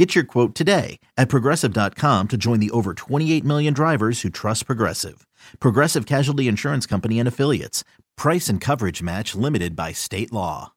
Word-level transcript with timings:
Get 0.00 0.14
your 0.14 0.24
quote 0.24 0.54
today 0.54 0.98
at 1.18 1.28
progressive.com 1.28 2.28
to 2.28 2.38
join 2.38 2.58
the 2.58 2.70
over 2.70 2.94
28 2.94 3.44
million 3.44 3.74
drivers 3.74 4.22
who 4.22 4.30
trust 4.30 4.64
Progressive. 4.64 5.26
Progressive 5.58 6.06
Casualty 6.06 6.48
Insurance 6.48 6.86
Company 6.86 7.18
and 7.18 7.28
Affiliates. 7.28 7.84
Price 8.16 8.48
and 8.48 8.62
coverage 8.62 9.02
match 9.02 9.34
limited 9.34 9.76
by 9.76 9.92
state 9.92 10.32
law. 10.32 10.72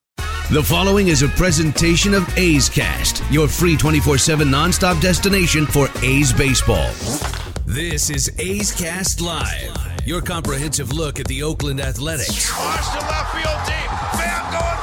The 0.51 0.61
following 0.61 1.07
is 1.07 1.21
a 1.21 1.29
presentation 1.29 2.13
of 2.13 2.37
A's 2.37 2.67
Cast, 2.67 3.23
your 3.31 3.47
free 3.47 3.77
24 3.77 4.17
7 4.17 4.45
nonstop 4.45 4.99
destination 4.99 5.67
for 5.67 5.87
A's 6.01 6.33
baseball. 6.33 6.91
This 7.65 8.09
is 8.09 8.29
A's 8.39 8.73
Cast 8.73 9.21
Live, 9.21 10.05
your 10.05 10.21
comprehensive 10.21 10.91
look 10.91 11.21
at 11.21 11.27
the 11.27 11.43
Oakland 11.43 11.79
Athletics. 11.79 12.51
Watch 12.59 12.91
the 12.91 12.99
left 12.99 13.31
field 13.31 13.67
deep. 13.67 14.19
Bam 14.19 14.51
going 14.51 14.82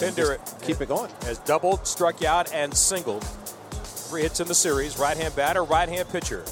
Pinder 0.00 0.38
Keep 0.62 0.80
it 0.80 0.88
going. 0.88 1.10
has 1.22 1.38
doubled, 1.40 1.86
struck 1.86 2.22
out, 2.24 2.52
and 2.52 2.74
singled. 2.74 3.24
Three 3.24 4.22
hits 4.22 4.40
in 4.40 4.48
the 4.48 4.54
series. 4.54 4.98
Right 4.98 5.16
hand 5.16 5.34
batter, 5.36 5.64
right 5.64 5.88
hand 5.88 6.08
pitcher. 6.08 6.44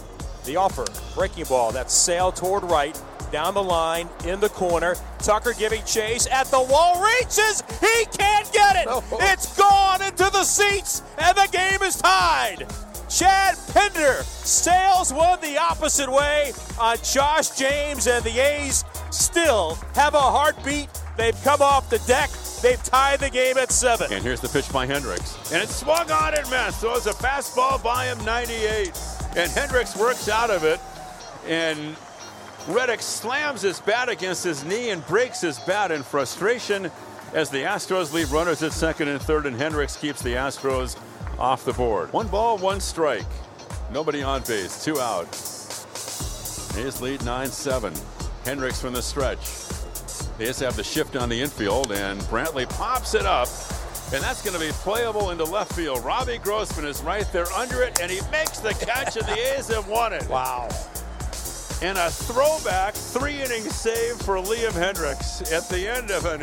The 0.44 0.56
offer, 0.56 0.84
breaking 1.14 1.44
ball 1.46 1.72
that 1.72 1.90
sailed 1.90 2.36
toward 2.36 2.62
right, 2.64 3.00
down 3.32 3.54
the 3.54 3.62
line, 3.62 4.08
in 4.24 4.40
the 4.40 4.48
corner. 4.48 4.94
Tucker 5.18 5.54
giving 5.58 5.82
chase 5.84 6.26
at 6.30 6.46
the 6.48 6.60
wall, 6.60 7.02
reaches. 7.02 7.62
He 7.80 8.04
can't 8.16 8.52
get 8.52 8.76
it. 8.76 8.86
No. 8.86 9.02
It's 9.12 9.56
gone 9.56 10.02
into 10.02 10.30
the 10.30 10.44
seats, 10.44 11.02
and 11.18 11.36
the 11.36 11.48
game 11.50 11.82
is 11.82 11.96
tied. 11.96 12.66
Chad 13.08 13.56
Pinder 13.72 14.22
sails 14.24 15.12
one 15.12 15.40
the 15.40 15.56
opposite 15.58 16.10
way 16.10 16.52
on 16.78 16.96
Josh 17.02 17.50
James, 17.50 18.06
and 18.06 18.24
the 18.24 18.38
A's 18.40 18.84
still 19.10 19.76
have 19.94 20.14
a 20.14 20.20
heartbeat. 20.20 20.88
They've 21.16 21.40
come 21.42 21.62
off 21.62 21.88
the 21.88 21.98
deck. 22.00 22.30
They've 22.62 22.82
tied 22.82 23.20
the 23.20 23.30
game 23.30 23.58
at 23.58 23.70
seven. 23.70 24.12
And 24.12 24.22
here's 24.22 24.40
the 24.40 24.48
pitch 24.48 24.72
by 24.72 24.86
Hendriks. 24.86 25.52
And 25.52 25.62
it 25.62 25.68
swung 25.68 26.10
on 26.10 26.34
and 26.34 26.48
missed. 26.50 26.80
So 26.80 26.94
it's 26.94 27.06
a 27.06 27.12
fastball 27.12 27.82
by 27.82 28.06
him, 28.06 28.24
98. 28.24 28.86
And 29.36 29.50
Hendriks 29.50 29.96
works 29.96 30.28
out 30.28 30.50
of 30.50 30.64
it. 30.64 30.80
And 31.46 31.96
Reddick 32.68 33.00
slams 33.02 33.62
his 33.62 33.78
bat 33.80 34.08
against 34.08 34.42
his 34.42 34.64
knee 34.64 34.90
and 34.90 35.06
breaks 35.06 35.40
his 35.40 35.58
bat 35.60 35.92
in 35.92 36.02
frustration 36.02 36.90
as 37.32 37.50
the 37.50 37.58
Astros 37.58 38.12
leave 38.12 38.32
runners 38.32 38.62
at 38.62 38.72
second 38.72 39.08
and 39.08 39.20
third, 39.20 39.46
and 39.46 39.56
Hendriks 39.56 40.00
keeps 40.00 40.22
the 40.22 40.30
Astros 40.30 40.96
off 41.38 41.64
the 41.64 41.72
board. 41.72 42.12
One 42.12 42.28
ball, 42.28 42.58
one 42.58 42.80
strike. 42.80 43.26
Nobody 43.92 44.22
on 44.22 44.42
base, 44.42 44.82
two 44.84 44.98
out. 44.98 45.26
His 46.74 47.00
lead 47.00 47.24
9 47.24 47.48
7. 47.48 47.92
Hendriks 48.44 48.80
from 48.80 48.94
the 48.94 49.02
stretch. 49.02 49.65
They 50.38 50.44
just 50.44 50.60
have 50.60 50.76
the 50.76 50.84
shift 50.84 51.16
on 51.16 51.28
the 51.30 51.40
infield, 51.40 51.92
and 51.92 52.20
Brantley 52.22 52.68
pops 52.68 53.14
it 53.14 53.24
up, 53.24 53.48
and 54.12 54.22
that's 54.22 54.42
going 54.42 54.52
to 54.52 54.60
be 54.60 54.70
playable 54.72 55.30
into 55.30 55.44
left 55.44 55.72
field. 55.72 56.04
Robbie 56.04 56.38
Grossman 56.38 56.84
is 56.84 57.02
right 57.02 57.26
there 57.32 57.50
under 57.52 57.82
it, 57.82 58.00
and 58.00 58.10
he 58.10 58.20
makes 58.30 58.58
the 58.58 58.74
catch, 58.74 59.16
and 59.16 59.26
the 59.26 59.38
A's 59.56 59.68
have 59.68 59.88
won 59.88 60.12
it. 60.12 60.28
Wow. 60.28 60.68
And 61.82 61.96
a 61.98 62.10
throwback 62.10 62.94
three 62.94 63.40
inning 63.40 63.62
save 63.62 64.16
for 64.16 64.36
Liam 64.36 64.72
Hendriks 64.72 65.52
at 65.52 65.68
the 65.68 65.88
end 65.88 66.10
of 66.10 66.24
an 66.26 66.42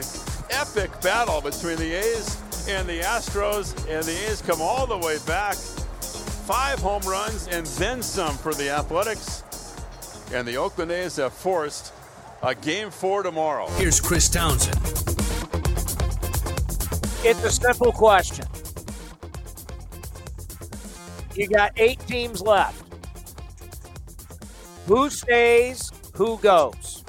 epic 0.50 1.00
battle 1.02 1.42
between 1.42 1.78
the 1.78 1.94
A's 1.94 2.38
and 2.68 2.88
the 2.88 3.02
Astros, 3.02 3.78
and 3.90 4.04
the 4.04 4.30
A's 4.30 4.42
come 4.42 4.62
all 4.62 4.88
the 4.88 4.98
way 4.98 5.18
back. 5.28 5.56
Five 5.56 6.80
home 6.80 7.02
runs 7.04 7.48
and 7.48 7.66
then 7.66 8.02
some 8.02 8.38
for 8.38 8.54
the 8.54 8.70
Athletics. 8.70 9.44
And 10.34 10.48
the 10.48 10.58
Oakland 10.58 10.92
A's 10.92 11.16
have 11.18 11.34
forced 11.34 11.94
a 12.44 12.54
game 12.54 12.92
four 12.92 13.24
tomorrow. 13.24 13.68
Here's 13.72 14.02
Chris 14.02 14.28
Townsend. 14.28 14.78
It's 17.26 17.42
a 17.42 17.50
simple 17.50 17.94
question. 17.94 18.46
You 21.36 21.48
got 21.48 21.72
eight 21.78 22.00
teams 22.02 22.42
left. 22.42 22.84
Who 24.88 25.09
stays? 25.09 25.90
Who 26.16 26.38
goes? 26.40 27.06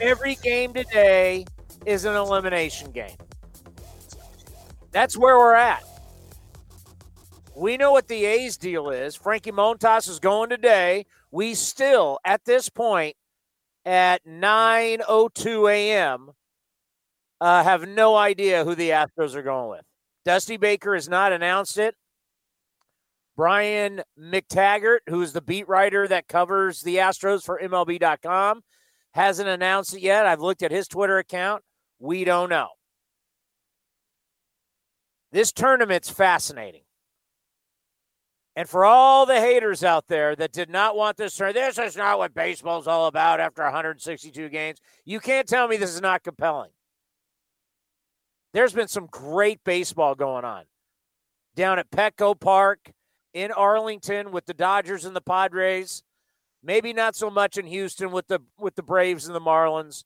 Every 0.00 0.34
game 0.36 0.74
today 0.74 1.46
is 1.86 2.04
an 2.04 2.16
elimination 2.16 2.90
game. 2.90 3.16
That's 4.90 5.16
where 5.16 5.38
we're 5.38 5.54
at. 5.54 5.84
We 7.54 7.76
know 7.76 7.92
what 7.92 8.08
the 8.08 8.24
A's 8.24 8.56
deal 8.56 8.90
is. 8.90 9.14
Frankie 9.14 9.52
Montas 9.52 10.08
is 10.08 10.18
going 10.18 10.50
today. 10.50 11.06
We 11.30 11.54
still, 11.54 12.18
at 12.24 12.44
this 12.44 12.68
point, 12.68 13.16
at 13.84 14.24
9:02 14.26 15.70
a.m., 15.70 16.30
uh, 17.40 17.62
have 17.62 17.86
no 17.86 18.16
idea 18.16 18.64
who 18.64 18.74
the 18.74 18.90
Astros 18.90 19.34
are 19.34 19.42
going 19.42 19.70
with. 19.70 19.84
Dusty 20.24 20.56
Baker 20.56 20.94
has 20.94 21.08
not 21.08 21.32
announced 21.32 21.76
it. 21.76 21.94
Brian 23.36 24.02
McTaggart, 24.18 25.00
who 25.08 25.20
is 25.20 25.32
the 25.32 25.42
beat 25.42 25.68
writer 25.68 26.06
that 26.06 26.28
covers 26.28 26.82
the 26.82 26.96
Astros 26.96 27.42
for 27.44 27.60
MLB.com, 27.60 28.62
hasn't 29.12 29.48
announced 29.48 29.94
it 29.94 30.00
yet. 30.00 30.26
I've 30.26 30.40
looked 30.40 30.62
at 30.62 30.70
his 30.70 30.88
Twitter 30.88 31.18
account. 31.18 31.62
We 31.98 32.24
don't 32.24 32.48
know. 32.48 32.68
This 35.32 35.52
tournament's 35.52 36.10
fascinating. 36.10 36.83
And 38.56 38.68
for 38.68 38.84
all 38.84 39.26
the 39.26 39.40
haters 39.40 39.82
out 39.82 40.06
there 40.06 40.36
that 40.36 40.52
did 40.52 40.70
not 40.70 40.96
want 40.96 41.16
this 41.16 41.34
tournament, 41.36 41.76
this 41.76 41.92
is 41.92 41.96
not 41.96 42.18
what 42.18 42.34
baseball's 42.34 42.86
all 42.86 43.06
about 43.06 43.40
after 43.40 43.64
162 43.64 44.48
games. 44.48 44.78
You 45.04 45.18
can't 45.18 45.48
tell 45.48 45.66
me 45.66 45.76
this 45.76 45.94
is 45.94 46.00
not 46.00 46.22
compelling. 46.22 46.70
There's 48.52 48.72
been 48.72 48.86
some 48.86 49.08
great 49.10 49.64
baseball 49.64 50.14
going 50.14 50.44
on 50.44 50.64
down 51.56 51.80
at 51.80 51.90
Petco 51.90 52.38
Park 52.38 52.92
in 53.32 53.50
Arlington 53.50 54.30
with 54.30 54.46
the 54.46 54.54
Dodgers 54.54 55.04
and 55.04 55.16
the 55.16 55.20
Padres. 55.20 56.04
Maybe 56.62 56.92
not 56.92 57.16
so 57.16 57.30
much 57.30 57.58
in 57.58 57.66
Houston 57.66 58.12
with 58.12 58.28
the 58.28 58.40
with 58.58 58.76
the 58.76 58.82
Braves 58.82 59.26
and 59.26 59.34
the 59.34 59.40
Marlins, 59.40 60.04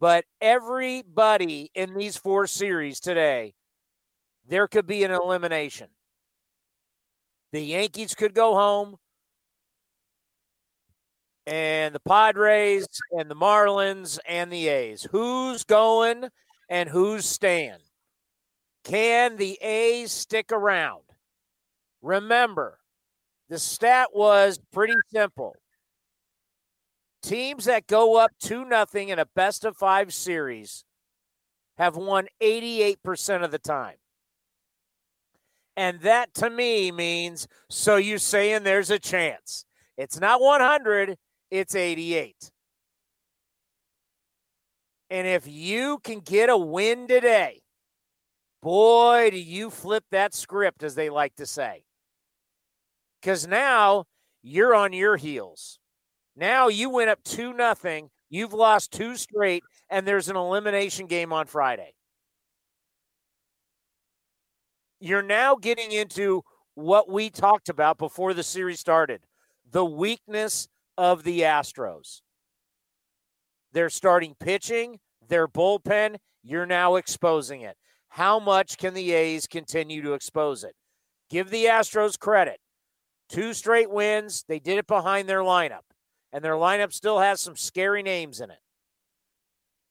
but 0.00 0.24
everybody 0.40 1.70
in 1.74 1.94
these 1.94 2.16
four 2.16 2.46
series 2.46 3.00
today, 3.00 3.54
there 4.46 4.68
could 4.68 4.86
be 4.86 5.04
an 5.04 5.12
elimination. 5.12 5.88
The 7.54 7.62
Yankees 7.62 8.16
could 8.16 8.34
go 8.34 8.56
home, 8.56 8.96
and 11.46 11.94
the 11.94 12.00
Padres 12.00 12.88
and 13.12 13.30
the 13.30 13.36
Marlins 13.36 14.18
and 14.28 14.50
the 14.50 14.66
A's. 14.66 15.06
Who's 15.12 15.62
going 15.62 16.30
and 16.68 16.88
who's 16.88 17.24
staying? 17.26 17.78
Can 18.82 19.36
the 19.36 19.56
A's 19.62 20.10
stick 20.10 20.50
around? 20.50 21.04
Remember, 22.02 22.80
the 23.48 23.60
stat 23.60 24.08
was 24.12 24.58
pretty 24.72 24.96
simple. 25.12 25.54
Teams 27.22 27.66
that 27.66 27.86
go 27.86 28.16
up 28.16 28.32
2 28.40 28.64
nothing 28.64 29.10
in 29.10 29.20
a 29.20 29.26
best 29.36 29.64
of 29.64 29.76
5 29.76 30.12
series 30.12 30.84
have 31.78 31.94
won 31.94 32.26
88% 32.42 33.44
of 33.44 33.52
the 33.52 33.60
time. 33.60 33.94
And 35.76 36.00
that 36.00 36.32
to 36.34 36.50
me 36.50 36.92
means 36.92 37.48
so 37.68 37.96
you 37.96 38.18
saying 38.18 38.62
there's 38.62 38.90
a 38.90 38.98
chance. 38.98 39.64
It's 39.96 40.20
not 40.20 40.40
100, 40.40 41.16
it's 41.50 41.74
88. 41.74 42.50
And 45.10 45.26
if 45.26 45.46
you 45.46 45.98
can 46.02 46.20
get 46.20 46.48
a 46.48 46.56
win 46.56 47.06
today, 47.06 47.62
boy, 48.62 49.30
do 49.30 49.38
you 49.38 49.70
flip 49.70 50.04
that 50.10 50.34
script, 50.34 50.82
as 50.82 50.94
they 50.94 51.10
like 51.10 51.34
to 51.36 51.46
say. 51.46 51.84
Because 53.20 53.46
now 53.46 54.04
you're 54.42 54.74
on 54.74 54.92
your 54.92 55.16
heels. 55.16 55.78
Now 56.36 56.68
you 56.68 56.90
went 56.90 57.10
up 57.10 57.22
2 57.24 57.52
nothing. 57.52 58.10
You've 58.30 58.52
lost 58.52 58.90
two 58.92 59.16
straight 59.16 59.62
and 59.88 60.06
there's 60.06 60.28
an 60.28 60.36
elimination 60.36 61.06
game 61.06 61.32
on 61.32 61.46
Friday. 61.46 61.93
You're 65.04 65.20
now 65.20 65.56
getting 65.56 65.92
into 65.92 66.44
what 66.76 67.10
we 67.10 67.28
talked 67.28 67.68
about 67.68 67.98
before 67.98 68.32
the 68.32 68.42
series 68.42 68.80
started. 68.80 69.20
The 69.70 69.84
weakness 69.84 70.66
of 70.96 71.24
the 71.24 71.42
Astros. 71.42 72.22
They're 73.70 73.90
starting 73.90 74.34
pitching, 74.40 75.00
their 75.28 75.46
bullpen, 75.46 76.16
you're 76.42 76.64
now 76.64 76.94
exposing 76.94 77.60
it. 77.60 77.76
How 78.08 78.38
much 78.38 78.78
can 78.78 78.94
the 78.94 79.12
A's 79.12 79.46
continue 79.46 80.00
to 80.00 80.14
expose 80.14 80.64
it? 80.64 80.74
Give 81.28 81.50
the 81.50 81.66
Astros 81.66 82.18
credit. 82.18 82.60
Two 83.28 83.52
straight 83.52 83.90
wins. 83.90 84.46
They 84.48 84.58
did 84.58 84.78
it 84.78 84.86
behind 84.86 85.28
their 85.28 85.40
lineup, 85.40 85.84
and 86.32 86.42
their 86.42 86.54
lineup 86.54 86.94
still 86.94 87.18
has 87.18 87.42
some 87.42 87.56
scary 87.56 88.02
names 88.02 88.40
in 88.40 88.50
it. 88.50 88.60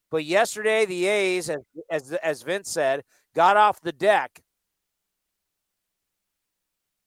But 0.10 0.25
yesterday, 0.25 0.88
the 0.88 1.06
A's, 1.06 1.51
as, 1.51 1.62
as, 1.92 2.13
as 2.13 2.42
Vince 2.42 2.71
said, 2.71 3.04
got 3.36 3.57
off 3.57 3.80
the 3.80 3.92
deck 3.92 4.42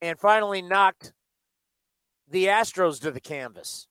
and 0.07 0.19
finally 0.19 0.63
knocked 0.63 1.13
the 2.29 2.47
Astros 2.47 3.01
to 3.01 3.11
the 3.11 3.21
canvas. 3.21 3.87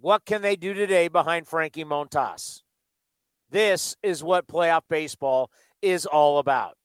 What 0.00 0.24
can 0.24 0.42
they 0.42 0.56
do 0.56 0.72
today 0.72 1.08
behind 1.08 1.46
Frankie 1.46 1.84
Montas? 1.84 2.62
This 3.50 3.96
is 4.02 4.22
what 4.22 4.46
playoff 4.46 4.82
baseball 4.88 5.50
is 5.82 6.06
all 6.06 6.38
about. 6.38 6.76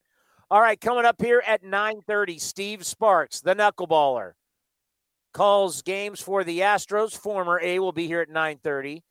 All 0.51 0.61
right, 0.61 0.79
coming 0.79 1.05
up 1.05 1.21
here 1.21 1.41
at 1.45 1.63
9:30, 1.63 2.39
Steve 2.39 2.85
Sparks, 2.85 3.41
the 3.41 3.55
knuckleballer, 3.55 4.33
calls 5.33 5.81
games 5.81 6.19
for 6.21 6.43
the 6.43 6.59
Astros. 6.59 7.17
Former 7.17 7.59
A 7.61 7.79
will 7.79 7.91
be 7.91 8.07
here 8.07 8.21
at 8.21 8.29
9:30. 8.29 9.03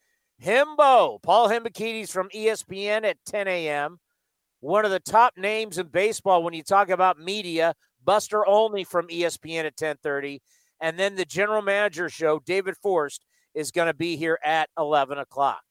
Hembo, 0.42 1.22
Paul 1.22 1.48
Hembekides 1.48 2.10
from 2.10 2.28
ESPN 2.30 3.04
at 3.04 3.18
10 3.24 3.48
a.m. 3.48 3.98
One 4.64 4.86
of 4.86 4.90
the 4.90 4.98
top 4.98 5.36
names 5.36 5.76
in 5.76 5.88
baseball 5.88 6.42
when 6.42 6.54
you 6.54 6.62
talk 6.62 6.88
about 6.88 7.18
media, 7.18 7.74
Buster 8.02 8.46
Olney 8.46 8.82
from 8.82 9.08
ESPN 9.08 9.66
at 9.66 9.76
10:30, 9.76 10.40
and 10.80 10.98
then 10.98 11.16
the 11.16 11.26
general 11.26 11.60
manager 11.60 12.08
show, 12.08 12.38
David 12.38 12.74
Forst, 12.78 13.26
is 13.52 13.70
going 13.70 13.88
to 13.88 13.94
be 13.94 14.16
here 14.16 14.38
at 14.42 14.70
11 14.78 15.18
o'clock. 15.18 15.62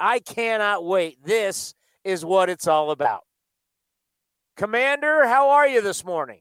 I 0.00 0.18
cannot 0.20 0.82
wait. 0.82 1.22
This 1.22 1.74
is 2.04 2.24
what 2.24 2.48
it's 2.48 2.66
all 2.66 2.90
about. 2.90 3.26
Commander, 4.56 5.26
how 5.26 5.50
are 5.50 5.68
you 5.68 5.82
this 5.82 6.02
morning? 6.02 6.40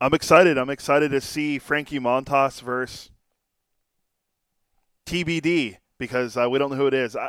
I'm 0.00 0.14
excited. 0.14 0.56
I'm 0.56 0.70
excited 0.70 1.10
to 1.10 1.20
see 1.20 1.58
Frankie 1.58 1.98
Montas 1.98 2.62
versus 2.62 3.10
TBD 5.04 5.78
because 5.98 6.36
uh, 6.36 6.48
we 6.48 6.60
don't 6.60 6.70
know 6.70 6.76
who 6.76 6.86
it 6.86 6.94
is. 6.94 7.16
I, 7.16 7.28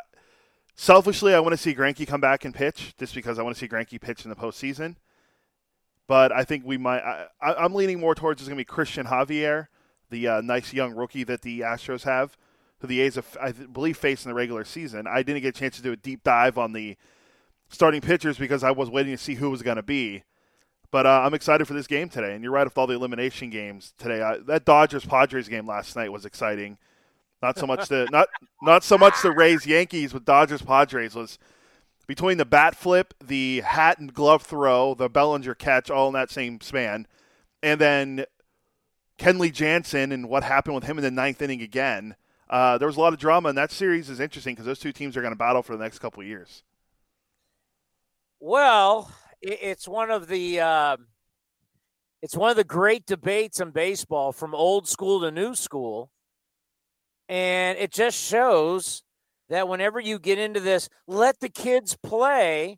selfishly, 0.76 1.34
I 1.34 1.40
want 1.40 1.54
to 1.54 1.58
see 1.58 1.74
Greinke 1.74 2.08
come 2.08 2.22
back 2.22 2.46
and 2.46 2.54
pitch 2.54 2.94
just 2.98 3.16
because 3.16 3.40
I 3.40 3.44
want 3.44 3.56
to 3.56 3.60
see 3.60 3.68
Greinke 3.68 4.00
pitch 4.00 4.24
in 4.24 4.30
the 4.30 4.36
postseason. 4.36 4.96
But 6.08 6.32
I 6.32 6.44
think 6.44 6.66
we 6.66 6.78
might. 6.78 7.02
I, 7.42 7.66
am 7.66 7.74
leaning 7.74 8.00
more 8.00 8.14
towards 8.14 8.42
it's 8.42 8.50
going 8.50 8.58
to 8.58 8.62
be 8.62 8.66
Cristian 8.66 9.08
Javier, 9.08 9.68
the 10.10 10.28
uh, 10.28 10.42
nice 10.42 10.74
young 10.74 10.94
rookie 10.94 11.24
that 11.24 11.42
the 11.42 11.62
Astros 11.62 12.04
have 12.04 12.38
who 12.84 12.88
the 12.88 13.00
A's, 13.00 13.18
I 13.42 13.54
believe, 13.54 13.96
faced 13.96 14.26
in 14.26 14.30
the 14.30 14.36
regular 14.36 14.66
season. 14.66 15.08
I 15.08 15.24
didn't 15.24 15.42
get 15.42 15.56
a 15.56 15.60
chance 15.60 15.78
to 15.78 15.82
do 15.82 15.94
a 15.94 15.96
deep 15.96 16.22
dive 16.22 16.58
on 16.58 16.74
the 16.74 16.98
starting 17.70 18.02
pitchers 18.02 18.38
because 18.38 18.62
I 18.62 18.72
was 18.72 18.90
waiting 18.90 19.14
to 19.14 19.18
see 19.18 19.36
who 19.36 19.50
was 19.50 19.62
going 19.62 19.78
to 19.78 19.84
be. 19.84 20.24
But 20.92 21.06
uh, 21.06 21.22
I'm 21.24 21.34
excited 21.34 21.66
for 21.66 21.74
this 21.74 21.88
game 21.88 22.10
today. 22.10 22.36
And 22.36 22.44
you're 22.44 22.52
right 22.52 22.66
with 22.66 22.78
all 22.78 22.86
the 22.86 22.94
elimination 22.94 23.50
games 23.50 23.94
today. 23.98 24.22
I, 24.22 24.38
that 24.48 24.66
Dodgers 24.66 25.06
Padres 25.06 25.48
game 25.48 25.66
last 25.66 25.96
night 25.96 26.12
was 26.12 26.26
exciting. 26.26 26.78
Not 27.44 27.60
so 27.60 27.68
much 27.68 27.88
the 27.90 28.08
not 28.12 28.30
not 28.64 28.84
so 28.84 28.98
much 28.98 29.22
the 29.22 29.32
Rays 29.32 29.68
Yankees 29.68 30.14
with 30.14 30.26
Dodgers 30.26 30.64
Padres 30.64 31.14
was 31.14 31.38
between 32.08 32.38
the 32.38 32.46
bat 32.46 32.76
flip, 32.76 33.14
the 33.24 33.62
hat 33.62 34.00
and 34.00 34.12
glove 34.14 34.42
throw, 34.42 34.96
the 34.96 35.10
Bellinger 35.10 35.54
catch, 35.54 35.92
all 35.92 36.08
in 36.08 36.14
that 36.14 36.32
same 36.32 36.60
span, 36.62 37.06
and 37.62 37.80
then 37.80 38.26
Kenley 39.20 39.54
Jansen 39.54 40.12
and 40.12 40.28
what 40.28 40.44
happened 40.44 40.74
with 40.76 40.86
him 40.86 40.98
in 40.98 41.04
the 41.04 41.12
ninth 41.12 41.42
inning 41.42 41.62
again 41.62 42.16
uh, 42.54 42.78
there 42.78 42.88
was 42.88 42.98
a 42.98 43.00
lot 43.00 43.14
of 43.14 43.20
drama, 43.20 43.50
and 43.50 43.58
that 43.58 43.72
series 43.72 44.12
is 44.12 44.20
interesting 44.20 44.54
because 44.54 44.68
those 44.68 44.78
two 44.78 44.92
teams 44.92 45.18
are 45.18 45.22
going 45.22 45.34
to 45.34 45.38
battle 45.38 45.64
for 45.64 45.76
the 45.76 45.84
next 45.84 45.98
couple 45.98 46.22
years. 46.22 46.62
Well, 48.40 49.12
it's 49.42 49.88
one 49.88 50.12
of 50.12 50.28
the 50.28 50.60
uh, 50.60 50.98
it's 52.22 52.38
one 52.38 52.52
of 52.52 52.56
the 52.56 52.64
great 52.64 53.08
debates 53.08 53.60
in 53.60 53.72
baseball 53.72 54.32
from 54.34 54.54
old 54.54 54.88
school 54.88 55.22
to 55.22 55.32
new 55.32 55.56
school, 55.56 56.12
and 57.34 57.80
it 57.80 57.92
just 57.92 58.16
shows 58.16 59.02
that 59.50 59.68
whenever 59.68 60.00
you 60.00 60.20
get 60.20 60.38
into 60.38 60.60
this, 60.60 60.88
let 61.08 61.40
the 61.40 61.50
kids 61.50 61.98
play. 62.04 62.78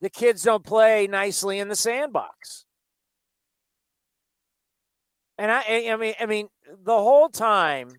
The 0.00 0.08
kids 0.08 0.44
don't 0.44 0.64
play 0.64 1.06
nicely 1.08 1.58
in 1.58 1.68
the 1.68 1.76
sandbox. 1.76 2.64
And 5.36 5.50
I, 5.52 5.90
I 5.90 5.96
mean, 5.96 6.14
I 6.20 6.24
mean, 6.24 6.48
the 6.84 6.96
whole 6.96 7.28
time 7.28 7.90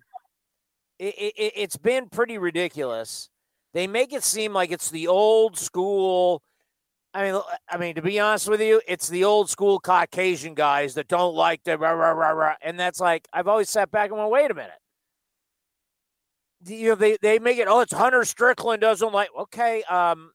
it, 0.98 1.14
it, 1.16 1.52
it's 1.54 1.76
been 1.76 2.08
pretty 2.08 2.36
ridiculous. 2.36 3.30
They 3.72 3.86
make 3.86 4.12
it 4.12 4.24
seem 4.24 4.52
like 4.52 4.72
it's 4.72 4.90
the 4.90 5.06
old 5.06 5.56
school. 5.56 6.42
I 7.12 7.30
mean, 7.30 7.40
I 7.68 7.76
mean, 7.78 7.94
to 7.94 8.02
be 8.02 8.18
honest 8.18 8.48
with 8.48 8.60
you, 8.60 8.80
it's 8.88 9.08
the 9.08 9.22
old 9.22 9.48
school 9.48 9.78
Caucasian 9.78 10.54
guys 10.54 10.94
that 10.94 11.06
don't 11.06 11.36
like 11.36 11.62
the 11.62 11.78
rah, 11.78 11.92
rah, 11.92 12.10
rah, 12.10 12.30
rah. 12.30 12.54
and 12.62 12.80
that's 12.80 12.98
like 12.98 13.28
I've 13.32 13.46
always 13.46 13.70
sat 13.70 13.92
back 13.92 14.10
and 14.10 14.18
went, 14.18 14.32
wait 14.32 14.50
a 14.50 14.54
minute. 14.54 14.72
You 16.66 16.90
know, 16.90 16.94
they 16.94 17.16
they 17.20 17.38
make 17.38 17.58
it. 17.58 17.68
Oh, 17.68 17.80
it's 17.80 17.92
Hunter 17.92 18.24
Strickland 18.24 18.80
doesn't 18.80 19.12
like. 19.12 19.28
Okay, 19.38 19.82
um, 19.84 20.32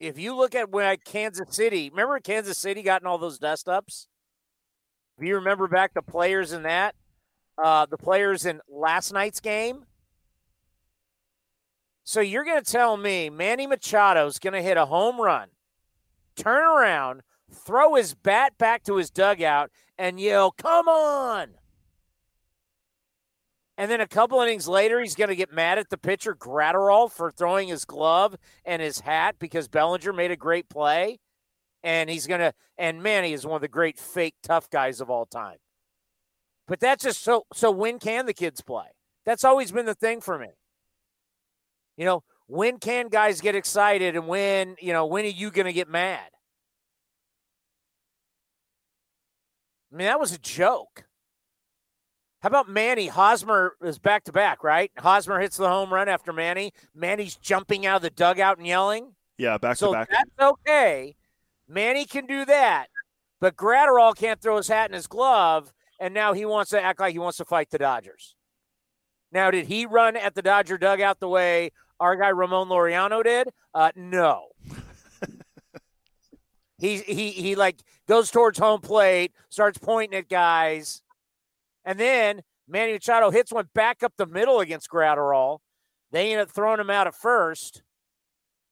if 0.00 0.18
you 0.18 0.36
look 0.36 0.54
at 0.54 0.70
when 0.70 0.96
Kansas 1.04 1.54
City, 1.54 1.88
remember 1.90 2.18
Kansas 2.20 2.58
City 2.58 2.82
gotten 2.82 3.06
all 3.06 3.18
those 3.18 3.38
dust 3.38 3.68
ups. 3.68 4.08
If 5.18 5.24
you 5.24 5.36
remember 5.36 5.68
back 5.68 5.94
the 5.94 6.02
players 6.02 6.52
in 6.52 6.64
that, 6.64 6.94
uh, 7.56 7.86
the 7.86 7.96
players 7.96 8.44
in 8.44 8.60
last 8.68 9.12
night's 9.12 9.40
game. 9.40 9.84
So 12.02 12.20
you're 12.20 12.44
going 12.44 12.62
to 12.62 12.70
tell 12.70 12.96
me 12.96 13.30
Manny 13.30 13.66
Machado's 13.66 14.38
going 14.38 14.52
to 14.52 14.62
hit 14.62 14.76
a 14.76 14.86
home 14.86 15.20
run, 15.20 15.48
turn 16.36 16.62
around, 16.62 17.22
throw 17.50 17.94
his 17.94 18.14
bat 18.14 18.58
back 18.58 18.82
to 18.84 18.96
his 18.96 19.10
dugout, 19.10 19.70
and 19.96 20.20
yell, 20.20 20.50
Come 20.50 20.88
on! 20.88 21.54
And 23.76 23.90
then 23.90 24.00
a 24.00 24.06
couple 24.06 24.40
innings 24.40 24.68
later, 24.68 25.00
he's 25.00 25.16
going 25.16 25.30
to 25.30 25.36
get 25.36 25.52
mad 25.52 25.78
at 25.78 25.90
the 25.90 25.98
pitcher, 25.98 26.34
Graterol, 26.34 27.10
for 27.10 27.30
throwing 27.30 27.68
his 27.68 27.84
glove 27.84 28.36
and 28.64 28.80
his 28.80 29.00
hat 29.00 29.36
because 29.38 29.66
Bellinger 29.66 30.12
made 30.12 30.30
a 30.30 30.36
great 30.36 30.68
play. 30.68 31.18
And 31.82 32.08
he's 32.08 32.26
going 32.26 32.40
to, 32.40 32.52
and 32.78 33.02
Manny 33.02 33.32
is 33.32 33.44
one 33.44 33.56
of 33.56 33.60
the 33.60 33.68
great 33.68 33.98
fake 33.98 34.36
tough 34.42 34.70
guys 34.70 35.00
of 35.00 35.10
all 35.10 35.26
time. 35.26 35.58
But 36.66 36.80
that's 36.80 37.04
just 37.04 37.22
so 37.22 37.44
so 37.52 37.70
when 37.70 37.98
can 37.98 38.24
the 38.26 38.32
kids 38.32 38.62
play? 38.62 38.86
That's 39.26 39.44
always 39.44 39.70
been 39.70 39.86
the 39.86 39.94
thing 39.94 40.20
for 40.20 40.38
me. 40.38 40.48
You 41.96 42.04
know, 42.06 42.22
when 42.46 42.78
can 42.78 43.08
guys 43.08 43.40
get 43.40 43.54
excited 43.54 44.16
and 44.16 44.26
when, 44.26 44.76
you 44.80 44.92
know, 44.92 45.06
when 45.06 45.24
are 45.24 45.28
you 45.28 45.50
going 45.50 45.66
to 45.66 45.72
get 45.72 45.88
mad? 45.88 46.28
I 49.92 49.96
mean, 49.96 50.06
that 50.06 50.18
was 50.18 50.32
a 50.32 50.38
joke. 50.38 51.04
How 52.44 52.48
about 52.48 52.68
Manny? 52.68 53.06
Hosmer 53.06 53.74
is 53.82 53.98
back 53.98 54.24
to 54.24 54.32
back, 54.32 54.62
right? 54.62 54.92
Hosmer 54.98 55.40
hits 55.40 55.56
the 55.56 55.66
home 55.66 55.90
run 55.90 56.10
after 56.10 56.30
Manny. 56.30 56.74
Manny's 56.94 57.36
jumping 57.36 57.86
out 57.86 57.96
of 57.96 58.02
the 58.02 58.10
dugout 58.10 58.58
and 58.58 58.66
yelling. 58.66 59.14
Yeah, 59.38 59.56
back 59.56 59.78
so 59.78 59.86
to 59.86 59.92
back. 59.94 60.10
That's 60.10 60.52
okay. 60.52 61.16
Manny 61.66 62.04
can 62.04 62.26
do 62.26 62.44
that, 62.44 62.88
but 63.40 63.56
Graterol 63.56 64.14
can't 64.14 64.42
throw 64.42 64.58
his 64.58 64.68
hat 64.68 64.90
in 64.90 64.94
his 64.94 65.06
glove 65.06 65.72
and 65.98 66.12
now 66.12 66.34
he 66.34 66.44
wants 66.44 66.70
to 66.72 66.82
act 66.82 67.00
like 67.00 67.12
he 67.12 67.18
wants 67.18 67.38
to 67.38 67.46
fight 67.46 67.70
the 67.70 67.78
Dodgers. 67.78 68.36
Now, 69.32 69.50
did 69.50 69.64
he 69.64 69.86
run 69.86 70.14
at 70.14 70.34
the 70.34 70.42
Dodger 70.42 70.76
dugout 70.76 71.20
the 71.20 71.30
way 71.30 71.70
our 71.98 72.14
guy 72.14 72.28
Ramon 72.28 72.68
Laureano 72.68 73.24
did? 73.24 73.48
Uh, 73.72 73.90
no. 73.96 74.48
he 76.78 76.98
he 76.98 77.30
he 77.30 77.54
like 77.54 77.78
goes 78.06 78.30
towards 78.30 78.58
home 78.58 78.82
plate, 78.82 79.32
starts 79.48 79.78
pointing 79.78 80.18
at 80.18 80.28
guys, 80.28 81.00
and 81.84 81.98
then 81.98 82.42
Manny 82.66 82.92
Machado 82.92 83.30
hits 83.30 83.52
one 83.52 83.68
back 83.74 84.02
up 84.02 84.12
the 84.16 84.26
middle 84.26 84.60
against 84.60 84.90
Graterol. 84.90 85.58
They 86.10 86.32
end 86.32 86.40
up 86.40 86.50
throwing 86.50 86.80
him 86.80 86.90
out 86.90 87.06
at 87.06 87.14
first, 87.14 87.82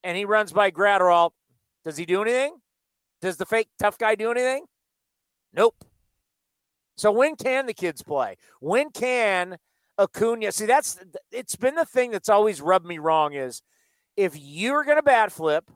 and 0.03 0.17
he 0.17 0.25
runs 0.25 0.53
by 0.53 0.71
Graterol. 0.71 1.31
Does 1.85 1.97
he 1.97 2.07
do 2.07 2.23
anything? 2.23 2.57
Does 3.21 3.37
the 3.37 3.47
fake 3.47 3.69
tough 3.79 3.99
guy 3.99 4.15
do 4.15 4.31
anything? 4.31 4.65
Nope. 5.53 5.85
So 6.97 7.11
when 7.11 7.37
can 7.37 7.67
the 7.67 7.75
kids 7.75 8.03
play? 8.03 8.37
When 8.61 8.91
can 8.91 9.59
Acuna? 9.99 10.53
See, 10.53 10.67
that's 10.67 10.99
it's 11.31 11.57
been 11.57 11.75
the 11.75 11.85
thing 11.85 12.11
that's 12.11 12.29
always 12.29 12.61
rubbed 12.61 12.87
me 12.87 12.99
wrong 12.99 13.35
is 13.35 13.63
if 14.17 14.35
you're 14.37 14.85
going 14.85 14.99
to 14.99 15.03
bat 15.03 15.33
flip 15.33 15.71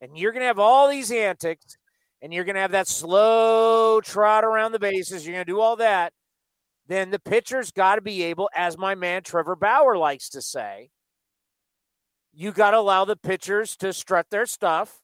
and 0.00 0.16
you're 0.16 0.32
going 0.32 0.42
to 0.42 0.46
have 0.46 0.58
all 0.58 0.88
these 0.88 1.10
antics 1.10 1.76
and 2.20 2.32
you're 2.32 2.44
going 2.44 2.56
to 2.56 2.60
have 2.60 2.72
that 2.72 2.88
slow 2.88 4.00
trot 4.00 4.44
around 4.44 4.72
the 4.72 4.78
bases, 4.78 5.24
you're 5.24 5.34
going 5.34 5.46
to 5.46 5.52
do 5.52 5.60
all 5.60 5.76
that, 5.76 6.12
then 6.88 7.10
the 7.10 7.18
pitcher's 7.18 7.70
got 7.70 7.96
to 7.96 8.00
be 8.00 8.22
able, 8.24 8.50
as 8.54 8.76
my 8.78 8.94
man 8.94 9.22
Trevor 9.22 9.56
Bauer 9.56 9.96
likes 9.96 10.30
to 10.30 10.42
say, 10.42 10.90
you 12.32 12.50
got 12.52 12.70
to 12.70 12.78
allow 12.78 13.04
the 13.04 13.16
pitchers 13.16 13.76
to 13.76 13.92
strut 13.92 14.26
their 14.30 14.46
stuff 14.46 15.00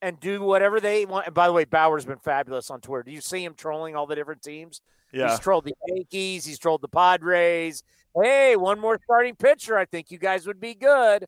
and 0.00 0.20
do 0.20 0.40
whatever 0.42 0.78
they 0.78 1.04
want. 1.04 1.26
And 1.26 1.34
by 1.34 1.46
the 1.46 1.52
way, 1.52 1.64
Bauer's 1.64 2.04
been 2.04 2.18
fabulous 2.18 2.70
on 2.70 2.80
Twitter. 2.80 3.02
Do 3.02 3.10
you 3.10 3.20
see 3.20 3.42
him 3.44 3.54
trolling 3.54 3.96
all 3.96 4.06
the 4.06 4.14
different 4.14 4.42
teams? 4.42 4.80
Yeah. 5.12 5.30
He's 5.30 5.40
trolled 5.40 5.64
the 5.64 5.74
Yankees. 5.88 6.44
He's 6.44 6.58
trolled 6.58 6.82
the 6.82 6.88
Padres. 6.88 7.82
Hey, 8.14 8.56
one 8.56 8.78
more 8.78 9.00
starting 9.04 9.34
pitcher. 9.34 9.76
I 9.76 9.84
think 9.84 10.10
you 10.10 10.18
guys 10.18 10.46
would 10.46 10.60
be 10.60 10.74
good. 10.74 11.24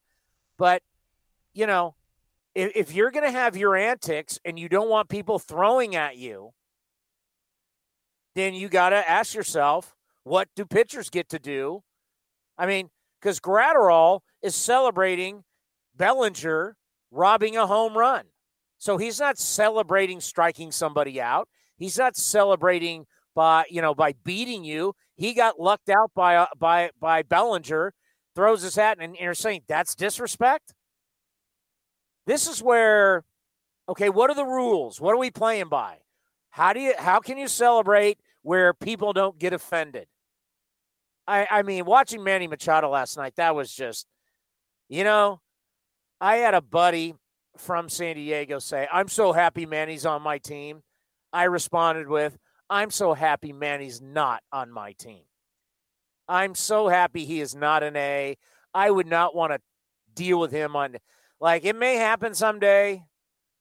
But, 0.59 0.83
you 1.55 1.67
know, 1.67 1.95
if, 2.55 2.73
if 2.75 2.95
you're 2.95 3.11
going 3.11 3.25
to 3.25 3.31
have 3.31 3.57
your 3.57 3.75
antics 3.75 4.39
and 4.45 4.59
you 4.59 4.69
don't 4.69 4.91
want 4.91 5.09
people 5.09 5.39
throwing 5.39 5.97
at 5.97 6.17
you, 6.17 6.53
then 8.39 8.55
you 8.55 8.69
got 8.69 8.91
to 8.91 9.11
ask 9.11 9.35
yourself, 9.35 9.97
what 10.23 10.49
do 10.55 10.65
pitchers 10.65 11.11
get 11.11 11.29
to 11.31 11.39
do? 11.39 11.83
I 12.57 12.67
mean, 12.67 12.91
because 13.21 13.41
Graterol 13.41 14.21
is 14.43 14.55
celebrating 14.55 15.45
Bellinger 15.97 16.77
robbing 17.11 17.57
a 17.57 17.67
home 17.67 17.97
run. 17.97 18.27
So 18.79 18.97
he's 18.97 19.19
not 19.19 19.39
celebrating 19.39 20.21
striking 20.21 20.71
somebody 20.71 21.21
out. 21.21 21.49
He's 21.77 21.99
not 21.99 22.17
celebrating 22.17 23.07
by 23.35 23.65
you 23.71 23.83
know 23.83 23.95
by 23.95 24.15
beating 24.25 24.65
you. 24.65 24.95
He 25.17 25.35
got 25.35 25.59
lucked 25.59 25.89
out 25.89 26.13
by 26.15 26.37
uh, 26.37 26.47
by 26.57 26.91
by 27.01 27.23
Bellinger, 27.23 27.93
throws 28.35 28.63
his 28.63 28.77
hat, 28.77 28.99
and 29.01 29.17
you're 29.17 29.35
saying 29.35 29.63
that's 29.69 29.95
disrespect. 29.95 30.75
This 32.27 32.47
is 32.47 32.63
where, 32.63 33.25
okay, 33.89 34.11
what 34.11 34.31
are 34.31 34.35
the 34.35 34.45
rules? 34.45 35.01
What 35.01 35.15
are 35.15 35.19
we 35.19 35.31
playing 35.31 35.69
by? 35.69 35.99
How 36.51 36.73
do 36.73 36.81
you 36.81 36.95
how 36.99 37.21
can 37.21 37.39
you 37.39 37.49
celebrate 37.49 38.19
where 38.43 38.73
people 38.73 39.13
don't 39.13 39.39
get 39.39 39.53
offended? 39.53 40.07
I 41.27 41.47
I 41.51 41.63
mean, 41.63 41.85
watching 41.85 42.25
Manny 42.25 42.47
Machado 42.47 42.91
last 42.91 43.17
night, 43.17 43.35
that 43.37 43.55
was 43.55 43.73
just, 43.73 44.07
you 44.89 45.05
know, 45.05 45.41
I 46.21 46.37
had 46.37 46.55
a 46.55 46.61
buddy 46.61 47.15
from 47.57 47.89
San 47.89 48.17
Diego 48.17 48.59
say, 48.59 48.89
I'm 48.93 49.09
so 49.09 49.33
happy 49.33 49.67
Manny's 49.67 50.07
on 50.07 50.23
my 50.23 50.39
team. 50.39 50.83
I 51.33 51.45
responded 51.45 52.09
with, 52.09 52.39
I'm 52.71 52.91
so 52.91 53.15
happy 53.15 53.53
Manny's 53.53 54.01
not 54.01 54.43
on 54.53 54.71
my 54.71 54.93
team. 54.93 55.23
I'm 56.29 56.55
so 56.55 56.89
happy 56.89 57.25
he 57.25 57.41
is 57.41 57.55
not 57.55 57.83
an 57.83 57.97
A. 57.97 58.37
I 58.75 58.91
would 58.91 59.07
not 59.07 59.35
want 59.35 59.53
to 59.53 59.61
deal 60.15 60.39
with 60.39 60.53
him 60.53 60.77
on, 60.77 60.97
like, 61.41 61.65
it 61.65 61.77
may 61.77 61.97
happen 61.97 62.35
someday, 62.35 63.03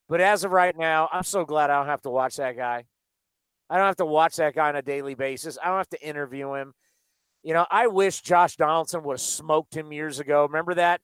but 0.10 0.22
as 0.22 0.44
of 0.44 0.52
right 0.52 0.78
now, 0.78 1.10
I'm 1.12 1.24
so 1.24 1.46
glad 1.46 1.70
I 1.70 1.78
don't 1.78 1.88
have 1.88 2.02
to 2.02 2.10
watch 2.10 2.38
that 2.38 2.58
guy. 2.58 2.86
I 3.70 3.78
don't 3.78 3.88
have 3.88 3.96
to 3.98 4.06
watch 4.06 4.38
that 4.38 4.56
guy 4.56 4.70
on 4.70 4.76
a 4.76 4.82
daily 4.82 5.14
basis. 5.16 5.58
I 5.62 5.68
don't 5.68 5.78
have 5.78 5.90
to 5.90 6.02
interview 6.08 6.54
him. 6.54 6.74
You 7.44 7.54
know, 7.54 7.66
I 7.70 7.88
wish 7.88 8.22
Josh 8.22 8.56
Donaldson 8.56 9.04
would 9.04 9.14
have 9.16 9.22
smoked 9.22 9.76
him 9.76 9.92
years 9.92 10.20
ago. 10.20 10.44
Remember 10.44 10.74
that 10.76 11.02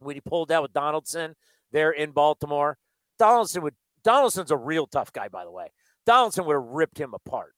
when 0.00 0.14
he 0.16 0.20
pulled 0.20 0.50
out 0.52 0.62
with 0.62 0.72
Donaldson? 0.72 1.34
there 1.72 1.90
in 1.90 2.12
Baltimore. 2.12 2.78
Donaldson 3.18 3.62
would 3.62 3.74
Donaldson's 4.04 4.52
a 4.52 4.56
real 4.56 4.86
tough 4.86 5.12
guy, 5.12 5.26
by 5.26 5.44
the 5.44 5.50
way. 5.50 5.72
Donaldson 6.06 6.44
would 6.46 6.54
have 6.54 6.62
ripped 6.62 6.98
him 6.98 7.14
apart. 7.14 7.52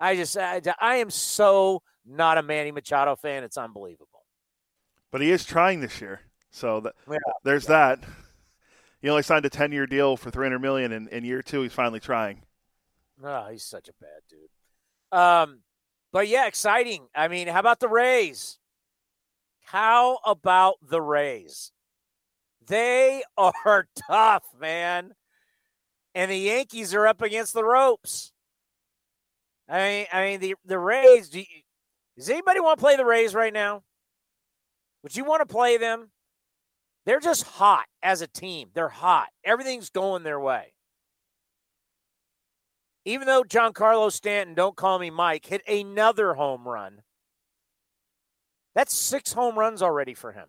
I 0.00 0.16
just 0.16 0.36
I, 0.38 0.62
I 0.80 0.96
am 0.96 1.10
so 1.10 1.82
not 2.06 2.38
a 2.38 2.42
Manny 2.42 2.72
Machado 2.72 3.16
fan. 3.16 3.44
It's 3.44 3.58
unbelievable. 3.58 4.24
But 5.12 5.20
he 5.20 5.30
is 5.30 5.44
trying 5.44 5.80
this 5.80 6.00
year, 6.00 6.20
so 6.50 6.80
that, 6.80 6.94
Yeah. 7.06 7.18
there's 7.44 7.66
that. 7.66 7.98
He 9.02 9.10
only 9.10 9.22
signed 9.22 9.44
a 9.44 9.50
10 9.50 9.72
year 9.72 9.86
deal 9.86 10.16
for 10.16 10.30
300 10.30 10.58
million 10.58 10.90
in, 10.92 11.08
in 11.08 11.24
year 11.24 11.42
two. 11.42 11.60
He's 11.62 11.72
finally 11.74 12.00
trying. 12.00 12.40
Oh, 13.22 13.48
he's 13.50 13.64
such 13.64 13.88
a 13.88 13.92
bad 14.00 14.20
dude. 14.28 15.18
Um, 15.18 15.60
but 16.12 16.28
yeah, 16.28 16.46
exciting. 16.46 17.06
I 17.14 17.28
mean, 17.28 17.48
how 17.48 17.60
about 17.60 17.80
the 17.80 17.88
Rays? 17.88 18.58
How 19.64 20.18
about 20.24 20.76
the 20.82 21.00
Rays? 21.00 21.72
They 22.66 23.22
are 23.36 23.86
tough, 24.08 24.44
man. 24.58 25.12
And 26.14 26.30
the 26.30 26.36
Yankees 26.36 26.94
are 26.94 27.06
up 27.06 27.22
against 27.22 27.54
the 27.54 27.64
ropes. 27.64 28.32
I 29.68 29.78
mean, 29.78 30.06
I 30.12 30.24
mean 30.24 30.40
the 30.40 30.56
the 30.64 30.78
Rays. 30.78 31.28
Do 31.28 31.38
you, 31.38 31.46
does 32.16 32.28
anybody 32.28 32.58
want 32.58 32.78
to 32.78 32.82
play 32.82 32.96
the 32.96 33.04
Rays 33.04 33.34
right 33.34 33.52
now? 33.52 33.82
Would 35.02 35.16
you 35.16 35.24
want 35.24 35.40
to 35.40 35.52
play 35.52 35.76
them? 35.76 36.10
They're 37.06 37.20
just 37.20 37.44
hot 37.44 37.86
as 38.02 38.20
a 38.20 38.26
team. 38.26 38.70
They're 38.74 38.88
hot. 38.88 39.28
Everything's 39.44 39.90
going 39.90 40.22
their 40.22 40.40
way. 40.40 40.72
Even 43.04 43.26
though 43.26 43.42
Giancarlo 43.42 44.12
Stanton, 44.12 44.54
don't 44.54 44.76
call 44.76 44.98
me 44.98 45.10
Mike, 45.10 45.46
hit 45.46 45.62
another 45.66 46.34
home 46.34 46.68
run. 46.68 47.02
That's 48.74 48.94
six 48.94 49.32
home 49.32 49.58
runs 49.58 49.82
already 49.82 50.14
for 50.14 50.32
him. 50.32 50.48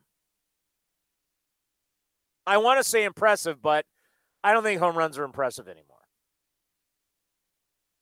I 2.46 2.58
want 2.58 2.80
to 2.84 2.88
say 2.88 3.04
impressive, 3.04 3.62
but 3.62 3.86
I 4.44 4.54
don't 4.54 4.64
think 4.64 4.80
home 4.80 4.98
runs 4.98 5.18
are 5.18 5.24
impressive 5.24 5.68
anymore. 5.68 5.88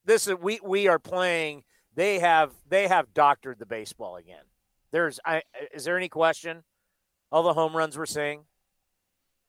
This 0.06 0.28
is 0.28 0.36
we 0.36 0.60
we 0.64 0.88
are 0.88 1.00
playing. 1.00 1.64
They 1.94 2.20
have 2.20 2.52
they 2.68 2.88
have 2.88 3.14
doctored 3.14 3.60
the 3.60 3.66
baseball 3.66 4.16
again. 4.16 4.44
There's 4.92 5.20
I 5.26 5.44
is 5.74 5.84
there 5.84 5.98
any 5.98 6.10
question? 6.10 6.64
All 7.32 7.44
the 7.44 7.54
home 7.54 7.76
runs 7.76 7.98
we're 7.98 8.06
seeing. 8.06 8.46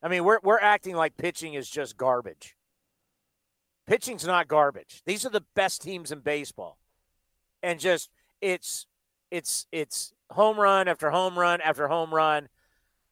I 0.02 0.08
mean, 0.08 0.24
we're 0.24 0.40
we're 0.42 0.60
acting 0.60 0.96
like 0.96 1.16
pitching 1.16 1.54
is 1.54 1.70
just 1.70 1.96
garbage. 1.96 2.56
Pitching's 3.90 4.26
not 4.26 4.48
garbage. 4.48 5.02
These 5.04 5.26
are 5.26 5.30
the 5.30 5.44
best 5.54 5.82
teams 5.82 6.12
in 6.12 6.20
baseball, 6.20 6.78
and 7.62 7.78
just 7.78 8.08
it's 8.40 8.86
it's 9.30 9.66
it's 9.72 10.14
home 10.30 10.58
run 10.58 10.88
after 10.88 11.10
home 11.10 11.38
run 11.38 11.60
after 11.60 11.88
home 11.88 12.14
run. 12.14 12.48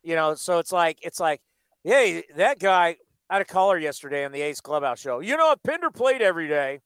You 0.02 0.14
know, 0.14 0.34
so 0.36 0.58
it's 0.58 0.72
like 0.72 0.98
it's 1.02 1.20
like 1.20 1.42
Hey, 1.84 2.24
that 2.36 2.58
guy, 2.58 2.96
I 3.30 3.34
had 3.34 3.42
a 3.42 3.46
caller 3.46 3.78
yesterday 3.78 4.24
on 4.24 4.32
the 4.32 4.42
A's 4.42 4.60
Clubhouse 4.60 5.00
show. 5.00 5.20
You 5.20 5.36
know, 5.36 5.52
if 5.52 5.62
Pinder 5.62 5.90
played 5.90 6.20
every 6.20 6.48
day, 6.48 6.80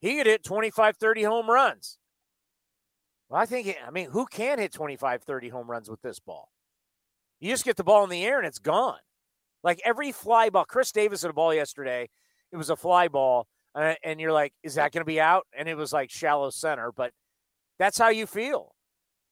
he 0.00 0.16
could 0.16 0.26
hit 0.26 0.44
25, 0.44 0.96
30 0.96 1.22
home 1.22 1.50
runs. 1.50 1.98
Well, 3.28 3.40
I 3.40 3.46
think, 3.46 3.74
I 3.84 3.90
mean, 3.90 4.10
who 4.10 4.26
can 4.26 4.58
hit 4.58 4.72
25, 4.72 5.22
30 5.22 5.48
home 5.48 5.70
runs 5.70 5.88
with 5.88 6.02
this 6.02 6.20
ball? 6.20 6.50
You 7.40 7.50
just 7.50 7.64
get 7.64 7.76
the 7.76 7.84
ball 7.84 8.04
in 8.04 8.10
the 8.10 8.24
air 8.24 8.38
and 8.38 8.46
it's 8.46 8.58
gone. 8.58 8.98
Like 9.64 9.80
every 9.84 10.12
fly 10.12 10.50
ball, 10.50 10.64
Chris 10.66 10.92
Davis 10.92 11.22
had 11.22 11.30
a 11.32 11.34
ball 11.34 11.52
yesterday. 11.52 12.08
It 12.52 12.56
was 12.56 12.70
a 12.70 12.76
fly 12.76 13.08
ball. 13.08 13.48
Uh, 13.74 13.94
and 14.04 14.20
you're 14.20 14.30
like, 14.30 14.52
is 14.62 14.76
that 14.76 14.92
going 14.92 15.00
to 15.00 15.04
be 15.04 15.20
out? 15.20 15.46
And 15.58 15.68
it 15.68 15.74
was 15.76 15.92
like 15.92 16.08
shallow 16.08 16.50
center, 16.50 16.92
but 16.92 17.10
that's 17.80 17.98
how 17.98 18.10
you 18.10 18.26
feel. 18.26 18.76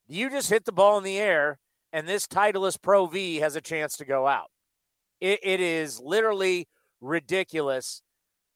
You 0.09 0.29
just 0.31 0.51
hit 0.51 0.65
the 0.65 0.73
ball 0.73 0.99
in 0.99 1.05
the 1.05 1.19
air 1.19 1.61
and 1.93 2.09
this 2.09 2.27
Titleist 2.27 2.83
Pro 2.83 3.07
V 3.07 3.37
has 3.37 3.55
a 3.55 3.61
chance 3.61 3.97
to 3.99 4.05
go 4.05 4.27
out. 4.27 4.51
it, 5.21 5.39
it 5.45 5.61
is 5.61 6.01
literally 6.01 6.67
ridiculous. 7.01 8.03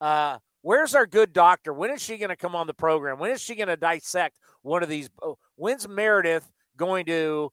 Uh, 0.00 0.38
where's 0.62 0.94
our 0.94 1.06
good 1.06 1.32
doctor? 1.32 1.72
When 1.72 1.90
is 1.90 2.02
she 2.02 2.18
going 2.18 2.30
to 2.30 2.36
come 2.36 2.56
on 2.56 2.66
the 2.66 2.74
program? 2.74 3.18
When 3.18 3.30
is 3.30 3.40
she 3.40 3.54
going 3.54 3.68
to 3.68 3.76
dissect 3.76 4.38
one 4.62 4.82
of 4.82 4.88
these? 4.88 5.08
oh, 5.22 5.38
When's 5.54 5.86
Meredith 5.86 6.50
going 6.76 7.06
to 7.06 7.52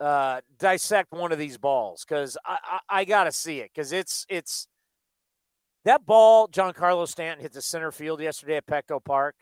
uh, 0.00 0.40
dissect 0.58 1.12
one 1.12 1.32
of 1.32 1.38
these 1.38 1.58
balls? 1.58 2.04
Because 2.06 2.36
I, 2.44 2.58
I, 2.62 3.00
I 3.00 3.04
got 3.04 3.24
to 3.24 3.32
see 3.32 3.58
it 3.58 3.70
because 3.74 3.92
it's 3.92 4.26
it's 4.28 4.66
that 5.84 6.06
ball. 6.06 6.48
Giancarlo 6.48 7.06
Stanton 7.06 7.42
hit 7.42 7.52
the 7.52 7.62
center 7.62 7.92
field 7.92 8.20
yesterday 8.20 8.56
at 8.56 8.66
Petco 8.66 9.02
Park. 9.02 9.36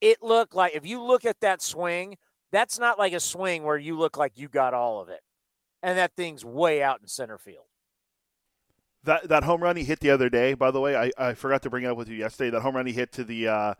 It 0.00 0.22
looked 0.22 0.54
like 0.54 0.74
if 0.74 0.86
you 0.86 1.02
look 1.02 1.24
at 1.24 1.40
that 1.40 1.62
swing, 1.62 2.16
that's 2.52 2.78
not 2.78 2.98
like 2.98 3.12
a 3.12 3.20
swing 3.20 3.62
where 3.62 3.78
you 3.78 3.98
look 3.98 4.16
like 4.16 4.38
you 4.38 4.48
got 4.48 4.74
all 4.74 5.00
of 5.00 5.08
it. 5.08 5.20
And 5.82 5.98
that 5.98 6.14
thing's 6.16 6.44
way 6.44 6.82
out 6.82 7.00
in 7.00 7.08
center 7.08 7.38
field. 7.38 7.66
That 9.04 9.28
that 9.28 9.44
home 9.44 9.62
run 9.62 9.76
he 9.76 9.84
hit 9.84 10.00
the 10.00 10.10
other 10.10 10.28
day, 10.28 10.54
by 10.54 10.70
the 10.70 10.80
way, 10.80 10.96
I, 10.96 11.12
I 11.16 11.34
forgot 11.34 11.62
to 11.62 11.70
bring 11.70 11.84
it 11.84 11.88
up 11.88 11.96
with 11.96 12.08
you 12.08 12.16
yesterday. 12.16 12.50
That 12.50 12.62
home 12.62 12.76
run 12.76 12.86
he 12.86 12.92
hit 12.92 13.12
to 13.12 13.24
the 13.24 13.46
uh, 13.48 13.74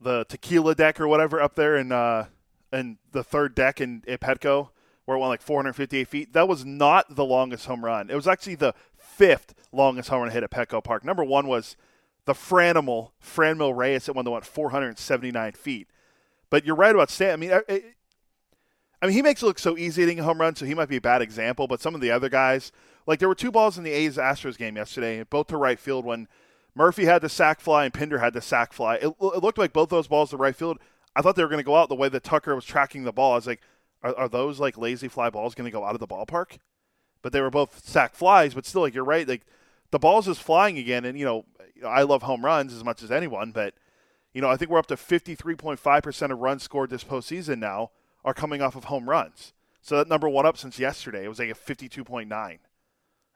the 0.00 0.24
tequila 0.28 0.74
deck 0.74 0.98
or 0.98 1.06
whatever 1.06 1.40
up 1.42 1.54
there 1.54 1.76
in 1.76 1.92
uh, 1.92 2.26
in 2.72 2.98
the 3.12 3.22
third 3.22 3.54
deck 3.54 3.80
in 3.80 4.00
Petco, 4.02 4.70
where 5.10 5.16
it 5.16 5.20
went 5.20 5.30
like 5.30 5.42
458 5.42 6.06
feet. 6.06 6.32
That 6.34 6.46
was 6.46 6.64
not 6.64 7.16
the 7.16 7.24
longest 7.24 7.66
home 7.66 7.84
run. 7.84 8.10
It 8.10 8.14
was 8.14 8.28
actually 8.28 8.54
the 8.54 8.74
fifth 8.96 9.54
longest 9.72 10.08
home 10.08 10.22
run 10.22 10.30
hit 10.30 10.44
at 10.44 10.52
Petco 10.52 10.84
Park. 10.84 11.04
Number 11.04 11.24
one 11.24 11.48
was 11.48 11.76
the 12.26 12.32
Franimal 12.32 13.10
Franmil 13.20 13.76
Reyes 13.76 14.08
at 14.08 14.14
one 14.14 14.24
that 14.24 14.30
went 14.30 14.46
479 14.46 15.52
feet. 15.54 15.88
But 16.48 16.64
you're 16.64 16.76
right 16.76 16.94
about 16.94 17.10
Stan. 17.10 17.32
I 17.32 17.36
mean, 17.36 17.52
I, 17.52 17.82
I 19.02 19.06
mean, 19.06 19.16
he 19.16 19.22
makes 19.22 19.42
it 19.42 19.46
look 19.46 19.58
so 19.58 19.76
easy 19.76 20.02
hitting 20.02 20.20
a 20.20 20.22
home 20.22 20.40
run, 20.40 20.54
so 20.54 20.64
he 20.64 20.74
might 20.74 20.88
be 20.88 20.98
a 20.98 21.00
bad 21.00 21.22
example. 21.22 21.66
But 21.66 21.80
some 21.80 21.96
of 21.96 22.00
the 22.00 22.12
other 22.12 22.28
guys, 22.28 22.70
like 23.04 23.18
there 23.18 23.28
were 23.28 23.34
two 23.34 23.50
balls 23.50 23.76
in 23.76 23.82
the 23.82 23.90
A's 23.90 24.16
Astros 24.16 24.56
game 24.56 24.76
yesterday, 24.76 25.24
both 25.24 25.48
to 25.48 25.56
right 25.56 25.80
field 25.80 26.04
when 26.04 26.28
Murphy 26.76 27.06
had 27.06 27.20
the 27.20 27.28
sac 27.28 27.60
fly 27.60 27.84
and 27.84 27.92
Pinder 27.92 28.20
had 28.20 28.32
the 28.32 28.40
sac 28.40 28.72
fly. 28.72 28.94
It, 28.94 29.08
it 29.08 29.42
looked 29.42 29.58
like 29.58 29.72
both 29.72 29.88
those 29.88 30.06
balls 30.06 30.30
to 30.30 30.36
right 30.36 30.54
field. 30.54 30.78
I 31.16 31.20
thought 31.22 31.34
they 31.34 31.42
were 31.42 31.48
going 31.48 31.58
to 31.58 31.64
go 31.64 31.74
out 31.74 31.88
the 31.88 31.96
way 31.96 32.08
that 32.08 32.22
Tucker 32.22 32.54
was 32.54 32.64
tracking 32.64 33.02
the 33.02 33.12
ball. 33.12 33.32
I 33.32 33.34
was 33.34 33.48
like, 33.48 33.60
are, 34.02 34.14
are 34.16 34.28
those 34.28 34.60
like 34.60 34.78
lazy 34.78 35.08
fly 35.08 35.30
balls 35.30 35.54
going 35.54 35.66
to 35.66 35.70
go 35.70 35.84
out 35.84 35.94
of 35.94 36.00
the 36.00 36.06
ballpark? 36.06 36.58
But 37.22 37.32
they 37.32 37.40
were 37.40 37.50
both 37.50 37.86
sac 37.86 38.14
flies. 38.14 38.54
But 38.54 38.66
still, 38.66 38.82
like 38.82 38.94
you're 38.94 39.04
right, 39.04 39.28
like 39.28 39.46
the 39.90 39.98
ball's 39.98 40.26
just 40.26 40.42
flying 40.42 40.78
again. 40.78 41.04
And 41.04 41.18
you 41.18 41.24
know, 41.24 41.44
I 41.86 42.02
love 42.02 42.22
home 42.22 42.44
runs 42.44 42.72
as 42.72 42.84
much 42.84 43.02
as 43.02 43.10
anyone, 43.10 43.52
but 43.52 43.74
you 44.32 44.40
know, 44.40 44.48
I 44.48 44.56
think 44.56 44.70
we're 44.70 44.78
up 44.78 44.86
to 44.86 44.96
53.5% 44.96 46.30
of 46.30 46.38
runs 46.38 46.62
scored 46.62 46.90
this 46.90 47.02
postseason 47.02 47.58
now 47.58 47.90
are 48.24 48.34
coming 48.34 48.62
off 48.62 48.76
of 48.76 48.84
home 48.84 49.08
runs. 49.08 49.52
So 49.82 49.96
that 49.96 50.08
number 50.08 50.28
one 50.28 50.46
up 50.46 50.56
since 50.56 50.78
yesterday. 50.78 51.24
It 51.24 51.28
was 51.28 51.38
like 51.38 51.50
a 51.50 51.54
52.9. 51.54 52.58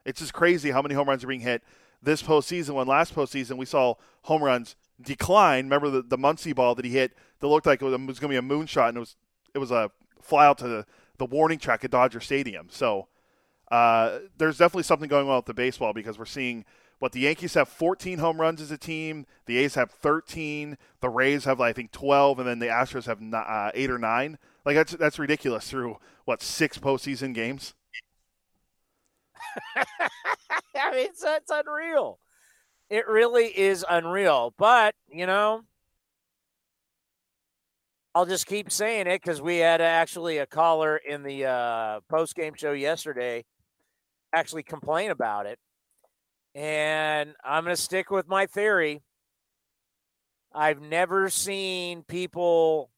It's 0.05 0.19
just 0.19 0.33
crazy 0.33 0.71
how 0.71 0.81
many 0.81 0.95
home 0.95 1.09
runs 1.09 1.23
are 1.23 1.27
being 1.27 1.41
hit 1.41 1.63
this 2.01 2.21
postseason. 2.21 2.75
When 2.75 2.87
last 2.87 3.15
postseason 3.15 3.57
we 3.57 3.65
saw 3.65 3.95
home 4.23 4.43
runs 4.43 4.75
decline. 5.01 5.65
Remember 5.65 5.89
the 5.89 6.01
the 6.01 6.17
Muncy 6.17 6.55
ball 6.55 6.75
that 6.75 6.85
he 6.85 6.91
hit 6.91 7.13
that 7.39 7.47
looked 7.47 7.65
like 7.65 7.81
it 7.81 7.85
was, 7.85 7.93
was 7.93 8.19
going 8.19 8.33
to 8.33 8.41
be 8.41 8.47
a 8.47 8.55
moonshot, 8.55 8.89
and 8.89 8.97
it 8.97 9.01
was 9.01 9.15
it 9.53 9.57
was 9.59 9.71
a 9.71 9.91
fly 10.21 10.45
out 10.45 10.57
to 10.59 10.67
the, 10.67 10.85
the 11.17 11.25
warning 11.25 11.59
track 11.59 11.83
at 11.83 11.91
Dodger 11.91 12.19
Stadium. 12.19 12.67
So 12.69 13.07
uh, 13.71 14.19
there's 14.37 14.57
definitely 14.57 14.83
something 14.83 15.09
going 15.09 15.29
on 15.29 15.37
with 15.37 15.45
the 15.45 15.53
baseball 15.53 15.93
because 15.93 16.19
we're 16.19 16.25
seeing 16.25 16.65
what 16.99 17.11
the 17.11 17.21
Yankees 17.21 17.53
have 17.55 17.67
14 17.67 18.19
home 18.19 18.39
runs 18.39 18.61
as 18.61 18.71
a 18.71 18.77
team, 18.77 19.25
the 19.47 19.57
A's 19.57 19.75
have 19.75 19.91
13, 19.91 20.77
the 21.01 21.09
Rays 21.09 21.43
have 21.45 21.59
I 21.59 21.73
think 21.73 21.91
12, 21.91 22.39
and 22.39 22.47
then 22.47 22.59
the 22.59 22.67
Astros 22.67 23.05
have 23.05 23.21
uh, 23.33 23.71
eight 23.73 23.89
or 23.89 23.99
nine. 23.99 24.37
Like 24.65 24.75
that's 24.75 24.93
that's 24.93 25.19
ridiculous 25.19 25.69
through 25.69 25.97
what 26.25 26.41
six 26.41 26.77
postseason 26.77 27.33
games. 27.33 27.73
I 29.75 30.91
mean, 30.91 31.05
it's, 31.07 31.23
it's 31.23 31.51
unreal. 31.51 32.19
It 32.89 33.07
really 33.07 33.47
is 33.47 33.85
unreal. 33.87 34.53
But 34.57 34.95
you 35.09 35.25
know, 35.25 35.63
I'll 38.15 38.25
just 38.25 38.47
keep 38.47 38.71
saying 38.71 39.07
it 39.07 39.21
because 39.21 39.41
we 39.41 39.57
had 39.57 39.81
actually 39.81 40.37
a 40.37 40.45
caller 40.45 40.95
in 40.95 41.21
the 41.21 41.45
uh, 41.45 41.99
post 42.09 42.33
game 42.33 42.53
show 42.55 42.71
yesterday 42.71 43.43
actually 44.33 44.63
complain 44.63 45.11
about 45.11 45.47
it. 45.47 45.59
And 46.55 47.33
I'm 47.43 47.65
going 47.65 47.75
to 47.75 47.81
stick 47.81 48.09
with 48.11 48.29
my 48.29 48.45
theory. 48.45 49.01
I've 50.53 50.81
never 50.81 51.29
seen 51.29 52.03
people 52.03 52.89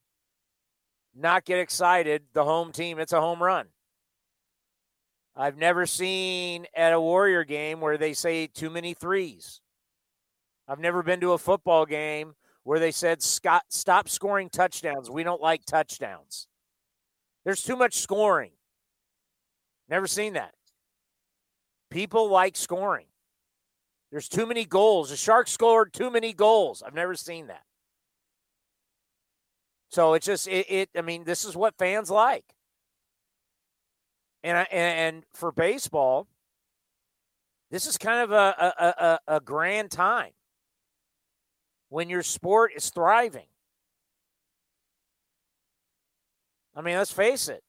not 1.16 1.46
get 1.46 1.58
excited. 1.58 2.22
The 2.34 2.44
home 2.44 2.72
team, 2.72 3.00
it's 3.00 3.14
a 3.14 3.20
home 3.20 3.42
run. 3.42 3.66
I've 5.36 5.58
never 5.58 5.88
seen 5.88 6.68
at 6.76 6.94
a 6.94 7.02
Warrior 7.02 7.44
game 7.44 7.82
where 7.82 7.98
they 7.98 8.14
say 8.14 8.46
too 8.46 8.70
many 8.70 8.94
threes. 8.94 9.62
I've 10.68 10.80
never 10.80 11.02
been 11.02 11.22
to 11.22 11.34
a 11.34 11.40
football 11.40 11.88
game 11.88 12.36
where 12.68 12.80
they 12.80 12.92
said 12.92 13.24
Scott 13.24 13.64
stop 13.70 14.10
scoring 14.10 14.50
touchdowns. 14.50 15.10
We 15.10 15.24
don't 15.24 15.40
like 15.40 15.64
touchdowns. 15.64 16.50
There's 17.46 17.64
too 17.64 17.78
much 17.78 17.96
scoring. 17.96 18.52
Never 19.88 20.06
seen 20.06 20.34
that. 20.34 20.52
People 21.90 22.30
like 22.30 22.58
scoring. 22.58 23.06
There's 24.12 24.28
too 24.28 24.46
many 24.46 24.66
goals. 24.66 25.12
The 25.12 25.16
Sharks 25.16 25.52
scored 25.52 25.94
too 25.94 26.12
many 26.12 26.34
goals. 26.34 26.84
I've 26.86 26.94
never 26.94 27.16
seen 27.16 27.48
that. 27.48 27.64
So 29.90 30.14
it's 30.14 30.26
just 30.26 30.46
it, 30.50 30.70
it 30.70 30.90
I 30.98 31.02
mean, 31.02 31.24
this 31.24 31.46
is 31.46 31.56
what 31.56 31.78
fans 31.78 32.10
like. 32.10 32.54
And 34.44 34.58
I, 34.58 34.64
and 34.64 35.24
for 35.34 35.54
baseball, 35.54 36.28
this 37.72 37.86
is 37.86 37.98
kind 37.98 38.20
of 38.20 38.32
a, 38.34 38.74
a, 38.78 39.20
a, 39.30 39.36
a 39.36 39.40
grand 39.40 39.90
time 39.90 40.34
when 41.90 42.10
your 42.10 42.24
sport 42.24 42.72
is 42.76 42.90
thriving. 42.90 43.48
I 46.76 46.82
mean, 46.82 46.98
let's 46.98 47.12
face 47.12 47.48
it. 47.50 47.64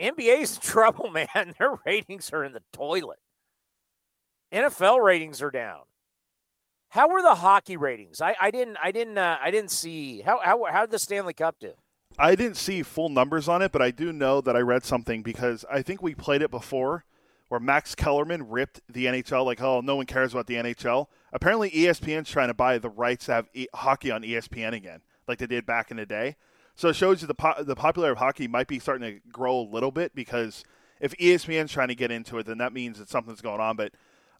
NBA's 0.00 0.56
in 0.56 0.62
trouble, 0.62 1.10
man. 1.10 1.54
Their 1.58 1.78
ratings 1.86 2.30
are 2.32 2.44
in 2.44 2.52
the 2.52 2.62
toilet. 2.72 3.18
NFL 4.52 5.02
ratings 5.02 5.40
are 5.40 5.50
down. 5.50 5.82
How 6.90 7.08
were 7.08 7.22
the 7.22 7.36
hockey 7.36 7.78
ratings? 7.78 8.20
I, 8.20 8.36
I 8.38 8.50
didn't 8.50 8.76
I 8.82 8.92
didn't 8.92 9.16
uh, 9.16 9.38
I 9.40 9.50
didn't 9.50 9.70
see 9.70 10.20
how 10.20 10.40
how 10.44 10.66
how 10.70 10.82
did 10.82 10.90
the 10.90 10.98
Stanley 10.98 11.32
Cup 11.32 11.56
do? 11.58 11.72
I 12.18 12.34
didn't 12.34 12.58
see 12.58 12.82
full 12.82 13.08
numbers 13.08 13.48
on 13.48 13.62
it, 13.62 13.72
but 13.72 13.80
I 13.80 13.90
do 13.90 14.12
know 14.12 14.42
that 14.42 14.54
I 14.54 14.60
read 14.60 14.84
something 14.84 15.22
because 15.22 15.64
I 15.70 15.80
think 15.80 16.02
we 16.02 16.14
played 16.14 16.42
it 16.42 16.50
before 16.50 17.06
where 17.48 17.60
Max 17.60 17.94
Kellerman 17.94 18.48
ripped 18.48 18.80
the 18.88 19.06
NHL 19.06 19.46
like, 19.46 19.62
oh, 19.62 19.80
no 19.80 19.96
one 19.96 20.06
cares 20.06 20.32
about 20.32 20.46
the 20.46 20.54
NHL. 20.54 21.06
Apparently, 21.32 21.70
ESPN's 21.70 22.30
trying 22.30 22.48
to 22.48 22.54
buy 22.54 22.78
the 22.78 22.90
rights 22.90 23.26
to 23.26 23.32
have 23.32 23.48
e- 23.54 23.66
hockey 23.74 24.10
on 24.10 24.22
ESPN 24.22 24.74
again, 24.74 25.00
like 25.26 25.38
they 25.38 25.46
did 25.46 25.64
back 25.64 25.90
in 25.90 25.96
the 25.96 26.06
day. 26.06 26.36
So 26.74 26.88
it 26.88 26.96
shows 26.96 27.22
you 27.22 27.28
the 27.28 27.34
po- 27.34 27.62
the 27.62 27.74
popularity 27.74 28.12
of 28.12 28.18
hockey 28.18 28.48
might 28.48 28.66
be 28.66 28.78
starting 28.78 29.14
to 29.14 29.20
grow 29.30 29.60
a 29.60 29.68
little 29.68 29.90
bit 29.90 30.14
because 30.14 30.64
if 31.00 31.16
ESPN's 31.16 31.72
trying 31.72 31.88
to 31.88 31.94
get 31.94 32.10
into 32.10 32.38
it, 32.38 32.46
then 32.46 32.58
that 32.58 32.72
means 32.72 32.98
that 32.98 33.08
something's 33.08 33.40
going 33.40 33.60
on. 33.60 33.76
But 33.76 33.92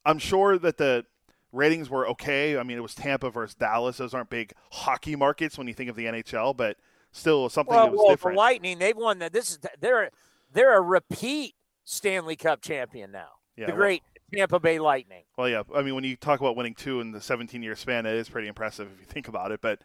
I'm 0.05 0.19
sure 0.19 0.59
that 0.59 0.79
the 0.79 1.05
ratings 1.51 1.91
were 1.91 2.07
okay. 2.09 2.57
I 2.57 2.63
mean, 2.63 2.79
it 2.79 2.83
was 2.83 2.95
Tampa 2.95 3.31
versus 3.31 3.55
Dallas; 3.55 3.99
those 3.99 4.15
aren't 4.15 4.31
big 4.31 4.53
hockey 4.71 5.17
markets 5.17 5.59
when 5.59 5.67
you 5.69 5.75
think 5.75 5.91
of 5.91 5.97
the 5.97 6.07
NHL, 6.07 6.57
but 6.57 6.77
still 7.11 7.49
something 7.49 7.75
well, 7.75 7.87
that 7.87 7.93
was 7.93 7.99
well, 7.99 8.09
different. 8.11 8.35
For 8.35 8.39
Lightning, 8.39 8.79
they've 8.79 8.97
won 8.97 9.19
that. 9.19 9.33
This 9.33 9.51
is 9.51 9.59
they're 9.81 10.11
they're 10.53 10.77
a 10.77 10.81
repeat 10.81 11.55
Stanley 11.85 12.37
Cup 12.37 12.63
champion 12.63 13.13
now. 13.13 13.29
Yeah, 13.57 13.67
the 13.67 13.73
great 13.73 14.03
Tampa 14.35 14.61
Bay 14.61 14.79
Lightning. 14.79 15.25
Well, 15.37 15.49
yeah. 15.49 15.63
I 15.75 15.83
mean, 15.83 15.95
when 15.95 16.05
you 16.05 16.17
talk 16.17 16.41
about 16.41 16.57
winning 16.57 16.75
two 16.75 17.01
in 17.01 17.13
the 17.13 17.21
17 17.21 17.63
year 17.63 17.77
span, 17.77 18.07
it 18.07 18.15
is 18.15 18.29
pretty 18.29 18.49
impressive 18.49 18.89
if 18.93 19.01
you 19.01 19.07
think 19.07 19.29
about 19.29 19.53
it. 19.53 19.61
But 19.61 19.81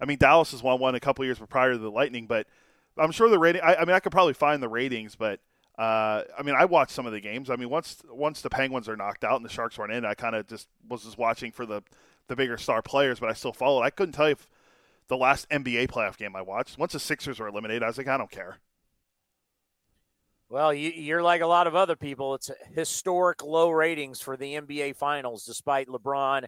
I 0.00 0.04
mean, 0.04 0.18
Dallas 0.18 0.52
has 0.52 0.62
won 0.62 0.78
one 0.78 0.94
a 0.94 1.00
couple 1.00 1.24
years 1.24 1.38
prior 1.48 1.72
to 1.72 1.78
the 1.78 1.90
Lightning, 1.90 2.26
but 2.26 2.46
I'm 2.96 3.12
sure 3.12 3.28
the 3.28 3.38
rating. 3.38 3.62
I, 3.62 3.76
I 3.76 3.84
mean, 3.84 3.94
I 3.94 4.00
could 4.00 4.12
probably 4.12 4.34
find 4.34 4.62
the 4.62 4.68
ratings, 4.68 5.14
but 5.16 5.40
uh, 5.78 6.22
I 6.36 6.42
mean, 6.42 6.54
I 6.56 6.64
watched 6.64 6.92
some 6.92 7.06
of 7.06 7.12
the 7.12 7.20
games. 7.20 7.50
I 7.50 7.56
mean, 7.56 7.70
once 7.70 8.02
once 8.10 8.42
the 8.42 8.50
Penguins 8.50 8.88
are 8.88 8.96
knocked 8.96 9.24
out 9.24 9.36
and 9.36 9.44
the 9.44 9.50
Sharks 9.52 9.78
weren't 9.78 9.92
in, 9.92 10.04
I 10.04 10.14
kind 10.14 10.34
of 10.34 10.46
just 10.46 10.68
was 10.88 11.04
just 11.04 11.18
watching 11.18 11.52
for 11.52 11.66
the 11.66 11.82
the 12.26 12.36
bigger 12.36 12.56
star 12.56 12.82
players, 12.82 13.20
but 13.20 13.28
I 13.28 13.32
still 13.32 13.52
followed. 13.52 13.82
I 13.82 13.90
couldn't 13.90 14.12
tell 14.12 14.28
you 14.28 14.32
if 14.32 14.48
the 15.08 15.16
last 15.16 15.48
NBA 15.50 15.88
playoff 15.88 16.16
game 16.16 16.36
I 16.36 16.42
watched. 16.42 16.78
Once 16.78 16.92
the 16.92 17.00
Sixers 17.00 17.38
were 17.38 17.48
eliminated, 17.48 17.82
I 17.82 17.86
was 17.86 17.98
like, 17.98 18.08
I 18.08 18.16
don't 18.18 18.30
care. 18.30 18.58
Well, 20.50 20.72
you, 20.72 20.90
you're 20.90 21.22
like 21.22 21.42
a 21.42 21.46
lot 21.46 21.66
of 21.66 21.74
other 21.74 21.96
people. 21.96 22.34
It's 22.34 22.50
historic 22.74 23.42
low 23.44 23.70
ratings 23.70 24.20
for 24.20 24.36
the 24.36 24.54
NBA 24.54 24.96
Finals, 24.96 25.44
despite 25.44 25.88
LeBron 25.88 26.46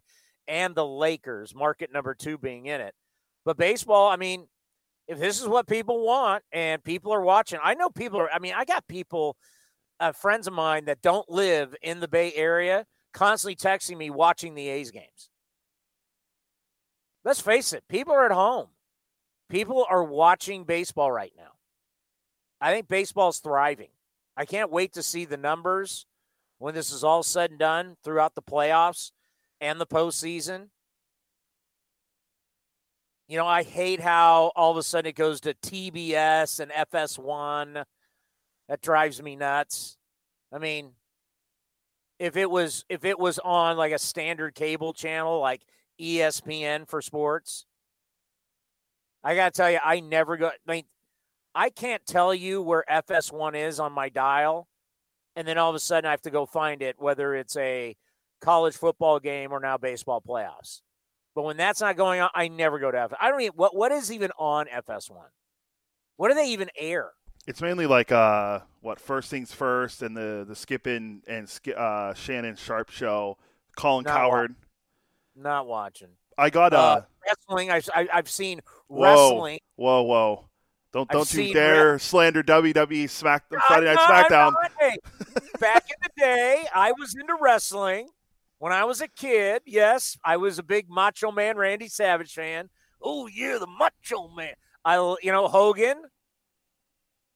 and 0.49 0.75
the 0.75 0.87
Lakers, 0.87 1.55
market 1.55 1.93
number 1.93 2.15
two, 2.15 2.39
being 2.39 2.67
in 2.67 2.81
it. 2.81 2.95
But 3.45 3.59
baseball, 3.59 4.09
I 4.09 4.17
mean, 4.17 4.47
if 5.07 5.19
this 5.19 5.41
is 5.41 5.49
what 5.49 5.67
people 5.67 6.05
want 6.05 6.45
and 6.53 6.83
people 6.83 7.13
are 7.13 7.21
watching, 7.21 7.59
I 7.63 7.75
know 7.75 7.91
people 7.91 8.21
are. 8.21 8.31
I 8.31 8.39
mean, 8.39 8.55
I 8.57 8.65
got 8.65 8.89
people, 8.89 9.37
uh, 9.99 10.13
friends 10.13 10.47
of 10.47 10.55
mine 10.55 10.87
that 10.87 11.03
don't 11.03 11.29
live 11.29 11.75
in 11.83 12.01
the 12.01 12.09
Bay 12.09 12.33
Area, 12.35 12.87
constantly 13.13 13.57
texting 13.57 13.99
me 13.99 14.09
watching 14.09 14.55
the 14.55 14.69
A's 14.69 14.91
games. 14.91 15.29
Let's 17.23 17.41
face 17.41 17.75
it, 17.75 17.85
people 17.89 18.15
are 18.15 18.25
at 18.25 18.33
home. 18.33 18.69
People 19.51 19.85
are 19.91 20.05
watching 20.05 20.65
baseball 20.65 21.13
right 21.13 21.33
now. 21.37 21.60
I 22.61 22.73
think 22.73 22.88
baseball's 22.88 23.38
thriving. 23.38 23.88
I 24.37 24.44
can't 24.44 24.70
wait 24.70 24.92
to 24.94 25.03
see 25.03 25.25
the 25.25 25.37
numbers 25.37 26.07
when 26.59 26.75
this 26.75 26.92
is 26.92 27.03
all 27.03 27.23
said 27.23 27.51
and 27.51 27.59
done 27.59 27.96
throughout 28.05 28.35
the 28.35 28.42
playoffs 28.42 29.12
and 29.61 29.81
the 29.81 29.87
postseason. 29.87 30.68
You 33.29 33.37
know, 33.37 33.46
I 33.46 33.62
hate 33.62 34.01
how 34.01 34.53
all 34.57 34.73
of 34.73 34.77
a 34.77 34.83
sudden 34.83 35.09
it 35.09 35.14
goes 35.14 35.40
to 35.42 35.55
TBS 35.55 36.61
and 36.61 36.70
FS1. 36.73 37.85
That 38.68 38.83
drives 38.83 39.23
me 39.23 39.37
nuts. 39.37 39.96
I 40.53 40.59
mean, 40.59 40.92
if 42.18 42.37
it 42.37 42.51
was 42.51 42.85
if 42.88 43.05
it 43.05 43.18
was 43.18 43.38
on 43.38 43.77
like 43.77 43.92
a 43.92 43.99
standard 43.99 44.55
cable 44.55 44.92
channel 44.92 45.40
like 45.40 45.62
ESPN 46.01 46.88
for 46.88 47.01
sports, 47.01 47.66
I 49.25 49.35
got 49.35 49.55
to 49.55 49.57
tell 49.57 49.70
you 49.70 49.79
I 49.83 50.01
never 50.01 50.37
go 50.37 50.49
I 50.49 50.70
mean 50.70 50.85
I 51.55 51.71
can't 51.71 52.05
tell 52.07 52.35
you 52.35 52.63
where 52.63 52.85
FS1 52.91 53.57
is 53.57 53.81
on 53.81 53.93
my 53.93 54.09
dial 54.09 54.69
and 55.37 55.47
then 55.47 55.59
all 55.59 55.71
of 55.71 55.77
a 55.77 55.81
sudden 55.81 56.07
I 56.07 56.11
have 56.11 56.23
to 56.23 56.31
go 56.31 56.47
find 56.47 56.83
it 56.83 56.97
whether 56.99 57.35
it's 57.35 57.57
a 57.57 57.97
college 58.41 58.77
football 58.77 59.21
game 59.21 59.53
or 59.53 59.61
now 59.61 59.79
baseball 59.79 60.23
playoffs. 60.27 60.81
But 61.35 61.45
when 61.45 61.57
that's 61.57 61.81
not 61.81 61.97
going 61.97 62.21
on, 62.21 62.31
I 62.35 62.49
never 62.49 62.79
go 62.79 62.91
to 62.91 62.99
F. 63.01 63.13
I 63.21 63.31
don't 63.31 63.41
even 63.41 63.53
what 63.57 63.75
what 63.75 63.93
is 63.93 64.11
even 64.11 64.31
on 64.39 64.67
FS1. 64.67 65.13
What 66.17 66.29
do 66.29 66.35
they 66.35 66.49
even 66.49 66.69
air? 66.77 67.11
It's 67.47 67.63
mainly 67.63 67.87
like 67.87 68.13
uh, 68.13 68.61
what 68.81 69.01
first 69.01 69.31
things 69.31 69.53
first, 69.53 70.03
and 70.03 70.17
the 70.17 70.45
the 70.47 70.57
Skippin 70.57 71.23
and 71.27 71.49
uh, 71.77 72.15
Shannon 72.15 72.57
Sharpe 72.57 72.91
show, 72.91 73.39
Colin 73.77 74.05
Not 74.05 74.17
Cowherd. 74.17 74.55
Not 75.37 75.67
watching. 75.67 76.11
I 76.37 76.51
got 76.51 76.73
uh, 76.75 76.77
Uh, 76.77 77.03
wrestling. 77.27 77.71
I've 77.71 77.89
I, 77.95 78.09
I've 78.13 78.29
seen 78.29 78.61
whoa, 78.89 79.03
wrestling. 79.31 79.61
whoa, 79.77 80.03
whoa! 80.03 80.50
Don't 80.92 81.09
I've 81.11 81.16
don't 81.16 81.35
you 81.35 81.53
dare 81.53 81.98
slander 81.98 82.42
WWE 82.42 83.09
Smack 83.09 83.44
Friday 83.66 83.94
Night 83.94 83.98
SmackDown. 83.98 84.53
Back 85.61 85.88
in 85.88 85.96
the 86.03 86.11
day, 86.16 86.64
I 86.74 86.92
was 86.92 87.14
into 87.14 87.37
wrestling. 87.40 88.09
When 88.59 88.72
I 88.72 88.85
was 88.85 89.00
a 89.00 89.09
kid, 89.09 89.62
yes, 89.66 90.18
I 90.24 90.37
was 90.37 90.59
a 90.59 90.62
big 90.62 90.87
Macho 90.88 91.31
Man 91.31 91.57
Randy 91.57 91.88
Savage 91.88 92.33
fan. 92.33 92.70
Oh 93.00 93.29
yeah, 93.29 93.59
the 93.59 93.66
Macho 93.66 94.29
Man. 94.35 94.55
I, 94.85 94.96
you 95.22 95.33
know, 95.33 95.46
Hogan. 95.46 95.96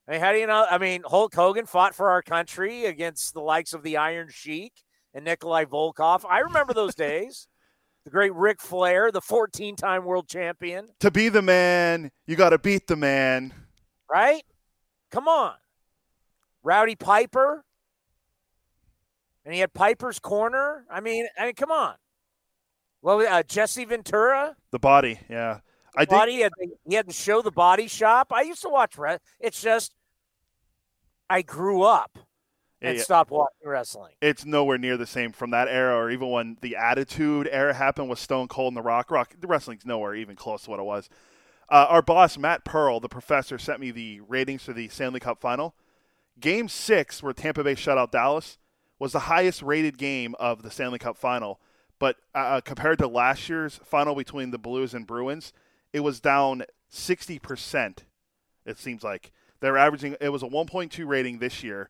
I 0.08 0.12
mean, 0.12 0.20
how 0.20 0.32
do 0.32 0.38
you 0.38 0.46
know? 0.46 0.66
I 0.68 0.78
mean, 0.78 1.02
Hulk 1.06 1.34
Hogan 1.34 1.66
fought 1.66 1.94
for 1.94 2.10
our 2.10 2.22
country 2.22 2.84
against 2.86 3.34
the 3.34 3.40
likes 3.40 3.72
of 3.72 3.82
the 3.82 3.96
Iron 3.96 4.28
Sheik 4.30 4.72
and 5.14 5.24
Nikolai 5.24 5.64
Volkoff. 5.64 6.24
I 6.28 6.40
remember 6.40 6.74
those 6.74 6.94
days. 6.94 7.46
The 8.04 8.10
great 8.10 8.34
Ric 8.34 8.60
Flair, 8.60 9.10
the 9.10 9.20
14 9.20 9.76
time 9.76 10.04
world 10.04 10.28
champion. 10.28 10.88
To 11.00 11.10
be 11.10 11.28
the 11.28 11.42
man, 11.42 12.10
you 12.26 12.36
got 12.36 12.50
to 12.50 12.58
beat 12.58 12.86
the 12.86 12.96
man. 12.96 13.52
Right? 14.10 14.44
Come 15.10 15.26
on. 15.26 15.54
Rowdy 16.62 16.96
Piper. 16.96 17.64
And 19.44 19.54
he 19.54 19.60
had 19.60 19.72
Piper's 19.72 20.18
Corner. 20.18 20.84
I 20.90 21.00
mean, 21.00 21.26
I 21.38 21.46
mean, 21.46 21.54
come 21.54 21.70
on. 21.70 21.94
Well, 23.02 23.20
uh, 23.20 23.42
Jesse 23.42 23.84
Ventura. 23.84 24.56
The 24.70 24.78
body, 24.78 25.20
yeah. 25.28 25.60
I 25.96 26.04
body. 26.06 26.32
Think- 26.32 26.36
he, 26.36 26.40
had, 26.42 26.52
he 26.88 26.94
had 26.94 27.06
to 27.06 27.12
show 27.12 27.42
the 27.42 27.50
body 27.50 27.86
shop. 27.88 28.32
I 28.32 28.42
used 28.42 28.62
to 28.62 28.68
watch. 28.68 28.96
It's 29.40 29.60
just 29.60 29.94
I 31.28 31.42
grew 31.42 31.82
up 31.82 32.18
and 32.84 32.98
yeah, 32.98 33.02
stopped 33.02 33.30
watching 33.30 33.68
wrestling. 33.68 34.12
It's 34.20 34.44
nowhere 34.44 34.78
near 34.78 34.96
the 34.96 35.06
same 35.06 35.32
from 35.32 35.50
that 35.50 35.68
era, 35.68 35.96
or 35.96 36.10
even 36.10 36.30
when 36.30 36.58
the 36.60 36.76
Attitude 36.76 37.48
era 37.50 37.72
happened 37.72 38.08
with 38.08 38.18
Stone 38.18 38.48
Cold 38.48 38.72
and 38.72 38.76
The 38.76 38.82
Rock. 38.82 39.10
Rock, 39.10 39.34
the 39.40 39.46
wrestling's 39.46 39.86
nowhere 39.86 40.14
even 40.14 40.36
close 40.36 40.64
to 40.64 40.70
what 40.70 40.80
it 40.80 40.84
was. 40.84 41.08
Uh, 41.68 41.86
our 41.88 42.02
boss 42.02 42.36
Matt 42.36 42.64
Pearl, 42.64 43.00
the 43.00 43.08
professor, 43.08 43.58
sent 43.58 43.80
me 43.80 43.90
the 43.90 44.20
ratings 44.20 44.64
for 44.64 44.72
the 44.72 44.88
Stanley 44.88 45.20
Cup 45.20 45.40
Final. 45.40 45.74
Game 46.38 46.68
six, 46.68 47.22
where 47.22 47.32
Tampa 47.32 47.64
Bay 47.64 47.74
shut 47.74 47.96
out 47.96 48.12
Dallas, 48.12 48.58
was 48.98 49.12
the 49.12 49.20
highest 49.20 49.62
rated 49.62 49.96
game 49.96 50.34
of 50.38 50.62
the 50.62 50.70
Stanley 50.70 50.98
Cup 50.98 51.16
Final. 51.16 51.60
But 51.98 52.16
uh, 52.34 52.38
uh 52.38 52.60
compared 52.60 52.98
to 52.98 53.08
last 53.08 53.48
year's 53.48 53.80
final 53.84 54.14
between 54.14 54.50
the 54.50 54.58
Blues 54.58 54.92
and 54.92 55.06
Bruins, 55.06 55.52
it 55.92 56.00
was 56.00 56.20
down 56.20 56.64
60%. 56.92 57.98
It 58.66 58.78
seems 58.78 59.02
like 59.02 59.32
they're 59.60 59.78
averaging. 59.78 60.16
It 60.20 60.30
was 60.30 60.42
a 60.42 60.48
1.2 60.48 61.06
rating 61.06 61.38
this 61.38 61.62
year 61.62 61.88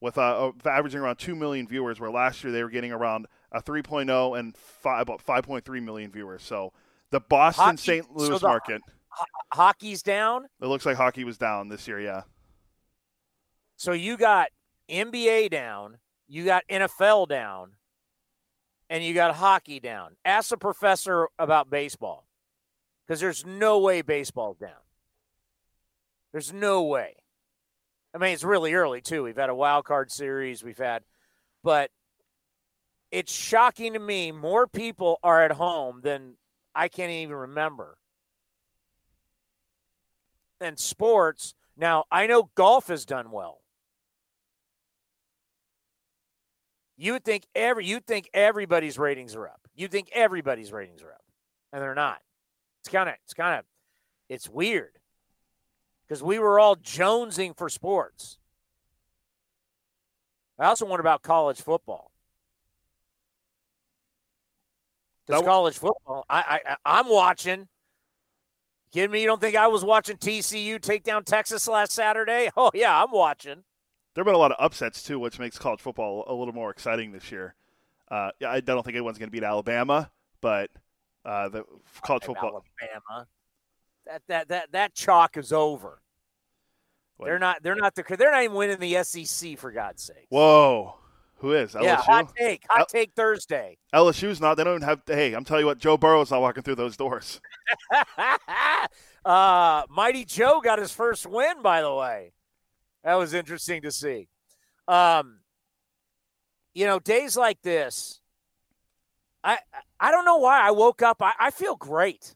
with 0.00 0.18
uh, 0.18 0.52
averaging 0.64 1.00
around 1.00 1.16
2 1.16 1.34
million 1.34 1.66
viewers, 1.66 1.98
where 1.98 2.10
last 2.10 2.44
year 2.44 2.52
they 2.52 2.62
were 2.62 2.70
getting 2.70 2.92
around 2.92 3.26
a 3.52 3.62
3.0 3.62 4.38
and 4.38 4.56
five, 4.56 5.02
about 5.02 5.24
5.3 5.24 5.82
million 5.82 6.10
viewers. 6.10 6.42
So 6.42 6.72
the 7.10 7.20
Boston 7.20 7.76
St. 7.76 8.10
Louis 8.14 8.28
so 8.28 8.38
the 8.38 8.46
market. 8.46 8.82
Ho- 9.08 9.24
hockey's 9.54 10.02
down? 10.02 10.46
It 10.60 10.66
looks 10.66 10.84
like 10.84 10.96
hockey 10.96 11.24
was 11.24 11.38
down 11.38 11.68
this 11.68 11.88
year, 11.88 12.00
yeah. 12.00 12.22
So 13.76 13.92
you 13.92 14.16
got 14.16 14.48
NBA 14.90 15.50
down, 15.50 15.98
you 16.28 16.44
got 16.44 16.64
NFL 16.70 17.28
down, 17.28 17.72
and 18.88 19.02
you 19.04 19.14
got 19.14 19.34
hockey 19.36 19.80
down. 19.80 20.16
Ask 20.24 20.50
the 20.50 20.56
professor 20.56 21.28
about 21.38 21.70
baseball 21.70 22.26
because 23.06 23.20
there's 23.20 23.44
no 23.44 23.78
way 23.78 24.02
baseball's 24.02 24.58
down. 24.58 24.70
There's 26.32 26.52
no 26.52 26.82
way. 26.82 27.16
I 28.16 28.18
mean, 28.18 28.32
it's 28.32 28.44
really 28.44 28.72
early 28.72 29.02
too. 29.02 29.24
We've 29.24 29.36
had 29.36 29.50
a 29.50 29.54
wild 29.54 29.84
card 29.84 30.10
series. 30.10 30.64
We've 30.64 30.78
had, 30.78 31.02
but 31.62 31.90
it's 33.10 33.30
shocking 33.30 33.92
to 33.92 33.98
me. 33.98 34.32
More 34.32 34.66
people 34.66 35.18
are 35.22 35.42
at 35.42 35.52
home 35.52 36.00
than 36.02 36.36
I 36.74 36.88
can't 36.88 37.10
even 37.10 37.36
remember. 37.36 37.98
And 40.62 40.78
sports. 40.78 41.54
Now 41.76 42.04
I 42.10 42.26
know 42.26 42.48
golf 42.54 42.88
has 42.88 43.04
done 43.04 43.30
well. 43.30 43.60
You 46.96 47.12
would 47.12 47.24
think 47.24 47.46
every 47.54 47.84
you 47.84 48.00
think 48.00 48.30
everybody's 48.32 48.98
ratings 48.98 49.34
are 49.36 49.46
up. 49.46 49.60
You 49.74 49.88
think 49.88 50.08
everybody's 50.14 50.72
ratings 50.72 51.02
are 51.02 51.12
up, 51.12 51.24
and 51.70 51.82
they're 51.82 51.94
not. 51.94 52.22
It's 52.80 52.88
kind 52.88 53.10
of 53.10 53.16
it's 53.24 53.34
kind 53.34 53.58
of 53.58 53.66
it's 54.30 54.48
weird 54.48 54.92
because 56.06 56.22
we 56.22 56.38
were 56.38 56.58
all 56.58 56.76
jonesing 56.76 57.56
for 57.56 57.68
sports. 57.68 58.38
I 60.58 60.66
also 60.66 60.86
wonder 60.86 61.00
about 61.00 61.22
college 61.22 61.60
football. 61.60 62.12
Because 65.26 65.42
college 65.42 65.76
football, 65.78 66.24
I, 66.30 66.60
I 66.64 66.76
I'm 66.84 67.08
watching. 67.08 67.68
Kidding 68.92 69.10
me? 69.10 69.20
You 69.20 69.26
don't 69.26 69.40
think 69.40 69.56
I 69.56 69.66
was 69.66 69.84
watching 69.84 70.16
TCU 70.16 70.80
take 70.80 71.02
down 71.02 71.24
Texas 71.24 71.66
last 71.66 71.92
Saturday? 71.92 72.50
Oh 72.56 72.70
yeah, 72.72 73.02
I'm 73.02 73.10
watching. 73.10 73.64
There 74.14 74.22
have 74.22 74.26
been 74.26 74.34
a 74.34 74.38
lot 74.38 74.52
of 74.52 74.56
upsets 74.60 75.02
too, 75.02 75.18
which 75.18 75.38
makes 75.38 75.58
college 75.58 75.80
football 75.80 76.24
a 76.26 76.32
little 76.32 76.54
more 76.54 76.70
exciting 76.70 77.12
this 77.12 77.30
year. 77.30 77.54
Uh, 78.10 78.30
I 78.46 78.60
don't 78.60 78.82
think 78.84 78.96
anyone's 78.96 79.18
going 79.18 79.28
to 79.28 79.32
beat 79.32 79.42
Alabama, 79.42 80.10
but 80.40 80.70
uh, 81.24 81.48
the 81.48 81.64
college 82.02 82.24
football. 82.24 82.62
Alabama 82.80 83.26
that 84.06 84.22
that 84.28 84.48
that 84.48 84.72
that 84.72 84.94
chalk 84.94 85.36
is 85.36 85.52
over. 85.52 86.00
They're 87.18 87.38
not. 87.38 87.62
They're 87.62 87.76
not 87.76 87.94
the. 87.94 88.04
They're 88.16 88.30
not 88.30 88.42
even 88.42 88.56
winning 88.56 88.78
the 88.78 89.02
SEC 89.02 89.58
for 89.58 89.72
God's 89.72 90.02
sake. 90.02 90.26
Whoa, 90.28 90.96
who 91.36 91.52
is 91.52 91.72
LSU? 91.72 91.84
Yeah, 91.84 91.96
hot 91.96 92.32
take. 92.36 92.64
Hot 92.68 92.80
L- 92.80 92.86
take 92.86 93.12
Thursday. 93.14 93.78
LSU's 93.94 94.40
not. 94.40 94.56
They 94.56 94.64
don't 94.64 94.76
even 94.76 94.88
have. 94.88 95.00
Hey, 95.06 95.32
I'm 95.32 95.44
telling 95.44 95.62
you 95.62 95.66
what. 95.66 95.78
Joe 95.78 95.96
Burrow's 95.96 96.30
not 96.30 96.42
walking 96.42 96.62
through 96.62 96.74
those 96.74 96.96
doors. 96.96 97.40
uh, 99.24 99.82
Mighty 99.88 100.24
Joe 100.24 100.60
got 100.62 100.78
his 100.78 100.92
first 100.92 101.26
win. 101.26 101.62
By 101.62 101.80
the 101.80 101.94
way, 101.94 102.32
that 103.02 103.14
was 103.14 103.32
interesting 103.32 103.82
to 103.82 103.90
see. 103.90 104.28
Um, 104.86 105.38
you 106.74 106.84
know, 106.84 106.98
days 106.98 107.36
like 107.36 107.62
this, 107.62 108.20
I 109.42 109.58
I 109.98 110.10
don't 110.10 110.26
know 110.26 110.36
why 110.36 110.60
I 110.60 110.70
woke 110.72 111.00
up. 111.00 111.22
I, 111.22 111.32
I 111.40 111.50
feel 111.50 111.76
great. 111.76 112.34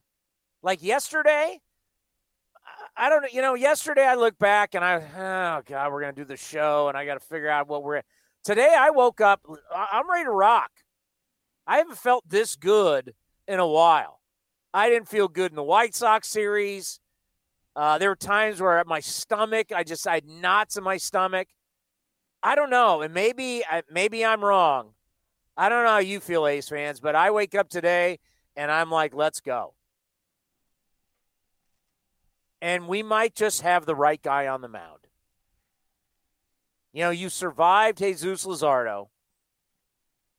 Like 0.62 0.82
yesterday, 0.82 1.60
I 2.96 3.08
don't 3.08 3.22
know. 3.22 3.28
You 3.32 3.40
know, 3.40 3.54
yesterday 3.54 4.04
I 4.04 4.14
looked 4.14 4.38
back 4.38 4.74
and 4.74 4.84
I, 4.84 4.96
oh 4.96 5.62
God, 5.64 5.92
we're 5.92 6.00
gonna 6.00 6.12
do 6.12 6.24
the 6.24 6.36
show, 6.36 6.88
and 6.88 6.96
I 6.96 7.06
got 7.06 7.14
to 7.14 7.20
figure 7.20 7.48
out 7.48 7.68
what 7.68 7.82
we're. 7.82 8.02
Today 8.44 8.74
I 8.76 8.90
woke 8.90 9.20
up. 9.20 9.40
I'm 9.74 10.10
ready 10.10 10.24
to 10.24 10.30
rock. 10.30 10.70
I 11.66 11.78
haven't 11.78 11.98
felt 11.98 12.28
this 12.28 12.56
good 12.56 13.14
in 13.48 13.58
a 13.58 13.66
while. 13.66 14.20
I 14.74 14.88
didn't 14.88 15.08
feel 15.08 15.28
good 15.28 15.50
in 15.50 15.56
the 15.56 15.62
White 15.62 15.94
Sox 15.94 16.28
series. 16.28 17.00
Uh, 17.74 17.98
there 17.98 18.10
were 18.10 18.16
times 18.16 18.60
where 18.60 18.78
at 18.78 18.86
my 18.86 19.00
stomach, 19.00 19.72
I 19.74 19.82
just 19.82 20.06
I 20.06 20.16
had 20.16 20.26
knots 20.26 20.76
in 20.76 20.84
my 20.84 20.98
stomach. 20.98 21.48
I 22.42 22.54
don't 22.54 22.70
know, 22.70 23.00
and 23.00 23.14
maybe 23.14 23.62
maybe 23.90 24.26
I'm 24.26 24.44
wrong. 24.44 24.92
I 25.56 25.70
don't 25.70 25.84
know 25.84 25.90
how 25.90 25.98
you 25.98 26.20
feel, 26.20 26.46
A's 26.46 26.68
fans, 26.68 27.00
but 27.00 27.14
I 27.14 27.30
wake 27.30 27.54
up 27.54 27.68
today 27.68 28.18
and 28.56 28.70
I'm 28.70 28.90
like, 28.90 29.14
let's 29.14 29.40
go 29.40 29.74
and 32.60 32.88
we 32.88 33.02
might 33.02 33.34
just 33.34 33.62
have 33.62 33.86
the 33.86 33.94
right 33.94 34.20
guy 34.22 34.46
on 34.46 34.60
the 34.60 34.68
mound. 34.68 35.00
You 36.92 37.04
know, 37.04 37.10
you 37.10 37.28
survived 37.28 37.98
Jesus 37.98 38.44
Luzardo, 38.44 39.08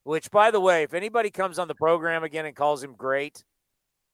which, 0.03 0.29
by 0.31 0.51
the 0.51 0.59
way, 0.59 0.83
if 0.83 0.93
anybody 0.93 1.29
comes 1.29 1.57
on 1.57 1.67
the 1.67 1.75
program 1.75 2.23
again 2.23 2.45
and 2.45 2.55
calls 2.55 2.83
him 2.83 2.93
great, 2.93 3.43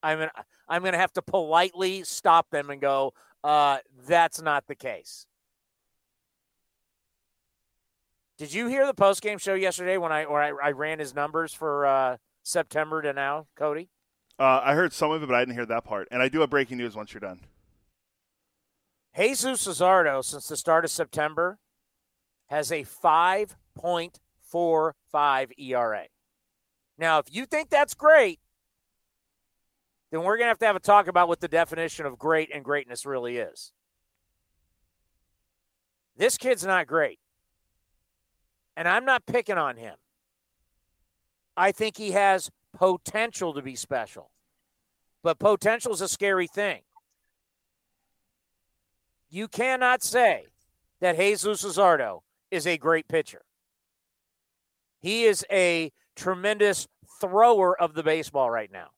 I'm 0.02 0.18
gonna, 0.18 0.32
I'm 0.68 0.82
to 0.84 0.96
have 0.96 1.12
to 1.14 1.22
politely 1.22 2.04
stop 2.04 2.50
them 2.50 2.70
and 2.70 2.80
go, 2.80 3.14
uh, 3.42 3.78
that's 4.06 4.40
not 4.40 4.66
the 4.66 4.74
case. 4.74 5.26
Did 8.38 8.52
you 8.54 8.68
hear 8.68 8.86
the 8.86 8.94
post 8.94 9.20
game 9.20 9.38
show 9.38 9.54
yesterday 9.54 9.96
when 9.96 10.12
I 10.12 10.24
or 10.24 10.40
I, 10.40 10.68
I 10.68 10.70
ran 10.70 11.00
his 11.00 11.12
numbers 11.12 11.52
for 11.52 11.86
uh, 11.86 12.16
September 12.44 13.02
to 13.02 13.12
now, 13.12 13.48
Cody? 13.56 13.88
Uh, 14.38 14.60
I 14.62 14.74
heard 14.74 14.92
some 14.92 15.10
of 15.10 15.20
it, 15.20 15.26
but 15.26 15.34
I 15.34 15.40
didn't 15.40 15.54
hear 15.54 15.66
that 15.66 15.84
part. 15.84 16.06
And 16.12 16.22
I 16.22 16.28
do 16.28 16.40
have 16.40 16.50
breaking 16.50 16.78
news 16.78 16.94
once 16.94 17.12
you're 17.12 17.20
done. 17.20 17.40
Jesus 19.18 19.66
Luzardo, 19.66 20.24
since 20.24 20.46
the 20.46 20.56
start 20.56 20.84
of 20.84 20.92
September, 20.92 21.58
has 22.46 22.70
a 22.70 22.84
5.45 22.84 25.48
ERA. 25.58 26.04
Now, 26.96 27.18
if 27.18 27.26
you 27.28 27.44
think 27.44 27.68
that's 27.68 27.94
great, 27.94 28.38
then 30.12 30.22
we're 30.22 30.36
going 30.36 30.46
to 30.46 30.50
have 30.50 30.60
to 30.60 30.66
have 30.66 30.76
a 30.76 30.80
talk 30.80 31.08
about 31.08 31.26
what 31.26 31.40
the 31.40 31.48
definition 31.48 32.06
of 32.06 32.16
great 32.16 32.48
and 32.54 32.64
greatness 32.64 33.04
really 33.04 33.38
is. 33.38 33.72
This 36.16 36.38
kid's 36.38 36.64
not 36.64 36.86
great. 36.86 37.18
And 38.76 38.86
I'm 38.86 39.04
not 39.04 39.26
picking 39.26 39.58
on 39.58 39.76
him. 39.76 39.96
I 41.56 41.72
think 41.72 41.96
he 41.96 42.12
has 42.12 42.52
potential 42.72 43.52
to 43.54 43.62
be 43.62 43.74
special. 43.74 44.30
But 45.24 45.40
potential 45.40 45.92
is 45.92 46.00
a 46.00 46.08
scary 46.08 46.46
thing. 46.46 46.82
You 49.30 49.48
cannot 49.48 50.02
say 50.02 50.46
that 51.00 51.16
Jesus 51.16 51.62
Luzardo 51.64 52.20
is 52.50 52.66
a 52.66 52.78
great 52.78 53.08
pitcher. 53.08 53.42
He 55.00 55.24
is 55.24 55.44
a 55.50 55.92
tremendous 56.16 56.88
thrower 57.20 57.80
of 57.80 57.94
the 57.94 58.02
baseball 58.02 58.50
right 58.50 58.72
now. 58.72 58.88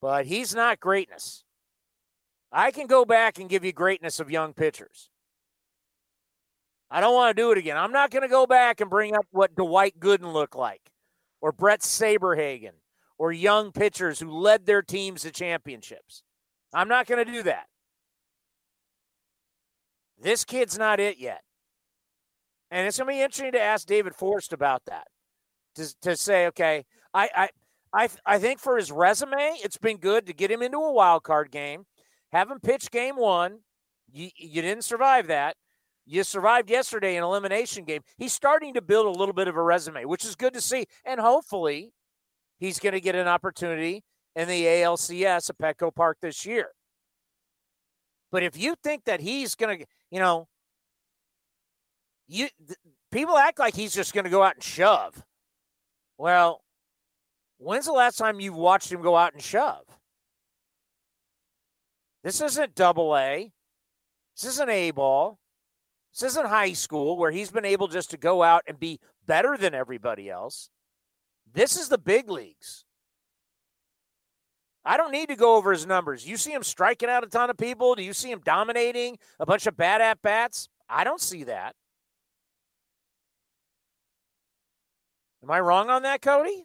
But 0.00 0.26
he's 0.26 0.54
not 0.54 0.78
greatness. 0.78 1.44
I 2.52 2.70
can 2.70 2.86
go 2.86 3.04
back 3.04 3.38
and 3.38 3.48
give 3.48 3.64
you 3.64 3.72
greatness 3.72 4.20
of 4.20 4.30
young 4.30 4.54
pitchers. 4.54 5.10
I 6.90 7.00
don't 7.00 7.14
want 7.14 7.36
to 7.36 7.42
do 7.42 7.50
it 7.50 7.58
again. 7.58 7.76
I'm 7.76 7.92
not 7.92 8.10
going 8.10 8.22
to 8.22 8.28
go 8.28 8.46
back 8.46 8.80
and 8.80 8.88
bring 8.88 9.14
up 9.14 9.26
what 9.30 9.54
Dwight 9.54 9.98
Gooden 9.98 10.32
looked 10.32 10.56
like 10.56 10.90
or 11.40 11.52
Bret 11.52 11.80
Saberhagen 11.80 12.72
or 13.18 13.32
young 13.32 13.72
pitchers 13.72 14.20
who 14.20 14.30
led 14.30 14.64
their 14.64 14.82
teams 14.82 15.22
to 15.22 15.30
championships. 15.30 16.22
I'm 16.72 16.88
not 16.88 17.06
going 17.06 17.24
to 17.24 17.30
do 17.30 17.42
that. 17.44 17.66
This 20.20 20.44
kid's 20.44 20.78
not 20.78 21.00
it 21.00 21.18
yet. 21.18 21.42
And 22.70 22.86
it's 22.86 22.98
going 22.98 23.06
to 23.08 23.14
be 23.14 23.22
interesting 23.22 23.52
to 23.52 23.60
ask 23.60 23.86
David 23.86 24.14
Forst 24.14 24.52
about 24.52 24.82
that. 24.86 25.06
To, 25.76 25.94
to 26.02 26.16
say, 26.16 26.46
okay, 26.48 26.84
I, 27.14 27.28
I, 27.34 27.48
I, 27.92 28.08
I 28.26 28.38
think 28.38 28.58
for 28.58 28.76
his 28.76 28.90
resume, 28.90 29.56
it's 29.62 29.78
been 29.78 29.98
good 29.98 30.26
to 30.26 30.32
get 30.32 30.50
him 30.50 30.62
into 30.62 30.78
a 30.78 30.92
wild 30.92 31.22
card 31.22 31.50
game, 31.50 31.84
have 32.32 32.50
him 32.50 32.58
pitch 32.60 32.90
game 32.90 33.16
one. 33.16 33.60
You, 34.10 34.30
you 34.36 34.60
didn't 34.60 34.84
survive 34.84 35.28
that. 35.28 35.56
You 36.04 36.24
survived 36.24 36.70
yesterday 36.70 37.16
in 37.16 37.22
elimination 37.22 37.84
game. 37.84 38.00
He's 38.16 38.32
starting 38.32 38.74
to 38.74 38.82
build 38.82 39.06
a 39.06 39.18
little 39.18 39.34
bit 39.34 39.46
of 39.46 39.56
a 39.56 39.62
resume, 39.62 40.06
which 40.06 40.24
is 40.24 40.34
good 40.34 40.54
to 40.54 40.60
see. 40.60 40.86
And 41.04 41.20
hopefully, 41.20 41.92
he's 42.58 42.78
going 42.78 42.94
to 42.94 43.00
get 43.00 43.14
an 43.14 43.28
opportunity 43.28 44.04
in 44.38 44.46
the 44.46 44.64
ALCS 44.66 45.50
at 45.50 45.58
Petco 45.58 45.92
Park 45.92 46.18
this 46.22 46.46
year. 46.46 46.68
But 48.30 48.44
if 48.44 48.56
you 48.56 48.76
think 48.84 49.04
that 49.06 49.20
he's 49.20 49.56
going 49.56 49.80
to, 49.80 49.86
you 50.12 50.20
know, 50.20 50.46
you 52.28 52.48
th- 52.64 52.78
people 53.10 53.36
act 53.36 53.58
like 53.58 53.74
he's 53.74 53.92
just 53.92 54.14
going 54.14 54.24
to 54.24 54.30
go 54.30 54.44
out 54.44 54.54
and 54.54 54.62
shove. 54.62 55.24
Well, 56.18 56.62
when's 57.56 57.86
the 57.86 57.92
last 57.92 58.16
time 58.16 58.38
you 58.38 58.52
watched 58.52 58.92
him 58.92 59.02
go 59.02 59.16
out 59.16 59.32
and 59.32 59.42
shove? 59.42 59.84
This 62.22 62.40
isn't 62.40 62.76
double 62.76 63.16
A. 63.16 63.50
This 64.36 64.52
isn't 64.52 64.70
A 64.70 64.92
ball. 64.92 65.40
This 66.12 66.30
isn't 66.30 66.46
high 66.46 66.74
school 66.74 67.16
where 67.16 67.32
he's 67.32 67.50
been 67.50 67.64
able 67.64 67.88
just 67.88 68.10
to 68.12 68.16
go 68.16 68.44
out 68.44 68.62
and 68.68 68.78
be 68.78 69.00
better 69.26 69.56
than 69.56 69.74
everybody 69.74 70.30
else. 70.30 70.70
This 71.52 71.76
is 71.76 71.88
the 71.88 71.98
big 71.98 72.30
leagues. 72.30 72.84
I 74.88 74.96
don't 74.96 75.12
need 75.12 75.28
to 75.28 75.36
go 75.36 75.56
over 75.56 75.70
his 75.70 75.84
numbers. 75.84 76.26
You 76.26 76.38
see 76.38 76.50
him 76.50 76.62
striking 76.62 77.10
out 77.10 77.22
a 77.22 77.26
ton 77.26 77.50
of 77.50 77.58
people? 77.58 77.94
Do 77.94 78.02
you 78.02 78.14
see 78.14 78.30
him 78.30 78.40
dominating 78.42 79.18
a 79.38 79.44
bunch 79.44 79.66
of 79.66 79.76
bad 79.76 80.00
at 80.00 80.22
bats? 80.22 80.70
I 80.88 81.04
don't 81.04 81.20
see 81.20 81.44
that. 81.44 81.76
Am 85.42 85.50
I 85.50 85.60
wrong 85.60 85.90
on 85.90 86.00
that, 86.04 86.22
Cody? 86.22 86.64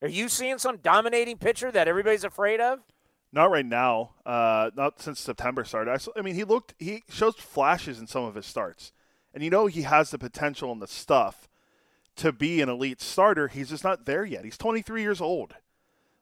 Are 0.00 0.08
you 0.08 0.28
seeing 0.28 0.58
some 0.58 0.76
dominating 0.76 1.36
pitcher 1.36 1.72
that 1.72 1.88
everybody's 1.88 2.22
afraid 2.22 2.60
of? 2.60 2.78
Not 3.32 3.50
right 3.50 3.66
now. 3.66 4.10
Uh, 4.24 4.70
not 4.76 5.02
since 5.02 5.18
September 5.18 5.64
started. 5.64 5.90
I, 5.90 6.20
I, 6.20 6.22
mean, 6.22 6.36
he 6.36 6.44
looked. 6.44 6.74
He 6.78 7.02
shows 7.08 7.34
flashes 7.34 7.98
in 7.98 8.06
some 8.06 8.22
of 8.22 8.36
his 8.36 8.46
starts, 8.46 8.92
and 9.34 9.42
you 9.42 9.50
know 9.50 9.66
he 9.66 9.82
has 9.82 10.12
the 10.12 10.18
potential 10.18 10.70
and 10.70 10.80
the 10.80 10.86
stuff 10.86 11.48
to 12.14 12.30
be 12.30 12.60
an 12.60 12.68
elite 12.68 13.00
starter. 13.00 13.48
He's 13.48 13.70
just 13.70 13.82
not 13.82 14.06
there 14.06 14.24
yet. 14.24 14.44
He's 14.44 14.56
23 14.56 15.02
years 15.02 15.20
old. 15.20 15.54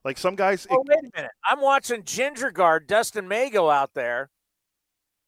Like 0.06 0.18
some 0.18 0.36
guys. 0.36 0.68
Oh, 0.70 0.84
wait 0.86 1.00
a 1.00 1.16
minute. 1.16 1.32
I'm 1.44 1.60
watching 1.60 2.04
Ginger 2.04 2.52
Guard 2.52 2.86
Dustin 2.86 3.26
May 3.26 3.50
go 3.50 3.70
out 3.70 3.94
there 3.94 4.30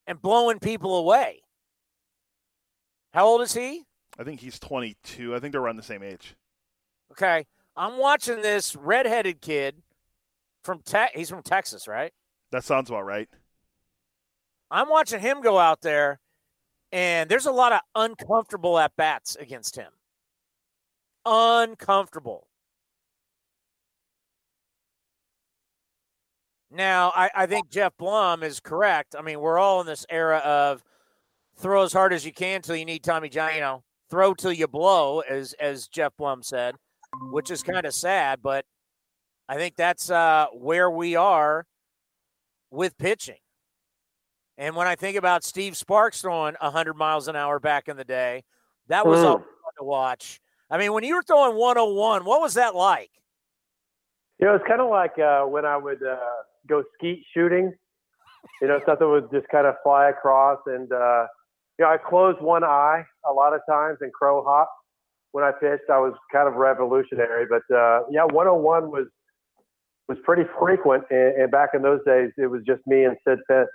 and 0.06 0.22
blowing 0.22 0.60
people 0.60 0.96
away. 0.98 1.42
How 3.12 3.26
old 3.26 3.40
is 3.40 3.54
he? 3.54 3.86
I 4.20 4.22
think 4.22 4.38
he's 4.38 4.60
22. 4.60 5.34
I 5.34 5.40
think 5.40 5.50
they're 5.50 5.60
around 5.60 5.78
the 5.78 5.82
same 5.82 6.04
age. 6.04 6.36
Okay. 7.10 7.44
I'm 7.76 7.98
watching 7.98 8.40
this 8.40 8.76
redheaded 8.76 9.40
kid 9.40 9.82
from 10.62 10.80
Te- 10.82 11.10
he's 11.12 11.28
from 11.28 11.42
Texas, 11.42 11.88
right? 11.88 12.12
That 12.52 12.62
sounds 12.62 12.88
about 12.88 13.04
right. 13.04 13.28
I'm 14.70 14.88
watching 14.88 15.18
him 15.18 15.40
go 15.40 15.58
out 15.58 15.80
there, 15.80 16.20
and 16.92 17.28
there's 17.28 17.46
a 17.46 17.52
lot 17.52 17.72
of 17.72 17.80
uncomfortable 17.96 18.78
at 18.78 18.94
bats 18.96 19.34
against 19.34 19.74
him. 19.74 19.90
Uncomfortable. 21.26 22.47
Now, 26.70 27.12
I, 27.14 27.30
I 27.34 27.46
think 27.46 27.70
Geoff 27.70 27.96
Blum 27.98 28.42
is 28.42 28.60
correct. 28.60 29.14
I 29.18 29.22
mean, 29.22 29.40
we're 29.40 29.58
all 29.58 29.80
in 29.80 29.86
this 29.86 30.04
era 30.10 30.38
of 30.38 30.82
throw 31.56 31.82
as 31.82 31.92
hard 31.92 32.12
as 32.12 32.26
you 32.26 32.32
can 32.32 32.62
till 32.62 32.76
you 32.76 32.84
need 32.84 33.02
Tommy 33.02 33.28
John. 33.28 33.54
You 33.54 33.60
know, 33.60 33.84
throw 34.10 34.34
till 34.34 34.52
you 34.52 34.68
blow, 34.68 35.20
as 35.20 35.54
as 35.54 35.88
Geoff 35.88 36.12
Blum 36.18 36.42
said, 36.42 36.74
which 37.30 37.50
is 37.50 37.62
kind 37.62 37.86
of 37.86 37.94
sad. 37.94 38.40
But 38.42 38.66
I 39.48 39.56
think 39.56 39.76
that's 39.76 40.10
uh, 40.10 40.46
where 40.52 40.90
we 40.90 41.16
are 41.16 41.64
with 42.70 42.98
pitching. 42.98 43.38
And 44.58 44.74
when 44.74 44.88
I 44.88 44.96
think 44.96 45.16
about 45.16 45.44
Steve 45.44 45.76
Sparks 45.76 46.20
throwing 46.20 46.56
100 46.60 46.94
miles 46.94 47.28
an 47.28 47.36
hour 47.36 47.60
back 47.60 47.88
in 47.88 47.96
the 47.96 48.04
day, 48.04 48.42
that 48.88 49.06
was 49.06 49.20
mm. 49.20 49.34
fun 49.34 49.42
to 49.78 49.84
watch. 49.84 50.40
I 50.68 50.78
mean, 50.78 50.92
when 50.92 51.04
you 51.04 51.14
were 51.14 51.22
throwing 51.22 51.56
101, 51.56 52.24
what 52.24 52.40
was 52.40 52.54
that 52.54 52.74
like? 52.74 53.10
You 54.38 54.46
know, 54.46 54.54
it's 54.54 54.64
kind 54.66 54.80
of 54.80 54.90
like 54.90 55.18
uh, 55.18 55.42
when 55.44 55.64
I 55.64 55.76
would 55.76 56.02
uh, 56.02 56.16
go 56.68 56.82
skeet 56.94 57.24
shooting. 57.34 57.72
You 58.60 58.68
know, 58.68 58.80
something 58.86 59.08
would 59.08 59.30
just 59.32 59.48
kind 59.48 59.66
of 59.66 59.74
fly 59.82 60.10
across, 60.10 60.58
and 60.66 60.90
uh, 60.92 61.26
you 61.78 61.84
know, 61.84 61.90
I 61.90 61.96
closed 61.96 62.40
one 62.40 62.64
eye 62.64 63.02
a 63.28 63.32
lot 63.32 63.54
of 63.54 63.60
times 63.68 63.98
and 64.00 64.12
crow 64.12 64.44
hop 64.44 64.70
when 65.32 65.44
I 65.44 65.52
pitched. 65.52 65.90
I 65.90 65.98
was 65.98 66.14
kind 66.32 66.48
of 66.48 66.54
revolutionary, 66.54 67.46
but 67.48 67.62
uh, 67.74 68.02
yeah, 68.10 68.24
101 68.24 68.90
was 68.90 69.06
was 70.08 70.18
pretty 70.24 70.44
frequent, 70.58 71.04
and, 71.10 71.42
and 71.42 71.50
back 71.50 71.70
in 71.74 71.82
those 71.82 72.00
days, 72.06 72.30
it 72.38 72.46
was 72.46 72.62
just 72.66 72.80
me 72.86 73.04
and 73.04 73.16
Sidd 73.26 73.38
Finch. 73.46 73.68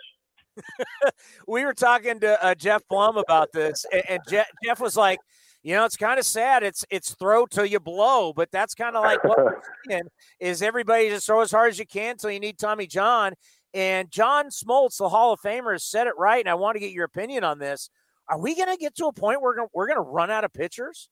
we 1.47 1.63
were 1.63 1.73
talking 1.73 2.19
to 2.19 2.43
uh, 2.43 2.56
Geoff 2.56 2.82
Blum 2.89 3.17
about 3.17 3.49
this, 3.53 3.86
and, 3.91 4.03
and 4.10 4.21
Geoff, 4.27 4.47
Geoff 4.63 4.79
was 4.79 4.97
like, 4.97 5.19
you 5.63 5.73
know, 5.73 5.86
it's 5.86 5.95
kind 5.95 6.19
of 6.19 6.26
sad. 6.26 6.62
It's 6.62 6.86
it's 6.89 7.13
throw 7.13 7.45
till 7.45 7.65
you 7.65 7.80
blow, 7.80 8.34
but 8.34 8.52
that's 8.52 8.76
kind 8.76 8.97
of 8.97 9.04
like 9.04 9.23
what 9.23 9.38
we're 9.38 9.62
seeing 9.88 10.04
is 10.39 10.62
everybody 10.62 11.10
just 11.10 11.26
throw 11.26 11.39
as 11.39 11.52
hard 11.52 11.71
as 11.71 11.80
you 11.80 11.86
can 11.86 12.17
till 12.17 12.32
you 12.32 12.39
need 12.39 12.60
Tommy 12.60 12.86
John. 12.86 13.34
And 13.73 14.12
John 14.12 14.49
Smoltz, 14.49 14.97
the 14.97 15.10
Hall 15.10 15.32
of 15.34 15.39
Famer, 15.39 15.71
has 15.71 15.84
said 15.84 16.06
it 16.08 16.13
right, 16.17 16.39
and 16.39 16.49
I 16.49 16.54
want 16.56 16.76
to 16.76 16.80
get 16.80 16.91
your 16.91 17.06
opinion 17.06 17.43
on 17.43 17.60
this. 17.60 17.89
Are 18.30 18.38
we 18.38 18.56
going 18.56 18.69
to 18.69 18.78
get 18.78 18.95
to 18.97 19.06
a 19.06 19.13
point 19.13 19.41
where 19.41 19.52
we're 19.52 19.56
going 19.56 19.69
we're 19.73 19.88
going 19.88 19.97
to 19.97 20.02
run 20.02 20.30
out 20.30 20.43
of 20.43 20.52
pitchers? 20.54 21.10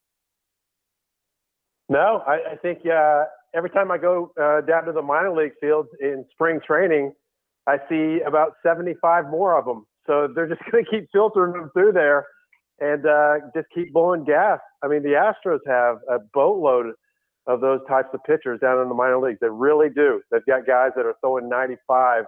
No, 1.87 2.21
I, 2.27 2.51
I 2.51 2.55
think 2.61 2.85
uh, 2.85 3.23
every 3.55 3.69
time 3.69 3.89
I 3.89 3.97
go 3.97 4.33
uh, 4.39 4.61
down 4.61 4.83
to 4.85 4.91
the 4.91 5.01
minor 5.01 5.33
league 5.33 5.53
fields 5.61 5.89
in 6.01 6.25
spring 6.31 6.59
training, 6.65 7.13
I 7.67 7.77
see 7.89 8.19
about 8.25 8.53
75 8.63 9.29
more 9.29 9.57
of 9.57 9.63
them. 9.65 9.85
So 10.07 10.27
they're 10.33 10.47
just 10.47 10.61
going 10.71 10.83
to 10.83 10.91
keep 10.91 11.09
filtering 11.13 11.53
them 11.53 11.69
through 11.73 11.93
there 11.93 12.25
and 12.81 13.05
uh, 13.05 13.35
just 13.55 13.67
keep 13.73 13.93
blowing 13.93 14.25
gas. 14.25 14.59
I 14.83 14.87
mean, 14.87 15.03
the 15.03 15.09
Astros 15.09 15.59
have 15.67 15.97
a 16.09 16.19
boatload 16.33 16.93
of 17.47 17.61
those 17.61 17.79
types 17.87 18.09
of 18.13 18.19
pitchers 18.25 18.59
down 18.59 18.81
in 18.81 18.89
the 18.89 18.95
minor 18.95 19.19
leagues. 19.19 19.37
They 19.39 19.49
really 19.49 19.89
do. 19.89 20.21
They've 20.31 20.45
got 20.45 20.65
guys 20.65 20.91
that 20.95 21.05
are 21.05 21.15
throwing 21.21 21.47
95 21.47 22.25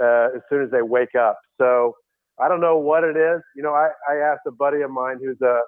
uh, 0.00 0.04
as 0.36 0.42
soon 0.50 0.64
as 0.64 0.70
they 0.70 0.82
wake 0.82 1.14
up. 1.14 1.38
So 1.58 1.94
I 2.38 2.48
don't 2.48 2.60
know 2.60 2.78
what 2.78 3.04
it 3.04 3.16
is. 3.16 3.40
You 3.56 3.62
know, 3.62 3.72
I, 3.72 3.90
I 4.08 4.16
asked 4.16 4.42
a 4.46 4.52
buddy 4.52 4.82
of 4.82 4.90
mine 4.90 5.18
who's 5.22 5.40
a 5.40 5.60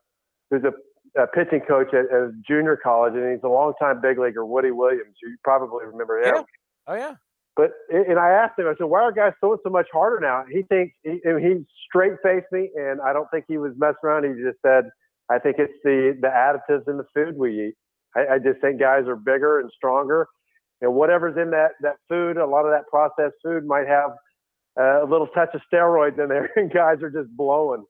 who's 0.51 0.63
a, 0.65 1.23
a 1.23 1.27
pitching 1.29 1.61
coach 1.67 1.95
at, 1.95 2.05
at 2.15 2.31
junior 2.47 2.77
college, 2.77 3.15
and 3.15 3.33
he's 3.33 3.43
a 3.45 3.49
longtime 3.49 4.01
big 4.01 4.19
leaguer, 4.19 4.45
Woody 4.45 4.71
Williams. 4.71 5.15
You 5.23 5.37
probably 5.45 5.85
remember 5.87 6.19
him. 6.19 6.35
Yeah. 6.37 6.43
Oh 6.89 6.95
yeah. 6.95 7.15
But 7.57 7.73
and 7.91 8.19
I 8.19 8.31
asked 8.31 8.59
him, 8.59 8.67
I 8.67 8.75
said, 8.79 8.85
"Why 8.85 9.03
are 9.03 9.13
guys 9.13 9.33
throwing 9.41 9.59
so 9.63 9.69
much 9.71 9.87
harder 9.93 10.21
now?" 10.21 10.45
He 10.51 10.63
thinks 10.63 10.95
he, 11.03 11.21
he 11.23 11.65
straight 11.87 12.15
faced 12.23 12.47
me, 12.51 12.71
and 12.75 13.01
I 13.01 13.13
don't 13.13 13.29
think 13.31 13.45
he 13.47 13.59
was 13.59 13.73
messing 13.77 13.97
around. 14.05 14.25
He 14.25 14.43
just 14.43 14.59
said, 14.65 14.85
"I 15.29 15.39
think 15.39 15.57
it's 15.59 15.73
the 15.85 16.17
the 16.21 16.29
additives 16.29 16.89
in 16.89 16.97
the 16.97 17.05
food 17.15 17.37
we 17.37 17.69
eat. 17.69 17.75
I, 18.17 18.35
I 18.35 18.39
just 18.39 18.61
think 18.63 18.81
guys 18.81 19.07
are 19.07 19.17
bigger 19.17 19.61
and 19.61 19.71
stronger, 19.77 20.29
and 20.81 20.95
whatever's 20.95 21.37
in 21.37 21.51
that 21.51 21.73
that 21.83 21.97
food, 22.09 22.39
a 22.39 22.47
lot 22.47 22.65
of 22.65 22.71
that 22.71 22.87
processed 22.89 23.37
food 23.45 23.67
might 23.67 23.87
have 23.87 24.13
uh, 24.81 25.05
a 25.05 25.07
little 25.07 25.27
touch 25.29 25.51
of 25.53 25.61
steroids 25.71 26.19
in 26.19 26.29
there, 26.31 26.51
and 26.57 26.73
guys 26.73 27.03
are 27.03 27.11
just 27.11 27.29
blowing." 27.37 27.85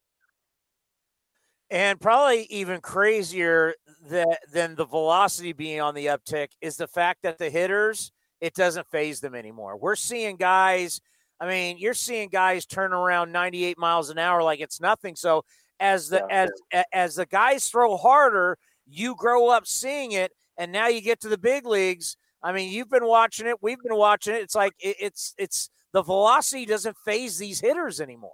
And 1.70 2.00
probably 2.00 2.46
even 2.50 2.80
crazier 2.82 3.74
than, 4.06 4.26
than 4.52 4.74
the 4.74 4.84
velocity 4.84 5.54
being 5.54 5.80
on 5.80 5.94
the 5.94 6.06
uptick 6.06 6.48
is 6.60 6.76
the 6.76 6.86
fact 6.86 7.22
that 7.22 7.38
the 7.38 7.48
hitters 7.48 8.12
it 8.42 8.54
doesn't 8.54 8.88
faze 8.88 9.20
them 9.20 9.36
anymore. 9.36 9.76
We're 9.76 9.96
seeing 9.96 10.36
guys, 10.36 11.00
I 11.40 11.46
mean, 11.46 11.78
you're 11.78 11.94
seeing 11.94 12.28
guys 12.28 12.66
turn 12.66 12.92
around 12.92 13.30
98 13.30 13.78
miles 13.78 14.10
an 14.10 14.18
hour 14.18 14.42
like 14.42 14.60
it's 14.60 14.80
nothing. 14.80 15.14
So 15.14 15.44
as 15.78 16.08
the 16.08 16.26
yeah, 16.28 16.46
as 16.72 16.84
as 16.92 17.14
the 17.14 17.26
guys 17.26 17.68
throw 17.68 17.96
harder, 17.96 18.58
you 18.86 19.14
grow 19.14 19.48
up 19.48 19.66
seeing 19.66 20.12
it 20.12 20.32
and 20.58 20.72
now 20.72 20.88
you 20.88 21.00
get 21.00 21.20
to 21.20 21.28
the 21.28 21.38
big 21.38 21.64
leagues. 21.64 22.16
I 22.42 22.52
mean, 22.52 22.72
you've 22.72 22.90
been 22.90 23.06
watching 23.06 23.46
it, 23.46 23.62
we've 23.62 23.80
been 23.80 23.96
watching 23.96 24.34
it. 24.34 24.42
It's 24.42 24.56
like 24.56 24.74
it, 24.80 24.96
it's 24.98 25.34
it's 25.38 25.70
the 25.92 26.02
velocity 26.02 26.66
doesn't 26.66 26.96
faze 27.04 27.38
these 27.38 27.60
hitters 27.60 28.00
anymore. 28.00 28.32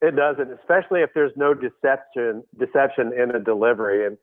It 0.00 0.14
doesn't, 0.14 0.52
especially 0.52 1.00
if 1.00 1.10
there's 1.12 1.32
no 1.34 1.54
deception 1.54 2.44
deception 2.56 3.12
in 3.12 3.34
a 3.34 3.40
delivery. 3.40 4.06
And 4.06 4.16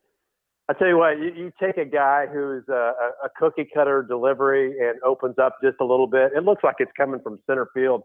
I 0.69 0.73
tell 0.73 0.87
you 0.87 0.97
what, 0.97 1.17
you, 1.19 1.33
you 1.35 1.51
take 1.61 1.77
a 1.77 1.85
guy 1.85 2.27
who's 2.31 2.63
a, 2.69 2.93
a 3.25 3.29
cookie 3.37 3.67
cutter 3.73 4.05
delivery 4.07 4.73
and 4.79 5.01
opens 5.03 5.35
up 5.41 5.57
just 5.63 5.77
a 5.81 5.85
little 5.85 6.07
bit. 6.07 6.31
It 6.35 6.43
looks 6.43 6.63
like 6.63 6.75
it's 6.79 6.91
coming 6.95 7.19
from 7.21 7.39
center 7.47 7.67
field, 7.73 8.03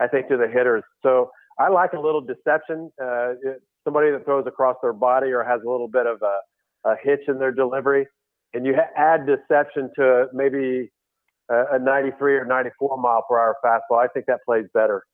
I 0.00 0.06
think, 0.06 0.28
to 0.28 0.36
the 0.36 0.48
hitters. 0.48 0.82
So 1.02 1.30
I 1.58 1.68
like 1.68 1.92
a 1.92 2.00
little 2.00 2.20
deception. 2.20 2.90
Uh, 3.02 3.34
somebody 3.84 4.10
that 4.10 4.24
throws 4.24 4.44
across 4.46 4.76
their 4.82 4.92
body 4.92 5.30
or 5.30 5.44
has 5.44 5.60
a 5.66 5.70
little 5.70 5.88
bit 5.88 6.06
of 6.06 6.20
a, 6.22 6.90
a 6.90 6.96
hitch 7.02 7.20
in 7.28 7.38
their 7.38 7.52
delivery, 7.52 8.06
and 8.54 8.66
you 8.66 8.74
ha- 8.74 8.90
add 8.96 9.26
deception 9.26 9.90
to 9.96 10.26
maybe 10.32 10.90
a, 11.50 11.76
a 11.76 11.78
93 11.78 12.36
or 12.36 12.44
94 12.44 12.96
mile 12.98 13.24
per 13.28 13.38
hour 13.38 13.56
fastball. 13.64 14.02
I 14.02 14.08
think 14.08 14.26
that 14.26 14.40
plays 14.44 14.66
better. 14.74 15.04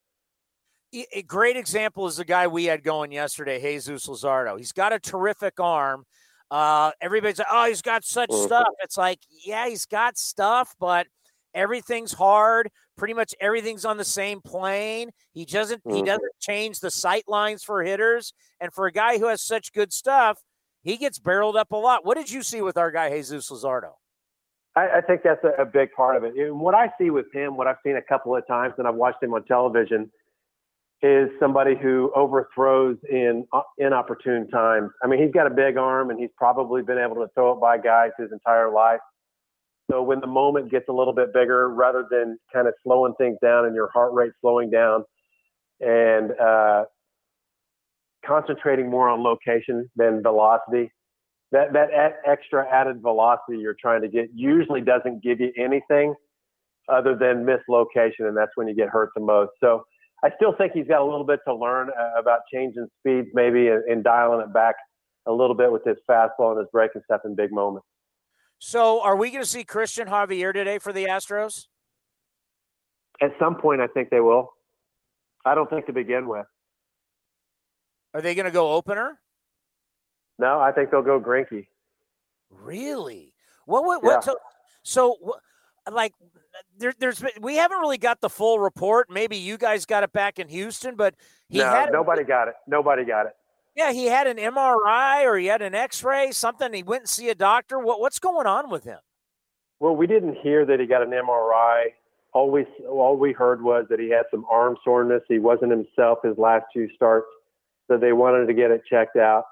a 1.13 1.23
great 1.23 1.57
example 1.57 2.07
is 2.07 2.17
the 2.17 2.25
guy 2.25 2.47
we 2.47 2.65
had 2.65 2.83
going 2.83 3.13
yesterday, 3.13 3.61
Jesus 3.61 4.07
Luzardo. 4.07 4.57
He's 4.59 4.73
got 4.73 4.93
a 4.93 4.99
terrific 4.99 5.61
arm. 5.61 6.05
Uh, 6.53 6.91
everybody's 7.01 7.39
like, 7.39 7.49
oh, 7.51 7.65
he's 7.67 7.81
got 7.81 8.05
such 8.05 8.29
mm-hmm. 8.29 8.45
stuff. 8.45 8.69
It's 8.83 8.99
like, 8.99 9.21
yeah, 9.43 9.69
he's 9.69 9.87
got 9.87 10.19
stuff, 10.19 10.75
but 10.79 11.07
everything's 11.55 12.13
hard. 12.13 12.69
Pretty 12.99 13.15
much 13.15 13.35
everything's 13.41 13.87
on 13.87 13.97
the 13.97 14.05
same 14.05 14.43
plane. 14.43 15.13
He 15.33 15.47
doesn't 15.47 15.83
mm-hmm. 15.83 15.97
he 15.97 16.03
doesn't 16.03 16.33
change 16.41 16.81
the 16.81 16.91
sight 16.91 17.25
lines 17.27 17.65
for 17.65 17.83
hitters. 17.83 18.35
And 18.61 18.71
for 18.71 18.87
a 18.87 18.93
guy 18.93 19.17
who 19.17 19.29
has 19.29 19.41
such 19.41 19.73
good 19.73 19.95
stuff, 19.95 20.41
he 20.83 20.99
gets 20.99 21.19
barreled 21.19 21.57
up 21.57 21.73
a 21.73 21.77
lot. 21.77 22.05
What 22.05 22.19
did 22.19 22.31
you 22.31 22.43
see 22.43 22.61
with 22.61 22.77
our 22.77 22.91
guy 22.91 23.09
Jesus 23.09 23.51
Luzardo? 23.51 23.93
I, 24.77 24.99
I 24.99 25.01
think 25.01 25.23
that's 25.23 25.43
a, 25.45 25.63
a, 25.63 25.65
big 25.65 25.93
part 25.93 26.17
of 26.17 26.25
it. 26.25 26.35
And 26.37 26.61
what 26.61 26.75
I 26.75 26.93
see 26.99 27.09
with 27.09 27.33
him, 27.33 27.57
what 27.57 27.67
I've 27.67 27.77
seen 27.85 27.97
a 27.97 28.03
couple 28.03 28.37
of 28.37 28.47
times, 28.47 28.75
and 28.77 28.87
I've 28.87 28.95
watched 28.95 29.23
him 29.23 29.33
on 29.33 29.45
television, 29.45 30.11
is 31.03 31.29
somebody 31.41 31.75
who 31.81 32.13
overthrows 32.15 32.97
in 33.11 33.45
uh, 33.53 33.63
inopportune 33.79 34.49
times. 34.49 34.91
I 35.03 35.09
mean, 35.09 35.21
he's 35.21 35.33
got 35.33 35.49
a 35.49 35.55
big 35.55 35.77
arm, 35.77 36.11
and 36.11 36.19
he's 36.19 36.31
probably 36.37 36.83
been 36.83 36.99
able 36.99 37.17
to 37.17 37.27
throw 37.35 37.53
it 37.53 37.61
by 37.61 37.79
guys 37.79 38.11
his 38.19 38.31
entire 38.33 38.71
life. 38.71 39.01
So 39.91 40.01
when 40.03 40.21
the 40.21 40.29
moment 40.29 40.71
gets 40.71 40.89
a 40.89 40.93
little 40.93 41.13
bit 41.13 41.35
bigger, 41.35 41.69
rather 41.69 42.07
than 42.09 42.39
kind 42.53 42.69
of 42.69 42.75
slowing 42.85 43.15
things 43.19 43.37
down 43.43 43.67
and 43.67 43.75
your 43.75 43.91
heart 43.91 44.13
rate 44.15 44.33
slowing 44.41 44.71
down, 44.71 45.05
and 45.81 46.31
uh, 46.41 46.85
concentrating 48.25 48.89
more 48.89 49.09
on 49.09 49.25
location 49.25 49.91
than 49.97 50.23
velocity, 50.23 50.93
that 51.51 51.73
that 51.73 51.91
extra 52.25 52.67
added 52.73 53.03
velocity 53.03 53.59
you're 53.59 53.77
trying 53.79 54.03
to 54.03 54.09
get 54.09 54.29
usually 54.33 54.81
doesn't 54.81 55.23
give 55.23 55.41
you 55.41 55.53
anything 55.59 56.15
other 56.89 57.17
than 57.17 57.45
mislocation, 57.45 58.27
and 58.27 58.37
that's 58.37 58.53
when 58.55 58.69
you 58.69 58.75
get 58.75 58.89
hurt 58.89 59.11
the 59.17 59.21
most. 59.21 59.51
So 59.61 59.85
I 60.25 60.31
still 60.37 60.55
think 60.57 60.73
he's 60.73 60.87
got 60.87 61.01
a 61.01 61.05
little 61.05 61.25
bit 61.25 61.41
to 61.47 61.55
learn 61.55 61.91
uh, 61.91 62.21
about 62.21 62.41
changing 62.53 62.87
speeds, 63.01 63.29
maybe, 63.35 63.69
and, 63.69 63.83
and 63.85 64.05
dialing 64.05 64.41
it 64.41 64.53
back 64.53 64.77
a 65.27 65.33
little 65.33 65.55
bit 65.55 65.73
with 65.73 65.85
his 65.85 65.97
fastball 66.09 66.53
and 66.53 66.59
his 66.59 66.69
breaking 66.73 67.03
stuff 67.05 67.23
in 67.25 67.35
big 67.35 67.53
moments. 67.53 67.87
So, 68.59 69.03
are 69.03 69.17
we 69.17 69.31
going 69.31 69.43
to 69.43 69.49
see 69.49 69.65
Cristian 69.65 70.07
Javier 70.07 70.53
today 70.53 70.79
for 70.79 70.93
the 70.93 71.07
Astros? 71.07 71.67
At 73.21 73.33
some 73.41 73.57
point, 73.57 73.81
I 73.81 73.89
think 73.89 74.11
they 74.11 74.21
will. 74.21 74.51
I 75.45 75.57
don't 75.57 75.69
think 75.69 75.87
to 75.87 75.93
begin 75.93 76.29
with. 76.29 76.47
Are 78.15 78.21
they 78.21 78.37
going 78.37 78.47
to 78.47 78.53
go 78.53 78.73
opener? 78.73 79.19
No, 80.39 80.61
I 80.61 80.71
think 80.71 80.91
they'll 80.91 81.03
go 81.03 81.21
Greinke. 81.21 81.67
Really? 82.51 83.35
What? 83.67 83.85
What? 83.85 84.05
what 84.05 84.25
so, 84.25 84.37
so, 84.85 85.17
like, 85.91 86.13
there, 86.79 86.93
there's 86.99 87.23
we 87.41 87.57
haven't 87.57 87.79
really 87.79 87.99
got 87.99 88.21
the 88.21 88.29
full 88.29 88.59
report. 88.59 89.09
Maybe 89.11 89.37
you 89.37 89.57
guys 89.57 89.87
got 89.87 90.03
it 90.03 90.13
back 90.13 90.39
in 90.39 90.49
Houston, 90.49 90.97
but 90.97 91.15
he 91.49 91.59
no, 91.59 91.65
had 91.65 91.93
nobody 91.93 92.25
got 92.25 92.49
it. 92.49 92.55
Nobody 92.67 93.05
got 93.05 93.27
it. 93.27 93.33
Yeah, 93.75 93.93
he 93.93 94.07
had 94.07 94.27
an 94.27 94.37
MRI 94.37 95.25
or 95.25 95.39
he 95.39 95.47
had 95.47 95.63
an 95.63 95.75
X-ray, 95.75 96.33
something. 96.33 96.73
He 96.75 96.83
went 96.83 97.03
and 97.03 97.09
see 97.09 97.31
a 97.31 97.35
doctor. 97.35 97.79
What 97.79 98.01
what's 98.01 98.19
going 98.19 98.47
on 98.47 98.71
with 98.71 98.85
him? 98.85 98.99
Well, 99.81 99.97
we 99.97 100.07
didn't 100.07 100.37
hear 100.43 100.67
that 100.67 100.79
he 100.79 100.87
got 100.87 101.03
an 101.03 101.11
MRI. 101.11 101.87
All 102.35 102.51
we 102.51 102.65
all 102.89 103.17
we 103.17 103.33
heard 103.33 103.63
was 103.63 103.87
that 103.91 103.99
he 103.99 104.11
had 104.11 104.25
some 104.31 104.45
arm 104.51 104.77
soreness. 104.85 105.23
He 105.29 105.39
wasn't 105.39 105.71
himself 105.71 106.19
his 106.23 106.37
last 106.39 106.65
two 106.75 106.89
starts, 106.95 107.27
so 107.89 107.97
they 107.97 108.13
wanted 108.13 108.47
to 108.47 108.55
get 108.55 108.71
it 108.71 108.83
checked 108.89 109.17
out. 109.17 109.45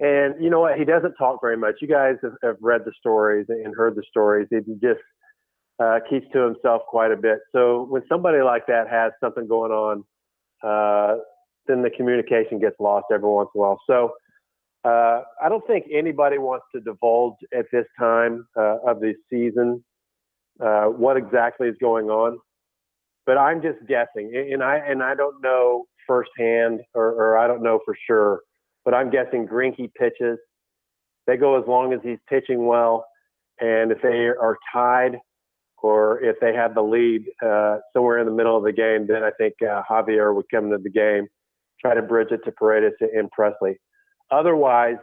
And 0.00 0.42
you 0.42 0.48
know 0.48 0.60
what? 0.60 0.78
He 0.78 0.84
doesn't 0.84 1.14
talk 1.14 1.40
very 1.40 1.56
much. 1.56 1.76
You 1.80 1.88
guys 1.88 2.16
have, 2.22 2.34
have 2.42 2.56
read 2.60 2.82
the 2.84 2.92
stories 2.98 3.46
and 3.48 3.74
heard 3.74 3.96
the 3.96 4.04
stories. 4.08 4.46
He 4.50 4.58
just 4.80 5.00
uh, 5.78 6.00
keeps 6.08 6.26
to 6.32 6.40
himself 6.40 6.82
quite 6.88 7.12
a 7.12 7.16
bit. 7.16 7.38
So 7.52 7.86
when 7.88 8.02
somebody 8.08 8.42
like 8.42 8.66
that 8.66 8.88
has 8.88 9.12
something 9.20 9.46
going 9.46 9.72
on, 9.72 10.04
uh, 10.62 11.18
then 11.66 11.82
the 11.82 11.90
communication 11.90 12.58
gets 12.58 12.76
lost 12.80 13.06
every 13.12 13.28
once 13.28 13.50
in 13.54 13.60
a 13.60 13.62
while. 13.62 13.80
So 13.86 14.12
uh, 14.84 15.22
I 15.42 15.48
don't 15.48 15.66
think 15.66 15.86
anybody 15.92 16.38
wants 16.38 16.66
to 16.74 16.80
divulge 16.80 17.36
at 17.56 17.66
this 17.72 17.84
time 17.98 18.46
uh, 18.56 18.78
of 18.86 19.00
the 19.00 19.14
season 19.30 19.84
uh, 20.60 20.86
what 20.86 21.16
exactly 21.16 21.68
is 21.68 21.76
going 21.80 22.06
on. 22.06 22.38
But 23.26 23.36
I'm 23.36 23.60
just 23.60 23.78
guessing, 23.86 24.32
and 24.34 24.62
I 24.62 24.76
and 24.76 25.02
I 25.02 25.14
don't 25.14 25.42
know 25.42 25.84
firsthand, 26.06 26.80
or, 26.94 27.08
or 27.08 27.36
I 27.36 27.46
don't 27.46 27.62
know 27.62 27.78
for 27.84 27.94
sure. 28.06 28.40
But 28.86 28.94
I'm 28.94 29.10
guessing 29.10 29.46
Greinke 29.46 29.92
pitches. 29.94 30.38
They 31.26 31.36
go 31.36 31.60
as 31.60 31.68
long 31.68 31.92
as 31.92 32.00
he's 32.02 32.18
pitching 32.26 32.66
well, 32.66 33.04
and 33.60 33.92
if 33.92 34.00
they 34.00 34.28
are 34.28 34.56
tied, 34.72 35.18
or 35.82 36.20
if 36.20 36.36
they 36.40 36.54
have 36.54 36.74
the 36.74 36.82
lead 36.82 37.24
uh, 37.44 37.78
somewhere 37.92 38.18
in 38.18 38.26
the 38.26 38.32
middle 38.32 38.56
of 38.56 38.64
the 38.64 38.72
game, 38.72 39.06
then 39.06 39.22
I 39.22 39.30
think 39.38 39.54
uh, 39.62 39.82
Javier 39.88 40.34
would 40.34 40.46
come 40.52 40.66
into 40.66 40.78
the 40.78 40.90
game, 40.90 41.26
try 41.80 41.94
to 41.94 42.02
bridge 42.02 42.28
it 42.30 42.40
to 42.44 42.52
Paredes 42.52 42.96
and 43.00 43.30
Pressly. 43.30 43.76
Otherwise, 44.30 44.96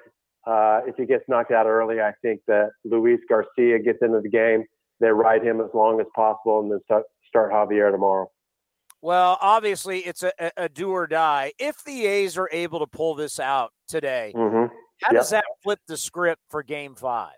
uh, 0.46 0.82
if 0.86 0.96
he 0.98 1.06
gets 1.06 1.24
knocked 1.28 1.52
out 1.52 1.66
early, 1.66 2.02
I 2.02 2.14
think 2.22 2.42
that 2.48 2.72
Luis 2.84 3.20
Garcia 3.28 3.80
gets 3.80 4.00
into 4.02 4.22
the 4.22 4.30
game. 4.30 4.64
They 5.00 5.10
ride 5.10 5.44
him 5.44 5.60
as 5.60 5.70
long 5.74 6.00
as 6.00 6.06
possible 6.16 6.62
and 6.62 6.72
then 6.72 6.80
start, 6.86 7.04
start 7.28 7.52
Javier 7.52 7.92
tomorrow. 7.92 8.30
Well, 9.02 9.38
obviously, 9.42 10.00
it's 10.00 10.24
a, 10.24 10.32
a, 10.58 10.70
do 10.70 10.90
or 10.90 11.06
die. 11.06 11.54
If 11.60 11.84
the 11.84 12.08
A's 12.08 12.38
are 12.38 12.50
able 12.52 12.80
to 12.80 12.88
pull 12.88 13.14
this 13.14 13.40
out 13.40 13.72
today, 13.88 14.34
mm-hmm. 14.36 14.74
how 15.04 15.12
yep. 15.12 15.22
does 15.22 15.30
that 15.30 15.46
flip 15.64 15.80
the 15.88 15.98
script 15.98 16.42
for 16.50 16.64
game 16.64 16.96
five? 16.96 17.34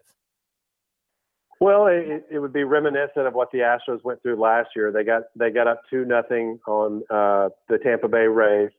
Well, 1.60 1.88
it, 1.88 2.26
it, 2.30 2.40
would 2.40 2.54
be 2.54 2.64
reminiscent 2.64 3.26
of 3.26 3.34
what 3.34 3.50
the 3.52 3.60
Astros 3.60 4.04
went 4.04 4.22
through 4.22 4.40
last 4.40 4.70
year. 4.76 4.92
They 4.92 5.04
got 5.04 5.24
they 5.36 5.50
got 5.50 5.68
up 5.68 5.82
two 5.90 6.06
nothing 6.06 6.60
on 6.68 7.02
uh, 7.10 7.50
the 7.68 7.80
Tampa 7.80 8.08
Bay 8.08 8.28
Rays. 8.28 8.70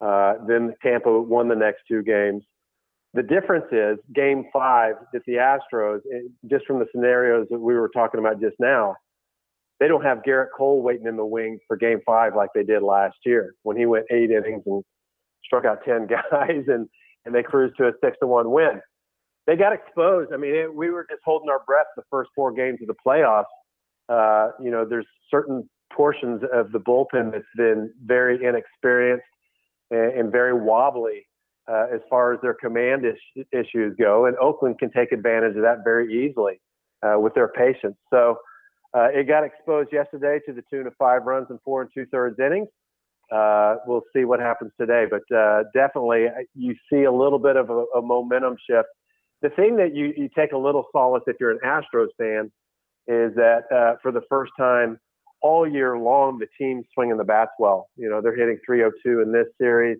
Uh, 0.00 0.34
then 0.46 0.74
Tampa 0.82 1.20
won 1.20 1.48
the 1.48 1.54
next 1.54 1.82
two 1.88 2.02
games. 2.02 2.42
The 3.14 3.22
difference 3.22 3.66
is 3.72 3.98
Game 4.14 4.44
Five 4.52 4.96
that 5.12 5.22
the 5.26 5.34
Astros, 5.34 6.00
just 6.46 6.66
from 6.66 6.78
the 6.78 6.86
scenarios 6.94 7.46
that 7.50 7.58
we 7.58 7.74
were 7.74 7.88
talking 7.88 8.20
about 8.20 8.40
just 8.40 8.56
now, 8.58 8.96
they 9.78 9.88
don't 9.88 10.04
have 10.04 10.18
Gerrit 10.18 10.48
Cole 10.56 10.82
waiting 10.82 11.06
in 11.06 11.16
the 11.16 11.24
wings 11.24 11.60
for 11.66 11.76
Game 11.76 12.00
Five 12.04 12.36
like 12.36 12.50
they 12.54 12.64
did 12.64 12.82
last 12.82 13.16
year 13.24 13.54
when 13.62 13.78
he 13.78 13.86
went 13.86 14.04
eight 14.10 14.30
innings 14.30 14.62
and 14.66 14.84
struck 15.42 15.64
out 15.64 15.78
ten 15.86 16.06
guys 16.30 16.64
and 16.68 16.86
and 17.24 17.34
they 17.34 17.42
cruised 17.42 17.76
to 17.78 17.88
a 17.88 17.92
six 18.02 18.18
to 18.20 18.26
one 18.26 18.50
win 18.50 18.80
they 19.50 19.56
got 19.56 19.72
exposed. 19.72 20.32
I 20.32 20.36
mean, 20.36 20.54
it, 20.54 20.72
we 20.72 20.90
were 20.90 21.04
just 21.10 21.22
holding 21.24 21.48
our 21.48 21.58
breath 21.66 21.86
the 21.96 22.04
first 22.08 22.30
four 22.36 22.52
games 22.52 22.78
of 22.82 22.86
the 22.86 22.94
playoffs. 23.04 23.50
Uh, 24.08 24.52
you 24.62 24.70
know, 24.70 24.84
there's 24.88 25.08
certain 25.28 25.68
portions 25.92 26.42
of 26.52 26.70
the 26.70 26.78
bullpen 26.78 27.32
that's 27.32 27.44
been 27.56 27.92
very 28.04 28.44
inexperienced 28.46 29.26
and, 29.90 30.12
and 30.12 30.30
very 30.30 30.52
wobbly 30.52 31.26
uh, 31.68 31.86
as 31.92 32.00
far 32.08 32.32
as 32.32 32.40
their 32.42 32.54
command 32.54 33.04
is, 33.04 33.44
issues 33.50 33.96
go. 33.98 34.26
And 34.26 34.36
Oakland 34.36 34.78
can 34.78 34.92
take 34.92 35.10
advantage 35.10 35.56
of 35.56 35.62
that 35.62 35.78
very 35.82 36.24
easily 36.24 36.60
uh, 37.02 37.18
with 37.18 37.34
their 37.34 37.48
patience. 37.48 37.96
So 38.08 38.38
uh, 38.96 39.08
it 39.12 39.26
got 39.26 39.42
exposed 39.42 39.88
yesterday 39.92 40.38
to 40.46 40.52
the 40.52 40.62
tune 40.70 40.86
of 40.86 40.92
five 40.96 41.24
runs 41.24 41.48
in 41.50 41.58
four 41.64 41.82
and 41.82 41.90
two 41.92 42.06
thirds 42.12 42.38
innings. 42.38 42.68
Uh, 43.32 43.78
we'll 43.84 44.04
see 44.14 44.24
what 44.24 44.38
happens 44.38 44.70
today, 44.80 45.06
but 45.10 45.22
uh, 45.36 45.64
definitely 45.74 46.26
you 46.54 46.76
see 46.92 47.02
a 47.02 47.12
little 47.12 47.40
bit 47.40 47.56
of 47.56 47.68
a, 47.68 47.84
a 47.96 48.02
momentum 48.02 48.54
shift 48.68 48.86
the 49.42 49.50
thing 49.50 49.76
that 49.76 49.94
you, 49.94 50.12
you 50.16 50.28
take 50.36 50.52
a 50.52 50.58
little 50.58 50.86
solace 50.92 51.22
if 51.26 51.36
you're 51.40 51.50
an 51.50 51.60
Astros 51.64 52.08
fan 52.18 52.50
is 53.06 53.34
that 53.34 53.62
uh, 53.72 53.96
for 54.02 54.12
the 54.12 54.22
first 54.28 54.52
time 54.58 54.98
all 55.42 55.66
year 55.66 55.98
long, 55.98 56.38
the 56.38 56.46
team's 56.58 56.84
swinging 56.94 57.16
the 57.16 57.24
bats 57.24 57.52
well. 57.58 57.88
You 57.96 58.10
know, 58.10 58.20
they're 58.20 58.36
hitting 58.36 58.58
302 58.64 59.22
in 59.22 59.32
this 59.32 59.46
series, 59.58 59.98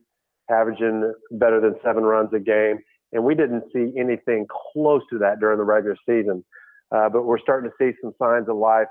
averaging 0.51 1.13
better 1.33 1.61
than 1.61 1.77
seven 1.83 2.05
runs 2.05 2.31
a 2.35 2.39
game. 2.39 2.79
And 3.13 3.25
we 3.25 3.35
didn't 3.35 3.65
see 3.73 3.93
anything 3.99 4.47
close 4.73 5.03
to 5.11 5.19
that 5.19 5.41
during 5.41 5.59
the 5.59 5.65
regular 5.65 5.97
season. 6.07 6.45
Uh, 6.93 7.09
but 7.09 7.23
we're 7.23 7.39
starting 7.39 7.71
to 7.71 7.77
see 7.79 7.97
some 8.03 8.13
signs 8.19 8.49
of 8.49 8.57
life 8.57 8.89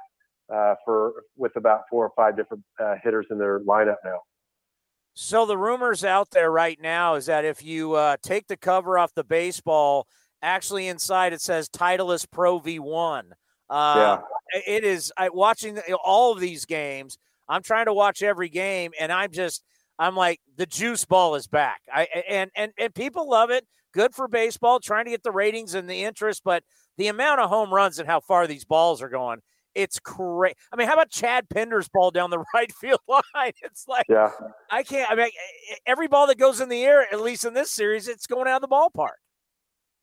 uh, 0.54 0.76
for 0.84 1.24
with 1.38 1.56
about 1.56 1.82
four 1.90 2.06
or 2.06 2.12
five 2.16 2.36
different 2.36 2.64
uh, 2.80 2.96
hitters 3.04 3.28
in 3.30 3.38
their 3.38 3.60
lineup 3.62 3.98
now. 4.04 4.20
So 5.14 5.46
the 5.46 5.58
rumors 5.58 6.04
out 6.04 6.32
there 6.32 6.52
right 6.52 6.80
now 6.82 7.16
is 7.16 7.26
that 7.26 7.46
if 7.46 7.64
you 7.64 7.94
uh, 7.94 8.18
take 8.22 8.48
the 8.48 8.58
cover 8.58 8.98
off 8.98 9.14
the 9.14 9.24
baseball 9.24 10.08
Actually, 10.42 10.88
inside 10.88 11.34
it 11.34 11.42
says 11.42 11.70
Titleist 11.70 12.32
Pro 12.32 12.60
V1. 12.60 13.24
Uh, 13.70 13.96
yeah. 13.96 14.20
It 14.66 14.84
is 14.84 15.12
I, 15.18 15.30
watching 15.30 15.80
all 16.04 16.32
of 16.32 16.40
these 16.40 16.66
games. 16.66 17.18
I'm 17.48 17.62
trying 17.64 17.86
to 17.86 17.94
watch 17.94 18.24
every 18.24 18.50
game, 18.50 18.92
and 19.00 19.12
I'm 19.12 19.32
just 19.32 19.64
I'm 19.98 20.16
like 20.16 20.40
the 20.56 20.66
juice 20.66 21.06
ball 21.06 21.36
is 21.36 21.48
back. 21.48 21.82
I 21.94 22.08
and 22.28 22.50
and 22.56 22.72
and 22.78 22.96
people 22.96 23.30
love 23.30 23.50
it. 23.50 23.66
Good 23.94 24.14
for 24.14 24.28
baseball, 24.28 24.80
trying 24.80 25.06
to 25.06 25.12
get 25.12 25.24
the 25.24 25.32
ratings 25.32 25.74
and 25.74 25.90
the 25.90 26.04
interest, 26.04 26.44
but 26.46 26.64
the 26.98 27.08
amount 27.08 27.42
of 27.42 27.50
home 27.50 27.74
runs 27.74 27.98
and 27.98 28.08
how 28.08 28.20
far 28.20 28.46
these 28.46 28.66
balls 28.66 29.02
are 29.02 29.10
going, 29.10 29.40
it's 29.74 30.00
crazy. 30.00 30.56
I 30.72 30.76
mean, 30.76 30.88
how 30.88 30.94
about 30.94 31.10
Chad 31.10 31.50
Pinder's 31.50 31.88
ball 31.90 32.12
down 32.12 32.30
the 32.30 32.44
right 32.54 32.72
field 32.74 33.00
line? 33.08 33.54
It's 33.62 33.88
like, 33.88 34.06
yeah, 34.10 34.32
I 34.70 34.84
can't. 34.84 35.10
I 35.10 35.16
mean, 35.16 35.30
every 35.86 36.08
ball 36.08 36.28
that 36.28 36.38
goes 36.38 36.62
in 36.62 36.70
the 36.70 36.84
air, 36.84 37.06
at 37.12 37.22
least 37.22 37.46
in 37.46 37.54
this 37.54 37.72
series, 37.72 38.08
it's 38.08 38.28
going 38.28 38.48
out 38.48 38.62
of 38.64 38.70
the 38.70 38.74
ballpark. 38.76 39.18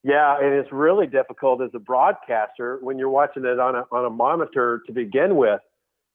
Yeah, 0.06 0.38
and 0.40 0.54
it's 0.54 0.70
really 0.72 1.08
difficult 1.08 1.62
as 1.62 1.70
a 1.74 1.80
broadcaster 1.80 2.78
when 2.82 2.98
you're 2.98 3.10
watching 3.10 3.44
it 3.44 3.58
on 3.60 3.74
a 3.74 3.84
on 3.92 4.06
a 4.06 4.10
monitor 4.10 4.82
to 4.86 4.92
begin 4.92 5.36
with. 5.36 5.60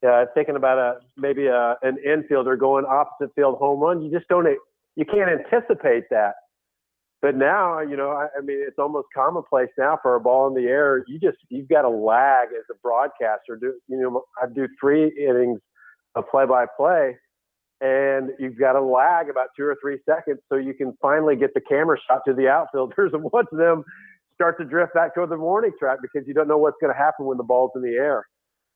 uh, 0.08 0.26
thinking 0.34 0.56
about 0.56 0.78
a 0.78 1.00
maybe 1.18 1.48
a, 1.48 1.76
an 1.84 1.98
infielder 2.06 2.58
going 2.58 2.86
opposite 2.86 3.34
field 3.36 3.58
home 3.58 3.80
run. 3.80 4.02
You 4.02 4.12
just 4.12 4.28
don't 4.28 4.48
you 4.96 5.06
can't 5.06 5.30
anticipate 5.30 6.06
that. 6.10 6.34
But 7.22 7.36
now, 7.36 7.82
you 7.82 7.96
know, 7.96 8.12
I, 8.12 8.28
I 8.38 8.42
mean, 8.42 8.64
it's 8.68 8.80
almost 8.80 9.08
commonplace 9.16 9.70
now 9.78 10.00
for 10.02 10.16
a 10.16 10.20
ball 10.20 10.48
in 10.48 10.56
the 10.56 10.70
air. 10.70 11.04
You 11.08 11.20
just 11.20 11.38
you've 11.50 11.70
got 11.70 11.86
a 11.86 11.90
lag 11.90 12.50
as 12.50 12.66
a 12.72 12.76
broadcaster. 12.82 13.58
Do 13.60 13.74
you 13.88 14.02
know? 14.02 14.24
I 14.42 14.48
do 14.54 14.68
three 14.80 15.12
innings 15.20 15.60
of 16.16 16.26
play-by-play, 16.30 17.18
and 17.82 18.30
you've 18.40 18.58
got 18.58 18.76
a 18.76 18.82
lag 18.82 19.30
about 19.30 19.48
two 19.58 19.66
or 19.66 19.76
three 19.82 20.00
seconds, 20.08 20.40
so 20.50 20.56
you 20.56 20.74
can 20.74 20.96
finally 21.02 21.36
get 21.36 21.54
the 21.54 21.62
camera 21.62 21.98
shot 22.08 22.22
to 22.28 22.34
the 22.34 22.48
outfielders 22.48 23.12
and 23.14 23.24
watch 23.34 23.48
them 23.52 23.84
start 24.36 24.58
to 24.60 24.66
drift 24.66 24.94
back 24.94 25.14
toward 25.14 25.30
the 25.30 25.38
warning 25.38 25.72
track 25.78 26.00
because 26.02 26.28
you 26.28 26.34
don't 26.34 26.48
know 26.48 26.58
what's 26.58 26.78
going 26.80 26.94
to 26.94 26.98
happen 26.98 27.26
when 27.26 27.38
the 27.38 27.44
ball's 27.44 27.72
in 27.76 27.82
the 27.82 27.96
air. 27.96 28.26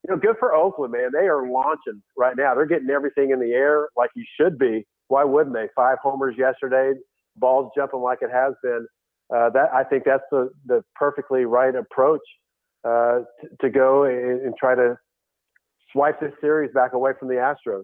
You 0.07 0.13
know, 0.13 0.19
good 0.19 0.35
for 0.37 0.53
Oakland, 0.53 0.91
man. 0.91 1.09
They 1.13 1.27
are 1.27 1.49
launching 1.49 2.03
right 2.17 2.35
now. 2.37 2.53
They're 2.53 2.67
getting 2.67 2.89
everything 2.89 3.31
in 3.31 3.39
the 3.39 3.53
air 3.53 3.87
like 3.97 4.11
you 4.15 4.23
should 4.39 4.59
be. 4.59 4.85
Why 5.07 5.23
wouldn't 5.23 5.55
they? 5.55 5.67
Five 5.75 5.97
homers 6.03 6.35
yesterday 6.37 6.93
balls 7.35 7.71
jumping 7.75 7.99
like 7.99 8.19
it 8.21 8.31
has 8.31 8.53
been. 8.63 8.87
Uh, 9.35 9.49
that 9.49 9.73
I 9.73 9.83
think 9.83 10.03
that's 10.05 10.23
the, 10.31 10.49
the 10.65 10.83
perfectly 10.95 11.45
right 11.45 11.75
approach 11.75 12.21
uh, 12.83 13.21
to, 13.41 13.49
to, 13.61 13.69
go 13.69 14.03
and, 14.03 14.41
and 14.41 14.53
try 14.55 14.75
to 14.75 14.97
swipe 15.91 16.19
this 16.19 16.31
series 16.39 16.71
back 16.73 16.93
away 16.93 17.11
from 17.19 17.29
the 17.29 17.35
Astros. 17.35 17.83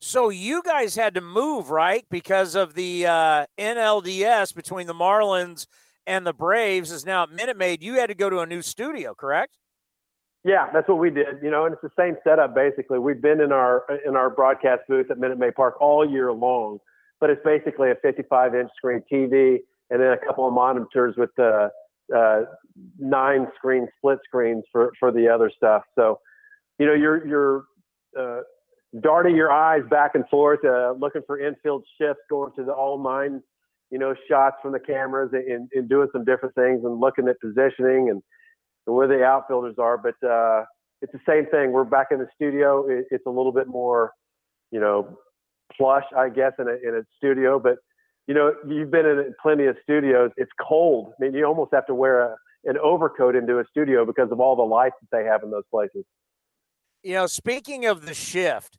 So 0.00 0.28
you 0.28 0.62
guys 0.62 0.94
had 0.96 1.14
to 1.14 1.20
move, 1.20 1.70
right? 1.70 2.04
Because 2.10 2.54
of 2.54 2.74
the 2.74 3.06
uh, 3.06 3.46
NLDS 3.58 4.54
between 4.54 4.86
the 4.86 4.94
Marlins 4.94 5.66
and 6.06 6.26
the 6.26 6.34
Braves 6.34 6.90
is 6.90 7.06
now 7.06 7.22
at 7.22 7.30
Minute 7.30 7.56
Maid. 7.56 7.82
You 7.82 7.94
had 7.94 8.08
to 8.08 8.14
go 8.14 8.28
to 8.28 8.40
a 8.40 8.46
new 8.46 8.60
studio, 8.60 9.14
correct? 9.14 9.56
Yeah, 10.44 10.68
that's 10.74 10.88
what 10.88 10.98
we 10.98 11.08
did. 11.08 11.42
You 11.42 11.50
know, 11.50 11.64
and 11.64 11.72
it's 11.72 11.82
the 11.82 11.90
same 11.98 12.16
setup 12.22 12.54
basically. 12.54 12.98
We've 12.98 13.22
been 13.22 13.40
in 13.40 13.50
our 13.50 13.84
in 14.06 14.14
our 14.14 14.28
broadcast 14.28 14.82
booth 14.88 15.10
at 15.10 15.18
Minute 15.18 15.38
Maid 15.38 15.54
Park 15.54 15.80
all 15.80 16.08
year 16.08 16.30
long 16.32 16.80
but 17.24 17.30
it's 17.30 17.40
basically 17.42 17.90
a 17.90 17.94
55 18.02 18.54
inch 18.54 18.70
screen 18.76 19.02
TV 19.10 19.58
and 19.88 19.98
then 19.98 20.10
a 20.10 20.18
couple 20.18 20.46
of 20.46 20.52
monitors 20.52 21.14
with 21.16 21.30
the 21.36 21.70
uh, 22.14 22.40
nine 22.98 23.46
screen 23.56 23.88
split 23.96 24.18
screens 24.24 24.62
for, 24.70 24.92
for 25.00 25.10
the 25.10 25.26
other 25.26 25.50
stuff. 25.56 25.84
So, 25.94 26.20
you 26.78 26.84
know, 26.84 26.92
you're, 26.92 27.26
you're 27.26 27.64
uh, 28.18 28.42
darting 29.00 29.34
your 29.34 29.50
eyes 29.50 29.82
back 29.90 30.14
and 30.14 30.24
forth, 30.28 30.60
uh, 30.64 30.92
looking 30.92 31.22
for 31.26 31.38
infield 31.38 31.84
shifts, 32.00 32.22
going 32.30 32.52
to 32.56 32.64
the 32.64 32.72
all 32.72 33.02
nine, 33.02 33.42
you 33.90 33.98
know, 33.98 34.14
shots 34.28 34.56
from 34.62 34.72
the 34.72 34.80
cameras 34.80 35.30
and, 35.32 35.68
and 35.72 35.88
doing 35.88 36.08
some 36.12 36.24
different 36.24 36.54
things 36.54 36.84
and 36.84 37.00
looking 37.00 37.28
at 37.28 37.36
positioning 37.40 38.10
and, 38.10 38.22
and 38.86 38.96
where 38.96 39.08
the 39.08 39.24
outfielders 39.24 39.76
are. 39.78 39.98
But 39.98 40.26
uh, 40.26 40.64
it's 41.02 41.12
the 41.12 41.20
same 41.28 41.46
thing. 41.46 41.72
We're 41.72 41.84
back 41.84 42.08
in 42.10 42.18
the 42.18 42.28
studio. 42.34 42.88
It, 42.88 43.06
it's 43.10 43.26
a 43.26 43.30
little 43.30 43.52
bit 43.52 43.66
more, 43.66 44.12
you 44.70 44.80
know, 44.80 45.18
plush, 45.76 46.04
I 46.16 46.28
guess, 46.28 46.52
in 46.58 46.68
a, 46.68 46.88
in 46.88 46.94
a 46.96 47.02
studio. 47.18 47.58
But 47.58 47.76
you 48.26 48.34
know, 48.34 48.54
you've 48.66 48.90
been 48.90 49.06
in 49.06 49.34
plenty 49.42 49.66
of 49.66 49.76
studios. 49.82 50.30
It's 50.36 50.50
cold. 50.60 51.12
I 51.18 51.24
mean, 51.24 51.34
you 51.34 51.44
almost 51.44 51.72
have 51.74 51.86
to 51.86 51.94
wear 51.94 52.20
a, 52.20 52.36
an 52.64 52.78
overcoat 52.78 53.36
into 53.36 53.58
a 53.58 53.64
studio 53.70 54.06
because 54.06 54.30
of 54.32 54.40
all 54.40 54.56
the 54.56 54.62
lights 54.62 54.94
that 55.02 55.16
they 55.16 55.24
have 55.28 55.42
in 55.42 55.50
those 55.50 55.64
places. 55.70 56.04
You 57.02 57.12
know, 57.14 57.26
speaking 57.26 57.84
of 57.84 58.06
the 58.06 58.14
shift, 58.14 58.78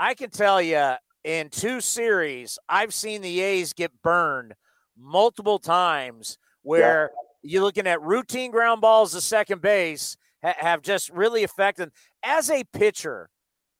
I 0.00 0.14
can 0.14 0.30
tell 0.30 0.62
you 0.62 0.94
in 1.24 1.50
two 1.50 1.82
series, 1.82 2.58
I've 2.70 2.94
seen 2.94 3.20
the 3.20 3.40
A's 3.40 3.74
get 3.74 3.92
burned 4.02 4.54
multiple 4.98 5.58
times 5.58 6.38
where 6.62 7.10
yeah. 7.42 7.50
you're 7.52 7.62
looking 7.62 7.86
at 7.86 8.00
routine 8.00 8.50
ground 8.50 8.80
balls 8.80 9.12
to 9.12 9.20
second 9.20 9.60
base 9.60 10.16
ha- 10.42 10.54
have 10.56 10.80
just 10.80 11.10
really 11.10 11.44
affected. 11.44 11.90
As 12.22 12.50
a 12.50 12.64
pitcher, 12.72 13.28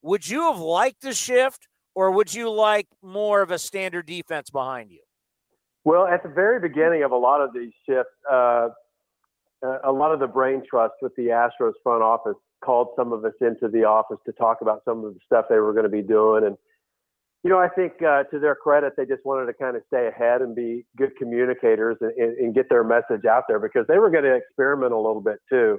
would 0.03 0.29
you 0.29 0.53
have 0.53 0.61
liked 0.61 1.01
the 1.01 1.15
shift 1.15 1.67
or 1.95 2.11
would 2.11 2.35
you 2.35 2.51
like 2.51 2.87
more 3.03 3.41
of 3.41 3.51
a 3.51 3.59
standard 3.59 4.05
defense 4.05 4.51
behind 4.51 4.91
you? 4.91 5.01
Well, 5.85 6.07
at 6.07 6.23
the 6.23 6.29
very 6.29 6.61
beginning 6.61 7.03
of 7.03 7.13
a 7.13 7.17
lot 7.17 7.41
of 7.41 7.55
these 7.55 7.73
shifts, 7.89 8.13
uh, 8.31 8.69
uh, 9.67 9.79
a 9.85 9.93
lot 9.93 10.13
of 10.13 10.21
the 10.21 10.27
brain 10.27 10.63
trust 10.69 10.97
with 11.01 11.17
the 11.17 11.29
Astros 11.29 11.73
front 11.83 12.03
office 12.03 12.37
called 12.65 12.89
some 12.97 13.13
of 13.13 13.25
us 13.25 13.33
into 13.41 13.69
the 13.69 13.85
office 13.85 14.19
to 14.27 14.33
talk 14.33 14.59
about 14.61 14.83
some 14.85 15.05
of 15.05 15.15
the 15.15 15.21
stuff 15.25 15.47
they 15.49 15.59
were 15.59 15.73
going 15.73 15.85
to 15.85 15.91
be 15.91 16.03
doing. 16.03 16.45
And, 16.45 16.57
you 17.43 17.51
know, 17.51 17.59
I 17.59 17.69
think 17.69 18.03
uh, 18.03 18.25
to 18.25 18.39
their 18.39 18.55
credit, 18.55 18.95
they 18.97 19.07
just 19.07 19.25
wanted 19.25 19.47
to 19.47 19.55
kind 19.55 19.77
of 19.77 19.83
stay 19.87 20.09
ahead 20.09 20.43
and 20.43 20.55
be 20.55 20.85
good 20.97 21.17
communicators 21.17 21.97
and, 22.01 22.13
and, 22.13 22.37
and 22.39 22.55
get 22.55 22.69
their 22.69 22.85
message 22.85 23.25
out 23.25 23.45
there 23.49 23.59
because 23.59 23.87
they 23.89 23.99
were 23.99 24.11
going 24.11 24.25
to 24.25 24.35
experiment 24.35 24.93
a 24.93 24.97
little 24.97 25.23
bit 25.23 25.39
too. 25.49 25.79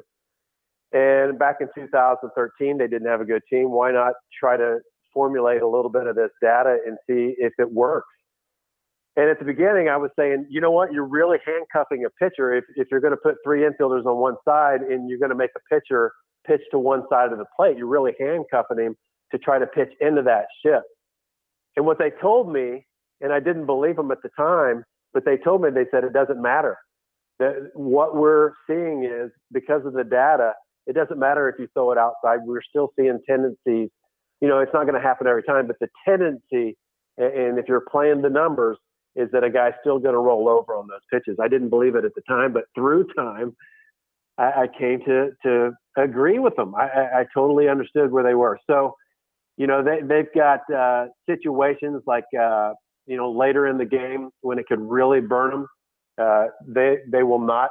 And 0.94 1.40
back 1.40 1.58
in 1.62 1.68
2013, 1.74 2.78
they 2.78 2.88
didn't 2.88 3.08
have 3.08 3.22
a 3.22 3.26
good 3.26 3.44
team. 3.50 3.72
Why 3.72 3.92
not 3.92 4.14
try 4.38 4.58
to 4.58 4.80
formulate 5.14 5.62
a 5.62 5.68
little 5.68 5.90
bit 5.90 6.08
of 6.08 6.16
this 6.16 6.32
data 6.42 6.78
and 6.86 6.98
see 7.08 7.36
if 7.38 7.54
it 7.60 7.72
works. 7.72 8.08
And 9.18 9.30
at 9.30 9.40
the 9.40 9.46
beginning, 9.46 9.90
I 9.90 9.98
was 9.98 10.10
saying, 10.18 10.48
you 10.50 10.62
know 10.62 10.72
what? 10.72 10.94
You're 10.94 11.08
really 11.08 11.38
handcuffing 11.46 12.06
a 12.06 12.10
pitcher 12.10 12.54
if, 12.54 12.64
if 12.76 12.88
you're 12.90 13.02
going 13.02 13.12
to 13.12 13.18
put 13.18 13.36
three 13.44 13.62
infielders 13.62 14.06
on 14.06 14.18
one 14.18 14.36
side 14.46 14.82
and 14.82 15.10
you're 15.10 15.20
going 15.20 15.32
to 15.32 15.36
make 15.36 15.52
a 15.56 15.74
pitcher 15.74 16.14
pitch 16.46 16.62
to 16.72 16.80
one 16.80 17.04
side 17.10 17.32
of 17.32 17.38
the 17.38 17.46
plate. 17.56 17.78
You're 17.78 17.88
really 17.88 18.14
handcuffing 18.20 18.80
him 18.80 18.96
to 19.32 19.38
try 19.38 19.60
to 19.60 19.68
pitch 19.68 19.92
into 20.00 20.22
that 20.24 20.46
shift. 20.64 20.86
And 21.76 21.86
what 21.86 22.00
they 22.00 22.12
told 22.22 22.52
me, 22.52 22.86
and 23.22 23.32
I 23.32 23.40
didn't 23.40 23.66
believe 23.66 23.96
them 23.96 24.12
at 24.12 24.22
the 24.24 24.30
time, 24.38 24.84
but 25.14 25.26
they 25.26 25.38
told 25.38 25.62
me, 25.62 25.70
they 25.70 25.86
said 25.92 26.04
it 26.04 26.14
doesn't 26.14 26.42
matter. 26.42 26.78
That 27.40 27.72
what 27.74 28.16
we're 28.16 28.52
seeing 28.68 29.04
is 29.04 29.32
because 29.52 29.86
of 29.86 29.94
the 29.94 30.04
data, 30.04 30.54
it 30.88 30.94
doesn't 30.94 31.20
matter 31.20 31.48
if 31.50 31.56
you 31.60 31.68
throw 31.74 31.92
it 31.92 31.98
outside. 31.98 32.40
We're 32.46 32.62
still 32.62 32.92
seeing 32.98 33.20
tendencies 33.28 33.90
you 34.42 34.48
know, 34.48 34.60
it's 34.60 34.74
not 34.74 34.84
going 34.84 35.00
to 35.00 35.08
happen 35.08 35.28
every 35.28 35.44
time, 35.44 35.68
but 35.68 35.78
the 35.80 35.88
tendency, 36.04 36.76
and 37.18 37.60
if 37.60 37.66
you're 37.68 37.86
playing 37.90 38.24
the 38.24 38.30
numbers, 38.30 38.78
is 39.16 39.30
that 39.32 39.44
a 39.44 39.50
guy's 39.50 39.74
still 39.82 40.00
going 40.00 40.14
to 40.14 40.20
roll 40.20 40.50
over 40.50 40.76
on 40.76 40.88
those 40.88 41.02
pitches. 41.12 41.38
I 41.40 41.48
didn't 41.48 41.70
believe 41.70 41.96
it 41.96 42.06
at 42.06 42.16
the 42.16 42.22
time, 42.28 42.52
but 42.52 42.64
through 42.74 43.08
time, 43.16 43.56
I, 44.38 44.64
I 44.64 44.68
came 44.68 45.00
to 45.06 45.32
to 45.44 45.72
agree 45.98 46.40
with 46.40 46.56
them. 46.56 46.74
I, 46.76 46.88
I, 46.88 47.20
I, 47.20 47.26
totally 47.34 47.68
understood 47.68 48.12
where 48.12 48.24
they 48.24 48.34
were. 48.34 48.58
So, 48.68 48.96
you 49.58 49.68
know, 49.68 49.84
they 49.84 50.02
they've 50.02 50.34
got 50.34 50.62
uh, 50.74 51.08
situations 51.30 52.04
like 52.06 52.26
uh, 52.40 52.74
you 53.06 53.18
know 53.18 53.32
later 53.32 53.68
in 53.68 53.78
the 53.78 53.86
game 53.86 54.30
when 54.42 54.60
it 54.60 54.66
could 54.68 54.82
really 54.82 55.22
burn 55.22 55.52
them. 55.52 55.68
Uh, 56.18 56.46
they 56.68 56.98
they 57.12 57.24
will 57.24 57.40
not 57.40 57.70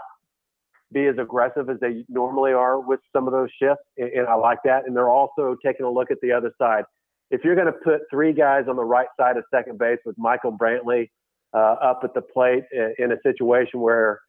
be 0.93 1.07
as 1.07 1.17
aggressive 1.19 1.71
as 1.71 1.79
they 1.81 2.05
normally 2.09 2.53
are 2.53 2.81
with 2.81 3.01
some 3.15 3.27
of 3.27 3.33
those 3.33 3.49
shifts, 3.61 3.85
and, 3.97 4.11
and 4.11 4.27
I 4.27 4.35
like 4.35 4.59
that. 4.65 4.87
And 4.87 4.97
they're 4.97 5.11
also 5.11 5.57
taking 5.65 5.87
a 5.87 5.91
look 5.91 6.11
at 6.11 6.19
the 6.21 6.33
other 6.33 6.53
side. 6.61 6.85
If 7.31 7.45
you're 7.45 7.55
going 7.55 7.69
to 7.69 7.79
put 7.85 8.01
three 8.11 8.33
guys 8.33 8.65
on 8.69 8.75
the 8.75 8.85
right 8.85 9.07
side 9.19 9.37
of 9.37 9.45
second 9.55 9.79
base 9.79 9.99
with 10.05 10.19
Michael 10.19 10.57
Brantley 10.57 11.09
uh, 11.55 11.77
up 11.81 12.01
at 12.03 12.13
the 12.13 12.23
plate 12.23 12.65
in 12.99 13.13
a 13.13 13.17
situation 13.23 13.81
where 13.81 14.21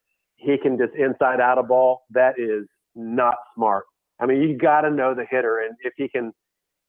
he 0.42 0.58
can 0.58 0.78
just 0.78 0.94
inside 0.96 1.40
out 1.40 1.58
a 1.58 1.64
ball, 1.64 2.02
that 2.12 2.34
is 2.38 2.66
not 2.96 3.36
smart. 3.56 3.86
I 4.20 4.26
mean, 4.26 4.42
you 4.42 4.58
got 4.58 4.82
to 4.82 4.90
know 4.90 5.14
the 5.16 5.26
hitter, 5.30 5.60
and 5.60 5.76
if 5.84 5.94
he 5.98 6.08
can, 6.10 6.32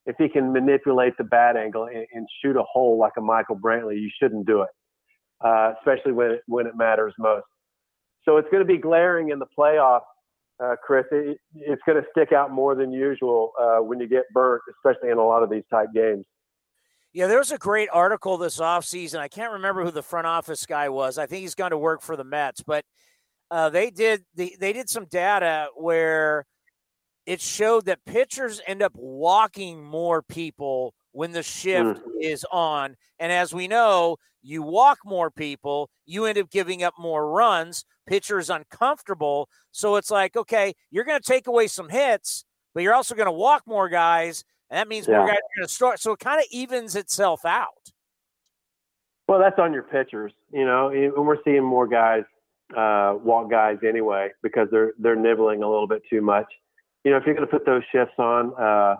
if 0.06 0.16
he 0.18 0.28
can 0.28 0.52
manipulate 0.52 1.14
the 1.18 1.24
bat 1.24 1.56
angle 1.56 1.84
and, 1.84 2.06
and 2.12 2.26
shoot 2.42 2.56
a 2.56 2.62
hole 2.62 2.98
like 2.98 3.12
a 3.16 3.20
Michael 3.20 3.56
Brantley, 3.56 4.00
you 4.00 4.10
shouldn't 4.20 4.46
do 4.46 4.62
it, 4.62 4.68
uh, 5.44 5.74
especially 5.78 6.12
when 6.12 6.32
it, 6.32 6.42
when 6.46 6.66
it 6.66 6.76
matters 6.76 7.14
most. 7.18 7.46
So 8.24 8.36
it's 8.36 8.48
going 8.50 8.62
to 8.62 8.66
be 8.66 8.78
glaring 8.78 9.30
in 9.30 9.38
the 9.38 9.46
playoffs, 9.58 10.00
uh, 10.62 10.76
Chris. 10.84 11.04
It, 11.10 11.38
it's 11.54 11.82
going 11.86 12.00
to 12.00 12.06
stick 12.10 12.32
out 12.32 12.50
more 12.50 12.74
than 12.74 12.92
usual 12.92 13.52
uh, 13.60 13.78
when 13.78 14.00
you 14.00 14.08
get 14.08 14.24
burnt, 14.32 14.62
especially 14.76 15.10
in 15.10 15.18
a 15.18 15.24
lot 15.24 15.42
of 15.42 15.50
these 15.50 15.64
type 15.70 15.88
games. 15.94 16.24
Yeah, 17.14 17.26
there 17.26 17.38
was 17.38 17.52
a 17.52 17.58
great 17.58 17.90
article 17.92 18.38
this 18.38 18.58
offseason. 18.58 19.18
I 19.18 19.28
can't 19.28 19.52
remember 19.52 19.84
who 19.84 19.90
the 19.90 20.02
front 20.02 20.26
office 20.26 20.64
guy 20.64 20.88
was. 20.88 21.18
I 21.18 21.26
think 21.26 21.42
he's 21.42 21.54
gone 21.54 21.70
to 21.70 21.78
work 21.78 22.00
for 22.00 22.16
the 22.16 22.24
Mets, 22.24 22.62
but 22.62 22.86
uh, 23.52 23.68
they 23.68 23.90
did 23.90 24.24
the, 24.34 24.56
they 24.58 24.72
did 24.72 24.88
some 24.88 25.04
data 25.04 25.68
where 25.76 26.46
it 27.26 27.38
showed 27.38 27.84
that 27.84 28.02
pitchers 28.06 28.62
end 28.66 28.82
up 28.82 28.92
walking 28.94 29.84
more 29.84 30.22
people 30.22 30.94
when 31.12 31.32
the 31.32 31.42
shift 31.42 32.00
mm. 32.00 32.10
is 32.18 32.46
on. 32.50 32.96
And 33.18 33.30
as 33.30 33.52
we 33.52 33.68
know, 33.68 34.16
you 34.40 34.62
walk 34.62 35.00
more 35.04 35.30
people, 35.30 35.90
you 36.06 36.24
end 36.24 36.38
up 36.38 36.50
giving 36.50 36.82
up 36.82 36.94
more 36.98 37.30
runs. 37.30 37.84
Pitchers 38.06 38.48
uncomfortable. 38.48 39.50
So 39.70 39.96
it's 39.96 40.10
like, 40.10 40.34
okay, 40.34 40.72
you're 40.90 41.04
going 41.04 41.20
to 41.20 41.32
take 41.32 41.46
away 41.46 41.66
some 41.66 41.90
hits, 41.90 42.46
but 42.74 42.82
you're 42.82 42.94
also 42.94 43.14
going 43.14 43.26
to 43.26 43.32
walk 43.32 43.64
more 43.66 43.90
guys. 43.90 44.44
And 44.70 44.78
that 44.78 44.88
means 44.88 45.06
yeah. 45.06 45.18
more 45.18 45.26
guys 45.26 45.36
are 45.36 45.58
going 45.58 45.68
to 45.68 45.72
start. 45.72 46.00
So 46.00 46.12
it 46.12 46.20
kind 46.20 46.40
of 46.40 46.46
evens 46.50 46.96
itself 46.96 47.44
out. 47.44 47.92
Well, 49.28 49.38
that's 49.38 49.58
on 49.58 49.74
your 49.74 49.84
pitchers, 49.84 50.32
you 50.50 50.64
know, 50.64 50.88
and 50.88 51.26
we're 51.26 51.42
seeing 51.44 51.62
more 51.62 51.86
guys 51.86 52.24
uh, 52.76 53.14
walk 53.22 53.50
guys 53.50 53.78
anyway 53.86 54.28
because 54.42 54.68
they're 54.70 54.92
they're 54.98 55.16
nibbling 55.16 55.62
a 55.62 55.68
little 55.68 55.88
bit 55.88 56.02
too 56.08 56.20
much. 56.20 56.46
You 57.04 57.10
know, 57.10 57.16
if 57.16 57.24
you're 57.26 57.34
going 57.34 57.46
to 57.46 57.50
put 57.50 57.66
those 57.66 57.82
shifts 57.92 58.14
on, 58.18 58.52
uh, 58.60 58.96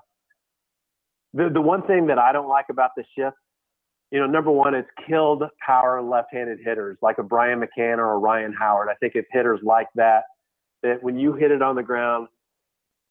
the 1.35 1.51
the 1.53 1.61
one 1.61 1.87
thing 1.87 2.07
that 2.09 2.18
I 2.18 2.33
don't 2.33 2.49
like 2.49 2.66
about 2.70 2.91
the 2.97 3.05
shift, 3.16 3.37
you 4.11 4.18
know, 4.20 4.27
number 4.27 4.51
one, 4.51 4.75
it's 4.75 4.89
killed 5.09 5.43
power 5.64 6.03
left-handed 6.03 6.59
hitters 6.64 6.99
like 7.01 7.18
a 7.18 7.23
Brian 7.23 7.61
McCann 7.61 7.99
or 7.99 8.14
a 8.14 8.18
Ryan 8.18 8.53
Howard. 8.59 8.89
I 8.91 8.95
think 8.95 9.14
if 9.14 9.25
hitters 9.31 9.61
like 9.62 9.89
that, 9.95 10.25
that 10.83 11.03
when 11.03 11.18
you 11.18 11.33
hit 11.35 11.51
it 11.51 11.62
on 11.62 11.77
the 11.77 11.83
ground, 11.83 12.29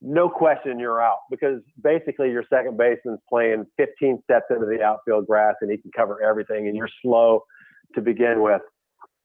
no 0.02 0.28
question 0.30 0.80
you're 0.80 1.02
out 1.02 1.20
because 1.30 1.62
basically 1.84 2.32
your 2.32 2.44
second 2.50 2.78
baseman's 2.78 3.20
playing 3.30 3.66
15 3.78 4.22
steps 4.24 4.46
into 4.50 4.66
the 4.66 4.82
outfield 4.82 5.28
grass 5.28 5.56
and 5.62 5.72
he 5.72 5.78
can 5.78 5.92
cover 5.96 6.22
everything 6.24 6.68
and 6.68 6.76
you're 6.76 6.90
slow 7.02 7.44
to 7.94 8.02
begin 8.02 8.42
with. 8.42 8.62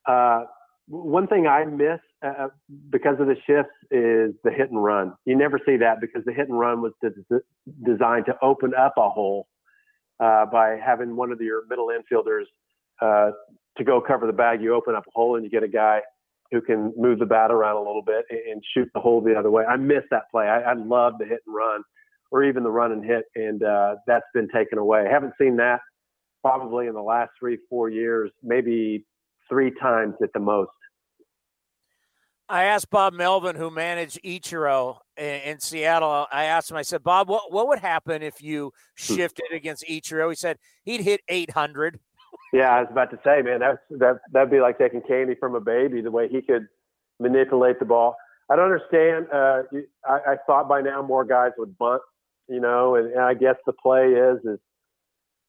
Uh, 0.07 0.45
one 0.89 1.26
thing 1.26 1.47
I 1.47 1.64
miss 1.64 2.01
uh, 2.24 2.45
uh 2.45 2.49
because 2.91 3.16
of 3.20 3.26
the 3.26 3.37
shifts 3.47 3.72
is 3.91 4.34
the 4.45 4.51
hit 4.51 4.70
and 4.70 4.82
run. 4.82 5.14
You 5.24 5.37
never 5.37 5.61
see 5.66 5.76
that 5.78 6.01
because 6.01 6.24
the 6.24 6.32
hit 6.32 6.49
and 6.49 6.59
run 6.59 6.82
was 6.82 6.93
de- 7.03 7.41
designed 7.84 8.26
to 8.26 8.37
open 8.43 8.72
up 8.74 8.95
a 8.97 9.09
hole 9.09 9.49
uh, 10.20 10.47
by 10.47 10.78
having 10.84 11.16
one 11.16 11.32
of 11.32 11.41
your 11.41 11.66
middle 11.68 11.89
infielders 11.89 12.45
uh, 13.01 13.32
to 13.76 13.84
go 13.84 14.01
cover 14.01 14.26
the 14.26 14.32
bag. 14.32 14.62
You 14.62 14.74
open 14.74 14.95
up 14.95 15.05
a 15.07 15.11
hole 15.14 15.37
and 15.37 15.45
you 15.45 15.51
get 15.51 15.62
a 15.62 15.68
guy 15.68 16.01
who 16.53 16.61
can 16.61 16.93
move 16.97 17.18
the 17.18 17.26
bat 17.26 17.51
around 17.51 17.76
a 17.76 17.80
little 17.80 18.03
bit 18.03 18.24
and 18.30 18.62
shoot 18.74 18.89
the 18.95 19.01
hole 19.01 19.20
the 19.20 19.34
other 19.34 19.51
way. 19.51 19.64
I 19.64 19.76
miss 19.76 20.05
that 20.11 20.30
play. 20.30 20.47
I, 20.47 20.61
I 20.61 20.72
love 20.74 21.14
the 21.18 21.24
hit 21.24 21.41
and 21.47 21.55
run, 21.55 21.82
or 22.30 22.45
even 22.45 22.62
the 22.62 22.70
run 22.70 22.93
and 22.93 23.05
hit, 23.05 23.24
and 23.34 23.62
uh, 23.62 23.97
that's 24.07 24.26
been 24.32 24.49
taken 24.55 24.78
away. 24.78 25.05
I 25.09 25.12
haven't 25.12 25.34
seen 25.41 25.57
that 25.57 25.80
probably 26.43 26.87
in 26.87 26.95
the 26.95 27.03
last 27.03 27.30
three, 27.39 27.59
four 27.68 27.89
years, 27.89 28.30
maybe 28.43 29.05
three 29.49 29.72
times 29.80 30.14
at 30.22 30.32
the 30.32 30.40
most. 30.40 30.70
I 32.49 32.64
asked 32.64 32.90
Bob 32.90 33.12
Melvin, 33.12 33.57
who 33.57 33.70
managed 33.70 34.20
Ichiro 34.24 34.99
in, 35.16 35.24
in, 35.24 35.61
Seattle. 35.61 36.26
I 36.30 36.44
asked 36.44 36.70
him. 36.70 36.76
I 36.76 36.82
said, 36.82 37.03
Bob, 37.03 37.28
what 37.28 37.53
what 37.53 37.66
would 37.68 37.80
happen 37.80 38.22
if 38.22 38.40
you 38.40 38.72
hmm. 38.99 39.14
shifted 39.14 39.53
against 39.53 39.84
Ichiro? 39.88 40.28
He 40.28 40.36
said 40.36 40.59
he'd 40.84 41.01
hit 41.01 41.22
800. 41.28 41.99
Yeah, 42.53 42.70
I 42.70 42.82
was 42.82 42.88
about 42.90 43.11
to 43.11 43.18
say, 43.24 43.42
man, 43.42 43.61
that's 43.61 43.78
that 43.90 44.20
that'd 44.32 44.51
be 44.51 44.61
like 44.61 44.78
taking 44.78 45.03
candy 45.03 45.34
from 45.38 45.57
a 45.57 45.61
baby. 45.61 46.01
The 46.01 46.11
way 46.11 46.28
he 46.28 46.40
could 46.40 46.66
manipulate 47.18 47.80
the 47.80 47.84
ball. 47.84 48.16
I 48.49 48.55
don't 48.55 48.66
understand. 48.66 49.26
Uh, 49.32 49.62
I, 50.09 50.32
I 50.32 50.36
thought 50.47 50.68
by 50.68 50.80
now 50.80 51.03
more 51.03 51.24
guys 51.24 51.51
would 51.59 51.76
bunt, 51.76 52.03
you 52.49 52.61
know, 52.61 52.94
and, 52.94 53.11
and 53.11 53.20
I 53.20 53.34
guess 53.34 53.57
the 53.66 53.72
play 53.72 54.12
is 54.12 54.38
is 54.44 54.61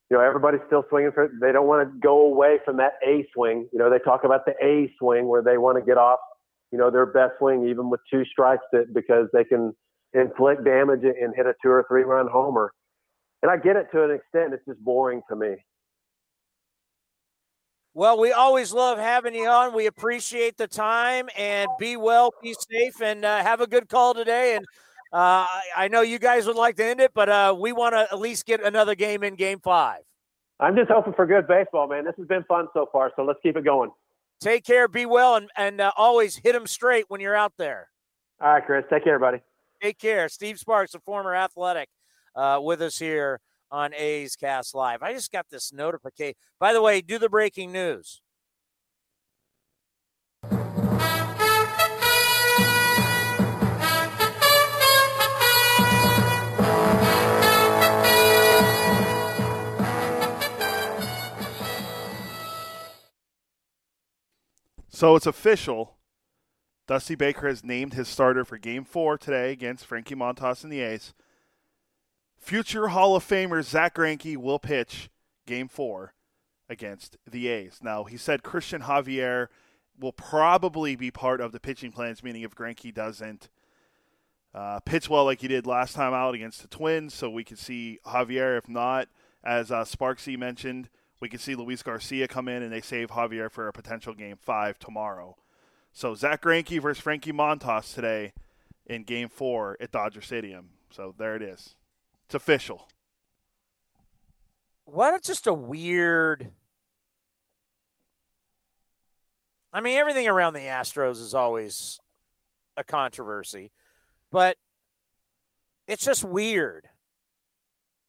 you 0.10 0.18
know 0.18 0.24
everybody's 0.24 0.62
still 0.68 0.86
swinging 0.90 1.12
for. 1.12 1.30
They 1.42 1.52
don't 1.52 1.68
want 1.68 1.88
to 1.88 2.00
go 2.00 2.26
away 2.26 2.60
from 2.64 2.78
that 2.78 2.94
A 3.06 3.28
swing. 3.34 3.68
You 3.74 3.80
know, 3.80 3.90
they 3.90 4.00
talk 4.00 4.24
about 4.24 4.46
the 4.46 4.54
A 4.64 4.92
swing 5.00 5.28
where 5.28 5.42
they 5.42 5.58
want 5.58 5.78
to 5.78 5.86
get 5.86 5.98
off, 5.98 6.20
you 6.72 6.78
know, 6.78 6.90
their 6.90 7.06
best 7.06 7.34
swing 7.40 7.68
even 7.68 7.90
with 7.90 8.00
two 8.12 8.24
strikes 8.26 8.64
to, 8.74 8.86
because 8.94 9.28
they 9.34 9.44
can 9.44 9.76
inflict 10.14 10.64
damage 10.64 11.04
and 11.04 11.34
hit 11.36 11.46
a 11.46 11.54
two 11.62 11.70
or 11.70 11.86
three 11.90 12.04
run 12.04 12.28
homer. 12.28 12.72
And 13.42 13.52
I 13.52 13.58
get 13.58 13.76
it 13.76 13.88
to 13.92 14.04
an 14.04 14.12
extent. 14.12 14.54
It's 14.54 14.66
just 14.66 14.80
boring 14.80 15.22
to 15.30 15.36
me. 15.36 15.56
Well, 17.94 18.20
we 18.20 18.32
always 18.32 18.72
love 18.74 19.00
having 19.00 19.34
you 19.34 19.48
on. 19.48 19.74
We 19.74 19.88
appreciate 19.88 20.56
the 20.58 20.68
time 20.68 21.30
and 21.36 21.68
be 21.80 21.98
well, 21.98 22.32
be 22.44 22.56
safe, 22.70 23.02
and 23.02 23.26
uh, 23.26 23.42
have 23.42 23.60
a 23.60 23.66
good 23.66 23.90
call 23.90 24.14
today. 24.14 24.56
And 24.56 24.66
uh, 25.18 25.48
I 25.76 25.88
know 25.88 26.02
you 26.02 26.20
guys 26.20 26.46
would 26.46 26.56
like 26.56 26.76
to 26.76 26.86
end 26.86 27.00
it, 27.00 27.12
but 27.16 27.28
uh, 27.28 27.56
we 27.58 27.72
want 27.72 27.96
to 27.96 28.08
at 28.12 28.20
least 28.20 28.46
get 28.46 28.64
another 28.64 28.94
game 28.94 29.24
in 29.24 29.34
game 29.34 29.60
five. 29.60 30.02
I'm 30.60 30.76
just 30.76 30.92
hoping 30.92 31.14
for 31.14 31.26
good 31.26 31.48
baseball, 31.48 31.88
man. 31.88 32.06
This 32.06 32.14
has 32.18 32.28
been 32.28 32.44
fun 32.44 32.68
so 32.72 32.88
far, 32.92 33.12
so 33.16 33.24
let's 33.24 33.40
keep 33.42 33.58
it 33.58 33.66
going. 33.66 33.90
Take 34.40 34.64
care, 34.64 34.88
be 34.88 35.08
well, 35.08 35.36
and, 35.36 35.50
and 35.58 35.82
uh, 35.82 35.92
always 35.98 36.36
hit 36.36 36.54
them 36.54 36.68
straight 36.68 37.06
when 37.08 37.20
you're 37.20 37.36
out 37.36 37.54
there. 37.58 37.90
All 38.40 38.54
right, 38.54 38.64
Chris. 38.64 38.86
Take 38.92 39.06
care, 39.06 39.18
buddy. 39.18 39.40
Take 39.82 39.98
care. 39.98 40.30
Steve 40.30 40.60
Sparks, 40.60 40.94
a 40.94 41.00
former 41.00 41.34
athletic, 41.36 41.90
uh, 42.36 42.60
with 42.62 42.80
us 42.84 43.00
here 43.00 43.40
on 43.72 43.96
A's 43.96 44.36
Cast 44.36 44.76
Live. 44.76 45.02
I 45.02 45.14
just 45.14 45.32
got 45.32 45.48
this 45.50 45.74
notification. 45.74 46.36
By 46.60 46.74
the 46.74 46.82
way, 46.82 47.02
do 47.02 47.18
the 47.18 47.30
breaking 47.30 47.72
news. 47.72 48.22
So 64.98 65.16
it's 65.16 65.28
official. 65.28 65.96
Dusty 66.88 67.14
Baker 67.14 67.48
has 67.48 67.64
named 67.64 67.94
his 67.94 68.08
starter 68.08 68.44
for 68.44 68.58
Game 68.58 68.84
Four 68.84 69.16
today 69.16 69.52
against 69.52 69.86
Frankie 69.86 70.16
Montas 70.16 70.64
and 70.64 70.74
the 70.74 70.80
A's. 70.80 71.14
Future 72.40 72.88
Hall 72.88 73.16
of 73.16 73.24
Famer 73.24 73.62
Zack 73.62 73.94
Greinke 73.94 74.38
will 74.38 74.58
pitch 74.58 75.12
Game 75.46 75.68
Four 75.68 76.16
against 76.68 77.16
the 77.30 77.48
A's. 77.48 77.78
Now 77.84 78.06
he 78.06 78.18
said 78.18 78.42
Cristian 78.42 78.86
Javier 78.86 79.50
will 80.00 80.14
probably 80.14 80.96
be 80.96 81.12
part 81.12 81.42
of 81.42 81.52
the 81.52 81.60
pitching 81.60 81.92
plans, 81.92 82.24
meaning 82.24 82.42
if 82.42 82.56
Greinke 82.56 82.92
doesn't 82.92 83.50
uh, 84.56 84.80
pitch 84.80 85.08
well 85.08 85.26
like 85.26 85.42
he 85.42 85.48
did 85.48 85.68
last 85.68 85.94
time 85.94 86.16
out 86.16 86.34
against 86.34 86.64
the 86.64 86.68
Twins, 86.68 87.14
so 87.14 87.30
we 87.30 87.44
could 87.44 87.60
see 87.60 88.00
Javier. 88.04 88.58
If 88.58 88.68
not, 88.68 89.10
as 89.44 89.70
uh, 89.72 89.84
Sparksy 89.84 90.40
mentioned, 90.40 90.90
we 91.20 91.30
could 91.30 91.42
see 91.42 91.56
Luis 91.56 91.84
Garcia 91.84 92.28
come 92.28 92.48
in 92.48 92.64
and 92.64 92.72
they 92.72 92.82
save 92.82 93.10
Javier 93.10 93.52
for 93.52 93.68
a 93.68 93.74
potential 93.74 94.14
Game 94.14 94.38
Five 94.38 94.78
tomorrow. 94.80 95.36
So 95.92 96.14
Zack 96.14 96.44
Greinke 96.44 96.82
versus 96.82 97.02
Frankie 97.02 97.32
Montas 97.32 97.94
today 97.94 98.34
in 98.86 99.04
Game 99.04 99.30
Four 99.30 99.78
at 99.80 99.92
Dodger 99.92 100.22
Stadium. 100.22 100.70
So 100.92 101.14
there 101.18 101.36
it 101.36 101.42
is. 101.42 101.76
It's 102.26 102.36
official. 102.36 102.88
What 104.86 105.14
it's 105.16 105.28
just 105.28 105.48
a 105.48 105.54
weird. 105.54 106.52
I 109.74 109.82
mean, 109.82 109.98
everything 109.98 110.28
around 110.28 110.54
the 110.54 110.62
Astros 110.62 111.22
is 111.22 111.34
always 111.34 112.00
a 112.78 112.84
controversy, 112.84 113.72
but 114.32 114.58
it's 115.88 116.06
just 116.06 116.24
weird. 116.24 116.88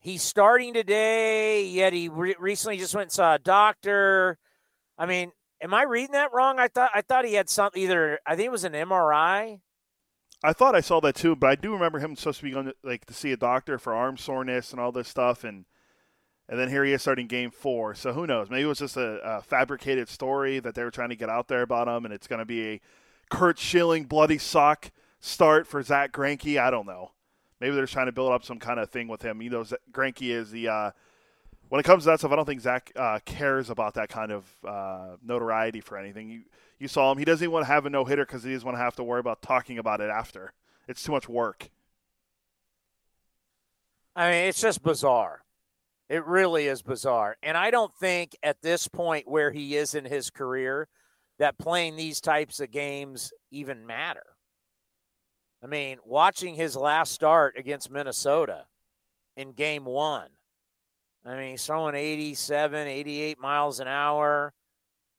He's 0.00 0.22
starting 0.22 0.74
today, 0.74 1.64
yet 1.64 1.92
he 1.92 2.08
re- 2.08 2.36
recently 2.38 2.78
just 2.78 2.94
went 2.94 3.06
and 3.06 3.12
saw 3.12 3.34
a 3.34 3.38
doctor. 3.38 4.38
I 4.96 5.06
mean, 5.06 5.32
am 5.60 5.74
I 5.74 5.82
reading 5.82 6.12
that 6.12 6.32
wrong? 6.32 6.58
I 6.58 6.68
thought 6.68 6.90
I 6.94 7.02
thought 7.02 7.24
he 7.24 7.34
had 7.34 7.48
something 7.48 7.82
either. 7.82 8.20
I 8.26 8.36
think 8.36 8.46
it 8.46 8.52
was 8.52 8.64
an 8.64 8.72
MRI 8.72 9.60
I 10.42 10.52
thought 10.52 10.76
I 10.76 10.80
saw 10.80 11.00
that 11.00 11.16
too, 11.16 11.34
but 11.34 11.50
I 11.50 11.54
do 11.56 11.72
remember 11.72 11.98
him 11.98 12.14
supposed 12.14 12.38
to 12.38 12.44
be 12.44 12.52
going 12.52 12.66
to, 12.66 12.74
like 12.84 13.06
to 13.06 13.14
see 13.14 13.32
a 13.32 13.36
doctor 13.36 13.78
for 13.78 13.92
arm 13.92 14.16
soreness 14.16 14.70
and 14.70 14.80
all 14.80 14.92
this 14.92 15.08
stuff, 15.08 15.42
and 15.42 15.64
and 16.48 16.58
then 16.58 16.68
here 16.68 16.84
he 16.84 16.92
is 16.92 17.02
starting 17.02 17.26
Game 17.26 17.50
Four. 17.50 17.94
So 17.94 18.12
who 18.12 18.26
knows? 18.26 18.48
Maybe 18.48 18.62
it 18.62 18.66
was 18.66 18.78
just 18.78 18.96
a, 18.96 19.18
a 19.24 19.42
fabricated 19.42 20.08
story 20.08 20.60
that 20.60 20.74
they 20.74 20.84
were 20.84 20.92
trying 20.92 21.08
to 21.10 21.16
get 21.16 21.28
out 21.28 21.48
there 21.48 21.62
about 21.62 21.88
him, 21.88 22.04
and 22.04 22.14
it's 22.14 22.28
going 22.28 22.38
to 22.38 22.46
be 22.46 22.68
a 22.68 22.80
Curt 23.30 23.58
Schilling 23.58 24.04
bloody 24.04 24.38
sock 24.38 24.90
start 25.20 25.66
for 25.66 25.82
Zack 25.82 26.12
Greinke. 26.12 26.58
I 26.58 26.70
don't 26.70 26.86
know. 26.86 27.10
Maybe 27.60 27.74
they're 27.74 27.86
trying 27.86 28.06
to 28.06 28.12
build 28.12 28.32
up 28.32 28.44
some 28.44 28.58
kind 28.58 28.78
of 28.78 28.90
thing 28.90 29.08
with 29.08 29.22
him. 29.22 29.42
You 29.42 29.50
know, 29.50 29.64
Greinke 29.92 30.30
is 30.30 30.50
the 30.50 30.68
uh, 30.68 30.90
when 31.68 31.80
it 31.80 31.84
comes 31.84 32.04
to 32.04 32.10
that 32.10 32.20
stuff. 32.20 32.32
I 32.32 32.36
don't 32.36 32.44
think 32.44 32.60
Zack 32.60 32.92
uh, 32.96 33.18
cares 33.24 33.70
about 33.70 33.94
that 33.94 34.08
kind 34.08 34.32
of 34.32 34.46
uh, 34.66 35.16
notoriety 35.24 35.80
for 35.80 35.98
anything. 35.98 36.30
You, 36.30 36.42
you 36.78 36.88
saw 36.88 37.10
him. 37.12 37.18
He 37.18 37.24
doesn't 37.24 37.42
even 37.42 37.52
want 37.52 37.66
to 37.66 37.72
have 37.72 37.86
a 37.86 37.90
no 37.90 38.04
hitter 38.04 38.24
because 38.24 38.44
he 38.44 38.52
doesn't 38.52 38.66
want 38.66 38.76
to 38.76 38.82
have 38.82 38.96
to 38.96 39.04
worry 39.04 39.20
about 39.20 39.42
talking 39.42 39.78
about 39.78 40.00
it 40.00 40.10
after. 40.10 40.52
It's 40.86 41.02
too 41.02 41.12
much 41.12 41.28
work. 41.28 41.70
I 44.14 44.30
mean, 44.30 44.48
it's 44.48 44.60
just 44.60 44.82
bizarre. 44.82 45.42
It 46.08 46.24
really 46.24 46.66
is 46.66 46.82
bizarre. 46.82 47.36
And 47.42 47.56
I 47.56 47.70
don't 47.70 47.94
think 47.94 48.34
at 48.42 48.62
this 48.62 48.88
point 48.88 49.28
where 49.28 49.50
he 49.50 49.76
is 49.76 49.94
in 49.94 50.04
his 50.04 50.30
career 50.30 50.88
that 51.38 51.58
playing 51.58 51.96
these 51.96 52.20
types 52.20 52.60
of 52.60 52.70
games 52.70 53.32
even 53.50 53.86
matter. 53.86 54.24
I 55.62 55.66
mean, 55.66 55.98
watching 56.04 56.54
his 56.54 56.76
last 56.76 57.12
start 57.12 57.58
against 57.58 57.90
Minnesota 57.90 58.66
in 59.36 59.52
game 59.52 59.84
one, 59.84 60.28
I 61.24 61.36
mean, 61.36 61.50
he's 61.50 61.66
throwing 61.66 61.94
87, 61.94 62.86
88 62.86 63.40
miles 63.40 63.80
an 63.80 63.88
hour. 63.88 64.52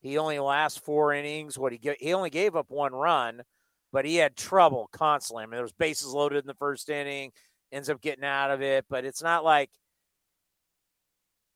He 0.01 0.17
only 0.17 0.39
lasts 0.39 0.79
four 0.79 1.13
innings. 1.13 1.57
What 1.59 1.73
he 1.73 1.95
he 1.99 2.13
only 2.13 2.29
gave 2.29 2.55
up 2.55 2.69
one 2.69 2.93
run, 2.93 3.43
but 3.91 4.05
he 4.05 4.15
had 4.15 4.35
trouble 4.35 4.89
constantly. 4.91 5.43
I 5.43 5.45
mean, 5.47 5.55
there 5.55 5.61
was 5.61 5.73
bases 5.73 6.13
loaded 6.13 6.39
in 6.39 6.47
the 6.47 6.53
first 6.53 6.89
inning, 6.89 7.31
ends 7.71 7.89
up 7.89 8.01
getting 8.01 8.23
out 8.23 8.49
of 8.49 8.61
it, 8.61 8.85
but 8.89 9.03
it's 9.03 9.21
not 9.21 9.43
like 9.43 9.69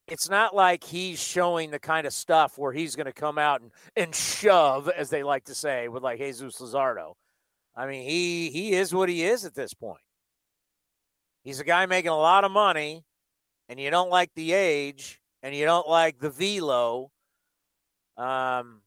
it's 0.07 0.29
not 0.29 0.53
like 0.53 0.83
he's 0.83 1.21
showing 1.21 1.71
the 1.71 1.79
kind 1.79 2.05
of 2.05 2.13
stuff 2.13 2.57
where 2.57 2.73
he's 2.73 2.95
going 2.95 3.05
to 3.05 3.13
come 3.13 3.37
out 3.37 3.61
and, 3.61 3.71
and 3.95 4.13
shove, 4.13 4.89
as 4.89 5.09
they 5.09 5.23
like 5.23 5.45
to 5.45 5.55
say, 5.55 5.87
with 5.87 6.03
like 6.03 6.19
Jesus 6.19 6.59
Luzardo. 6.59 7.13
I 7.75 7.87
mean, 7.87 8.07
he 8.07 8.49
he 8.49 8.73
is 8.73 8.93
what 8.93 9.09
he 9.09 9.23
is 9.23 9.45
at 9.45 9.55
this 9.55 9.73
point. 9.73 10.01
He's 11.43 11.59
a 11.59 11.65
guy 11.65 11.85
making 11.85 12.11
a 12.11 12.17
lot 12.17 12.43
of 12.43 12.51
money, 12.51 13.03
and 13.67 13.79
you 13.79 13.89
don't 13.89 14.09
like 14.09 14.31
the 14.35 14.53
age, 14.53 15.19
and 15.41 15.55
you 15.55 15.65
don't 15.65 15.89
like 15.89 16.19
the 16.19 16.29
velo, 16.29 17.11
um, 18.17 18.81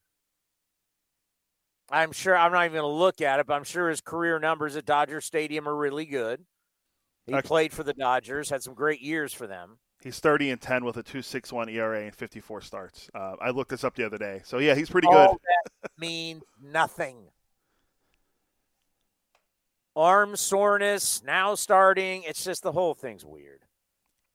I'm 1.91 2.13
sure 2.13 2.37
I'm 2.37 2.53
not 2.53 2.65
even 2.65 2.81
going 2.81 2.91
to 2.91 2.99
look 2.99 3.21
at 3.21 3.41
it, 3.41 3.47
but 3.47 3.55
I'm 3.55 3.65
sure 3.65 3.89
his 3.89 4.01
career 4.01 4.39
numbers 4.39 4.77
at 4.77 4.87
Dodger 4.87 5.21
Stadium 5.21 5.69
are 5.69 5.77
really 5.77 6.07
good. 6.07 6.45
He 7.27 7.41
played 7.43 7.73
for 7.73 7.83
the 7.83 7.93
Dodgers, 7.95 8.51
had 8.51 8.63
some 8.63 8.75
great 8.75 9.01
years 9.01 9.33
for 9.33 9.47
them. 9.49 9.79
He's 10.03 10.21
30 10.21 10.51
and 10.51 10.61
10 10.61 10.85
with 10.85 10.97
a 10.97 11.03
2.61 11.03 11.73
ERA 11.73 12.05
and 12.05 12.15
54 12.15 12.61
starts. 12.61 13.11
Uh, 13.15 13.35
I 13.41 13.51
looked 13.51 13.71
this 13.71 13.83
up 13.83 13.97
the 13.97 14.05
other 14.07 14.19
day, 14.19 14.43
so 14.45 14.59
yeah, 14.59 14.77
he's 14.77 14.89
pretty 14.89 15.09
All 15.09 15.33
good. 15.33 15.39
that 15.83 15.91
means 15.99 16.43
nothing. 16.63 17.17
Arm 19.97 20.37
soreness 20.37 21.23
now 21.25 21.55
starting. 21.55 22.23
It's 22.25 22.45
just 22.45 22.63
the 22.63 22.73
whole 22.73 22.95
thing's 22.95 23.25
weird. 23.25 23.65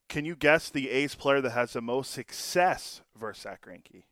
Can 0.09 0.26
you 0.26 0.36
guess 0.36 0.70
the 0.70 0.89
A's 0.89 1.16
player 1.16 1.39
that 1.39 1.51
has 1.51 1.74
the 1.74 1.82
most 1.82 2.12
success 2.12 3.01
versus 3.16 3.43
Zack 3.43 3.66
Greinke? 3.66 4.03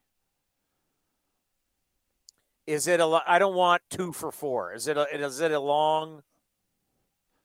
Is 2.67 2.87
it 2.87 2.99
a? 2.99 3.21
I 3.25 3.39
don't 3.39 3.55
want 3.55 3.81
two 3.89 4.13
for 4.13 4.31
four. 4.31 4.73
Is 4.73 4.87
it? 4.87 4.95
A, 4.95 5.07
is 5.13 5.39
it 5.39 5.51
a 5.51 5.59
long? 5.59 6.21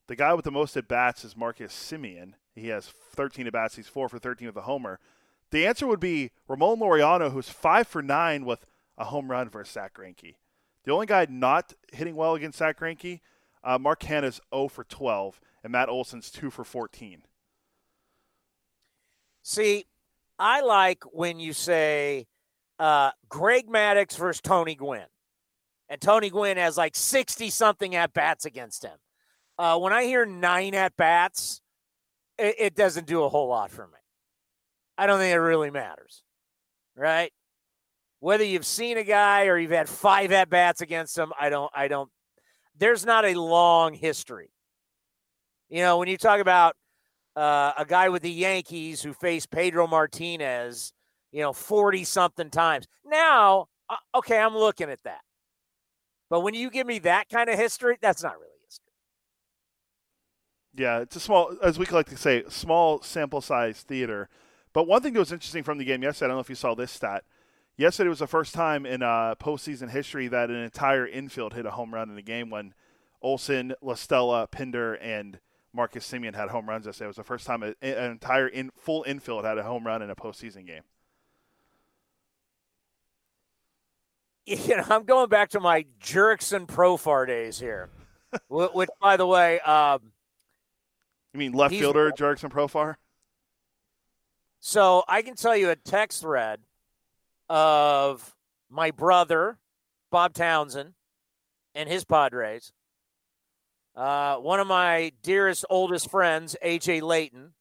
The 0.07 0.17
guy 0.17 0.35
with 0.35 0.45
the 0.45 0.51
most 0.51 0.77
at 0.77 0.87
bats 0.87 1.25
is 1.25 1.35
Marcus 1.35 1.73
Semien. 1.73 2.35
He 2.55 2.69
has 2.69 2.93
13 3.15 3.47
at 3.47 3.55
bats. 3.55 3.77
He's 3.77 3.89
four 3.89 4.09
for 4.11 4.19
13 4.19 4.47
with 4.47 4.57
a 4.57 4.63
homer. 4.63 5.01
The 5.51 5.67
answer 5.67 5.87
would 5.87 5.99
be 5.99 6.31
Ramon 6.47 6.79
Laureano, 6.79 7.33
who's 7.33 7.49
five 7.49 7.89
for 7.89 8.03
nine 8.03 8.45
with 8.45 8.67
a 8.99 9.05
home 9.07 9.31
run 9.31 9.49
versus 9.49 9.73
Zack 9.73 9.95
Greinke. 9.95 10.35
The 10.85 10.93
only 10.93 11.07
guy 11.07 11.27
not 11.31 11.73
hitting 11.93 12.17
well 12.17 12.35
against 12.35 12.59
Zack 12.59 12.79
Greinke, 12.79 13.21
uh, 13.65 13.79
Mark 13.79 14.01
Canha's 14.01 14.41
0 14.55 14.69
for 14.69 14.85
12, 14.85 15.41
and 15.63 15.73
Matt 15.73 15.89
Olson's 15.89 16.31
2 16.31 16.51
for 16.51 16.65
14. 16.65 17.23
See, 19.43 19.87
I 20.39 20.61
like 20.61 21.05
when 21.05 21.39
you 21.39 21.53
say 21.53 22.27
uh, 22.79 23.11
Greg 23.29 23.69
Maddux 23.69 24.17
versus 24.17 24.41
Tony 24.41 24.75
Gwynn. 24.75 25.07
And 25.89 26.01
Tony 26.01 26.31
Gwynn 26.31 26.57
has 26.57 26.77
like 26.77 26.97
60 26.97 27.51
something 27.51 27.95
at 27.95 28.13
bats 28.13 28.45
against 28.45 28.85
him. 28.85 28.97
Uh, 29.59 29.79
when 29.79 29.93
I 29.93 30.05
hear 30.05 30.27
nine 30.27 30.75
at 30.75 30.97
bats, 30.97 31.61
it, 32.39 32.57
it 32.59 32.75
doesn't 32.75 33.07
do 33.07 33.23
a 33.23 33.29
whole 33.29 33.49
lot 33.49 33.71
for 33.71 33.87
me. 33.87 33.99
I 34.97 35.07
don't 35.07 35.19
think 35.19 35.35
it 35.35 35.39
really 35.39 35.71
matters, 35.71 36.23
right? 36.97 37.33
Whether 38.21 38.45
you've 38.45 38.67
seen 38.67 38.97
a 38.97 39.05
guy 39.05 39.47
or 39.47 39.59
you've 39.59 39.71
had 39.71 39.89
five 39.89 40.33
at 40.33 40.49
bats 40.49 40.81
against 40.81 41.17
him, 41.17 41.33
I 41.39 41.51
don't, 41.51 41.71
I 41.75 41.89
don't, 41.89 42.11
there's 42.77 43.05
not 43.05 43.25
a 43.25 43.35
long 43.35 43.95
history. 43.95 44.51
You 45.69 45.81
know, 45.81 45.99
when 45.99 46.09
you 46.09 46.17
talk 46.17 46.41
about 46.41 46.77
uh, 47.37 47.73
a 47.77 47.85
guy 47.85 48.09
with 48.09 48.23
the 48.23 48.31
Yankees 48.31 49.03
who 49.03 49.13
faced 49.13 49.51
Pedro 49.51 49.87
Martinez, 49.87 50.93
you 51.33 51.41
know, 51.41 51.53
40 51.53 52.05
something 52.05 52.51
times. 52.51 52.87
Now, 53.05 53.67
uh, 53.89 53.97
okay, 54.17 54.39
I'm 54.39 54.57
looking 54.57 54.89
at 54.89 55.03
that. 55.05 55.21
But 56.31 56.41
when 56.41 56.55
you 56.55 56.71
give 56.71 56.87
me 56.87 57.01
that 57.01 57.29
kind 57.29 57.51
of 57.51 57.59
history, 57.59 57.99
that's 58.01 58.23
not 58.23 58.35
really 58.39 58.51
history. 58.65 58.93
Yeah, 60.75 61.01
it's 61.01 61.17
a 61.17 61.21
small, 61.21 61.57
as 61.63 61.79
we 61.79 61.87
like 61.87 62.09
to 62.11 62.17
say, 62.17 62.45
small 62.49 63.03
sample 63.03 63.41
size 63.41 63.83
theater. 63.83 64.29
But 64.73 64.87
one 64.87 65.03
thing 65.03 65.13
that 65.13 65.21
was 65.21 65.33
interesting 65.33 65.63
from 65.63 65.79
the 65.79 65.85
game 65.85 66.03
yesterday, 66.03 66.27
I 66.27 66.29
don't 66.29 66.37
know 66.37 66.41
if 66.41 66.49
you 66.49 66.57
saw 66.57 66.75
this 66.75 66.91
stat. 66.91 67.25
Yesterday 67.77 68.09
was 68.09 68.21
the 68.21 68.29
first 68.29 68.55
time 68.55 68.87
in 68.87 69.03
uh, 69.03 69.35
postseason 69.35 69.91
history 69.91 70.29
that 70.29 70.49
an 70.49 70.57
entire 70.57 71.07
infield 71.07 71.55
hit 71.55 71.67
a 71.67 71.73
home 71.73 71.93
run 71.93 72.09
in 72.09 72.17
a 72.17 72.23
game 72.23 72.49
when 72.49 72.73
Olson, 73.21 73.75
La 73.83 73.95
Stella, 73.95 74.47
Pinder, 74.47 74.95
and 74.95 75.41
Marcus 75.73 76.09
Semien 76.09 76.37
had 76.37 76.51
home 76.51 76.69
runs 76.69 76.87
yesterday. 76.87 77.07
It 77.07 77.09
was 77.09 77.17
the 77.17 77.25
first 77.25 77.47
time 77.47 77.65
an 77.65 77.75
entire 77.83 78.47
in, 78.47 78.71
full 78.77 79.03
infield 79.09 79.45
had 79.45 79.59
a 79.59 79.65
home 79.65 79.85
run 79.85 80.03
in 80.03 80.11
a 80.11 80.17
postseason 80.17 80.67
game. 80.67 80.83
You 84.47 84.77
know, 84.77 84.85
I'm 84.91 85.05
going 85.05 85.31
back 85.31 85.49
to 85.51 85.61
my 85.61 85.87
Jurickson 86.03 86.67
Profar 86.67 87.27
days 87.27 87.59
here, 87.59 87.89
which, 88.51 88.91
by 89.01 89.17
the 89.17 89.25
way, 89.27 89.59
um, 89.61 90.13
you 91.33 91.39
mean 91.39 91.53
left 91.53 91.75
fielder 91.75 92.11
Jurickson 92.11 92.51
Profar? 92.51 92.97
So 94.61 95.03
I 95.09 95.23
can 95.23 95.35
tell 95.35 95.57
you 95.57 95.71
a 95.71 95.77
text 95.77 96.21
thread 96.21 96.61
of 97.49 98.35
my 98.71 98.91
brother, 98.91 99.59
Bob 100.11 100.35
Townsend, 100.35 100.95
and 101.75 101.89
his 101.89 102.05
Padres. 102.05 102.73
Uh, 103.97 104.37
one 104.37 104.61
of 104.61 104.67
my 104.67 105.13
dearest, 105.23 105.65
oldest 105.71 106.11
friends, 106.11 106.57
AJ 106.65 107.03
Layton, 107.03 107.53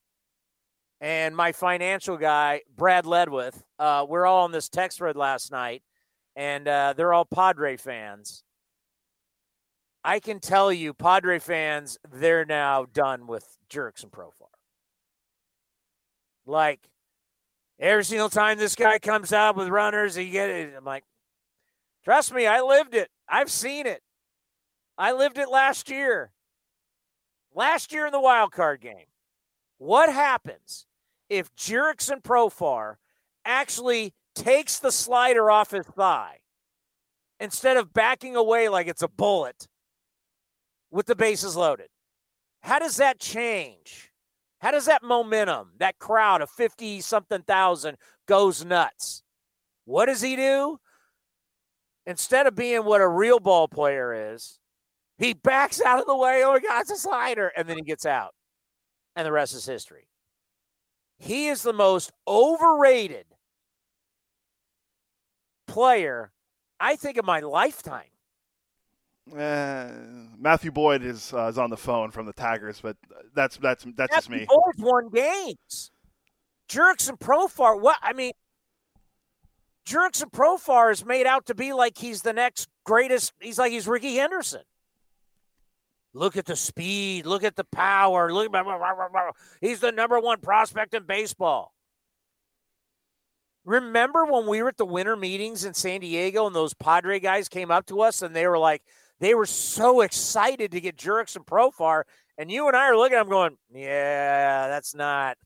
and 0.99 1.35
my 1.35 1.51
financial 1.51 2.17
guy, 2.17 2.61
Brad 2.75 3.05
Ledwith. 3.05 3.61
Uh, 3.77 4.05
we're 4.07 4.25
all 4.25 4.43
on 4.43 4.51
this 4.51 4.69
text 4.69 4.97
thread 4.97 5.15
last 5.15 5.51
night 5.51 5.83
and 6.35 6.67
uh, 6.67 6.93
they're 6.95 7.13
all 7.13 7.25
Padre 7.25 7.77
fans. 7.77 8.43
I 10.03 10.19
can 10.19 10.39
tell 10.39 10.71
you, 10.71 10.93
Padre 10.93 11.39
fans, 11.39 11.97
they're 12.11 12.45
now 12.45 12.85
done 12.85 13.27
with 13.27 13.57
Jurickson 13.69 14.09
Profar. 14.11 14.49
Like 16.45 16.89
every 17.79 18.05
single 18.05 18.29
time 18.29 18.57
this 18.57 18.75
guy 18.75 18.99
comes 18.99 19.33
out 19.33 19.55
with 19.55 19.67
runners, 19.67 20.15
he 20.15 20.29
get 20.29 20.49
it. 20.49 20.73
I'm 20.77 20.85
like, 20.85 21.03
trust 22.03 22.33
me, 22.33 22.45
I 22.45 22.61
lived 22.61 22.95
it. 22.95 23.09
I've 23.27 23.51
seen 23.51 23.87
it. 23.87 24.01
I 24.97 25.11
lived 25.11 25.37
it 25.37 25.49
last 25.49 25.89
year. 25.89 26.31
Last 27.55 27.91
year 27.91 28.05
in 28.05 28.11
the 28.11 28.21
wild 28.21 28.51
card 28.51 28.81
game. 28.81 29.05
What 29.77 30.11
happens 30.11 30.85
if 31.29 31.53
Jurickson 31.55 32.21
Profar 32.21 32.95
actually 33.45 34.13
takes 34.35 34.79
the 34.79 34.91
slider 34.91 35.51
off 35.51 35.71
his 35.71 35.85
thigh 35.85 36.39
instead 37.39 37.77
of 37.77 37.93
backing 37.93 38.35
away 38.35 38.69
like 38.69 38.87
it's 38.87 39.01
a 39.01 39.07
bullet 39.07 39.67
with 40.91 41.05
the 41.07 41.15
bases 41.15 41.55
loaded. 41.55 41.89
How 42.61 42.79
does 42.79 42.97
that 42.97 43.19
change? 43.19 44.12
How 44.63 44.71
does 44.71 44.85
that 44.85 45.03
momentum, 45.03 45.71
that 45.79 45.99
crowd 45.99 46.41
of 46.41 46.49
50 46.49 47.01
something 47.01 47.41
thousand 47.41 47.97
goes 48.29 48.63
nuts? 48.63 49.21
What 49.83 50.05
does 50.05 50.21
he 50.21 50.37
do? 50.37 50.77
Instead 52.05 52.47
of 52.47 52.55
being 52.55 52.85
what 52.85 53.01
a 53.01 53.07
real 53.07 53.41
ball 53.41 53.67
player 53.67 54.33
is, 54.33 54.59
he 55.17 55.33
backs 55.33 55.81
out 55.81 55.99
of 55.99 56.05
the 56.05 56.15
way. 56.15 56.43
Oh 56.45 56.53
my 56.53 56.59
God, 56.59 56.79
it's 56.79 56.91
a 56.91 56.95
slider. 56.95 57.51
And 57.57 57.67
then 57.67 57.75
he 57.75 57.83
gets 57.83 58.05
out. 58.05 58.33
And 59.17 59.25
the 59.25 59.33
rest 59.33 59.53
is 59.53 59.65
history. 59.65 60.07
He 61.17 61.49
is 61.49 61.61
the 61.61 61.73
most 61.73 62.13
overrated 62.25 63.25
player, 65.67 66.31
I 66.79 66.95
think, 66.95 67.17
of 67.17 67.25
my 67.25 67.41
lifetime. 67.41 68.12
Uh, 69.31 69.89
Matthew 70.37 70.71
Boyd 70.71 71.01
is 71.01 71.33
uh, 71.33 71.47
is 71.47 71.57
on 71.57 71.69
the 71.69 71.77
phone 71.77 72.11
from 72.11 72.25
the 72.25 72.33
Tigers, 72.33 72.81
but 72.81 72.97
that's 73.33 73.57
that's 73.57 73.85
that's 73.95 74.11
Matthew 74.11 74.15
just 74.15 74.29
me. 74.29 74.45
Boyd's 74.47 74.79
won 74.79 75.09
games. 75.09 75.91
Jurickson 76.69 77.17
Profar, 77.19 77.79
what 77.79 77.97
I 78.01 78.13
mean, 78.13 78.33
Jurickson 79.87 80.29
Profar 80.31 80.91
is 80.91 81.05
made 81.05 81.25
out 81.25 81.45
to 81.45 81.55
be 81.55 81.71
like 81.71 81.97
he's 81.97 82.21
the 82.21 82.33
next 82.33 82.67
greatest. 82.83 83.31
He's 83.39 83.57
like 83.57 83.71
he's 83.71 83.87
Rickey 83.87 84.15
Henderson. 84.15 84.63
Look 86.13 86.37
at 86.37 86.45
the 86.45 86.55
speed. 86.55 87.25
Look 87.25 87.43
at 87.43 87.55
the 87.55 87.63
power. 87.63 88.31
Look, 88.31 88.53
he's 89.61 89.79
the 89.79 89.91
number 89.91 90.19
one 90.19 90.41
prospect 90.41 90.93
in 90.93 91.03
baseball. 91.03 91.73
Remember 93.65 94.25
when 94.25 94.45
we 94.45 94.61
were 94.61 94.69
at 94.69 94.77
the 94.77 94.85
winter 94.85 95.15
meetings 95.15 95.63
in 95.63 95.73
San 95.73 96.01
Diego 96.01 96.45
and 96.45 96.55
those 96.55 96.73
Padre 96.73 97.19
guys 97.19 97.47
came 97.47 97.71
up 97.71 97.85
to 97.87 98.01
us 98.01 98.21
and 98.21 98.35
they 98.35 98.45
were 98.45 98.59
like, 98.59 98.83
they 99.19 99.35
were 99.35 99.45
so 99.45 100.01
excited 100.01 100.71
to 100.71 100.81
get 100.81 100.97
Jurickson 100.97 101.37
and 101.37 101.45
Profar. 101.45 102.03
And 102.37 102.51
you 102.51 102.67
and 102.67 102.75
I 102.75 102.87
are 102.87 102.97
looking 102.97 103.17
them 103.17 103.29
going, 103.29 103.57
yeah, 103.73 104.67
that's 104.67 104.95
not. 104.95 105.37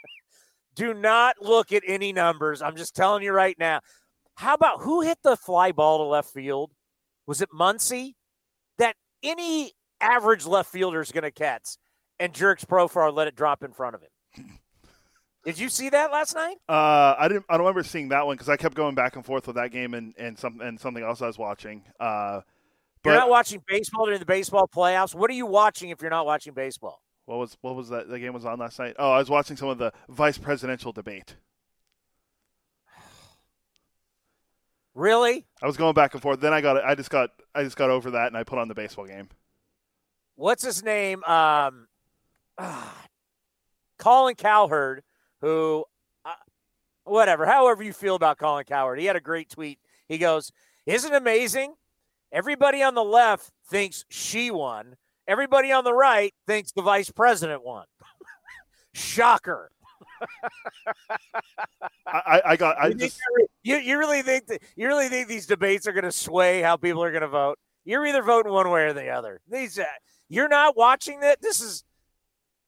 Do 0.74 0.94
not 0.94 1.36
look 1.40 1.72
at 1.72 1.82
any 1.86 2.12
numbers. 2.12 2.62
I'm 2.62 2.76
just 2.76 2.96
telling 2.96 3.22
you 3.22 3.32
right 3.32 3.58
now. 3.58 3.80
How 4.36 4.54
about 4.54 4.80
who 4.82 5.02
hit 5.02 5.18
the 5.22 5.36
fly 5.36 5.72
ball 5.72 5.98
to 5.98 6.04
left 6.04 6.32
field? 6.32 6.72
Was 7.26 7.42
it 7.42 7.50
Muncy? 7.50 8.14
That 8.78 8.96
any 9.22 9.72
average 10.00 10.46
left 10.46 10.72
fielder 10.72 11.00
is 11.00 11.12
going 11.12 11.24
to 11.24 11.30
catch. 11.30 11.76
And 12.18 12.32
Jerks 12.32 12.64
Profar 12.64 13.14
let 13.14 13.28
it 13.28 13.36
drop 13.36 13.62
in 13.62 13.72
front 13.72 13.94
of 13.94 14.02
him. 14.02 14.60
Did 15.44 15.58
you 15.58 15.68
see 15.68 15.88
that 15.88 16.12
last 16.12 16.34
night? 16.34 16.56
Uh, 16.68 17.14
I 17.18 17.28
didn't. 17.28 17.46
I 17.48 17.54
don't 17.54 17.64
remember 17.64 17.82
seeing 17.82 18.08
that 18.10 18.26
one 18.26 18.36
because 18.36 18.50
I 18.50 18.56
kept 18.56 18.74
going 18.74 18.94
back 18.94 19.16
and 19.16 19.24
forth 19.24 19.46
with 19.46 19.56
that 19.56 19.70
game 19.70 19.94
and 19.94 20.14
and 20.18 20.38
some 20.38 20.60
and 20.60 20.78
something 20.78 21.02
else 21.02 21.22
I 21.22 21.26
was 21.26 21.38
watching. 21.38 21.82
Uh, 21.98 22.42
but, 23.02 23.10
you're 23.10 23.18
not 23.18 23.30
watching 23.30 23.62
baseball 23.66 24.06
during 24.06 24.20
the 24.20 24.26
baseball 24.26 24.68
playoffs. 24.68 25.14
What 25.14 25.30
are 25.30 25.34
you 25.34 25.46
watching 25.46 25.90
if 25.90 26.00
you're 26.00 26.10
not 26.10 26.26
watching 26.26 26.52
baseball? 26.52 27.02
What 27.26 27.38
was 27.38 27.56
what 27.60 27.76
was 27.76 27.88
that? 27.90 28.08
The 28.08 28.18
game 28.18 28.32
was 28.32 28.44
on 28.44 28.58
last 28.58 28.78
night. 28.78 28.96
Oh, 28.98 29.12
I 29.12 29.18
was 29.18 29.30
watching 29.30 29.56
some 29.56 29.68
of 29.68 29.78
the 29.78 29.92
vice 30.08 30.38
presidential 30.38 30.92
debate. 30.92 31.36
Really? 34.92 35.46
I 35.62 35.66
was 35.66 35.76
going 35.76 35.94
back 35.94 36.14
and 36.14 36.20
forth. 36.20 36.40
Then 36.40 36.52
I 36.52 36.60
got 36.60 36.84
I 36.84 36.96
just 36.96 37.10
got 37.10 37.30
I 37.54 37.62
just 37.62 37.76
got 37.76 37.90
over 37.90 38.10
that 38.10 38.26
and 38.26 38.36
I 38.36 38.42
put 38.42 38.58
on 38.58 38.66
the 38.66 38.74
baseball 38.74 39.06
game. 39.06 39.28
What's 40.34 40.64
his 40.64 40.82
name? 40.82 41.22
Um, 41.24 41.86
ah, 42.58 43.06
Colin 43.98 44.34
Cowherd 44.34 45.04
who, 45.40 45.84
uh, 46.24 46.32
whatever, 47.04 47.46
however 47.46 47.82
you 47.82 47.92
feel 47.92 48.14
about 48.14 48.38
Colin 48.38 48.64
Cowherd, 48.64 48.98
he 48.98 49.06
had 49.06 49.16
a 49.16 49.20
great 49.20 49.48
tweet. 49.48 49.78
He 50.08 50.18
goes, 50.18 50.52
Isn't 50.86 51.12
it 51.12 51.16
amazing? 51.16 51.74
Everybody 52.32 52.82
on 52.82 52.94
the 52.94 53.04
left 53.04 53.50
thinks 53.68 54.04
she 54.08 54.50
won. 54.50 54.96
Everybody 55.26 55.72
on 55.72 55.84
the 55.84 55.94
right 55.94 56.32
thinks 56.46 56.72
the 56.72 56.82
vice 56.82 57.10
president 57.10 57.64
won. 57.64 57.84
Shocker. 58.94 59.70
I, 62.06 62.42
I, 62.44 62.56
got. 62.56 62.78
I 62.78 62.88
you, 62.88 62.94
just, 62.94 63.20
you, 63.62 63.76
you 63.76 63.98
really 63.98 64.22
think 64.22 64.46
that 64.46 64.62
you 64.76 64.86
really 64.86 65.08
think 65.08 65.28
these 65.28 65.46
debates 65.46 65.86
are 65.86 65.92
going 65.92 66.04
to 66.04 66.12
sway 66.12 66.60
how 66.62 66.76
people 66.76 67.02
are 67.02 67.10
going 67.10 67.22
to 67.22 67.28
vote? 67.28 67.58
You're 67.84 68.06
either 68.06 68.22
voting 68.22 68.52
one 68.52 68.70
way 68.70 68.82
or 68.84 68.92
the 68.92 69.08
other. 69.08 69.40
These, 69.50 69.78
uh, 69.78 69.84
you're 70.28 70.48
not 70.48 70.76
watching 70.76 71.20
that. 71.20 71.40
This 71.40 71.60
is, 71.60 71.84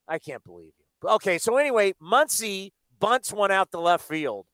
I 0.09 0.19
can't 0.19 0.43
believe 0.45 0.73
you. 0.79 1.09
Okay, 1.09 1.39
so 1.39 1.57
anyway, 1.57 1.95
Muncy 2.03 2.71
bunts 2.99 3.33
one 3.33 3.51
out 3.51 3.71
the 3.71 3.81
left 3.81 4.07
field 4.07 4.47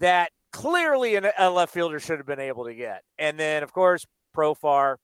that 0.00 0.30
clearly 0.52 1.16
a 1.16 1.50
left 1.50 1.72
fielder 1.72 2.00
should 2.00 2.18
have 2.18 2.26
been 2.26 2.40
able 2.40 2.64
to 2.64 2.74
get. 2.74 3.02
And 3.18 3.38
then, 3.38 3.62
of 3.62 3.72
course, 3.72 4.06
Profar 4.36 4.96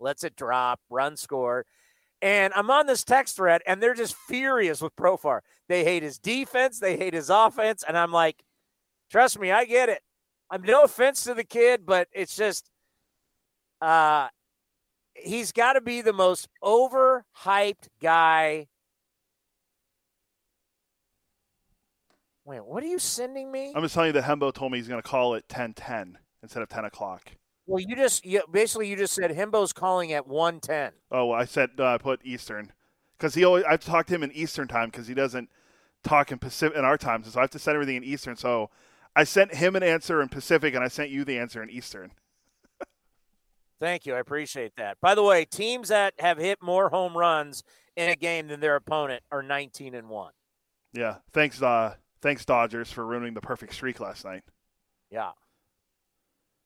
lets 0.00 0.24
it 0.24 0.36
drop, 0.36 0.80
run 0.90 1.16
score. 1.16 1.64
And 2.20 2.52
I'm 2.54 2.70
on 2.70 2.86
this 2.86 3.04
text 3.04 3.36
thread, 3.36 3.62
and 3.66 3.82
they're 3.82 3.94
just 3.94 4.14
furious 4.14 4.80
with 4.80 4.96
Profar. 4.96 5.40
They 5.68 5.84
hate 5.84 6.02
his 6.02 6.18
defense, 6.18 6.80
they 6.80 6.96
hate 6.96 7.14
his 7.14 7.30
offense. 7.30 7.84
And 7.86 7.96
I'm 7.96 8.12
like, 8.12 8.42
trust 9.10 9.38
me, 9.38 9.50
I 9.52 9.64
get 9.64 9.88
it. 9.88 10.02
I'm 10.50 10.62
no 10.62 10.82
offense 10.82 11.24
to 11.24 11.34
the 11.34 11.44
kid, 11.44 11.84
but 11.84 12.08
it's 12.12 12.36
just 12.36 12.70
uh 13.80 14.28
he's 15.14 15.52
got 15.52 15.74
to 15.74 15.80
be 15.80 16.00
the 16.00 16.12
most 16.12 16.48
overhyped 16.64 17.88
guy. 18.00 18.66
Wait, 22.48 22.64
what 22.64 22.82
are 22.82 22.86
you 22.86 22.98
sending 22.98 23.52
me? 23.52 23.74
I'm 23.76 23.82
just 23.82 23.92
telling 23.92 24.08
you 24.08 24.12
that 24.14 24.24
Hembo 24.24 24.54
told 24.54 24.72
me 24.72 24.78
he's 24.78 24.88
going 24.88 25.02
to 25.02 25.06
call 25.06 25.34
it 25.34 25.46
10:10 25.48 26.14
instead 26.42 26.62
of 26.62 26.70
10 26.70 26.86
o'clock. 26.86 27.32
Well, 27.66 27.78
you 27.78 27.94
just 27.94 28.24
you, 28.24 28.42
basically 28.50 28.88
you 28.88 28.96
just 28.96 29.12
said 29.12 29.30
Hembo's 29.32 29.74
calling 29.74 30.14
at 30.14 30.26
110. 30.26 30.92
Oh, 31.12 31.26
well, 31.26 31.38
I 31.38 31.44
said 31.44 31.72
uh, 31.78 31.84
I 31.84 31.98
put 31.98 32.24
Eastern 32.24 32.72
because 33.18 33.34
he 33.34 33.44
always 33.44 33.64
I've 33.68 33.84
talked 33.84 34.08
to 34.08 34.14
him 34.14 34.22
in 34.22 34.32
Eastern 34.32 34.66
time 34.66 34.88
because 34.88 35.06
he 35.06 35.12
doesn't 35.12 35.50
talk 36.02 36.32
in 36.32 36.38
Pacific 36.38 36.78
in 36.78 36.86
our 36.86 36.96
time, 36.96 37.22
so 37.22 37.38
I 37.38 37.42
have 37.42 37.50
to 37.50 37.58
set 37.58 37.74
everything 37.74 37.96
in 37.96 38.04
Eastern. 38.04 38.34
So 38.34 38.70
I 39.14 39.24
sent 39.24 39.54
him 39.54 39.76
an 39.76 39.82
answer 39.82 40.22
in 40.22 40.30
Pacific, 40.30 40.74
and 40.74 40.82
I 40.82 40.88
sent 40.88 41.10
you 41.10 41.26
the 41.26 41.38
answer 41.38 41.62
in 41.62 41.68
Eastern. 41.68 42.12
Thank 43.78 44.06
you. 44.06 44.14
I 44.14 44.20
appreciate 44.20 44.72
that. 44.78 44.96
By 45.02 45.14
the 45.14 45.22
way, 45.22 45.44
teams 45.44 45.88
that 45.88 46.14
have 46.18 46.38
hit 46.38 46.62
more 46.62 46.88
home 46.88 47.14
runs 47.14 47.62
in 47.94 48.08
a 48.08 48.16
game 48.16 48.48
than 48.48 48.60
their 48.60 48.76
opponent 48.76 49.22
are 49.30 49.42
19 49.42 49.94
and 49.94 50.08
1. 50.08 50.32
Yeah. 50.94 51.16
Thanks 51.34 51.60
uh 51.60 51.96
thanks 52.20 52.44
Dodgers 52.44 52.90
for 52.90 53.04
ruining 53.06 53.34
the 53.34 53.40
perfect 53.40 53.74
streak 53.74 54.00
last 54.00 54.24
night. 54.24 54.42
Yeah. 55.10 55.30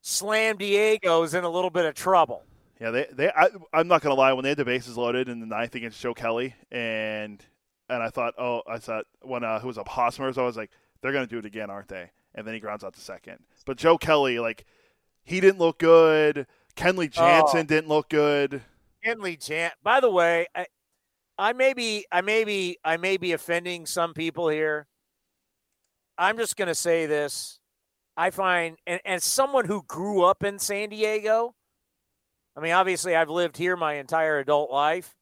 Slam 0.00 0.56
Diego's 0.56 1.34
in 1.34 1.44
a 1.44 1.48
little 1.48 1.70
bit 1.70 1.84
of 1.84 1.94
trouble. 1.94 2.44
Yeah, 2.80 2.90
they 2.90 3.06
they 3.12 3.30
I, 3.30 3.48
am 3.72 3.86
not 3.86 4.02
gonna 4.02 4.16
lie 4.16 4.32
when 4.32 4.42
they 4.42 4.48
had 4.50 4.58
the 4.58 4.64
bases 4.64 4.96
loaded 4.96 5.28
in 5.28 5.38
the 5.38 5.46
ninth 5.46 5.74
against 5.74 6.00
Joe 6.00 6.14
Kelly 6.14 6.54
and 6.72 7.44
and 7.88 8.02
I 8.02 8.08
thought 8.10 8.34
oh 8.38 8.62
I 8.68 8.78
thought 8.78 9.04
when 9.20 9.44
uh, 9.44 9.60
who 9.60 9.68
was 9.68 9.78
up 9.78 9.86
Hosmer's 9.86 10.36
I 10.36 10.42
was 10.42 10.56
like 10.56 10.70
they're 11.00 11.12
gonna 11.12 11.28
do 11.28 11.38
it 11.38 11.44
again 11.44 11.70
aren't 11.70 11.86
they 11.86 12.10
and 12.34 12.44
then 12.44 12.54
he 12.54 12.60
grounds 12.60 12.82
out 12.82 12.94
the 12.94 13.00
second 13.00 13.38
but 13.66 13.76
Joe 13.76 13.96
Kelly 13.98 14.40
like 14.40 14.64
he 15.22 15.38
didn't 15.38 15.60
look 15.60 15.78
good 15.78 16.48
Kenley 16.76 17.10
Jansen 17.10 17.60
oh. 17.60 17.62
didn't 17.64 17.88
look 17.88 18.08
good. 18.08 18.62
Kenley 19.04 19.38
Jan. 19.38 19.72
By 19.82 20.00
the 20.00 20.10
way, 20.10 20.46
I, 20.54 20.66
I 21.38 21.52
may 21.52 21.74
be, 21.74 22.06
I 22.10 22.20
may 22.20 22.44
be, 22.44 22.78
I 22.84 22.96
may 22.96 23.16
be 23.16 23.32
offending 23.32 23.86
some 23.86 24.14
people 24.14 24.48
here. 24.48 24.86
I'm 26.22 26.38
just 26.38 26.56
going 26.56 26.68
to 26.68 26.74
say 26.74 27.06
this. 27.06 27.58
I 28.16 28.30
find, 28.30 28.76
and 28.86 29.00
as 29.04 29.24
someone 29.24 29.64
who 29.64 29.82
grew 29.82 30.22
up 30.22 30.44
in 30.44 30.58
San 30.58 30.90
Diego, 30.90 31.54
I 32.56 32.60
mean, 32.60 32.72
obviously, 32.72 33.16
I've 33.16 33.30
lived 33.30 33.56
here 33.56 33.76
my 33.76 33.94
entire 33.94 34.38
adult 34.38 34.70
life, 34.70 35.16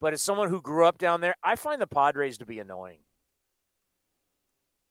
but 0.00 0.12
as 0.12 0.22
someone 0.22 0.48
who 0.48 0.60
grew 0.60 0.86
up 0.86 0.98
down 0.98 1.20
there, 1.20 1.36
I 1.44 1.54
find 1.54 1.80
the 1.80 1.86
Padres 1.86 2.38
to 2.38 2.46
be 2.46 2.58
annoying. 2.58 2.98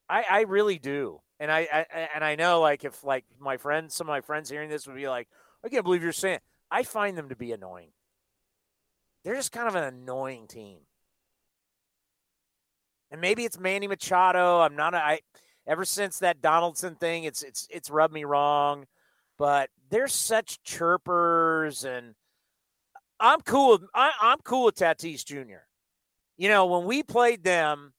I, 0.08 0.24
I 0.30 0.42
really 0.42 0.78
do, 0.78 1.22
and 1.40 1.52
I, 1.52 1.68
I 1.74 2.10
and 2.14 2.24
I 2.24 2.36
know, 2.36 2.62
like, 2.62 2.86
if 2.86 3.04
like 3.04 3.26
my 3.40 3.58
friends, 3.58 3.96
some 3.96 4.08
of 4.08 4.12
my 4.12 4.22
friends 4.22 4.50
hearing 4.50 4.70
this 4.70 4.86
would 4.86 4.96
be 4.96 5.10
like, 5.10 5.28
I 5.66 5.70
can't 5.70 5.84
believe 5.84 6.04
you're 6.04 6.12
saying. 6.12 6.40
I 6.70 6.84
find 6.84 7.18
them 7.18 7.30
to 7.30 7.36
be 7.36 7.52
annoying. 7.52 7.90
They're 9.24 9.36
just 9.36 9.52
kind 9.52 9.68
of 9.68 9.76
an 9.76 9.84
annoying 9.84 10.48
team. 10.48 10.80
And 13.14 13.22
maybe 13.22 13.46
it's 13.46 13.58
Manny 13.58 13.88
Machado. 13.88 14.60
I'm 14.60 14.76
not 14.76 14.94
a, 14.94 14.98
I 14.98 15.20
ever 15.66 15.86
since 15.86 16.20
that 16.20 16.42
Donaldson 16.42 16.96
thing, 16.96 17.24
it's 17.24 17.42
it's 17.42 17.66
it's 17.72 17.90
rubbed 17.90 18.14
me 18.14 18.26
wrong. 18.26 18.86
But 19.38 19.70
they're 19.90 20.10
such 20.10 20.62
chirpers 20.64 21.86
and 21.86 22.16
I'm 23.22 23.40
cool 23.40 23.72
with 23.72 23.84
I, 23.96 24.12
I'm 24.22 24.40
cool 24.44 24.66
with 24.66 24.76
Tatis 24.76 25.24
Jr. 25.24 25.64
You 26.36 26.50
know, 26.50 26.66
when 26.66 26.84
we 26.84 27.04
played 27.04 27.46
them, 27.46 27.94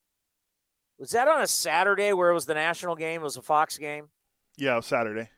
was 0.98 1.12
that 1.12 1.28
on 1.28 1.40
a 1.40 1.46
Saturday 1.46 2.12
where 2.12 2.30
it 2.30 2.34
was 2.34 2.44
the 2.44 2.54
national 2.54 2.96
game? 2.96 3.22
It 3.22 3.24
was 3.24 3.38
a 3.38 3.42
Fox 3.42 3.78
game? 3.78 4.08
Yeah, 4.58 4.80
Saturday 4.80 5.30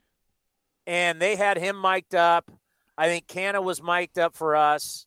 and 0.86 1.20
they 1.20 1.36
had 1.36 1.58
him 1.58 1.80
mic'd 1.80 2.14
up. 2.14 2.50
I 2.96 3.08
think 3.08 3.26
Canha 3.26 3.62
was 3.62 3.82
mic'd 3.82 4.18
up 4.18 4.36
for 4.36 4.56
us. 4.56 5.06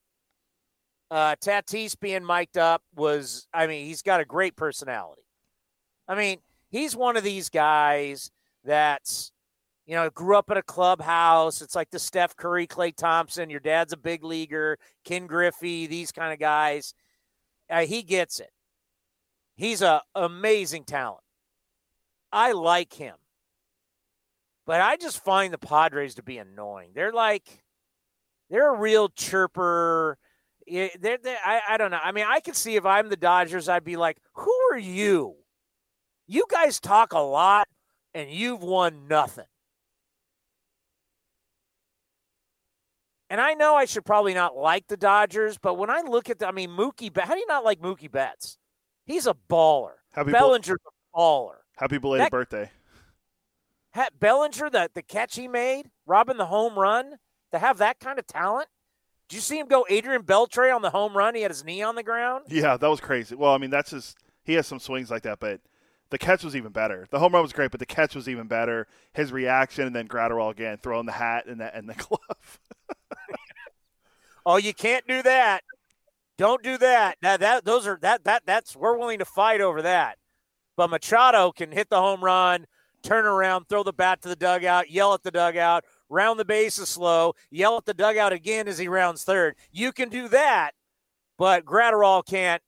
Uh, 1.11 1.35
Tatis 1.37 1.99
being 1.99 2.23
mic'd 2.25 2.57
up 2.57 2.83
was, 2.95 3.47
I 3.53 3.67
mean, 3.67 3.85
he's 3.85 4.01
got 4.01 4.21
a 4.21 4.25
great 4.25 4.55
personality. 4.55 5.23
I 6.07 6.15
mean, 6.15 6.39
he's 6.69 6.95
one 6.95 7.17
of 7.17 7.23
these 7.23 7.49
guys 7.49 8.31
that's, 8.63 9.31
you 9.87 9.95
know, 9.95 10.09
grew 10.11 10.37
up 10.37 10.51
in 10.51 10.57
a 10.57 10.63
clubhouse. 10.63 11.61
It's 11.61 11.75
like 11.75 11.89
the 11.89 11.97
Steph 11.97 12.35
Curry, 12.35 12.67
Klay 12.67 12.95
Thompson. 12.95 13.49
Your 13.49 13.59
dad's 13.59 13.93
a 13.93 13.97
big 13.97 14.23
leaguer, 14.23 14.77
Ken 15.03 15.25
Griffey, 15.25 15.87
these 15.87 16.11
kind 16.11 16.31
of 16.31 16.39
guys. 16.39 16.93
Uh, 17.69 17.85
he 17.85 18.03
gets 18.03 18.39
it. 18.39 18.51
He's 19.55 19.81
a 19.81 20.01
amazing 20.13 20.83
talent. 20.83 21.23
I 22.31 22.51
like 22.51 22.93
him. 22.93 23.15
But 24.65 24.81
I 24.81 24.97
just 24.97 25.23
find 25.23 25.51
the 25.51 25.57
Padres 25.57 26.15
to 26.15 26.23
be 26.23 26.37
annoying. 26.37 26.91
They're 26.93 27.11
like, 27.11 27.63
they're 28.51 28.73
a 28.73 28.77
real 28.77 29.09
chirper. 29.09 30.15
They're, 30.69 31.17
they're, 31.17 31.37
I, 31.43 31.61
I 31.69 31.77
don't 31.77 31.91
know. 31.91 31.99
I 32.03 32.11
mean, 32.11 32.25
I 32.27 32.39
could 32.39 32.55
see 32.55 32.75
if 32.75 32.85
I'm 32.85 33.09
the 33.09 33.17
Dodgers, 33.17 33.67
I'd 33.67 33.83
be 33.83 33.97
like, 33.97 34.17
who 34.33 34.53
are 34.71 34.77
you? 34.77 35.35
You 36.27 36.45
guys 36.49 36.79
talk 36.79 37.13
a 37.13 37.19
lot 37.19 37.67
and 38.13 38.29
you've 38.29 38.61
won 38.61 39.07
nothing. 39.07 39.45
And 43.31 43.39
I 43.39 43.53
know 43.53 43.75
I 43.75 43.85
should 43.85 44.05
probably 44.05 44.33
not 44.33 44.57
like 44.57 44.87
the 44.87 44.97
Dodgers, 44.97 45.57
but 45.57 45.75
when 45.75 45.89
I 45.89 46.01
look 46.01 46.29
at 46.29 46.39
the, 46.39 46.47
I 46.47 46.51
mean, 46.51 46.71
Mookie, 46.71 47.15
how 47.15 47.33
do 47.33 47.39
you 47.39 47.47
not 47.47 47.63
like 47.63 47.79
Mookie 47.79 48.11
Betts? 48.11 48.57
He's 49.05 49.27
a 49.27 49.35
baller. 49.49 49.93
Happy 50.11 50.31
Bellinger's 50.31 50.79
a 50.85 51.17
baller. 51.17 51.57
Happy 51.77 51.97
belated 51.97 52.25
that, 52.25 52.31
birthday. 52.31 52.71
Bellinger, 54.19 54.69
the, 54.69 54.89
the 54.93 55.01
catch 55.01 55.35
he 55.35 55.47
made, 55.47 55.89
robbing 56.05 56.37
the 56.37 56.45
home 56.45 56.77
run, 56.77 57.15
to 57.51 57.59
have 57.59 57.77
that 57.79 57.99
kind 57.99 58.19
of 58.19 58.27
talent. 58.27 58.67
Did 59.29 59.35
you 59.35 59.41
see 59.41 59.59
him 59.59 59.67
go 59.67 59.85
Adrian 59.89 60.23
Beltre 60.23 60.75
on 60.75 60.81
the 60.81 60.89
home 60.89 61.15
run? 61.15 61.35
He 61.35 61.43
had 61.43 61.51
his 61.51 61.63
knee 61.63 61.83
on 61.83 61.93
the 61.93 62.01
ground. 62.01 62.45
Yeah, 62.49 62.77
that 62.77 62.89
was 62.89 62.99
crazy. 62.99 63.35
Well, 63.35 63.53
I 63.53 63.59
mean, 63.59 63.69
that's 63.69 63.91
just 63.91 64.17
he 64.43 64.55
has 64.55 64.65
some 64.65 64.79
swings 64.79 65.11
like 65.11 65.21
that, 65.21 65.39
but 65.39 65.61
the 66.09 66.17
catch 66.17 66.43
was 66.43 66.55
even 66.55 66.71
better. 66.71 67.05
The 67.11 67.19
home 67.19 67.33
run 67.33 67.43
was 67.43 67.53
great, 67.53 67.69
but 67.69 67.79
the 67.79 67.85
catch 67.85 68.15
was 68.15 68.27
even 68.27 68.47
better. 68.47 68.87
His 69.13 69.31
reaction, 69.31 69.85
and 69.85 69.95
then 69.95 70.07
Graterol 70.07 70.49
again 70.49 70.79
throwing 70.81 71.05
the 71.05 71.11
hat 71.11 71.45
and 71.45 71.61
the 71.61 71.75
and 71.75 71.87
the 71.87 71.93
glove. 72.07 72.59
oh, 74.47 74.57
you 74.57 74.73
can't 74.73 75.05
do 75.07 75.21
that. 75.21 75.61
Don't 76.39 76.63
do 76.63 76.79
that. 76.79 77.17
Now 77.21 77.37
that 77.37 77.65
those 77.65 77.85
are 77.85 77.99
that 78.01 78.23
that 78.23 78.43
that's 78.47 78.75
we're 78.75 78.97
willing 78.97 79.19
to 79.19 79.25
fight 79.25 79.61
over 79.61 79.83
that. 79.83 80.17
But 80.75 80.89
Machado 80.89 81.51
can 81.51 81.71
hit 81.71 81.89
the 81.89 81.99
home 81.99 82.23
run 82.23 82.65
turn 83.01 83.25
around, 83.25 83.67
throw 83.67 83.83
the 83.83 83.93
bat 83.93 84.21
to 84.21 84.29
the 84.29 84.35
dugout, 84.35 84.89
yell 84.89 85.13
at 85.13 85.23
the 85.23 85.31
dugout, 85.31 85.85
round 86.09 86.39
the 86.39 86.45
bases 86.45 86.89
slow, 86.89 87.33
yell 87.49 87.77
at 87.77 87.85
the 87.85 87.93
dugout 87.93 88.33
again 88.33 88.67
as 88.67 88.77
he 88.77 88.87
rounds 88.87 89.23
third. 89.23 89.55
You 89.71 89.91
can 89.91 90.09
do 90.09 90.27
that, 90.29 90.71
but 91.37 91.65
Graterol 91.65 92.25
can't 92.25 92.61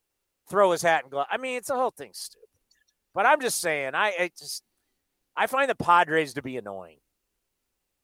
throw 0.50 0.72
his 0.72 0.82
hat 0.82 1.04
and 1.04 1.12
glove. 1.12 1.28
I 1.30 1.38
mean, 1.38 1.58
it's 1.58 1.68
the 1.68 1.76
whole 1.76 1.92
thing 1.92 2.12
stupid. 2.14 2.48
But 3.14 3.26
I'm 3.26 3.42
just 3.42 3.60
saying, 3.60 3.96
I, 3.96 4.14
I 4.20 4.32
just 4.38 4.64
I 5.36 5.48
find 5.48 5.70
the 5.70 5.76
Padres 5.76 6.36
to 6.36 6.42
be 6.42 6.58
annoying. 6.58 6.98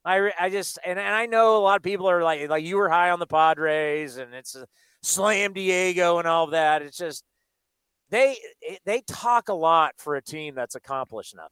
I, 0.03 0.31
I 0.39 0.49
just 0.49 0.79
and, 0.85 0.97
and 0.97 1.15
I 1.15 1.25
know 1.25 1.57
a 1.57 1.59
lot 1.59 1.77
of 1.77 1.83
people 1.83 2.09
are 2.09 2.23
like 2.23 2.49
like 2.49 2.63
you 2.63 2.77
were 2.77 2.89
high 2.89 3.11
on 3.11 3.19
the 3.19 3.27
Padres 3.27 4.17
and 4.17 4.33
it's 4.33 4.55
a 4.55 4.65
slam 5.03 5.53
Diego 5.53 6.17
and 6.17 6.27
all 6.27 6.47
that. 6.47 6.81
It's 6.81 6.97
just 6.97 7.23
they 8.09 8.38
they 8.85 9.01
talk 9.01 9.49
a 9.49 9.53
lot 9.53 9.93
for 9.97 10.15
a 10.15 10.21
team 10.21 10.55
that's 10.55 10.75
accomplished 10.75 11.35
nothing 11.35 11.51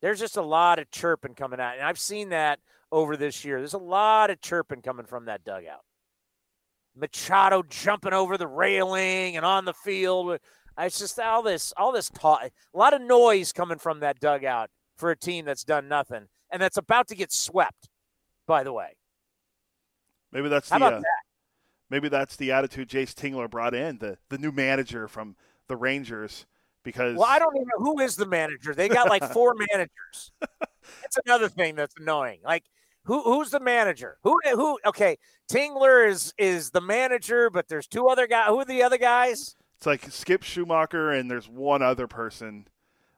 there's 0.00 0.20
just 0.20 0.36
a 0.36 0.42
lot 0.42 0.78
of 0.78 0.90
chirping 0.90 1.34
coming 1.34 1.60
out. 1.60 1.74
And 1.74 1.84
I've 1.84 1.98
seen 1.98 2.30
that 2.30 2.60
over 2.90 3.16
this 3.16 3.44
year. 3.44 3.58
There's 3.58 3.74
a 3.74 3.78
lot 3.78 4.30
of 4.30 4.40
chirping 4.40 4.82
coming 4.82 5.06
from 5.06 5.26
that 5.26 5.44
dugout. 5.44 5.84
Machado 6.96 7.62
jumping 7.68 8.12
over 8.12 8.36
the 8.36 8.46
railing 8.48 9.36
and 9.36 9.46
on 9.46 9.64
the 9.64 9.74
field. 9.74 10.38
It's 10.78 10.98
just 10.98 11.18
all 11.18 11.42
this, 11.42 11.72
all 11.76 11.92
this 11.92 12.10
talk, 12.10 12.42
a 12.42 12.78
lot 12.78 12.94
of 12.94 13.02
noise 13.02 13.52
coming 13.52 13.78
from 13.78 14.00
that 14.00 14.18
dugout 14.18 14.70
for 14.96 15.10
a 15.10 15.16
team 15.16 15.44
that's 15.44 15.64
done 15.64 15.88
nothing 15.88 16.28
and 16.50 16.60
that's 16.60 16.76
about 16.76 17.08
to 17.08 17.14
get 17.14 17.32
swept. 17.32 17.88
By 18.46 18.64
the 18.64 18.72
way, 18.72 18.96
maybe 20.32 20.48
that's 20.48 20.68
How 20.68 20.78
the 20.78 20.86
about 20.86 20.98
uh, 20.98 21.00
that? 21.00 21.22
maybe 21.88 22.08
that's 22.08 22.34
the 22.36 22.50
attitude 22.50 22.88
Jayce 22.88 23.14
Tingler 23.14 23.48
brought 23.48 23.74
in 23.74 23.98
the 23.98 24.18
the 24.28 24.38
new 24.38 24.50
manager 24.50 25.06
from 25.06 25.36
the 25.68 25.76
Rangers 25.76 26.46
because 26.82 27.16
well, 27.16 27.28
I 27.28 27.38
don't 27.38 27.54
even 27.56 27.68
know 27.68 27.84
who 27.84 28.00
is 28.00 28.16
the 28.16 28.26
manager. 28.26 28.74
They 28.74 28.88
got 28.88 29.08
like 29.08 29.24
four 29.32 29.54
managers. 29.54 30.32
That's 31.02 31.18
another 31.24 31.48
thing 31.48 31.74
that's 31.74 31.94
annoying. 31.98 32.40
Like 32.44 32.64
Who 33.04 33.22
who's 33.22 33.50
the 33.50 33.60
manager? 33.60 34.18
Who 34.22 34.38
who? 34.44 34.78
Okay, 34.86 35.18
Tingler 35.50 36.08
is 36.08 36.32
is 36.38 36.70
the 36.70 36.80
manager, 36.80 37.50
but 37.50 37.68
there's 37.68 37.86
two 37.86 38.08
other 38.08 38.26
guys. 38.26 38.48
Who 38.48 38.60
are 38.60 38.64
the 38.64 38.82
other 38.82 38.98
guys? 38.98 39.56
It's 39.76 39.86
like 39.86 40.10
Skip 40.10 40.42
Schumaker 40.42 41.18
and 41.18 41.30
there's 41.30 41.48
one 41.48 41.82
other 41.82 42.06
person 42.06 42.66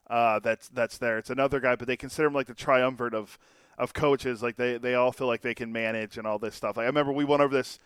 uh, 0.09 0.39
that's 0.39 0.69
that's 0.69 0.97
there. 0.97 1.17
It's 1.17 1.29
another 1.29 1.59
guy, 1.59 1.75
but 1.75 1.87
they 1.87 1.97
consider 1.97 2.27
him 2.27 2.33
like 2.33 2.47
the 2.47 2.53
triumvirate 2.53 3.13
of 3.13 3.37
of 3.77 3.93
coaches. 3.93 4.43
Like 4.43 4.55
they 4.55 4.77
they 4.77 4.95
all 4.95 5.11
feel 5.11 5.27
like 5.27 5.41
they 5.41 5.55
can 5.55 5.71
manage 5.71 6.17
and 6.17 6.27
all 6.27 6.39
this 6.39 6.55
stuff. 6.55 6.77
Like 6.77 6.83
I 6.83 6.87
remember 6.87 7.11
we 7.11 7.25
went 7.25 7.41
over 7.41 7.53
this. 7.53 7.79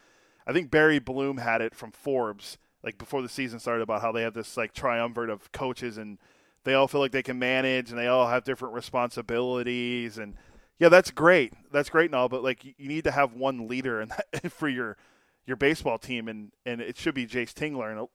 I 0.45 0.53
think 0.53 0.71
Barry 0.71 0.99
Bloom 0.99 1.37
had 1.37 1.61
it 1.61 1.75
from 1.75 1.91
Forbes 1.91 2.57
like 2.83 2.97
before 2.97 3.21
the 3.21 3.29
season 3.29 3.59
started 3.59 3.83
about 3.83 4.01
how 4.01 4.11
they 4.11 4.21
have 4.21 4.33
this 4.33 4.57
like 4.57 4.73
triumvirate 4.73 5.29
of 5.29 5.51
coaches 5.51 5.97
and 5.97 6.17
they 6.63 6.73
all 6.73 6.87
feel 6.87 7.01
like 7.01 7.11
they 7.11 7.23
can 7.23 7.39
manage 7.39 7.89
and 7.89 7.99
they 7.99 8.07
all 8.07 8.27
have 8.27 8.43
different 8.43 8.73
responsibilities 8.73 10.17
and 10.17 10.35
yeah, 10.79 10.89
that's 10.89 11.09
great. 11.09 11.53
That's 11.71 11.89
great 11.89 12.07
and 12.07 12.15
all, 12.15 12.29
but 12.29 12.43
like 12.43 12.63
you 12.63 12.87
need 12.87 13.03
to 13.05 13.11
have 13.11 13.33
one 13.33 13.67
leader 13.67 13.99
and 13.99 14.13
for 14.51 14.69
your 14.69 14.97
your 15.45 15.57
baseball 15.57 15.97
team 15.97 16.27
and 16.27 16.51
and 16.65 16.81
it 16.81 16.97
should 16.97 17.15
be 17.15 17.25
Jayce 17.25 17.53
Tingler 17.53 17.91
and 17.91 18.07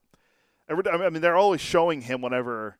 every, 0.69 0.83
I 0.91 1.09
mean 1.09 1.21
they're 1.21 1.35
always 1.35 1.61
showing 1.61 2.01
him 2.01 2.21
whenever 2.21 2.77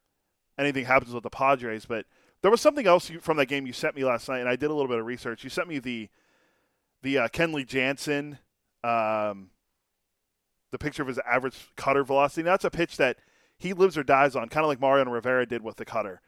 anything 0.57 0.86
happens 0.86 1.13
with 1.13 1.23
the 1.23 1.29
Padres, 1.29 1.86
but 1.86 2.05
there 2.41 2.51
was 2.51 2.61
something 2.61 2.86
else 2.86 3.09
you, 3.09 3.19
from 3.19 3.38
that 3.38 3.47
game 3.47 3.65
you 3.65 3.73
sent 3.73 3.95
me 3.95 4.03
last 4.03 4.27
night, 4.29 4.39
and 4.39 4.49
I 4.49 4.55
did 4.55 4.69
a 4.69 4.73
little 4.73 4.89
bit 4.89 4.99
of 4.99 5.05
research. 5.05 5.43
You 5.43 5.49
sent 5.49 5.67
me 5.67 5.79
the 5.79 6.09
the 7.01 7.17
uh, 7.17 7.27
Kenley 7.29 7.65
Jansen, 7.65 8.38
um, 8.84 9.49
the 10.74 10.78
picture 10.80 11.03
of 11.03 11.07
his 11.07 11.19
average 11.19 11.69
cutter 11.78 12.03
velocity. 12.03 12.43
Now, 12.43 12.51
that's 12.51 12.65
a 12.65 12.71
pitch 12.71 12.97
that 12.97 13.17
he 13.57 13.71
lives 13.71 13.97
or 13.97 14.03
dies 14.03 14.36
on, 14.36 14.49
kind 14.49 14.65
of 14.65 14.67
like 14.67 14.82
Mariano 14.82 15.11
Rivera 15.11 15.45
did 15.45 15.63
with 15.63 15.78
the 15.78 15.86
cutter. 15.86 16.19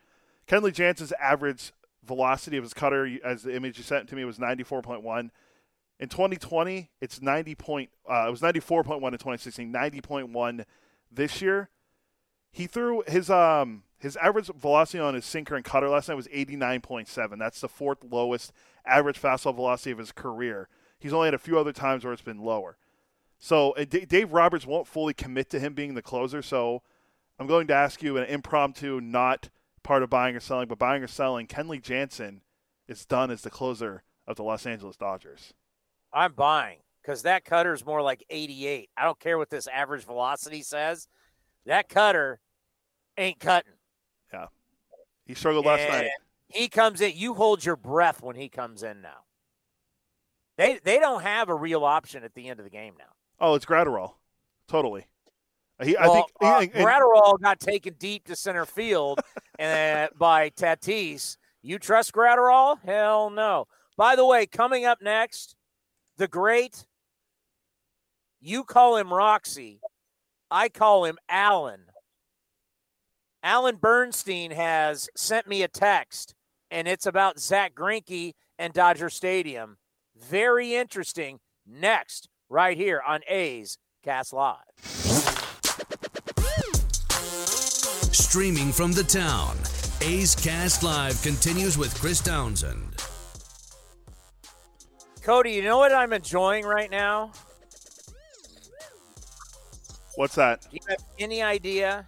Kenley 0.48 0.72
Jansen's 0.72 1.12
average 1.20 1.74
velocity 2.04 2.56
of 2.56 2.64
his 2.64 2.74
cutter, 2.74 3.10
as 3.26 3.42
the 3.42 3.56
image 3.56 3.78
you 3.78 3.84
sent 3.84 4.08
to 4.10 4.16
me, 4.16 4.24
was 4.24 4.38
94.1. 4.38 5.32
In 6.00 6.10
2020, 6.10 6.92
it's 7.02 7.22
90 7.22 7.56
point. 7.56 7.90
Uh, 8.10 8.26
it 8.28 8.32
was 8.32 8.42
94.1 8.42 8.96
in 8.96 9.12
2016, 9.14 9.74
90.1 9.74 10.66
this 11.12 11.42
year. 11.42 11.70
He 12.52 12.68
threw 12.68 13.04
his 13.08 13.30
um 13.30 13.84
his 13.98 14.16
average 14.18 14.52
velocity 14.56 15.00
on 15.00 15.16
his 15.16 15.26
sinker 15.26 15.56
and 15.56 15.66
cutter 15.66 15.90
last 15.90 16.08
night 16.08 16.16
was 16.16 16.28
89.7. 16.28 17.40
That's 17.40 17.60
the 17.60 17.68
fourth 17.68 18.04
lowest 18.10 18.54
average 18.86 19.20
fastball 19.20 19.56
velocity 19.56 19.92
of 19.92 19.98
his 19.98 20.12
career. 20.12 20.70
He's 21.00 21.12
only 21.12 21.28
had 21.28 21.34
a 21.34 21.40
few 21.40 21.58
other 21.58 21.74
times 21.74 22.04
where 22.04 22.14
it's 22.14 22.22
been 22.22 22.40
lower. 22.40 22.78
So 23.46 23.74
uh, 23.74 23.86
D- 23.88 24.06
Dave 24.06 24.34
Roberts 24.34 24.66
won't 24.66 24.88
fully 24.88 25.14
commit 25.14 25.52
to 25.52 25.60
him 25.60 25.76
being 25.76 25.94
the 25.94 26.02
closer. 26.02 26.42
So 26.42 26.82
I'm 27.38 27.46
going 27.46 27.68
to 27.68 27.76
ask 27.76 28.02
you 28.02 28.18
an 28.18 28.24
impromptu, 28.24 29.00
not 29.00 29.50
part 29.84 30.02
of 30.02 30.10
buying 30.10 30.36
or 30.36 30.40
selling, 30.40 30.68
but 30.68 30.80
buying 30.80 31.04
or 31.04 31.08
selling. 31.08 31.46
Kenley 31.46 31.80
Jansen 31.80 32.42
is 32.88 33.06
done 33.06 33.30
as 33.30 33.44
the 33.44 33.52
closer 33.52 34.02
of 34.26 34.36
the 34.36 34.42
Los 34.42 34.66
Angeles 34.66 34.98
Dodgers. 34.98 35.54
I'm 36.12 36.34
buying 36.34 36.80
because 37.04 37.22
that 37.22 37.46
cutter 37.46 37.72
is 37.72 37.86
more 37.86 38.02
like 38.02 38.26
88. 38.32 38.90
I 38.98 39.04
don't 39.04 39.20
care 39.20 39.38
what 39.38 39.52
this 39.52 39.68
average 39.68 40.06
velocity 40.06 40.64
says. 40.64 41.08
That 41.68 41.88
cutter 41.88 42.40
ain't 43.16 43.40
cutting. 43.40 43.74
Yeah. 44.34 44.48
He 45.28 45.36
struggled 45.36 45.68
last 45.68 45.82
and 45.82 45.92
night. 45.92 46.10
He 46.48 46.68
comes 46.68 47.00
in, 47.00 47.12
you 47.16 47.36
hold 47.36 47.64
your 47.64 47.76
breath 47.76 48.24
when 48.24 48.38
he 48.38 48.50
comes 48.50 48.82
in 48.82 49.04
now. 49.04 49.26
They 50.58 50.80
they 50.84 50.98
don't 50.98 51.22
have 51.22 51.50
a 51.50 51.56
real 51.56 51.84
option 51.84 52.24
at 52.24 52.34
the 52.34 52.48
end 52.50 52.60
of 52.60 52.64
the 52.64 52.72
game 52.72 52.96
now. 52.98 53.15
Oh, 53.40 53.56
it's 53.56 53.66
Graterol. 53.66 54.14
Totally. 54.68 55.06
He, 55.84 55.96
well, 56.00 56.12
I 56.12 56.14
think 56.14 56.28
uh, 56.42 56.60
he, 56.62 56.68
Graterol 56.68 57.40
got 57.42 57.60
taken 57.60 57.96
deep 58.00 58.26
to 58.28 58.36
center 58.36 58.66
field 58.66 59.20
and 59.60 60.10
by 60.18 60.50
Tatis. 60.52 61.38
You 61.62 61.80
trust 61.80 62.14
Graterol? 62.14 62.78
Hell 62.86 63.30
no. 63.30 63.68
By 63.98 64.16
the 64.16 64.26
way, 64.26 64.46
coming 64.46 64.86
up 64.86 65.02
next, 65.02 65.56
the 66.18 66.28
great. 66.28 66.86
You 68.40 68.64
call 68.64 68.98
him 68.98 69.14
Roxy. 69.14 69.80
I 70.52 70.70
call 70.70 71.06
him 71.06 71.18
Alan. 71.28 71.86
Alan 73.44 73.76
Bernstein 73.76 74.52
has 74.52 75.10
sent 75.16 75.48
me 75.48 75.64
a 75.64 75.68
text, 75.68 76.36
and 76.72 76.88
it's 76.88 77.06
about 77.06 77.40
Zack 77.40 77.76
Greinke 77.76 78.34
and 78.58 78.74
Dodger 78.74 79.10
Stadium. 79.10 79.78
Very 80.16 80.76
interesting. 80.76 81.40
Next, 81.68 82.30
right 82.50 82.78
here 82.78 83.02
on 83.06 83.22
A's 83.28 83.78
Cast 84.04 84.34
Live. 84.34 84.58
Streaming 88.12 88.72
from 88.72 88.92
the 88.92 89.04
town, 89.04 89.58
A's 90.02 90.36
Cast 90.36 90.84
Live 90.84 91.22
continues 91.22 91.78
with 91.78 91.94
Chris 92.00 92.22
Townsend. 92.22 92.96
Cody, 95.22 95.54
you 95.54 95.64
know 95.64 95.78
what 95.78 95.94
I'm 95.94 96.14
enjoying 96.14 96.66
right 96.66 96.92
now? 96.92 97.32
What's 100.16 100.36
that? 100.36 100.62
Do 100.62 100.68
you 100.72 100.80
have 100.88 101.04
any 101.20 101.42
idea? 101.42 102.06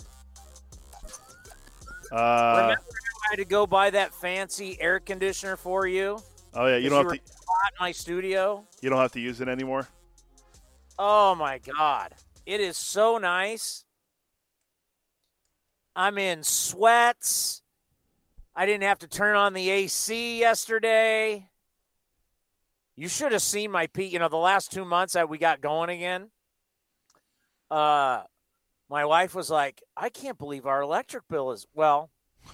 Uh, 2.12 2.54
Remember 2.62 2.82
I 2.82 3.32
had 3.32 3.36
to 3.38 3.46
go 3.46 3.68
buy 3.68 3.90
that 3.90 4.14
fancy 4.14 4.80
air 4.80 5.00
conditioner 5.00 5.58
for 5.58 5.88
you? 5.88 6.20
Oh 6.54 6.68
yeah, 6.68 6.78
you 6.78 6.90
don't 6.90 7.06
have 7.06 7.14
to. 7.14 7.20
Hot 7.20 7.72
in 7.74 7.86
my 7.86 7.92
studio. 7.92 8.64
You 8.82 8.90
don't 8.90 9.00
have 9.00 9.12
to 9.14 9.20
use 9.20 9.42
it 9.42 9.50
anymore. 9.50 9.88
Oh 11.00 11.36
my 11.36 11.60
god, 11.60 12.14
it 12.45 12.60
is 12.60 12.78
so 12.78 13.18
nice. 13.18 13.86
I'm 15.95 16.18
in 16.18 16.43
sweats. 16.43 17.62
I 18.56 18.66
didn't 18.66 18.84
have 18.84 19.00
to 19.00 19.08
turn 19.08 19.36
on 19.36 19.54
the 19.54 19.70
AC 19.70 20.39
yesterday. 20.39 21.50
You 22.95 23.08
should 23.08 23.32
have 23.32 23.43
seen 23.43 23.70
my 23.72 23.88
peak. 23.88 24.12
You 24.12 24.20
know, 24.20 24.30
the 24.30 24.38
last 24.38 24.72
two 24.72 24.86
months 24.86 25.14
that 25.14 25.30
we 25.30 25.38
got 25.38 25.62
going 25.62 25.89
again. 25.89 26.30
Uh, 27.70 28.24
my 28.89 29.06
wife 29.06 29.36
was 29.36 29.50
like, 29.50 29.84
I 29.95 30.10
can't 30.10 30.38
believe 30.38 30.66
our 30.66 30.82
electric 30.82 31.28
bill 31.28 31.52
is 31.52 31.68
well. 31.74 32.10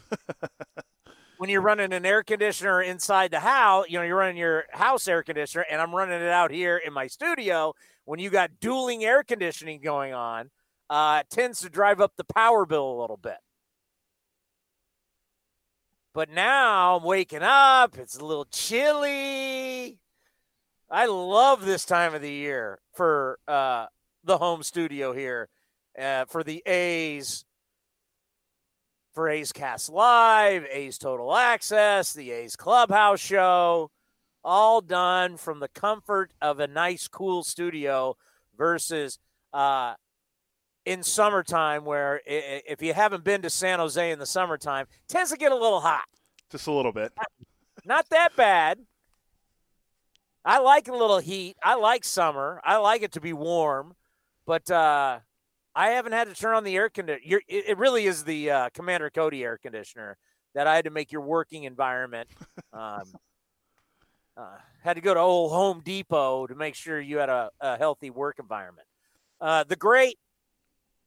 when 1.38 1.50
you're 1.50 1.62
running 1.62 1.94
an 1.94 2.06
air 2.06 2.24
conditioner 2.24 2.82
inside 2.82 3.32
the 3.32 3.39
house, 3.39 3.86
you 3.89 3.98
know, 3.98 4.04
you're 4.04 4.18
running 4.18 4.38
your 4.38 4.66
house 4.72 5.08
air 5.08 5.24
conditioner, 5.24 5.66
and 5.70 5.82
I'm 5.82 5.94
running 5.94 6.22
it 6.22 6.30
out 6.30 6.52
here 6.52 6.78
in 6.78 6.94
my 6.94 7.08
studio. 7.08 7.74
When 8.06 8.20
you 8.20 8.30
got 8.30 8.60
dueling 8.60 9.04
air 9.04 9.24
conditioning 9.24 9.82
going 9.82 10.14
on, 10.14 10.49
uh, 10.89 11.22
it 11.22 11.34
tends 11.34 11.62
to 11.62 11.70
drive 11.70 12.01
up 12.01 12.14
the 12.18 12.26
power 12.26 12.66
bill 12.66 12.91
a 12.91 12.99
little 12.99 13.18
bit. 13.18 13.38
But 16.14 16.30
now 16.30 16.97
I'm 16.97 17.04
waking 17.04 17.41
up. 17.41 17.97
It's 17.97 18.18
a 18.18 18.26
little 18.26 18.45
chilly. 18.45 19.97
I 20.89 21.08
love 21.08 21.66
this 21.66 21.86
time 21.86 22.14
of 22.14 22.22
the 22.22 22.32
year 22.32 22.80
for 22.93 23.39
uh, 23.47 23.88
the 24.24 24.38
home 24.38 24.62
studio 24.62 25.14
here 25.14 25.49
uh, 25.99 26.26
for 26.26 26.43
the 26.43 26.62
A's, 26.68 27.45
for 29.14 29.28
A's 29.28 29.51
Cast 29.51 29.89
Live, 29.89 30.66
A's 30.72 30.99
Total 30.99 31.36
Access, 31.36 32.14
the 32.14 32.30
A's 32.32 32.56
Clubhouse 32.56 33.20
Show, 33.20 33.89
all 34.44 34.82
done 34.82 35.38
from 35.38 35.60
the 35.60 35.68
comfort 35.68 36.34
of 36.41 36.60
a 36.60 36.68
nice, 36.68 37.08
cool 37.08 37.44
studio 37.44 38.18
versus 38.58 39.20
uh, 39.54 39.94
in 40.86 41.04
summertime, 41.04 41.86
where 41.86 42.22
if 42.26 42.82
you 42.82 42.94
haven't 42.94 43.24
been 43.24 43.41
to 43.41 43.50
San 43.50 43.80
Jose 43.80 44.12
in 44.12 44.20
the 44.20 44.26
summertime, 44.26 44.88
tends 45.08 45.32
to 45.32 45.38
get 45.38 45.52
a 45.52 45.56
little 45.56 45.80
hot. 45.80 46.06
Just 46.52 46.68
a 46.68 46.72
little 46.72 46.91
bit. 46.91 47.14
Not 47.86 48.10
that 48.10 48.36
bad. 48.36 48.80
I 50.46 50.60
like 50.60 50.89
a 50.89 50.94
little 50.94 51.20
heat. 51.20 51.56
I 51.64 51.76
like 51.76 52.04
summer. 52.04 52.60
I 52.66 52.78
like 52.78 53.02
it 53.02 53.14
to 53.14 53.22
be 53.22 53.32
warm, 53.32 53.96
but 54.46 54.70
uh, 54.70 55.20
I 55.74 55.89
haven't 55.89 56.12
had 56.12 56.28
to 56.28 56.36
turn 56.36 56.54
on 56.54 56.66
the 56.66 56.76
air 56.76 56.89
conditioner. 56.89 57.39
It 57.48 57.78
really 57.78 58.06
is 58.06 58.26
the 58.26 58.52
uh, 58.52 58.70
Commander 58.74 59.10
Cody 59.10 59.44
air 59.44 59.58
conditioner 59.58 60.18
that 60.54 60.68
I 60.68 60.76
had 60.76 60.86
to 60.86 60.91
make 60.91 61.12
your 61.12 61.22
working 61.22 61.64
environment. 61.64 62.30
Um, 62.74 63.04
uh, 64.36 64.58
had 64.82 64.96
to 64.96 65.02
go 65.02 65.14
to 65.14 65.20
old 65.20 65.52
Home 65.52 65.82
Depot 65.84 66.48
to 66.48 66.56
make 66.56 66.76
sure 66.76 67.00
you 67.00 67.18
had 67.18 67.30
a, 67.30 67.50
a 67.60 67.78
healthy 67.78 68.10
work 68.10 68.40
environment. 68.40 68.88
Uh, 69.40 69.64
the 69.64 69.76
great 69.76 70.18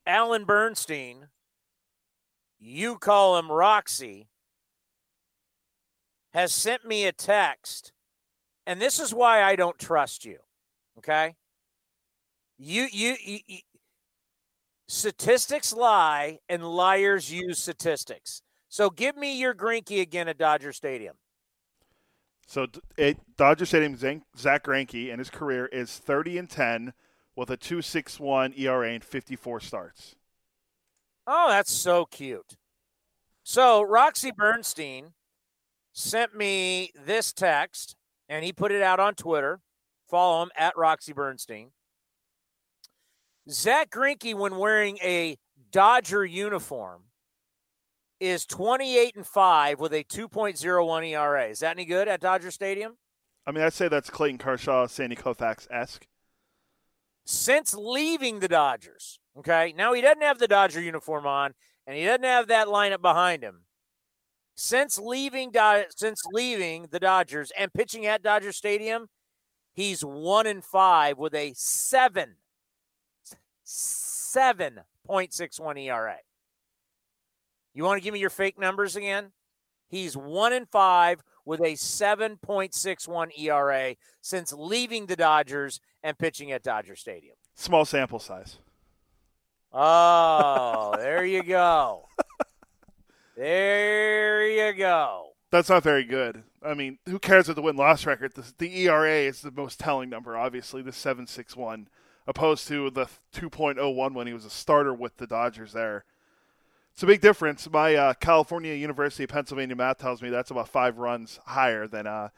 Alan 0.05 0.45
Bernstein, 0.45 1.27
you 2.59 2.97
call 2.97 3.37
him 3.37 3.51
Roxy, 3.51 4.29
has 6.33 6.53
sent 6.53 6.85
me 6.85 7.05
a 7.05 7.11
text, 7.11 7.91
and 8.65 8.81
this 8.81 8.99
is 8.99 9.13
why 9.13 9.43
I 9.43 9.55
don't 9.55 9.77
trust 9.77 10.23
you. 10.23 10.37
Okay, 10.99 11.35
you 12.57 12.87
you, 12.91 13.15
you 13.23 13.39
statistics 14.87 15.73
lie 15.73 16.39
and 16.47 16.63
liars 16.63 17.31
use 17.31 17.59
statistics. 17.59 18.41
So 18.69 18.89
give 18.89 19.15
me 19.15 19.39
your 19.39 19.53
Greinke 19.53 20.01
again 20.01 20.27
at 20.27 20.37
Dodger 20.37 20.73
Stadium. 20.73 21.15
So 22.47 22.65
at 22.97 23.17
Dodger 23.35 23.65
Stadium, 23.65 24.23
Zack 24.37 24.63
Greinke 24.63 25.11
in 25.11 25.19
his 25.19 25.29
career 25.29 25.65
is 25.65 25.97
30 25.97 26.37
and 26.37 26.49
10 26.49 26.93
with 27.35 27.49
a 27.49 27.57
2.61 27.57 28.57
ERA 28.57 28.89
and 28.93 29.03
54 29.03 29.59
starts. 29.59 30.15
Oh, 31.27 31.49
that's 31.49 31.73
so 31.73 32.05
cute. 32.05 32.55
So 33.43 33.81
Roxy 33.81 34.31
Bernstein 34.31 35.13
sent 35.91 36.35
me 36.35 36.91
this 37.05 37.33
text. 37.33 37.95
and 38.29 38.43
he 38.43 38.51
put 38.51 38.71
it 38.71 38.81
out 38.81 38.99
on 38.99 39.13
Twitter. 39.13 39.61
Follow 40.09 40.43
him 40.43 40.51
at 40.55 40.77
Roxy 40.77 41.13
Bernstein. 41.13 41.71
Zack 43.49 43.89
Greinke, 43.89 44.35
when 44.35 44.57
wearing 44.57 44.97
a 44.97 45.37
Dodger 45.71 46.25
uniform, 46.25 47.03
is 48.19 48.45
28 48.45 49.15
and 49.15 49.27
5 49.27 49.79
with 49.79 49.93
a 49.93 50.03
2.01 50.03 51.07
ERA. 51.07 51.47
Is 51.47 51.59
that 51.59 51.77
any 51.77 51.85
good 51.85 52.07
at 52.07 52.21
Dodger 52.21 52.51
Stadium? 52.51 52.97
I 53.45 53.51
mean, 53.51 53.63
I'd 53.63 53.73
say 53.73 53.87
that's 53.87 54.09
Clayton 54.09 54.39
Kershaw, 54.39 54.87
Sandy 54.87 55.15
Koufax 55.15 55.67
esque. 55.71 56.05
Since 57.25 57.73
leaving 57.75 58.39
the 58.39 58.47
Dodgers, 58.47 59.19
okay, 59.37 59.73
now 59.77 59.93
he 59.93 60.01
doesn't 60.01 60.21
have 60.21 60.39
the 60.39 60.47
Dodger 60.47 60.81
uniform 60.81 61.25
on, 61.25 61.53
and 61.85 61.95
he 61.97 62.05
doesn't 62.05 62.23
have 62.23 62.47
that 62.47 62.67
lineup 62.67 63.01
behind 63.01 63.43
him. 63.43 63.63
Since 64.55 64.97
leaving, 64.97 65.53
since 65.95 66.23
leaving 66.31 66.87
the 66.91 66.99
Dodgers 66.99 67.51
and 67.57 67.71
pitching 67.71 68.05
at 68.05 68.23
Dodger 68.23 68.51
Stadium, 68.51 69.07
he's 69.73 70.01
one 70.01 70.47
and 70.47 70.63
five 70.63 71.17
with 71.17 71.35
a 71.35 71.53
seven, 71.55 72.37
seven 73.63 74.81
point 75.05 75.33
six 75.33 75.59
one 75.59 75.77
ERA. 75.77 76.17
You 77.77 77.83
want 77.83 78.01
to 78.01 78.03
give 78.03 78.11
me 78.11 78.19
your 78.19 78.31
fake 78.31 78.57
numbers 78.57 78.95
again? 78.95 79.33
He's 79.87 80.17
one 80.17 80.51
and 80.51 80.67
five 80.67 81.21
with 81.45 81.59
a 81.59 81.73
7.61 81.73 83.39
ERA 83.39 83.95
since 84.19 84.51
leaving 84.51 85.05
the 85.05 85.15
Dodgers 85.15 85.79
and 86.01 86.17
pitching 86.17 86.51
at 86.51 86.63
Dodger 86.63 86.95
Stadium. 86.95 87.35
Small 87.53 87.85
sample 87.85 88.17
size. 88.17 88.57
Oh, 89.71 90.95
there 90.97 91.23
you 91.23 91.43
go. 91.43 92.07
There 93.35 94.49
you 94.49 94.73
go. 94.75 95.33
That's 95.51 95.69
not 95.69 95.83
very 95.83 96.03
good. 96.03 96.41
I 96.63 96.73
mean, 96.73 96.97
who 97.05 97.19
cares 97.19 97.47
what 97.47 97.57
the 97.57 97.61
win 97.61 97.75
loss 97.75 98.07
record? 98.07 98.33
The, 98.33 98.53
the, 98.57 98.87
ERA 98.87 99.19
is 99.19 99.41
the 99.41 99.51
most 99.51 99.79
telling 99.79 100.09
number, 100.09 100.35
obviously, 100.35 100.81
the 100.81 100.89
7.61, 100.89 101.85
opposed 102.25 102.67
to 102.69 102.89
the 102.89 103.05
2.01 103.35 104.13
when 104.15 104.25
he 104.25 104.33
was 104.33 104.45
a 104.45 104.49
starter 104.49 104.95
with 104.95 105.17
the 105.17 105.27
Dodgers 105.27 105.73
there. 105.73 106.05
It's 106.97 107.03
a 107.03 107.05
big 107.05 107.21
difference. 107.21 107.69
My 107.69 107.93
uh, 107.93 108.13
California 108.15 108.73
University 108.73 109.25
of 109.25 109.29
Pennsylvania 109.29 109.75
math 109.75 109.99
tells 109.99 110.19
me 110.19 110.31
that's 110.31 110.49
about 110.49 110.67
five 110.67 110.97
runs 110.97 111.39
higher 111.45 111.87
than 111.87 112.07
uh, 112.07 112.29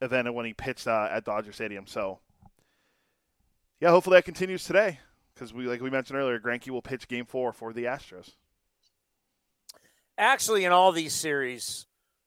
than 0.00 0.34
when 0.34 0.44
he 0.44 0.54
pitched 0.54 0.88
uh, 0.88 1.06
at 1.08 1.24
Dodger 1.24 1.52
Stadium. 1.52 1.86
So, 1.86 2.18
yeah, 3.78 3.90
hopefully 3.90 4.16
that 4.16 4.24
continues 4.24 4.64
today 4.64 4.98
because 5.32 5.54
we, 5.54 5.68
like 5.68 5.80
we 5.80 5.88
mentioned 5.88 6.18
earlier, 6.18 6.40
Greinke 6.40 6.68
will 6.70 6.82
pitch 6.82 7.06
Game 7.06 7.26
Four 7.26 7.52
for 7.52 7.72
the 7.72 7.84
Astros. 7.84 8.32
Actually, 10.18 10.64
in 10.64 10.72
all 10.72 10.90
these 10.90 11.14
series, 11.14 11.86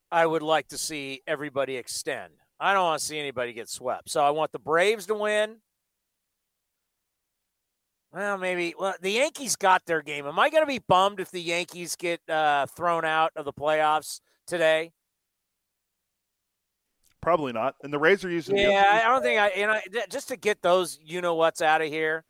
I 0.09 0.25
would 0.25 0.41
like 0.41 0.69
to 0.69 0.77
see 0.77 1.23
everybody 1.27 1.75
extend. 1.75 2.31
I 2.57 2.73
don't 2.73 2.85
want 2.85 3.01
to 3.01 3.05
see 3.05 3.19
anybody 3.19 3.51
get 3.51 3.67
swept. 3.67 4.09
So 4.09 4.23
I 4.23 4.29
want 4.29 4.53
the 4.53 4.59
Braves 4.59 5.07
to 5.07 5.13
win. 5.13 5.57
Well, 8.11 8.37
maybe. 8.37 8.73
Well, 8.77 8.95
the 9.01 9.11
Yankees 9.11 9.55
got 9.55 9.85
their 9.85 10.01
game. 10.01 10.25
Am 10.25 10.39
I 10.39 10.49
going 10.49 10.63
to 10.63 10.67
be 10.67 10.79
bummed 10.79 11.19
if 11.19 11.29
the 11.29 11.41
Yankees 11.41 11.95
get 11.95 12.27
uh, 12.29 12.65
thrown 12.65 13.05
out 13.05 13.31
of 13.35 13.45
the 13.45 13.53
playoffs 13.53 14.21
today? 14.47 14.91
Probably 17.21 17.51
not. 17.51 17.75
And 17.83 17.93
the 17.93 17.99
Rays 17.99 18.23
are 18.25 18.29
using. 18.29 18.57
Yeah, 18.57 19.01
I 19.05 19.07
don't 19.07 19.21
think 19.21 19.39
I. 19.39 19.51
You 19.53 19.67
know, 19.67 19.79
just 20.09 20.29
to 20.29 20.37
get 20.37 20.61
those, 20.61 20.97
you 21.03 21.21
know, 21.21 21.35
what's 21.35 21.61
out 21.61 21.81
of 21.81 21.89
here. 21.89 22.23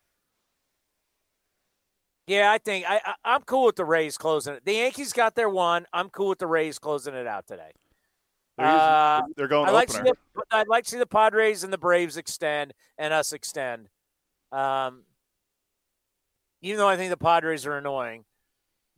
Yeah, 2.27 2.51
I 2.51 2.57
think 2.57 2.85
I, 2.87 3.01
I 3.23 3.35
am 3.35 3.41
cool 3.41 3.65
with 3.65 3.75
the 3.75 3.85
Rays 3.85 4.17
closing 4.17 4.55
it. 4.55 4.65
The 4.65 4.73
Yankees 4.73 5.13
got 5.13 5.35
their 5.35 5.49
one. 5.49 5.85
I'm 5.93 6.09
cool 6.09 6.29
with 6.29 6.39
the 6.39 6.47
Rays 6.47 6.77
closing 6.77 7.13
it 7.13 7.25
out 7.25 7.47
today. 7.47 7.71
They're, 8.57 8.67
using, 8.67 8.79
uh, 8.79 9.21
they're 9.35 9.47
going. 9.47 9.69
I'd 9.69 9.71
like, 9.71 9.87
the, 9.87 10.13
I'd 10.51 10.67
like 10.67 10.83
to 10.83 10.89
see 10.91 10.97
the 10.97 11.07
Padres 11.07 11.63
and 11.63 11.71
the 11.71 11.77
Braves 11.77 12.17
extend 12.17 12.73
and 12.97 13.13
us 13.13 13.31
extend. 13.31 13.89
Um, 14.51 15.03
even 16.61 16.77
though 16.77 16.87
I 16.87 16.97
think 16.97 17.09
the 17.09 17.17
Padres 17.17 17.65
are 17.65 17.77
annoying. 17.77 18.25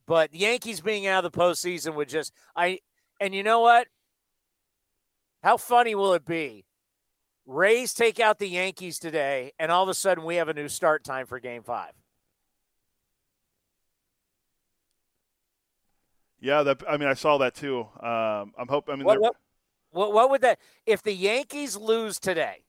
But 0.07 0.34
Yankees 0.34 0.82
being 0.82 1.07
out 1.07 1.24
of 1.24 1.32
the 1.32 1.38
postseason 1.38 1.95
would 1.95 2.09
just 2.09 2.34
I 2.55 2.80
and 3.20 3.34
you 3.36 3.43
know 3.43 3.62
what? 3.62 3.88
How 5.43 5.57
funny 5.57 5.95
will 5.95 6.14
it 6.14 6.26
be? 6.26 6.66
Rays 7.45 7.93
take 7.93 8.20
out 8.20 8.39
the 8.39 8.47
Yankees 8.47 8.99
today, 8.99 9.51
and 9.59 9.72
all 9.72 9.84
of 9.84 9.89
a 9.89 9.93
sudden 9.93 10.24
we 10.24 10.36
have 10.36 10.47
a 10.47 10.53
new 10.53 10.68
start 10.68 11.03
time 11.03 11.26
for 11.26 11.39
game 11.39 11.64
five. 11.64 11.93
Yeah, 16.39 16.64
that 16.64 16.82
I 16.89 16.97
mean 16.97 17.07
I 17.07 17.14
saw 17.14 17.38
that 17.38 17.55
too. 17.55 17.82
Um, 17.99 18.53
I'm 18.57 18.68
hoping. 18.68 18.93
I 18.93 18.95
mean, 18.97 19.05
what, 19.05 19.22
what, 19.22 19.36
what, 19.91 20.14
what 20.14 20.30
would 20.32 20.41
that 20.41 20.59
if 20.86 21.03
the 21.03 21.14
Yankees 21.14 21.78
lose 21.78 22.20
today? 22.20 22.64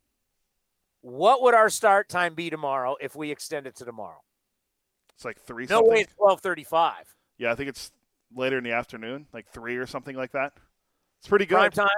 What 1.01 1.43
would 1.43 1.55
our 1.55 1.69
start 1.69 2.09
time 2.09 2.35
be 2.35 2.49
tomorrow 2.49 2.97
if 3.01 3.17
we 3.17 3.31
extend 3.31 3.67
it 3.67 3.75
to 3.77 3.85
tomorrow? 3.85 4.21
It's 5.23 5.25
like 5.25 5.41
three. 5.41 5.67
No 5.67 5.77
something. 5.77 5.93
way, 5.93 6.05
twelve 6.17 6.41
thirty-five. 6.41 7.15
Yeah, 7.39 7.53
I 7.53 7.55
think 7.55 7.69
it's 7.69 7.93
later 8.35 8.59
in 8.59 8.65
the 8.65 8.73
afternoon, 8.73 9.29
like 9.33 9.47
three 9.53 9.77
or 9.77 9.87
something 9.87 10.17
like 10.17 10.33
that. 10.33 10.53
It's 11.21 11.29
pretty 11.29 11.47
good. 11.47 11.55
Prime 11.55 11.71
time. 11.71 11.89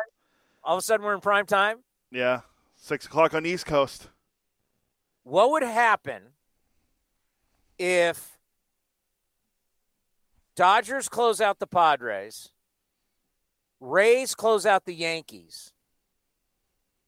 All 0.63 0.77
of 0.77 0.81
a 0.81 0.83
sudden, 0.83 1.07
we're 1.07 1.15
in 1.15 1.23
prime 1.23 1.47
time. 1.47 1.79
Yeah, 2.11 2.41
six 2.77 3.07
o'clock 3.07 3.33
on 3.33 3.45
the 3.45 3.49
East 3.49 3.65
Coast. 3.65 4.09
What 5.23 5.51
would 5.53 5.63
happen 5.63 6.35
if 7.79 8.37
Dodgers 10.55 11.09
close 11.09 11.41
out 11.41 11.61
the 11.61 11.67
Padres, 11.67 12.51
Rays 13.81 14.35
close 14.35 14.67
out 14.67 14.85
the 14.85 14.95
Yankees? 14.95 15.73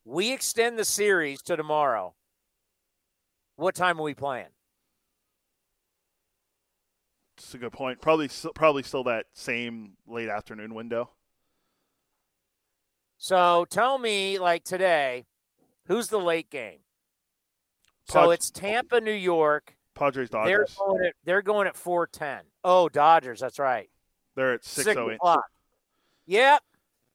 We 0.07 0.33
extend 0.33 0.79
the 0.79 0.87
series 0.87 1.43
to 1.43 1.57
tomorrow. 1.57 2.15
What 3.57 3.75
time 3.75 4.01
are 4.01 4.05
we 4.05 4.15
playing? 4.15 4.47
That's 7.37 7.55
a 7.55 7.59
good 7.59 7.73
point. 7.73 8.01
Probably, 8.01 8.31
probably 8.55 8.83
still 8.83 9.05
that 9.05 9.27
same 9.33 9.93
late 10.07 10.29
afternoon 10.29 10.75
window. 10.75 11.11
So 13.19 13.67
tell 13.69 13.99
me, 13.99 14.39
like 14.39 14.65
today, 14.65 15.27
who's 15.87 16.09
the 16.09 16.21
late 16.21 16.51
game? 16.51 16.79
so 18.09 18.31
it's 18.31 18.51
Tampa, 18.51 19.01
New 19.01 19.13
York. 19.13 19.77
Padres, 19.95 20.31
Dodgers. 20.31 20.77
They're 20.77 20.87
going 20.87 21.05
at 21.07 21.13
they're 21.25 21.43
going 21.43 21.67
at 21.67 21.77
four 21.77 22.07
ten. 22.07 22.41
Oh, 22.63 22.89
Dodgers. 22.89 23.41
That's 23.41 23.59
right. 23.59 23.89
They're 24.35 24.55
at 24.55 24.65
six 24.65 24.97
oh 24.97 25.11
eight. 25.11 25.19
Yep. 26.27 26.63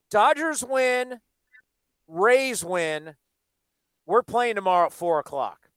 Dodgers 0.10 0.64
win. 0.64 1.20
Rays 2.08 2.66
win. 2.66 3.16
We're 4.06 4.24
playing 4.24 4.56
tomorrow 4.56 4.88
at 4.88 4.94
four 4.94 5.20
o'clock. 5.20 5.70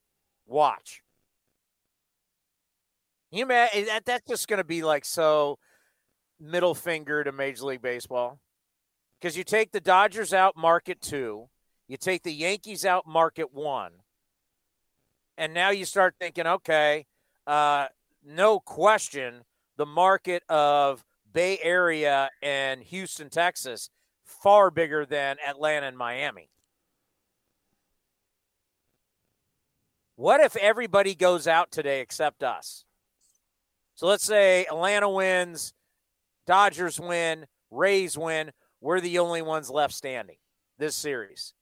Watch. 0.47 1.01
You 3.35 3.45
man, 3.45 3.67
that 3.87 4.05
that's 4.05 4.25
just 4.29 4.47
going 4.47 4.59
to 4.59 4.63
be 4.63 4.81
like 4.81 5.03
so 5.03 5.59
middle 6.39 6.73
finger 6.73 7.21
to 7.21 7.33
Major 7.33 7.65
League 7.65 7.81
Baseball 7.81 8.39
because 9.19 9.35
you 9.35 9.43
take 9.43 9.73
the 9.73 9.81
Dodgers 9.81 10.33
out, 10.33 10.55
market 10.55 11.01
two, 11.01 11.49
you 11.89 11.97
take 11.97 12.23
the 12.23 12.31
Yankees 12.31 12.85
out, 12.85 13.05
market 13.05 13.53
one, 13.53 13.91
and 15.37 15.53
now 15.53 15.69
you 15.71 15.83
start 15.83 16.15
thinking, 16.17 16.47
okay, 16.47 17.07
uh, 17.45 17.87
no 18.25 18.61
question, 18.61 19.41
the 19.75 19.85
market 19.85 20.43
of 20.47 21.03
Bay 21.33 21.59
Area 21.61 22.29
and 22.41 22.81
Houston, 22.83 23.29
Texas, 23.29 23.89
far 24.23 24.71
bigger 24.71 25.05
than 25.05 25.35
Atlanta 25.45 25.87
and 25.87 25.97
Miami. 25.97 26.51
What 30.15 30.39
if 30.39 30.55
everybody 30.55 31.15
goes 31.15 31.47
out 31.49 31.69
today 31.69 31.99
except 31.99 32.41
us? 32.41 32.84
So 33.95 34.07
let's 34.07 34.25
say 34.25 34.65
Atlanta 34.65 35.09
wins, 35.09 35.73
Dodgers 36.45 36.99
win, 36.99 37.45
Rays 37.71 38.17
win. 38.17 38.51
We're 38.81 38.99
the 38.99 39.19
only 39.19 39.41
ones 39.41 39.69
left 39.69 39.93
standing 39.93 40.35
this 40.77 40.95
series. 40.95 41.53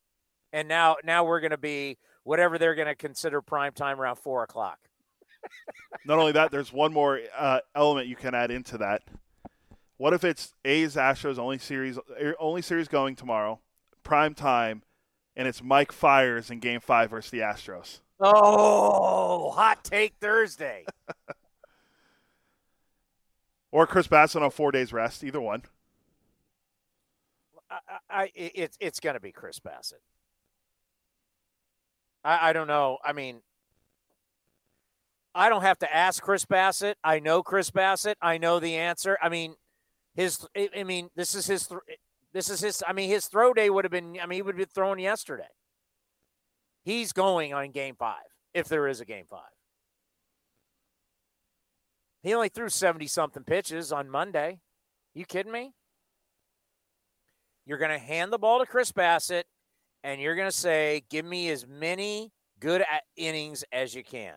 And 0.52 0.68
now 0.68 0.98
now 1.04 1.24
we're 1.24 1.40
gonna 1.40 1.58
be 1.58 1.98
whatever 2.24 2.58
they're 2.58 2.76
gonna 2.76 2.96
consider 2.96 3.42
prime 3.42 3.74
time 3.74 4.02
around 4.02 4.16
four 4.18 4.44
o'clock. 4.44 4.80
Not 6.06 6.18
only 6.18 6.32
that, 6.32 6.52
there's 6.52 6.74
one 6.74 6.92
more 6.92 7.20
uh, 7.38 7.60
element 7.76 8.08
you 8.08 8.16
can 8.16 8.34
add 8.34 8.50
into 8.50 8.80
that. 8.80 9.04
What 9.98 10.14
if 10.14 10.24
it's 10.24 10.54
A's 10.66 10.96
Astros 10.96 11.38
only 11.38 11.60
series 11.60 12.00
er, 12.20 12.36
only 12.40 12.64
series 12.64 12.88
going 12.88 13.16
tomorrow, 13.16 13.60
prime 14.04 14.34
time, 14.34 14.82
and 15.36 15.48
it's 15.48 15.62
Mike 15.62 15.92
Fiers 15.92 16.50
in 16.50 16.60
Game 16.60 16.80
Five 16.80 17.12
versus 17.12 17.30
the 17.30 17.40
Astros? 17.40 18.00
Oh, 18.20 19.52
hot 19.52 19.84
take 19.84 20.16
Thursday. 20.20 20.86
or 23.74 23.88
Chris 23.88 24.08
Bassitt 24.08 24.44
on 24.44 24.52
four 24.52 24.72
days 24.72 24.94
rest. 24.94 25.24
Either 25.24 25.42
one. 25.42 25.64
I, 27.70 27.98
I 28.10 28.32
it's 28.36 28.78
it's 28.80 29.00
going 29.00 29.16
to 29.16 29.20
be 29.20 29.32
Chris 29.32 29.60
Bassitt. 29.60 30.00
I, 32.24 32.50
I 32.50 32.54
don't 32.54 32.68
know. 32.68 33.00
I 33.04 33.14
mean, 33.14 33.42
I 35.34 35.50
don't 35.50 35.64
have 35.64 35.80
to 35.80 35.94
ask 35.94 36.22
Chris 36.22 36.46
Bassitt. 36.46 36.96
I 37.04 37.20
know 37.20 37.42
Chris 37.42 37.72
Bassitt. 37.72 38.16
I 38.22 38.38
know 38.38 38.60
the 38.60 38.76
answer. 38.76 39.18
I 39.22 39.30
mean, 39.30 39.56
his. 40.16 40.46
I 40.56 40.84
mean, 40.84 41.10
this 41.16 41.34
is 41.34 41.48
his. 41.48 41.68
This 42.32 42.50
is 42.50 42.62
his. 42.62 42.84
I 42.88 42.94
mean, 42.94 43.10
his 43.10 43.26
throw 43.26 43.54
day 43.54 43.72
would 43.72 43.86
have 43.86 43.92
been. 43.92 44.20
I 44.22 44.28
mean, 44.28 44.38
he 44.38 44.42
would 44.44 44.54
have 44.54 44.68
been 44.68 44.74
throwing 44.74 45.00
yesterday. 45.00 45.50
He's 46.84 47.12
going 47.12 47.56
on 47.56 47.72
game 47.72 47.96
five 47.98 48.18
if 48.54 48.68
there 48.68 48.88
is 48.88 49.02
a 49.02 49.06
game 49.06 49.26
five. 49.28 49.42
He 52.24 52.34
only 52.34 52.50
threw 52.50 52.70
70 52.70 53.06
something 53.08 53.44
pitches 53.44 53.92
on 53.92 54.10
Monday. 54.10 54.62
You 55.14 55.26
kidding 55.26 55.52
me? 55.52 55.74
You're 57.66 57.78
going 57.78 57.92
to 57.92 58.00
hand 58.00 58.32
the 58.32 58.40
ball 58.40 58.60
to 58.60 58.66
Chris 58.66 58.92
Bassitt 58.92 59.44
and 60.04 60.22
you're 60.22 60.36
going 60.36 60.50
to 60.50 60.56
say, 60.56 61.04
give 61.10 61.26
me 61.26 61.50
as 61.50 61.68
many 61.68 62.32
good 62.60 62.84
innings 63.16 63.64
as 63.72 63.94
you 63.94 64.04
can. 64.04 64.36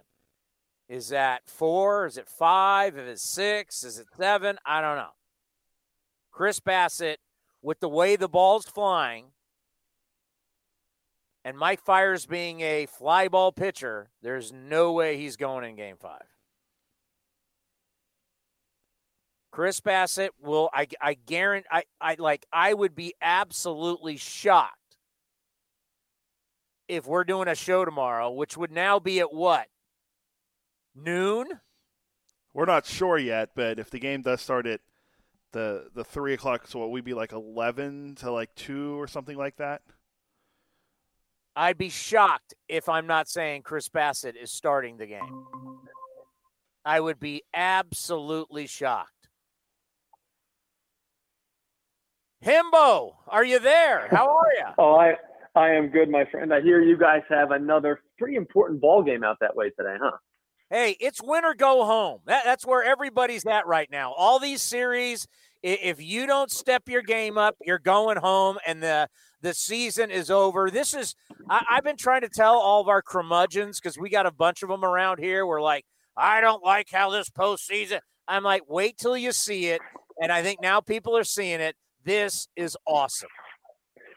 Is 0.89 1.09
that 1.09 1.43
four? 1.47 2.07
Is 2.07 2.16
it 2.16 2.28
five? 2.28 2.99
Is 2.99 3.09
it 3.09 3.20
six? 3.20 3.82
Is 3.82 3.99
it 3.99 4.07
seven? 4.16 4.59
I 4.64 4.80
don't 4.80 4.97
know. 4.97 5.14
Chris 6.30 6.61
Bassitt, 6.61 7.16
with 7.62 7.80
the 7.80 7.89
way 7.89 8.16
the 8.16 8.28
ball's 8.28 8.66
flying, 8.66 9.26
and 11.45 11.57
Mike 11.57 11.80
Fiers 11.80 12.26
being 12.26 12.61
a 12.61 12.87
fly 12.87 13.28
ball 13.28 13.53
pitcher, 13.53 14.11
there's 14.22 14.53
no 14.53 14.93
way 14.93 15.16
he's 15.16 15.37
going 15.37 15.64
in 15.64 15.76
game 15.76 15.97
five. 15.97 16.36
Chris 19.57 19.80
Bassitt 19.80 20.28
will 20.38 20.68
I 20.74 20.86
I 21.00 21.14
guarantee 21.14 21.66
I, 21.70 21.84
I 21.98 22.16
like 22.18 22.44
I 22.52 22.74
would 22.74 22.94
be 22.94 23.14
absolutely 23.22 24.18
shocked 24.18 24.98
if 26.88 27.07
we're 27.07 27.24
doing 27.24 27.48
a 27.48 27.54
show 27.54 27.86
tomorrow, 27.86 28.30
which 28.30 28.59
would 28.59 28.70
now 28.70 28.98
be 28.98 29.18
at 29.18 29.32
what? 29.32 29.68
Noon? 30.94 31.46
We're 32.52 32.66
not 32.66 32.84
sure 32.84 33.16
yet, 33.16 33.52
but 33.54 33.78
if 33.78 33.88
the 33.88 33.98
game 33.98 34.20
does 34.20 34.42
start 34.42 34.66
at 34.66 34.82
the 35.52 35.88
the 35.94 36.04
three 36.04 36.34
o'clock, 36.34 36.66
so 36.66 36.80
what 36.80 36.90
we'd 36.90 37.02
be 37.02 37.14
like 37.14 37.32
eleven 37.32 38.14
to 38.16 38.30
like 38.30 38.54
two 38.57 39.00
or 39.00 39.07
something 39.07 39.38
like 39.38 39.57
that. 39.57 39.80
I'd 41.57 41.78
be 41.78 41.88
shocked 41.88 42.52
if 42.68 42.90
I'm 42.90 43.07
not 43.07 43.26
saying 43.26 43.62
Chris 43.62 43.88
Bassitt 43.88 44.36
is 44.36 44.50
starting 44.50 44.98
the 44.98 45.07
game. 45.07 45.46
I 46.84 47.00
would 47.00 47.18
be 47.18 47.42
absolutely 47.54 48.66
shocked. 48.66 49.15
Hembo, 52.47 53.14
are 53.26 53.44
you 53.44 53.59
there? 53.59 54.07
How 54.09 54.28
are 54.28 54.53
you? 54.57 54.66
oh, 54.78 54.94
I 54.94 55.14
I 55.57 55.70
am 55.70 55.88
good, 55.88 56.09
my 56.09 56.24
friend. 56.30 56.55
I 56.55 56.61
hear 56.61 56.80
you 56.80 56.97
guys 56.97 57.22
have 57.28 57.51
another 57.51 58.01
pretty 58.18 58.36
important 58.36 58.80
ball 58.80 59.03
game 59.03 59.24
out 59.24 59.38
that 59.40 59.57
way 59.57 59.70
today, 59.70 59.97
huh? 60.01 60.16
Hey, 60.70 60.97
it's 61.01 61.20
win 61.22 61.44
or 61.44 61.55
go 61.55 61.84
home. 61.84 62.20
That, 62.26 62.44
that's 62.44 62.64
where 62.64 62.84
everybody's 62.84 63.47
at 63.47 63.66
right 63.66 63.88
now. 63.90 64.12
All 64.12 64.38
these 64.38 64.62
series, 64.62 65.26
if 65.62 66.01
you 66.01 66.26
don't 66.26 66.51
step 66.51 66.88
your 66.88 67.03
game 67.03 67.36
up, 67.36 67.57
you're 67.64 67.80
going 67.80 68.18
home, 68.18 68.59
and 68.64 68.80
the 68.80 69.09
the 69.40 69.53
season 69.53 70.12
is 70.12 70.30
over. 70.30 70.70
This 70.70 70.94
is 70.94 71.16
I, 71.51 71.64
have 71.68 71.84
been 71.84 71.97
trying 71.97 72.20
to 72.20 72.28
tell 72.28 72.55
all 72.55 72.80
of 72.80 72.88
our 72.88 73.03
curmudgeons 73.03 73.80
because 73.80 73.99
we 73.99 74.09
got 74.09 74.26
a 74.26 74.32
bunch 74.32 74.62
of 74.62 74.68
them 74.68 74.84
around 74.84 75.18
here. 75.18 75.44
We're 75.47 75.62
like, 75.62 75.84
I 76.16 76.40
don't 76.40 76.62
like 76.62 76.88
how 76.92 77.11
this 77.11 77.28
postseason. 77.28 77.99
I'm 78.28 78.44
like, 78.44 78.62
wait 78.68 78.99
till 78.99 79.16
you 79.16 79.32
see 79.32 79.66
it, 79.66 79.80
and 80.22 80.30
I 80.30 80.44
think 80.44 80.61
now 80.62 80.80
people 80.80 81.16
are 81.16 81.24
seeing 81.24 81.61
it. 81.61 81.74
This 82.07 82.46
is 82.54 82.76
awesome. 82.86 83.28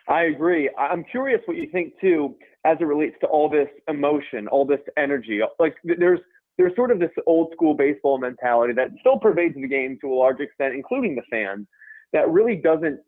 I 0.07 0.25
agree. 0.25 0.69
I'm 0.77 1.03
curious 1.03 1.41
what 1.45 1.57
you 1.57 1.67
think 1.71 1.93
too, 1.99 2.35
as 2.63 2.77
it 2.79 2.83
relates 2.83 3.15
to 3.21 3.27
all 3.27 3.49
this 3.49 3.67
emotion, 3.87 4.47
all 4.47 4.63
this 4.63 4.79
energy. 4.95 5.39
Like 5.57 5.75
there's 5.83 6.19
there's 6.59 6.75
sort 6.75 6.91
of 6.91 6.99
this 6.99 7.09
old 7.25 7.51
school 7.51 7.73
baseball 7.73 8.19
mentality 8.19 8.73
that 8.73 8.89
still 8.99 9.17
pervades 9.17 9.55
the 9.55 9.67
game 9.67 9.97
to 10.01 10.13
a 10.13 10.15
large 10.15 10.39
extent, 10.39 10.75
including 10.75 11.15
the 11.15 11.23
fans, 11.31 11.65
that 12.13 12.29
really 12.29 12.57
doesn't 12.57 12.99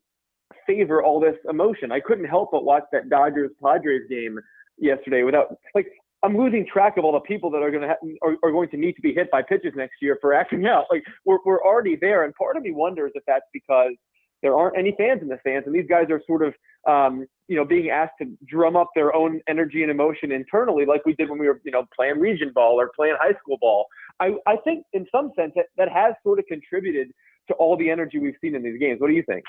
favor 0.65 1.03
all 1.03 1.19
this 1.19 1.36
emotion. 1.47 1.91
I 1.91 1.99
couldn't 1.99 2.25
help 2.25 2.49
but 2.51 2.63
watch 2.63 2.84
that 2.91 3.07
Dodgers 3.07 3.51
Padres 3.63 4.09
game 4.09 4.39
yesterday 4.79 5.21
without 5.21 5.57
like 5.75 5.91
I'm 6.23 6.36
losing 6.36 6.65
track 6.65 6.97
of 6.97 7.05
all 7.05 7.13
the 7.13 7.19
people 7.19 7.51
that 7.51 7.61
are 7.61 7.69
going 7.69 7.84
to 7.84 7.89
ha- 7.89 8.07
are, 8.23 8.36
are 8.43 8.51
going 8.51 8.69
to 8.69 8.77
need 8.77 8.93
to 8.93 9.01
be 9.01 9.13
hit 9.13 9.29
by 9.29 9.43
pitches 9.43 9.73
next 9.75 10.01
year 10.01 10.17
for 10.19 10.34
acting 10.34 10.65
out. 10.65 10.86
Like 10.89 11.03
we're 11.23 11.38
we're 11.45 11.63
already 11.63 11.97
there, 12.01 12.23
and 12.23 12.34
part 12.34 12.57
of 12.57 12.63
me 12.63 12.71
wonders 12.71 13.11
if 13.13 13.21
that's 13.27 13.45
because 13.53 13.93
there 14.41 14.55
aren't 14.55 14.77
any 14.77 14.93
fans 14.97 15.21
in 15.21 15.27
the 15.27 15.37
stands, 15.41 15.67
and 15.67 15.75
these 15.75 15.87
guys 15.87 16.05
are 16.09 16.21
sort 16.25 16.41
of, 16.41 16.53
um, 16.87 17.25
you 17.47 17.55
know, 17.55 17.65
being 17.65 17.89
asked 17.89 18.13
to 18.21 18.25
drum 18.47 18.75
up 18.75 18.89
their 18.95 19.15
own 19.15 19.41
energy 19.47 19.81
and 19.81 19.91
emotion 19.91 20.31
internally, 20.31 20.85
like 20.85 21.05
we 21.05 21.13
did 21.13 21.29
when 21.29 21.39
we 21.39 21.47
were, 21.47 21.61
you 21.63 21.71
know, 21.71 21.85
playing 21.95 22.19
region 22.19 22.51
ball 22.53 22.79
or 22.79 22.91
playing 22.95 23.15
high 23.19 23.33
school 23.41 23.57
ball. 23.59 23.85
I, 24.19 24.33
I 24.47 24.55
think 24.57 24.85
in 24.93 25.05
some 25.11 25.31
sense 25.35 25.53
that, 25.55 25.65
that 25.77 25.89
has 25.89 26.13
sort 26.23 26.39
of 26.39 26.45
contributed 26.47 27.11
to 27.47 27.53
all 27.55 27.77
the 27.77 27.89
energy 27.89 28.19
we've 28.19 28.35
seen 28.41 28.55
in 28.55 28.63
these 28.63 28.79
games. 28.79 28.99
What 29.01 29.07
do 29.07 29.13
you 29.13 29.23
think? 29.23 29.43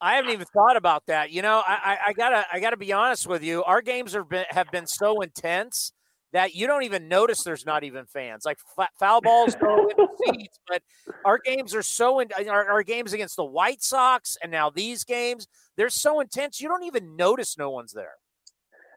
I 0.00 0.16
haven't 0.16 0.32
even 0.32 0.46
thought 0.46 0.76
about 0.76 1.06
that. 1.06 1.30
You 1.30 1.42
know, 1.42 1.62
I, 1.66 1.74
I, 1.74 1.98
I 2.08 2.12
gotta 2.12 2.44
I 2.52 2.60
gotta 2.60 2.76
be 2.76 2.92
honest 2.92 3.26
with 3.26 3.42
you. 3.42 3.64
Our 3.64 3.80
games 3.80 4.12
have 4.12 4.28
been 4.28 4.44
have 4.50 4.70
been 4.70 4.86
so 4.86 5.20
intense 5.22 5.92
that 6.34 6.52
you 6.52 6.66
don't 6.66 6.82
even 6.82 7.06
notice 7.06 7.44
there's 7.44 7.64
not 7.64 7.84
even 7.84 8.06
fans. 8.06 8.44
Like 8.44 8.58
f- 8.76 8.90
foul 8.98 9.20
balls 9.20 9.54
go 9.54 9.88
in 9.88 9.96
the 9.96 10.08
seats, 10.32 10.58
but 10.68 10.82
our 11.24 11.38
games 11.38 11.74
are 11.76 11.82
so 11.82 12.18
in 12.18 12.28
our, 12.48 12.68
our, 12.68 12.82
games 12.82 13.12
against 13.12 13.36
the 13.36 13.44
White 13.44 13.84
Sox 13.84 14.36
and 14.42 14.50
now 14.50 14.68
these 14.68 15.04
games, 15.04 15.46
they're 15.76 15.88
so 15.88 16.18
intense 16.18 16.60
you 16.60 16.68
don't 16.68 16.82
even 16.82 17.14
notice 17.14 17.56
no 17.56 17.70
one's 17.70 17.92
there. 17.92 18.14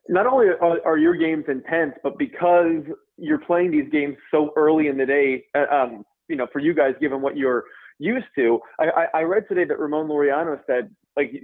Not 0.10 0.26
only 0.26 0.48
are, 0.48 0.80
are 0.84 0.98
your 0.98 1.16
games 1.16 1.46
intense, 1.48 1.94
but 2.02 2.18
because 2.18 2.82
you're 3.18 3.40
playing 3.40 3.70
these 3.70 3.90
games 3.92 4.18
so 4.32 4.52
early 4.56 4.88
in 4.88 4.98
the 4.98 5.06
day, 5.06 5.46
uh, 5.54 5.72
um, 5.72 6.06
you 6.28 6.36
know, 6.36 6.48
for 6.52 6.60
you 6.60 6.74
guys, 6.74 6.96
given 7.00 7.22
what 7.22 7.38
you're 7.38 7.66
used 8.00 8.26
to, 8.36 8.60
I, 8.80 8.86
I, 8.86 9.20
I 9.20 9.22
read 9.22 9.48
today 9.48 9.64
that 9.66 9.78
Ramon 9.78 10.08
Laureano 10.08 10.60
said 10.66 10.90
like 11.16 11.44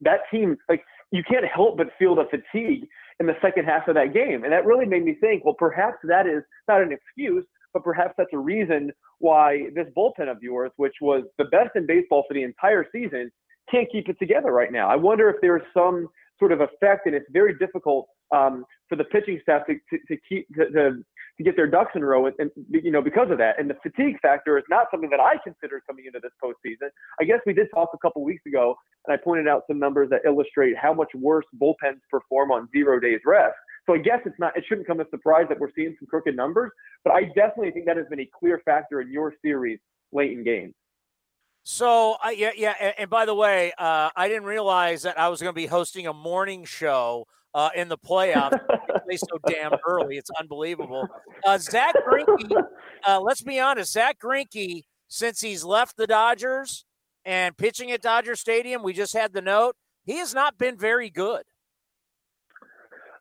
that 0.00 0.20
team, 0.32 0.56
like 0.68 0.84
you 1.12 1.22
can't 1.22 1.44
help 1.44 1.76
but 1.76 1.88
feel 1.96 2.16
the 2.16 2.24
fatigue 2.28 2.88
in 3.20 3.26
the 3.26 3.36
second 3.42 3.64
half 3.64 3.88
of 3.88 3.94
that 3.94 4.14
game. 4.14 4.44
And 4.44 4.52
that 4.52 4.64
really 4.64 4.86
made 4.86 5.04
me 5.04 5.16
think, 5.20 5.44
well, 5.44 5.54
perhaps 5.58 5.98
that 6.04 6.26
is 6.26 6.42
not 6.68 6.82
an 6.82 6.92
excuse, 6.92 7.44
but 7.72 7.82
perhaps 7.82 8.14
that's 8.16 8.30
a 8.32 8.38
reason 8.38 8.92
why 9.18 9.70
this 9.74 9.86
bullpen 9.96 10.30
of 10.30 10.38
yours, 10.42 10.70
which 10.76 10.94
was 11.00 11.24
the 11.36 11.44
best 11.46 11.70
in 11.74 11.86
baseball 11.86 12.24
for 12.28 12.34
the 12.34 12.42
entire 12.42 12.86
season, 12.92 13.30
can't 13.70 13.90
keep 13.90 14.08
it 14.08 14.18
together 14.18 14.52
right 14.52 14.72
now. 14.72 14.88
I 14.88 14.96
wonder 14.96 15.28
if 15.28 15.36
there's 15.42 15.62
some 15.74 16.08
sort 16.38 16.52
of 16.52 16.60
effect, 16.60 17.06
and 17.06 17.14
it's 17.14 17.26
very 17.32 17.58
difficult 17.58 18.06
um, 18.34 18.64
for 18.88 18.96
the 18.96 19.04
pitching 19.04 19.40
staff 19.42 19.62
to, 19.66 19.74
to, 19.74 19.98
to 20.08 20.20
keep 20.28 20.46
to, 20.54 20.70
to, 20.70 21.04
to 21.38 21.44
get 21.44 21.56
their 21.56 21.68
ducks 21.68 21.92
in 21.94 22.02
a 22.02 22.06
row, 22.06 22.26
and, 22.26 22.34
and, 22.38 22.50
you 22.68 22.90
know 22.90 23.00
because 23.00 23.30
of 23.30 23.38
that. 23.38 23.58
And 23.58 23.70
the 23.70 23.76
fatigue 23.82 24.18
factor 24.20 24.58
is 24.58 24.64
not 24.68 24.88
something 24.90 25.08
that 25.10 25.20
I 25.20 25.34
considered 25.42 25.82
coming 25.86 26.04
into 26.06 26.18
this 26.20 26.32
postseason. 26.42 26.88
I 27.20 27.24
guess 27.24 27.38
we 27.46 27.54
did 27.54 27.68
talk 27.72 27.90
a 27.94 27.98
couple 27.98 28.22
weeks 28.24 28.42
ago 28.46 28.74
and 29.06 29.14
I 29.14 29.22
pointed 29.22 29.48
out 29.48 29.62
some 29.68 29.78
numbers 29.78 30.10
that 30.10 30.20
illustrate 30.26 30.76
how 30.76 30.92
much 30.92 31.08
worse 31.14 31.46
bullpens 31.60 32.00
perform 32.10 32.50
on 32.50 32.68
zero 32.72 32.98
days 32.98 33.20
rest. 33.24 33.54
So 33.86 33.94
I 33.94 33.98
guess 33.98 34.18
it's 34.26 34.38
not, 34.38 34.56
it 34.56 34.64
shouldn't 34.68 34.86
come 34.86 35.00
as 35.00 35.06
a 35.06 35.10
surprise 35.10 35.46
that 35.48 35.58
we're 35.58 35.70
seeing 35.74 35.96
some 35.98 36.06
crooked 36.08 36.36
numbers, 36.36 36.70
but 37.04 37.14
I 37.14 37.24
definitely 37.34 37.70
think 37.70 37.86
that 37.86 37.96
has 37.96 38.06
been 38.10 38.20
a 38.20 38.28
clear 38.38 38.60
factor 38.64 39.00
in 39.00 39.10
your 39.10 39.32
series 39.40 39.78
late 40.12 40.32
in 40.32 40.44
games. 40.44 40.74
So 41.62 42.16
uh, 42.24 42.30
yeah, 42.30 42.50
yeah, 42.56 42.74
and, 42.80 42.94
and 42.98 43.10
by 43.10 43.26
the 43.26 43.34
way, 43.34 43.72
uh, 43.78 44.10
I 44.16 44.28
didn't 44.28 44.44
realize 44.44 45.02
that 45.02 45.18
I 45.18 45.28
was 45.28 45.40
going 45.40 45.52
to 45.52 45.56
be 45.56 45.66
hosting 45.66 46.06
a 46.06 46.12
morning 46.12 46.64
show 46.64 47.26
uh, 47.54 47.70
in 47.74 47.88
the 47.88 47.98
playoffs. 47.98 48.58
play 49.04 49.16
so 49.16 49.38
damn 49.46 49.72
early; 49.86 50.16
it's 50.16 50.30
unbelievable. 50.38 51.08
Uh, 51.44 51.58
Zack 51.58 51.94
Greinke, 52.06 52.62
uh, 53.06 53.20
let's 53.20 53.42
be 53.42 53.58
honest, 53.58 53.92
Zack 53.92 54.18
Greinke, 54.18 54.82
since 55.08 55.40
he's 55.40 55.64
left 55.64 55.96
the 55.96 56.06
Dodgers, 56.06 56.84
and 57.24 57.56
pitching 57.56 57.90
at 57.90 58.00
Dodger 58.00 58.36
Stadium, 58.36 58.82
we 58.82 58.92
just 58.92 59.12
had 59.12 59.32
the 59.32 59.42
note, 59.42 59.76
he 60.04 60.16
has 60.16 60.34
not 60.34 60.56
been 60.56 60.78
very 60.78 61.10
good. 61.10 61.42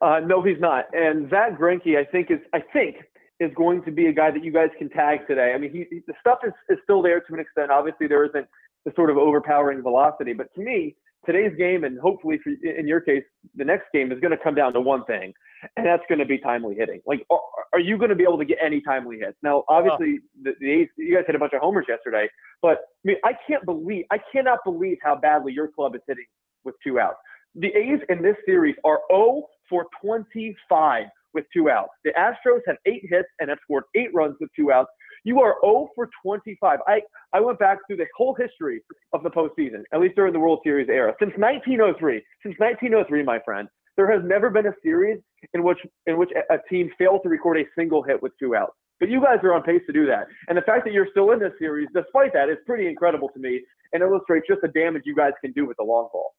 Uh, 0.02 0.22
no, 0.26 0.41
he's 0.41 0.60
not. 0.60 0.86
And 0.94 1.30
Zack 1.30 1.60
Greinke, 1.60 1.98
I 1.98 2.06
think 2.06 2.32
is 2.32 2.40
I 2.54 2.62
think 2.72 2.98
is 3.40 3.52
going 3.56 3.84
to 3.84 3.91
be 3.91 4.08
a 4.08 4.14
guy 4.14 4.32
that 4.32 4.44
you 4.44 4.52
guys 4.52 4.70
can 4.78 4.90
tag 4.90 5.28
today. 5.28 5.54
I 5.54 5.58
mean, 5.58 5.72
he, 5.72 5.86
he, 5.90 6.02
the 6.08 6.14
stuff 6.20 6.40
is, 6.45 6.54
is 6.70 6.78
still 6.84 7.02
there 7.02 7.20
to 7.20 7.34
an 7.34 7.40
extent. 7.40 7.70
Obviously, 7.70 8.08
there 8.08 8.26
isn't 8.26 8.48
the 8.86 8.91
sort 8.95 9.10
of 9.10 9.18
overpowering 9.18 9.82
velocity, 9.82 10.34
but 10.34 10.54
to 10.56 10.62
me, 10.62 10.95
today's 11.28 11.56
game 11.58 11.84
and 11.84 11.99
hopefully 11.99 12.40
for, 12.44 12.49
in 12.49 12.88
your 12.88 13.02
case, 13.02 13.24
the 13.56 13.66
next 13.66 13.86
game 13.94 14.12
is 14.12 14.20
going 14.20 14.32
to 14.32 14.44
come 14.44 14.56
down 14.56 14.74
to 14.74 14.82
one 14.82 15.04
thing, 15.06 15.34
and 15.76 15.86
that's 15.86 16.04
going 16.10 16.20
to 16.20 16.26
be 16.26 16.40
timely 16.40 16.74
hitting. 16.74 17.02
Like, 17.06 17.24
are, 17.30 17.40
are 17.74 17.80
you 17.80 17.98
going 17.98 18.10
to 18.10 18.16
be 18.16 18.24
able 18.24 18.40
to 18.40 18.45
get 18.45 18.58
any 18.64 18.82
timely 18.82 19.20
hits? 19.20 19.38
Now, 19.44 19.64
obviously, 19.70 20.20
oh. 20.22 20.41
the, 20.44 20.54
the 20.60 20.72
A's, 20.72 20.88
you 20.98 21.16
guys 21.16 21.26
hit 21.28 21.36
a 21.36 21.40
bunch 21.40 21.54
of 21.54 21.62
homers 21.62 21.86
yesterday, 21.88 22.28
but 22.62 22.78
I 22.78 23.04
mean, 23.04 23.18
I 23.24 23.34
can't 23.48 23.66
believe, 23.66 24.06
I 24.12 24.18
cannot 24.34 24.60
believe 24.66 24.98
how 25.04 25.16
badly 25.16 25.54
your 25.54 25.68
club 25.68 25.95
is 25.95 26.02
hitting 26.08 26.26
with 26.64 26.76
two 26.84 26.99
outs. 26.99 27.18
The 27.56 27.68
A's 27.68 27.99
in 28.10 28.22
this 28.22 28.36
series 28.45 28.76
are 28.84 29.02
0 29.12 29.44
for 29.70 29.86
25 30.02 31.06
with 31.34 31.45
two 31.54 31.70
outs. 31.70 31.91
The 32.04 32.12
Astros 32.12 32.62
have 32.68 32.78
eight 32.86 33.04
hits 33.10 33.28
and 33.40 33.49
have 33.49 33.60
scored 33.64 33.84
eight 33.95 34.14
runs 34.14 34.36
with 34.40 34.49
two 34.56 34.72
outs. 34.72 34.90
You 35.28 35.41
are 35.41 35.58
0 35.62 35.90
for 35.94 36.10
25. 36.24 36.80
I, 36.88 37.02
I 37.34 37.41
went 37.41 37.60
back 37.60 37.80
through 37.86 37.98
the 37.98 38.06
whole 38.16 38.34
history 38.34 38.82
of 39.12 39.24
the 39.24 39.30
postseason, 39.30 39.84
at 39.91 39.99
least 39.99 40.16
during 40.16 40.32
the 40.32 40.40
World 40.40 40.62
Series 40.64 40.88
era. 40.88 41.14
Since 41.20 41.34
1903, 41.36 42.24
since 42.44 42.56
1903, 42.58 43.24
my 43.24 43.38
friend, 43.44 43.68
there 43.98 44.10
has 44.10 44.22
never 44.24 44.49
been 44.49 44.68
a 44.68 44.74
series 44.82 45.20
in 45.54 45.64
which 45.64 45.80
in 46.06 46.18
which 46.18 46.30
a 46.49 46.58
team 46.70 46.90
failed 46.98 47.24
to 47.24 47.30
record 47.30 47.58
a 47.58 47.66
single 47.78 48.02
hit 48.04 48.24
with 48.24 48.32
two 48.40 48.56
outs. 48.56 48.72
But 49.02 49.10
you 49.10 49.22
guys 49.22 49.40
are 49.44 49.54
on 49.54 49.64
pace 49.64 49.82
to 49.88 49.91
do 49.91 50.06
that. 50.06 50.28
And 50.48 50.58
the 50.58 50.62
fact 50.62 50.86
that 50.86 50.94
you're 50.94 51.10
still 51.12 51.32
in 51.32 51.40
this 51.40 51.52
series, 51.60 51.90
despite 51.94 52.32
that, 52.32 52.48
is 52.48 52.56
pretty 52.66 52.88
incredible 52.88 53.28
to 53.34 53.40
me 53.40 53.60
and 53.91 54.02
illustrates 54.02 54.48
just 54.48 54.62
the 54.62 54.70
damage 54.70 55.02
you 55.04 55.14
guys 55.14 55.34
can 55.41 55.52
do 55.52 55.66
with 55.66 55.76
the 55.76 55.84
long 55.84 56.08
ball. 56.14 56.36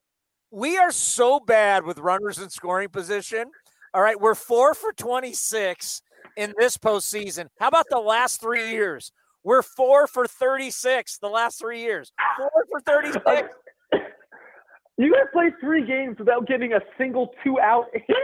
We 0.50 0.78
are 0.78 0.92
so 0.92 1.40
bad 1.40 1.84
with 1.84 1.98
runners 1.98 2.38
in 2.38 2.48
scoring 2.48 2.88
position. 2.88 3.50
All 3.92 4.00
right, 4.00 4.18
we're 4.18 4.34
four 4.34 4.72
for 4.72 4.94
26 4.94 6.00
in 6.36 6.54
this 6.58 6.76
postseason. 6.76 7.48
How 7.58 7.68
about 7.68 7.86
the 7.90 7.98
last 7.98 8.40
three 8.40 8.70
years? 8.70 9.12
We're 9.44 9.62
four 9.62 10.06
for 10.06 10.26
36 10.26 11.18
the 11.18 11.28
last 11.28 11.58
three 11.58 11.80
years. 11.80 12.12
Four 12.36 12.50
for 12.70 12.80
36. 12.80 13.48
You 15.00 15.12
guys 15.12 15.26
played 15.32 15.52
three 15.60 15.86
games 15.86 16.16
without 16.18 16.48
getting 16.48 16.72
a 16.72 16.80
single 16.98 17.32
two 17.44 17.60
out 17.60 17.86
hit. 17.94 18.16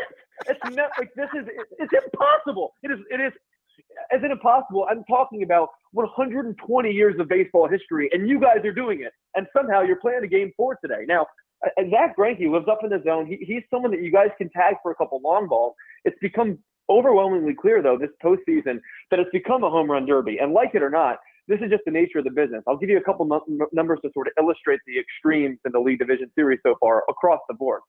It's 0.49 0.77
not 0.77 0.91
like 0.99 1.09
this 1.15 1.29
is 1.39 1.47
it's 1.79 1.93
impossible. 1.93 2.75
It 2.83 2.91
is 2.91 2.99
it 3.11 3.21
is 3.21 3.33
as 4.13 4.21
in 4.25 4.33
impossible. 4.33 4.87
I'm 4.91 5.05
talking 5.05 5.45
about 5.45 5.69
120 5.93 6.91
years 6.91 7.15
of 7.21 7.29
baseball 7.29 7.69
history, 7.69 8.11
and 8.13 8.29
you 8.29 8.41
guys 8.41 8.65
are 8.65 8.73
doing 8.73 9.03
it. 9.03 9.13
And 9.37 9.47
somehow 9.57 9.83
you're 9.83 10.01
playing 10.01 10.25
a 10.25 10.27
game 10.27 10.53
four 10.57 10.77
today. 10.83 11.05
Now, 11.07 11.27
Zack 11.91 12.17
Greinke 12.17 12.51
lives 12.51 12.67
up 12.71 12.81
in 12.83 12.91
the 12.91 13.03
zone. 13.05 13.27
He, 13.27 13.45
he's 13.45 13.63
someone 13.71 13.91
that 13.93 14.03
you 14.03 14.11
guys 14.11 14.29
can 14.39 14.51
tag 14.51 14.77
for 14.83 14.91
a 14.91 14.95
couple 14.95 15.21
long 15.23 15.49
balls. 15.49 15.75
It's 16.05 16.17
become 16.21 16.59
overwhelmingly 16.91 17.55
clear, 17.55 17.83
though, 17.83 17.99
this 17.99 18.11
postseason, 18.23 18.81
that 19.11 19.21
it's 19.21 19.31
become 19.33 19.65
a 19.65 19.71
home 19.71 19.91
run 19.91 20.07
derby. 20.07 20.39
And 20.39 20.53
like 20.53 20.75
it 20.75 20.83
or 20.83 20.91
not, 20.91 21.19
this 21.49 21.61
is 21.61 21.71
just 21.71 21.83
the 21.85 21.91
nature 21.91 22.19
of 22.19 22.25
the 22.25 22.31
business. 22.31 22.63
I'll 22.67 22.77
give 22.77 22.89
you 22.89 22.99
a 22.99 23.03
couple 23.03 23.27
numbers 23.73 23.99
to 24.03 24.11
sort 24.15 24.29
of 24.29 24.33
illustrate 24.39 24.81
the 24.87 24.99
extremes 24.99 25.59
in 25.65 25.73
the 25.73 25.81
league 25.81 25.99
division 25.99 26.31
series 26.35 26.61
so 26.65 26.75
far 26.81 27.03
across 27.09 27.41
the 27.49 27.55
board. 27.55 27.81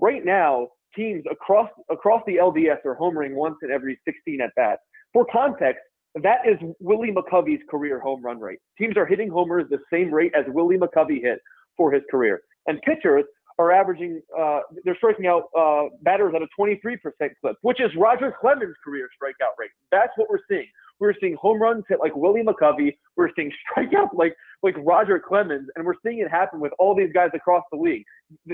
Right 0.00 0.24
now, 0.24 0.68
teams 0.96 1.24
across 1.30 1.68
across 1.90 2.22
the 2.26 2.36
LDS 2.36 2.84
are 2.84 2.96
homering 2.96 3.34
once 3.34 3.56
in 3.62 3.70
every 3.70 3.98
16 4.04 4.40
at 4.40 4.50
bats. 4.56 4.82
For 5.12 5.24
context, 5.32 5.80
that 6.22 6.38
is 6.46 6.56
Willie 6.80 7.12
McCovey's 7.12 7.62
career 7.70 8.00
home 8.00 8.22
run 8.24 8.40
rate. 8.40 8.58
Teams 8.78 8.96
are 8.96 9.06
hitting 9.06 9.30
homers 9.30 9.64
the 9.70 9.78
same 9.92 10.12
rate 10.12 10.32
as 10.36 10.44
Willie 10.48 10.78
McCovey 10.78 11.20
hit 11.20 11.38
for 11.76 11.92
his 11.92 12.02
career. 12.10 12.40
And 12.66 12.80
pitchers 12.82 13.24
are 13.58 13.70
averaging, 13.70 14.20
uh, 14.36 14.60
they're 14.84 14.96
striking 14.96 15.26
out 15.26 15.44
uh, 15.56 15.84
batters 16.02 16.34
at 16.34 16.42
a 16.42 16.48
23% 16.58 16.98
clip, 17.40 17.56
which 17.62 17.80
is 17.80 17.90
Roger 17.96 18.34
Clemens' 18.40 18.74
career 18.84 19.08
strikeout 19.20 19.56
rate. 19.58 19.70
That's 19.92 20.12
what 20.16 20.28
we're 20.28 20.40
seeing. 20.48 20.66
We're 21.00 21.14
seeing 21.20 21.34
home 21.34 21.60
runs 21.60 21.84
hit 21.88 21.98
like 22.00 22.14
Willie 22.14 22.42
McCovey. 22.42 22.96
We're 23.16 23.30
seeing 23.36 23.52
strikeouts 23.76 24.14
like 24.14 24.34
like 24.62 24.76
Roger 24.78 25.20
Clemens, 25.20 25.68
and 25.76 25.84
we're 25.84 25.96
seeing 26.04 26.20
it 26.20 26.30
happen 26.30 26.60
with 26.60 26.72
all 26.78 26.94
these 26.94 27.12
guys 27.12 27.30
across 27.34 27.64
the 27.72 27.78
league. 27.78 28.04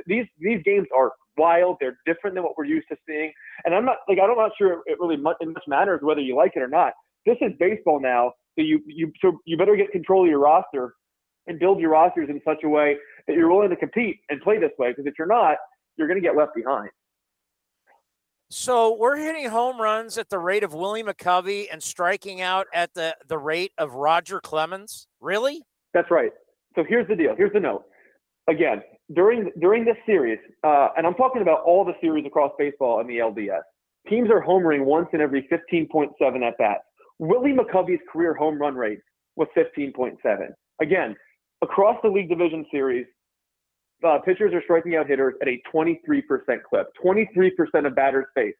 These 0.06 0.26
these 0.38 0.60
games 0.64 0.88
are 0.96 1.12
wild. 1.36 1.76
They're 1.80 1.98
different 2.06 2.34
than 2.34 2.42
what 2.42 2.56
we're 2.56 2.64
used 2.64 2.88
to 2.88 2.96
seeing. 3.06 3.32
And 3.64 3.74
I'm 3.74 3.84
not 3.84 3.98
like 4.08 4.18
I'm 4.22 4.34
not 4.36 4.52
sure 4.58 4.82
it 4.86 4.98
really 5.00 5.16
much, 5.16 5.36
it 5.40 5.48
much 5.48 5.64
matters 5.68 6.00
whether 6.02 6.20
you 6.20 6.34
like 6.34 6.52
it 6.56 6.60
or 6.60 6.68
not. 6.68 6.94
This 7.26 7.36
is 7.40 7.52
baseball 7.58 8.00
now. 8.00 8.32
So 8.58 8.62
you 8.62 8.80
you 8.86 9.12
so 9.20 9.38
you 9.44 9.56
better 9.56 9.76
get 9.76 9.92
control 9.92 10.24
of 10.24 10.30
your 10.30 10.40
roster 10.40 10.94
and 11.46 11.58
build 11.58 11.80
your 11.80 11.90
rosters 11.90 12.28
in 12.28 12.40
such 12.44 12.58
a 12.64 12.68
way 12.68 12.96
that 13.26 13.34
you're 13.34 13.50
willing 13.50 13.70
to 13.70 13.76
compete 13.76 14.20
and 14.28 14.40
play 14.40 14.58
this 14.58 14.70
way. 14.78 14.90
Because 14.90 15.06
if 15.06 15.14
you're 15.18 15.28
not, 15.28 15.56
you're 15.96 16.08
going 16.08 16.20
to 16.20 16.26
get 16.26 16.36
left 16.36 16.54
behind. 16.54 16.90
So 18.52 18.96
we're 18.96 19.16
hitting 19.16 19.48
home 19.48 19.80
runs 19.80 20.18
at 20.18 20.28
the 20.28 20.38
rate 20.38 20.64
of 20.64 20.74
Willie 20.74 21.04
McCovey 21.04 21.66
and 21.70 21.80
striking 21.80 22.40
out 22.40 22.66
at 22.74 22.94
the, 22.94 23.16
the 23.28 23.38
rate 23.38 23.72
of 23.78 23.94
Roger 23.94 24.40
Clemens. 24.40 25.06
Really? 25.20 25.62
That's 25.94 26.10
right. 26.10 26.32
So 26.74 26.84
here's 26.88 27.06
the 27.06 27.14
deal. 27.14 27.34
Here's 27.36 27.52
the 27.52 27.60
note. 27.60 27.84
Again, 28.48 28.82
during 29.14 29.50
during 29.60 29.84
this 29.84 29.96
series, 30.06 30.38
uh, 30.64 30.88
and 30.96 31.06
I'm 31.06 31.14
talking 31.14 31.42
about 31.42 31.62
all 31.62 31.84
the 31.84 31.94
series 32.00 32.26
across 32.26 32.50
baseball 32.58 33.00
in 33.00 33.06
the 33.06 33.18
LDS, 33.18 33.62
teams 34.08 34.30
are 34.30 34.42
homering 34.44 34.84
once 34.84 35.08
in 35.12 35.20
every 35.20 35.46
15.7 35.52 36.10
at 36.42 36.58
bats. 36.58 36.80
Willie 37.20 37.52
McCovey's 37.52 38.00
career 38.12 38.34
home 38.34 38.58
run 38.58 38.74
rate 38.74 38.98
was 39.36 39.46
15.7. 39.56 40.16
Again, 40.80 41.14
across 41.62 41.96
the 42.02 42.08
league 42.08 42.28
division 42.28 42.66
series, 42.70 43.06
uh, 44.04 44.18
pitchers 44.24 44.52
are 44.54 44.62
striking 44.62 44.96
out 44.96 45.06
hitters 45.06 45.34
at 45.42 45.48
a 45.48 45.60
23% 45.74 46.02
clip. 46.68 46.86
23% 47.04 47.86
of 47.86 47.94
batters 47.94 48.26
faced 48.34 48.56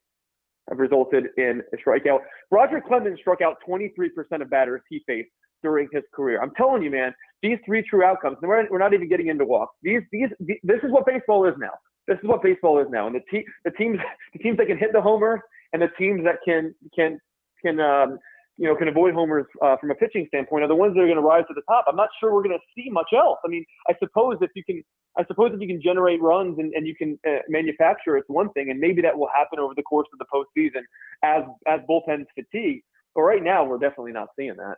have 0.69 0.79
resulted 0.79 1.27
in 1.37 1.63
a 1.73 1.77
strikeout. 1.77 2.21
Roger 2.51 2.81
Clemens 2.81 3.19
struck 3.21 3.41
out 3.41 3.57
23% 3.69 4.09
of 4.43 4.51
batters 4.51 4.83
he 4.89 5.03
faced 5.07 5.31
during 5.63 5.89
his 5.93 6.03
career. 6.15 6.41
I'm 6.43 6.53
telling 6.57 6.83
you, 6.83 6.91
man, 6.91 7.15
these 7.43 7.59
three 7.65 7.83
true 7.83 8.05
outcomes. 8.05 8.37
and 8.43 8.49
We're, 8.49 8.69
we're 8.71 8.79
not 8.79 8.95
even 8.95 9.09
getting 9.09 9.29
into 9.29 9.45
walks. 9.45 9.75
These, 9.83 10.03
these, 10.13 10.29
these, 10.41 10.59
this 10.63 10.79
is 10.83 10.91
what 10.91 11.07
baseball 11.07 11.47
is 11.47 11.55
now. 11.59 11.73
This 12.07 12.19
is 12.23 12.29
what 12.29 12.43
baseball 12.43 12.81
is 12.81 12.87
now. 12.91 13.07
And 13.07 13.15
the, 13.17 13.21
te- 13.31 13.47
the 13.65 13.71
teams, 13.73 13.99
the 14.33 14.39
teams 14.39 14.59
that 14.59 14.67
can 14.67 14.79
hit 14.79 14.93
the 14.93 15.01
homer, 15.01 15.43
and 15.73 15.81
the 15.81 15.89
teams 15.99 16.25
that 16.25 16.37
can 16.45 16.75
can 16.95 17.21
can 17.65 17.81
um, 17.81 18.19
you 18.61 18.67
know, 18.67 18.77
can 18.77 18.89
avoid 18.89 19.15
homers 19.15 19.47
uh, 19.63 19.77
from 19.81 19.91
a 19.91 19.95
pitching 19.95 20.27
standpoint 20.29 20.63
are 20.63 20.69
the 20.69 20.77
ones 20.77 20.93
that 20.93 21.01
are 21.01 21.07
going 21.07 21.17
to 21.17 21.23
rise 21.23 21.45
to 21.49 21.55
the 21.55 21.63
top. 21.63 21.87
I'm 21.89 21.97
not 21.97 22.11
sure 22.21 22.35
we're 22.35 22.43
going 22.43 22.59
to 22.59 22.65
see 22.77 22.91
much 22.91 23.09
else. 23.17 23.39
I 23.43 23.49
mean, 23.49 23.65
I 23.89 23.95
suppose 23.99 24.37
if 24.43 24.51
you 24.55 24.63
can, 24.63 24.85
I 25.19 25.25
suppose 25.25 25.53
if 25.55 25.63
you 25.63 25.67
can 25.67 25.81
generate 25.83 26.21
runs 26.21 26.59
and, 26.59 26.71
and 26.75 26.87
you 26.87 26.95
can 26.95 27.19
uh, 27.27 27.39
manufacture, 27.49 28.19
it's 28.19 28.29
one 28.29 28.53
thing, 28.53 28.69
and 28.69 28.79
maybe 28.79 29.01
that 29.01 29.17
will 29.17 29.31
happen 29.35 29.59
over 29.59 29.73
the 29.75 29.83
course 29.83 30.09
of 30.13 30.19
the 30.19 30.27
postseason 30.27 30.83
as 31.25 31.43
as 31.67 31.81
bullpens 31.89 32.27
fatigue. 32.35 32.83
But 33.15 33.23
right 33.23 33.43
now, 33.43 33.65
we're 33.65 33.79
definitely 33.79 34.13
not 34.13 34.29
seeing 34.39 34.57
that. 34.57 34.77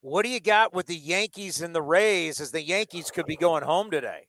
What 0.00 0.24
do 0.24 0.28
you 0.28 0.40
got 0.40 0.74
with 0.74 0.86
the 0.86 0.96
Yankees 0.96 1.62
and 1.62 1.72
the 1.72 1.82
Rays 1.82 2.40
as 2.40 2.50
the 2.50 2.62
Yankees 2.62 3.12
could 3.12 3.26
be 3.26 3.36
going 3.36 3.62
home 3.62 3.92
today? 3.92 4.26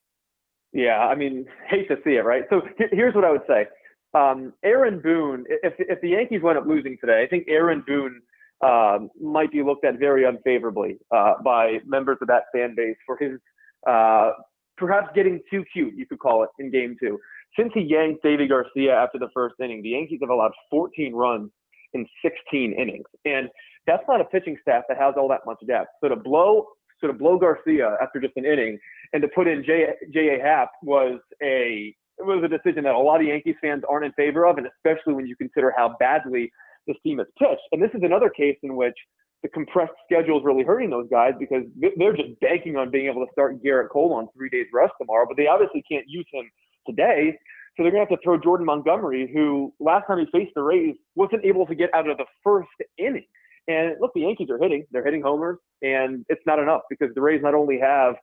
Yeah, 0.73 0.99
I 0.99 1.15
mean, 1.15 1.47
hate 1.67 1.87
to 1.87 1.95
see 2.03 2.11
it, 2.11 2.23
right? 2.23 2.43
So 2.51 2.61
here's 2.91 3.15
what 3.15 3.25
I 3.25 3.31
would 3.31 3.47
say. 3.47 3.65
Um, 4.13 4.53
Aaron 4.63 4.99
Boone, 4.99 5.43
if, 5.49 5.73
if 5.79 5.99
the 6.01 6.09
Yankees 6.09 6.41
wind 6.43 6.57
up 6.59 6.67
losing 6.67 6.97
today, 7.01 7.23
I 7.23 7.27
think 7.27 7.45
Aaron 7.47 7.83
Boone– 7.87 8.21
um, 8.61 9.09
might 9.21 9.51
be 9.51 9.61
looked 9.63 9.85
at 9.85 9.99
very 9.99 10.25
unfavorably 10.25 10.97
uh, 11.15 11.33
by 11.43 11.79
members 11.85 12.17
of 12.21 12.27
that 12.27 12.43
fan 12.53 12.73
base 12.75 12.97
for 13.05 13.17
his 13.17 13.39
uh, 13.87 14.31
perhaps 14.77 15.07
getting 15.15 15.41
too 15.49 15.63
cute, 15.71 15.93
you 15.95 16.05
could 16.05 16.19
call 16.19 16.43
it, 16.43 16.49
in 16.59 16.71
game 16.71 16.95
two. 16.99 17.19
Since 17.57 17.71
he 17.73 17.81
yanked 17.81 18.23
Deivi 18.23 18.49
Garcia 18.49 18.93
after 18.93 19.17
the 19.17 19.29
first 19.33 19.55
inning, 19.63 19.81
the 19.81 19.89
Yankees 19.89 20.19
have 20.21 20.29
allowed 20.29 20.51
14 20.69 21.13
runs 21.13 21.51
in 21.93 22.05
16 22.21 22.73
innings. 22.73 23.05
And 23.23 23.49
that's 23.87 24.03
not 24.07 24.19
a 24.19 24.25
pitching 24.25 24.57
staff 24.61 24.83
that 24.89 24.97
has 24.97 25.13
all 25.17 25.29
that 25.29 25.41
much 25.45 25.59
depth. 25.67 25.89
So 26.01 26.09
to 26.09 26.15
blow 26.15 26.67
so 27.01 27.07
to 27.07 27.13
blow 27.13 27.37
Garcia 27.37 27.97
after 28.01 28.21
just 28.21 28.37
an 28.37 28.45
inning 28.45 28.79
and 29.11 29.21
to 29.21 29.27
put 29.27 29.47
in 29.47 29.63
J 29.65 29.87
J 30.13 30.39
A 30.39 30.43
Happ 30.43 30.69
was 30.81 31.19
a 31.43 31.93
it 32.17 32.25
was 32.25 32.41
a 32.43 32.47
decision 32.47 32.85
that 32.85 32.95
a 32.95 32.99
lot 32.99 33.19
of 33.19 33.27
Yankees 33.27 33.55
fans 33.61 33.83
aren't 33.89 34.05
in 34.05 34.13
favor 34.13 34.45
of, 34.45 34.57
and 34.57 34.67
especially 34.67 35.13
when 35.13 35.27
you 35.27 35.35
consider 35.35 35.73
how 35.75 35.97
badly 35.99 36.49
this 36.87 36.97
team 37.03 37.19
has 37.19 37.27
pitched. 37.37 37.61
And 37.71 37.81
this 37.81 37.91
is 37.93 38.01
another 38.03 38.29
case 38.29 38.57
in 38.63 38.75
which 38.75 38.95
the 39.43 39.49
compressed 39.49 39.93
schedule 40.05 40.39
is 40.39 40.43
really 40.45 40.63
hurting 40.63 40.89
those 40.89 41.07
guys 41.09 41.33
because 41.39 41.63
they're 41.97 42.15
just 42.15 42.39
banking 42.41 42.77
on 42.77 42.89
being 42.89 43.07
able 43.07 43.25
to 43.25 43.31
start 43.31 43.61
Gerrit 43.63 43.89
Cole 43.89 44.13
on 44.13 44.27
three 44.35 44.49
days 44.49 44.65
rest 44.73 44.93
tomorrow, 44.99 45.25
but 45.27 45.37
they 45.37 45.47
obviously 45.47 45.83
can't 45.89 46.05
use 46.07 46.25
him 46.33 46.49
today. 46.87 47.37
So 47.75 47.83
they're 47.83 47.91
going 47.91 48.05
to 48.05 48.09
have 48.11 48.19
to 48.19 48.23
throw 48.23 48.39
Jordan 48.39 48.65
Montgomery, 48.65 49.29
who 49.31 49.73
last 49.79 50.07
time 50.07 50.19
he 50.19 50.25
faced 50.31 50.53
the 50.55 50.63
Rays 50.63 50.95
wasn't 51.15 51.43
able 51.43 51.65
to 51.67 51.75
get 51.75 51.93
out 51.93 52.09
of 52.09 52.17
the 52.17 52.25
first 52.43 52.69
inning. 52.97 53.25
And 53.67 53.95
look, 53.99 54.13
the 54.13 54.21
Yankees 54.21 54.49
are 54.49 54.59
hitting; 54.59 54.85
they're 54.91 55.03
hitting 55.03 55.21
homers, 55.21 55.57
and 55.81 56.25
it's 56.29 56.41
not 56.45 56.59
enough 56.59 56.81
because 56.89 57.09
the 57.15 57.21
Rays 57.21 57.41
not 57.43 57.53
only 57.53 57.79
have 57.79 58.15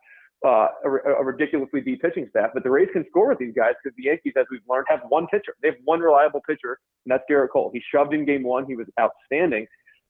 uh, 0.44 0.68
a, 0.84 0.88
a, 0.88 1.24
ridiculously 1.24 1.80
deep 1.80 2.02
pitching 2.02 2.26
staff, 2.30 2.50
but 2.52 2.64
the 2.64 2.70
Rays 2.70 2.88
can 2.92 3.04
score 3.08 3.28
with 3.28 3.38
these 3.38 3.54
guys 3.54 3.74
because 3.82 3.96
the 3.96 4.04
Yankees, 4.04 4.32
as 4.36 4.46
we've 4.50 4.60
learned, 4.68 4.86
have 4.88 5.00
one 5.08 5.26
pitcher. 5.28 5.54
They 5.62 5.68
have 5.68 5.76
one 5.84 6.00
reliable 6.00 6.40
pitcher, 6.46 6.78
and 7.04 7.12
that's 7.12 7.22
Gerrit 7.30 7.50
Cole. 7.52 7.70
He 7.72 7.80
shoved 7.94 8.12
in 8.12 8.24
game 8.24 8.42
one. 8.42 8.66
He 8.66 8.74
was 8.74 8.86
outstanding, 9.00 9.66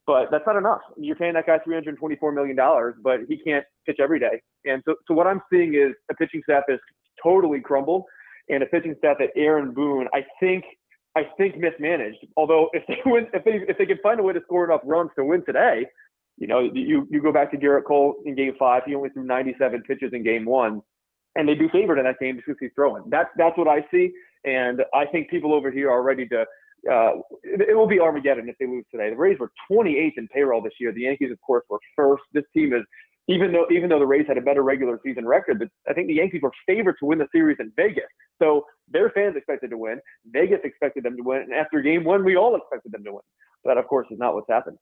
but 0.06 0.30
that's 0.30 0.46
not 0.46 0.56
enough. 0.56 0.80
You're 0.96 1.16
paying 1.16 1.34
that 1.34 1.46
guy 1.46 1.58
$324 1.66 2.34
million, 2.34 2.56
but 3.02 3.20
he 3.28 3.36
can't 3.38 3.64
pitch 3.86 3.98
every 4.00 4.18
day. 4.18 4.40
And 4.64 4.82
so, 4.86 4.94
so 5.06 5.14
what 5.14 5.26
I'm 5.26 5.42
seeing 5.52 5.74
is 5.74 5.92
a 6.10 6.14
pitching 6.14 6.42
staff 6.44 6.64
is 6.68 6.80
totally 7.22 7.60
crumbled, 7.60 8.04
and 8.48 8.62
a 8.62 8.66
pitching 8.66 8.94
staff 8.98 9.16
that 9.18 9.30
Aaron 9.36 9.72
Boone, 9.72 10.08
I 10.14 10.24
think, 10.40 10.64
I 11.14 11.24
think 11.36 11.58
mismanaged. 11.58 12.26
Although 12.36 12.70
if 12.72 12.84
they 12.88 12.98
win, 13.06 13.26
if 13.34 13.44
they 13.44 13.60
if 13.68 13.76
they 13.78 13.86
can 13.86 13.98
find 14.02 14.18
a 14.18 14.22
way 14.22 14.32
to 14.32 14.40
score 14.44 14.64
enough 14.64 14.80
runs 14.84 15.10
to 15.16 15.24
win 15.24 15.44
today, 15.44 15.86
you 16.42 16.48
know, 16.48 16.58
you, 16.58 17.06
you 17.08 17.22
go 17.22 17.32
back 17.32 17.52
to 17.52 17.56
Gerrit 17.56 17.84
Cole 17.84 18.16
in 18.26 18.34
game 18.34 18.54
five, 18.58 18.82
he 18.84 18.96
only 18.96 19.10
threw 19.10 19.22
97 19.22 19.80
pitches 19.82 20.10
in 20.12 20.24
game 20.24 20.44
one, 20.44 20.82
and 21.36 21.48
they'd 21.48 21.56
be 21.56 21.68
favored 21.68 22.00
in 22.00 22.04
that 22.04 22.18
game 22.18 22.34
because 22.34 22.56
he's 22.58 22.72
throwing. 22.74 23.04
That's, 23.10 23.28
that's 23.36 23.56
what 23.56 23.68
I 23.68 23.86
see. 23.92 24.10
And 24.44 24.82
I 24.92 25.06
think 25.06 25.30
people 25.30 25.54
over 25.54 25.70
here 25.70 25.88
are 25.88 26.02
ready 26.02 26.26
to, 26.26 26.40
uh, 26.40 27.12
it, 27.44 27.68
it 27.68 27.76
will 27.76 27.86
be 27.86 28.00
Armageddon 28.00 28.48
if 28.48 28.58
they 28.58 28.66
lose 28.66 28.84
today. 28.90 29.10
The 29.10 29.16
Rays 29.16 29.38
were 29.38 29.52
28th 29.70 30.14
in 30.16 30.26
payroll 30.34 30.60
this 30.60 30.72
year. 30.80 30.90
The 30.90 31.02
Yankees, 31.02 31.30
of 31.30 31.40
course, 31.42 31.62
were 31.70 31.78
first. 31.94 32.24
This 32.32 32.42
team 32.52 32.72
is, 32.72 32.82
even 33.28 33.52
though 33.52 33.66
even 33.70 33.88
though 33.88 34.00
the 34.00 34.06
Rays 34.06 34.26
had 34.26 34.36
a 34.36 34.40
better 34.40 34.64
regular 34.64 34.98
season 35.06 35.24
record, 35.24 35.60
but 35.60 35.68
I 35.88 35.94
think 35.94 36.08
the 36.08 36.14
Yankees 36.14 36.42
were 36.42 36.50
favored 36.66 36.96
to 36.98 37.06
win 37.06 37.18
the 37.18 37.28
series 37.30 37.58
in 37.60 37.72
Vegas. 37.76 38.10
So 38.40 38.66
their 38.88 39.10
fans 39.10 39.36
expected 39.36 39.70
to 39.70 39.78
win. 39.78 40.00
Vegas 40.26 40.58
expected 40.64 41.04
them 41.04 41.16
to 41.16 41.22
win. 41.22 41.42
And 41.42 41.54
after 41.54 41.80
game 41.82 42.02
one, 42.02 42.24
we 42.24 42.34
all 42.34 42.56
expected 42.56 42.90
them 42.90 43.04
to 43.04 43.12
win. 43.12 43.22
But 43.62 43.76
that, 43.76 43.78
of 43.78 43.86
course, 43.86 44.08
is 44.10 44.18
not 44.18 44.34
what's 44.34 44.50
happened. 44.50 44.76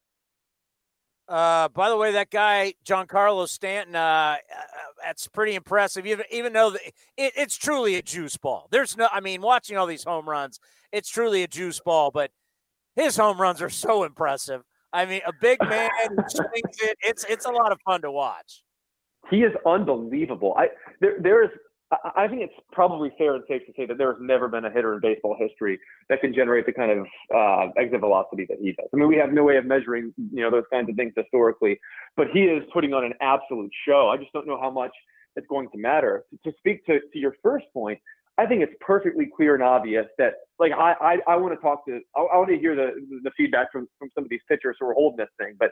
Uh, 1.31 1.69
by 1.69 1.89
the 1.89 1.97
way, 1.97 2.11
that 2.11 2.29
guy 2.29 2.75
Giancarlo 2.85 3.49
Stanton, 3.49 3.95
uh, 3.95 3.99
uh, 3.99 4.37
that's 5.05 5.29
pretty 5.29 5.55
impressive. 5.55 6.05
Even 6.05 6.25
even 6.33 6.53
though 6.53 6.71
the, 6.71 6.81
it, 7.17 7.33
it's 7.37 7.57
truly 7.57 7.95
a 7.95 8.03
juice 8.03 8.37
ball. 8.37 8.67
There's 8.73 8.97
no, 8.97 9.09
I 9.13 9.21
mean, 9.21 9.41
watching 9.41 9.77
all 9.77 9.87
these 9.87 10.03
home 10.03 10.29
runs, 10.29 10.59
it's 10.91 11.09
truly 11.09 11.45
a 11.45 11.47
juice 11.47 11.79
ball. 11.79 12.11
But 12.11 12.33
his 12.97 13.17
home 13.17 13.41
runs 13.41 13.63
are 13.63 13.71
so 13.71 14.03
impressive. 14.03 14.63
I 14.93 15.07
mean, 15.07 15.21
a 15.25 15.33
big 15.41 15.61
man 15.63 15.91
who 16.09 16.17
swings 16.29 16.79
it. 16.83 16.99
It's 17.01 17.25
it's 17.29 17.47
a 17.47 17.53
lot 17.53 17.71
of 17.71 17.79
fun 17.83 18.03
to 18.03 18.11
watch. 18.11 18.65
He 19.31 19.45
is 19.45 19.53
unbelievable. 19.65 20.55
I 20.59 20.67
there 21.01 21.15
there 21.21 21.45
is 21.45 21.51
I 22.15 22.29
think 22.29 22.43
it's 22.43 22.55
probably 22.71 23.11
fair 23.19 23.35
and 23.35 23.43
safe 23.49 23.63
to 23.67 23.73
say 23.77 23.85
that 23.87 23.99
there 23.99 24.13
has 24.13 24.23
never 24.23 24.47
been 24.47 24.65
a 24.65 24.71
hitter 24.71 24.95
in 24.95 25.01
baseball 25.01 25.37
history 25.39 25.79
that 26.09 26.21
can 26.21 26.33
generate 26.33 26.65
the 26.65 26.73
kind 26.73 26.93
of 26.93 27.07
uh, 27.35 27.73
exit 27.77 28.01
velocity 28.01 28.47
that 28.49 28.59
he 28.61 28.73
does. 28.73 28.87
I 28.95 28.97
mean, 28.97 29.09
we 29.09 29.17
have 29.17 29.33
no 29.33 29.43
way 29.43 29.57
of 29.57 29.65
measuring, 29.65 30.15
you 30.17 30.43
know, 30.43 30.51
those 30.53 30.65
kinds 30.73 30.89
of 30.89 30.95
things 30.95 31.13
historically, 31.17 31.81
but 32.17 32.29
he 32.33 32.45
is 32.45 32.63
putting 32.73 32.95
on 32.95 33.05
an 33.05 33.15
absolute 33.21 33.73
show. 33.87 34.09
I 34.09 34.17
just 34.19 34.33
don't 34.33 34.47
know 34.47 34.61
how 34.61 34.71
much 34.71 34.93
it's 35.35 35.49
going 35.49 35.69
to 35.71 35.79
matter. 35.79 36.25
To 36.45 36.53
speak 36.59 36.87
to, 36.87 37.01
to 37.01 37.19
your 37.19 37.35
first 37.43 37.67
point, 37.75 37.99
I 38.39 38.47
think 38.47 38.63
it's 38.63 38.73
perfectly 38.81 39.29
clear 39.37 39.55
and 39.55 39.63
obvious 39.63 40.07
that, 40.17 40.35
like, 40.59 40.73
I 40.73 40.95
I, 41.01 41.33
I 41.33 41.37
want 41.37 41.55
to 41.55 41.61
talk 41.61 41.85
to, 41.87 42.01
I, 42.17 42.21
I 42.21 42.39
want 42.39 42.49
to 42.51 42.57
hear 42.57 42.75
the 42.75 42.93
the 43.23 43.31
feedback 43.37 43.71
from 43.71 43.87
from 43.99 44.09
some 44.15 44.25
of 44.25 44.31
these 44.31 44.41
pitchers 44.49 44.77
who 44.81 44.87
are 44.89 44.95
holding 44.95 45.19
this 45.19 45.29
thing. 45.39 45.57
But 45.59 45.71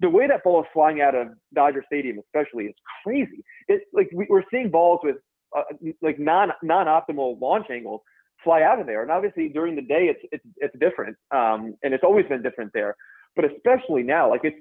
the 0.00 0.10
way 0.10 0.26
that 0.26 0.44
ball 0.44 0.60
is 0.60 0.66
flying 0.74 1.00
out 1.00 1.14
of 1.14 1.28
Dodger 1.54 1.82
Stadium, 1.86 2.18
especially, 2.18 2.66
is 2.66 2.74
crazy. 3.02 3.42
It's 3.68 3.84
like 3.94 4.10
we, 4.12 4.26
we're 4.28 4.44
seeing 4.50 4.68
balls 4.68 5.00
with 5.02 5.16
uh, 5.56 5.62
like 6.02 6.18
non 6.18 6.50
non 6.62 6.86
optimal 6.86 7.40
launch 7.40 7.66
angles 7.70 8.00
fly 8.42 8.62
out 8.62 8.80
of 8.80 8.86
there. 8.86 9.02
And 9.02 9.10
obviously 9.10 9.48
during 9.48 9.76
the 9.76 9.82
day 9.82 10.10
it's 10.10 10.20
it's 10.32 10.44
it's 10.56 10.78
different, 10.78 11.16
um, 11.30 11.76
and 11.82 11.94
it's 11.94 12.04
always 12.04 12.26
been 12.26 12.42
different 12.42 12.72
there. 12.72 12.96
But 13.36 13.44
especially 13.44 14.02
now, 14.02 14.28
like 14.28 14.40
it's 14.44 14.56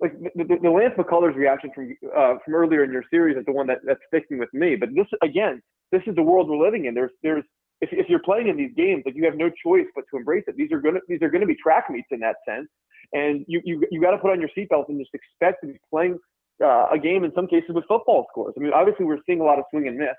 like 0.00 0.18
the, 0.34 0.58
the, 0.60 0.70
Lance 0.70 0.94
McCullers 0.98 1.36
reaction 1.36 1.70
from 1.74 1.94
uh, 2.16 2.34
from 2.44 2.54
earlier 2.54 2.82
in 2.82 2.90
your 2.90 3.04
series 3.10 3.36
is 3.36 3.44
the 3.46 3.52
one 3.52 3.66
that, 3.68 3.78
that's 3.84 4.00
sticking 4.08 4.38
with 4.38 4.52
me. 4.52 4.74
But 4.74 4.90
this 4.94 5.06
again, 5.22 5.62
this 5.92 6.02
is 6.06 6.16
the 6.16 6.22
world 6.22 6.48
we're 6.48 6.62
living 6.62 6.86
in. 6.86 6.94
There's 6.94 7.12
there's 7.22 7.44
if, 7.80 7.90
if 7.92 8.08
you're 8.08 8.22
playing 8.22 8.48
in 8.48 8.56
these 8.56 8.72
games, 8.76 9.02
like 9.06 9.14
you 9.14 9.24
have 9.24 9.36
no 9.36 9.50
choice 9.62 9.86
but 9.94 10.04
to 10.10 10.16
embrace 10.16 10.44
it. 10.46 10.56
These 10.56 10.72
are 10.72 10.80
gonna 10.80 11.00
these 11.08 11.22
are 11.22 11.30
gonna 11.30 11.46
be 11.46 11.56
track 11.56 11.90
meets 11.90 12.08
in 12.10 12.20
that 12.20 12.36
sense, 12.48 12.68
and 13.12 13.44
you 13.46 13.60
you 13.64 13.86
you 13.90 14.00
got 14.00 14.12
to 14.12 14.18
put 14.18 14.30
on 14.30 14.40
your 14.40 14.50
seatbelt 14.56 14.88
and 14.88 14.98
just 14.98 15.14
expect 15.14 15.62
to 15.62 15.68
be 15.68 15.78
playing 15.90 16.18
uh, 16.62 16.88
a 16.92 16.98
game 16.98 17.24
in 17.24 17.32
some 17.34 17.46
cases 17.46 17.70
with 17.70 17.84
football 17.86 18.26
scores. 18.30 18.54
I 18.56 18.60
mean, 18.60 18.72
obviously 18.72 19.04
we're 19.04 19.18
seeing 19.26 19.40
a 19.40 19.44
lot 19.44 19.58
of 19.58 19.64
swing 19.70 19.88
and 19.88 19.96
miss, 19.96 20.16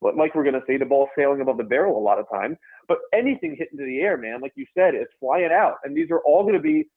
but 0.00 0.16
like 0.16 0.34
we're 0.34 0.44
going 0.44 0.54
to 0.54 0.62
say, 0.66 0.76
the 0.76 0.84
ball 0.84 1.08
sailing 1.16 1.40
above 1.40 1.56
the 1.56 1.64
barrel 1.64 1.98
a 1.98 2.02
lot 2.02 2.18
of 2.18 2.26
times. 2.30 2.56
But 2.88 2.98
anything 3.12 3.56
hitting 3.58 3.78
into 3.78 3.84
the 3.84 4.00
air, 4.00 4.16
man, 4.16 4.40
like 4.40 4.52
you 4.56 4.66
said, 4.76 4.94
is 4.94 5.06
flying 5.20 5.50
out, 5.52 5.76
and 5.84 5.96
these 5.96 6.10
are 6.10 6.20
all 6.20 6.42
going 6.42 6.54
to 6.54 6.60
be. 6.60 6.88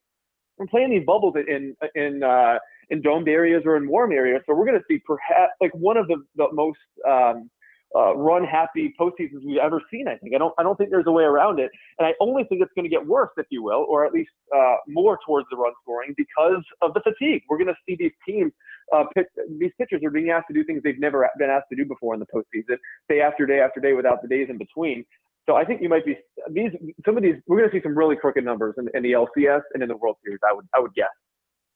We're 0.58 0.68
playing 0.68 0.90
these 0.90 1.06
bubbles 1.06 1.36
in 1.36 1.76
in 1.96 2.24
uh, 2.24 2.58
in 2.90 3.02
domed 3.02 3.30
areas 3.30 3.64
or 3.66 3.78
in 3.78 3.88
warm 3.88 4.12
areas, 4.12 4.42
so 4.46 4.56
we're 4.56 4.66
going 4.66 4.80
to 4.80 4.86
see 4.90 5.02
perhaps 5.06 5.54
like 5.62 5.72
one 5.74 5.98
of 5.98 6.08
the 6.08 6.24
the 6.36 6.48
most 6.52 6.80
um, 7.08 7.50
uh, 7.96 8.16
run 8.16 8.44
happy 8.44 8.94
postseasons 9.00 9.46
we've 9.46 9.58
ever 9.58 9.82
seen. 9.92 10.08
I 10.08 10.18
think 10.18 10.36
I 10.36 10.38
don't 10.38 10.54
I 10.58 10.64
don't 10.64 10.76
think 10.76 10.90
there's 10.90 11.08
a 11.08 11.12
way 11.12 11.24
around 11.24 11.60
it, 11.60 11.72
and 12.00 12.08
I 12.08 12.14
only 12.20 12.44
think 12.44 12.62
it's 12.62 12.72
going 12.76 12.84
to 12.84 12.90
get 12.90 13.06
worse, 13.06 13.30
if 13.38 13.46
you 13.50 13.64
will, 13.64 13.86
or 13.88 14.06
at 14.06 14.12
least 14.12 14.32
uh, 14.56 14.76
more 14.88 15.18
towards 15.26 15.48
the 15.50 15.58
run 15.58 15.74
scoring 15.84 16.14
because 16.18 16.64
of 16.82 16.94
the 16.94 17.02
fatigue. 17.02 17.44
We're 17.50 17.58
going 17.58 17.68
to 17.68 17.78
see 17.88 17.96
these 17.98 18.12
teams. 18.28 18.52
Uh, 18.96 19.04
pitch, 19.14 19.28
these 19.60 19.72
pitchers 19.78 20.02
are 20.04 20.10
being 20.10 20.30
asked 20.30 20.48
to 20.48 20.54
do 20.54 20.64
things 20.64 20.82
they've 20.84 21.00
never 21.00 21.30
been 21.38 21.50
asked 21.50 21.68
to 21.70 21.76
do 21.76 21.86
before 21.86 22.14
in 22.14 22.20
the 22.20 22.26
postseason, 22.28 22.78
day 23.10 23.22
after 23.22 23.46
day 23.46 23.60
after 23.60 23.80
day, 23.80 23.94
without 23.94 24.22
the 24.22 24.28
days 24.28 24.48
in 24.50 24.58
between. 24.58 25.06
So 25.46 25.56
I 25.56 25.64
think 25.64 25.82
you 25.82 25.90
might 25.90 26.06
be 26.06 26.18
these 26.52 26.72
some 27.06 27.18
of 27.18 27.24
these. 27.24 27.36
We're 27.48 27.58
going 27.58 27.70
to 27.70 27.76
see 27.76 27.82
some 27.82 27.98
really 27.98 28.16
crooked 28.16 28.44
numbers 28.44 28.76
in, 28.78 28.90
in 28.94 29.04
the 29.04 29.14
LCS 29.14 29.62
and 29.74 29.82
in 29.82 29.90
the 29.90 29.96
World 29.96 30.18
Series. 30.24 30.40
I 30.48 30.54
would 30.54 30.68
I 30.76 30.80
would 30.80 30.94
guess. 30.94 31.08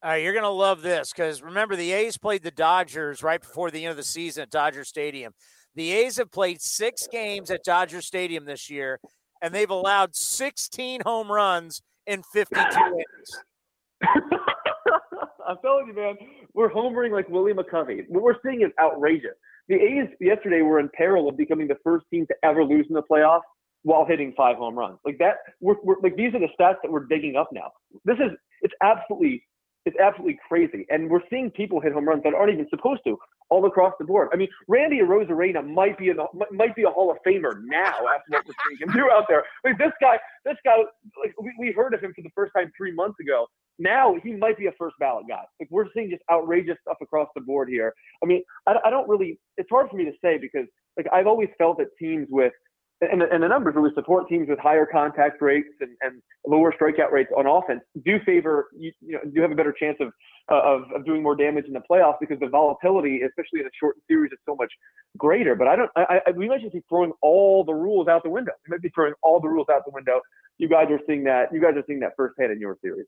All 0.03 0.09
right, 0.09 0.23
you're 0.23 0.33
going 0.33 0.43
to 0.43 0.49
love 0.49 0.81
this 0.81 1.13
because 1.13 1.41
remember 1.41 1.75
the 1.75 1.91
A's 1.91 2.17
played 2.17 2.43
the 2.43 2.51
Dodgers 2.51 3.21
right 3.21 3.39
before 3.39 3.71
the 3.71 3.85
end 3.85 3.91
of 3.91 3.97
the 3.97 4.03
season 4.03 4.41
at 4.43 4.49
Dodger 4.49 4.83
Stadium. 4.83 5.33
The 5.75 5.91
A's 5.91 6.17
have 6.17 6.31
played 6.31 6.59
six 6.59 7.07
games 7.07 7.51
at 7.51 7.63
Dodger 7.63 8.01
Stadium 8.01 8.45
this 8.45 8.69
year, 8.69 8.99
and 9.41 9.53
they've 9.53 9.69
allowed 9.69 10.15
16 10.15 11.01
home 11.05 11.31
runs 11.31 11.81
in 12.07 12.23
52 12.23 12.61
innings. 12.88 14.38
I'm 15.51 15.57
telling 15.61 15.87
you, 15.87 15.93
man, 15.93 16.15
we're 16.53 16.71
homering 16.71 17.11
like 17.11 17.27
Willie 17.27 17.51
McCovey. 17.51 18.05
What 18.07 18.23
we're 18.23 18.37
seeing 18.43 18.61
is 18.61 18.71
outrageous. 18.79 19.35
The 19.67 19.75
A's 19.75 20.07
yesterday 20.21 20.61
were 20.61 20.79
in 20.79 20.89
peril 20.93 21.27
of 21.27 21.35
becoming 21.35 21.67
the 21.67 21.75
first 21.83 22.05
team 22.09 22.25
to 22.27 22.35
ever 22.43 22.63
lose 22.63 22.85
in 22.87 22.95
the 22.95 23.03
playoffs 23.03 23.41
while 23.83 24.05
hitting 24.05 24.33
five 24.37 24.55
home 24.55 24.77
runs. 24.77 24.97
Like 25.05 25.17
that, 25.17 25.37
we're, 25.59 25.75
we're 25.83 25.99
like 26.01 26.15
these 26.15 26.33
are 26.33 26.39
the 26.39 26.47
stats 26.57 26.77
that 26.83 26.91
we're 26.91 27.05
digging 27.05 27.35
up 27.35 27.49
now. 27.51 27.71
This 28.05 28.17
is 28.17 28.31
it's 28.61 28.73
absolutely 28.81 29.43
it's 29.85 29.97
absolutely 29.99 30.39
crazy. 30.47 30.85
And 30.89 31.09
we're 31.09 31.23
seeing 31.29 31.49
people 31.49 31.81
hit 31.81 31.91
home 31.93 32.07
runs 32.07 32.23
that 32.23 32.33
aren't 32.33 32.53
even 32.53 32.67
supposed 32.69 33.01
to 33.05 33.17
all 33.49 33.65
across 33.65 33.93
the 33.99 34.05
board. 34.05 34.29
I 34.31 34.37
mean, 34.37 34.47
Randy 34.67 34.99
Arozarena 34.99 35.67
might 35.67 35.97
be 35.97 36.09
a 36.09 36.15
might 36.51 36.75
be 36.75 36.83
a 36.83 36.89
Hall 36.89 37.11
of 37.11 37.17
Famer 37.27 37.61
now 37.65 37.97
after 38.07 38.29
what 38.29 38.45
we're 38.45 38.53
seeing 38.67 38.87
him 38.87 38.93
do 38.93 39.09
out 39.11 39.25
there. 39.27 39.43
Like 39.65 39.77
this 39.77 39.91
guy, 39.99 40.19
this 40.45 40.57
guy, 40.63 40.77
like 41.21 41.33
we, 41.41 41.51
we 41.59 41.71
heard 41.71 41.93
of 41.93 42.01
him 42.01 42.13
for 42.15 42.21
the 42.21 42.31
first 42.35 42.53
time 42.55 42.71
three 42.77 42.93
months 42.93 43.19
ago. 43.19 43.47
Now 43.81 44.15
he 44.23 44.33
might 44.33 44.57
be 44.57 44.67
a 44.67 44.71
first 44.77 44.95
ballot 44.99 45.25
guy. 45.27 45.43
Like 45.59 45.69
we're 45.71 45.87
seeing 45.93 46.09
just 46.09 46.21
outrageous 46.31 46.77
stuff 46.81 46.97
across 47.01 47.27
the 47.35 47.41
board 47.41 47.67
here. 47.67 47.93
I 48.23 48.27
mean, 48.27 48.43
I, 48.67 48.75
I 48.85 48.89
don't 48.89 49.09
really. 49.09 49.39
It's 49.57 49.69
hard 49.69 49.89
for 49.89 49.97
me 49.97 50.05
to 50.05 50.13
say 50.23 50.37
because 50.37 50.67
like 50.97 51.07
I've 51.11 51.27
always 51.27 51.49
felt 51.57 51.77
that 51.79 51.87
teams 51.97 52.27
with 52.29 52.53
and, 53.01 53.23
and 53.23 53.41
the 53.41 53.47
numbers 53.47 53.73
really 53.75 53.93
support 53.95 54.29
teams 54.29 54.47
with 54.47 54.59
higher 54.59 54.85
contact 54.85 55.41
rates 55.41 55.69
and, 55.79 55.89
and 56.01 56.21
lower 56.45 56.71
strikeout 56.71 57.11
rates 57.11 57.31
on 57.35 57.47
offense 57.47 57.81
do 58.05 58.19
favor 58.23 58.67
you, 58.77 58.91
you 59.01 59.13
know 59.13 59.19
do 59.33 59.41
have 59.41 59.51
a 59.51 59.55
better 59.55 59.73
chance 59.73 59.97
of, 59.99 60.09
of 60.49 60.83
of 60.95 61.03
doing 61.03 61.23
more 61.23 61.35
damage 61.35 61.65
in 61.65 61.73
the 61.73 61.81
playoffs 61.89 62.17
because 62.19 62.39
the 62.39 62.47
volatility, 62.47 63.21
especially 63.21 63.61
in 63.61 63.65
a 63.65 63.69
shortened 63.79 64.03
series, 64.07 64.31
is 64.31 64.37
so 64.45 64.55
much 64.55 64.71
greater. 65.17 65.55
But 65.55 65.67
I 65.67 65.75
don't. 65.75 65.89
I, 65.95 66.21
I, 66.27 66.31
we 66.31 66.47
might 66.47 66.61
just 66.61 66.73
be 66.73 66.83
throwing 66.89 67.11
all 67.21 67.63
the 67.63 67.73
rules 67.73 68.07
out 68.07 68.23
the 68.23 68.29
window. 68.29 68.51
We 68.67 68.71
might 68.73 68.81
be 68.81 68.89
throwing 68.93 69.13
all 69.23 69.39
the 69.39 69.49
rules 69.49 69.67
out 69.71 69.83
the 69.85 69.91
window. 69.91 70.21
You 70.57 70.69
guys 70.69 70.87
are 70.91 70.99
seeing 71.07 71.23
that. 71.23 71.51
You 71.51 71.61
guys 71.61 71.73
are 71.75 71.83
seeing 71.87 71.99
that 72.01 72.11
firsthand 72.15 72.51
in 72.51 72.59
your 72.59 72.77
series. 72.83 73.07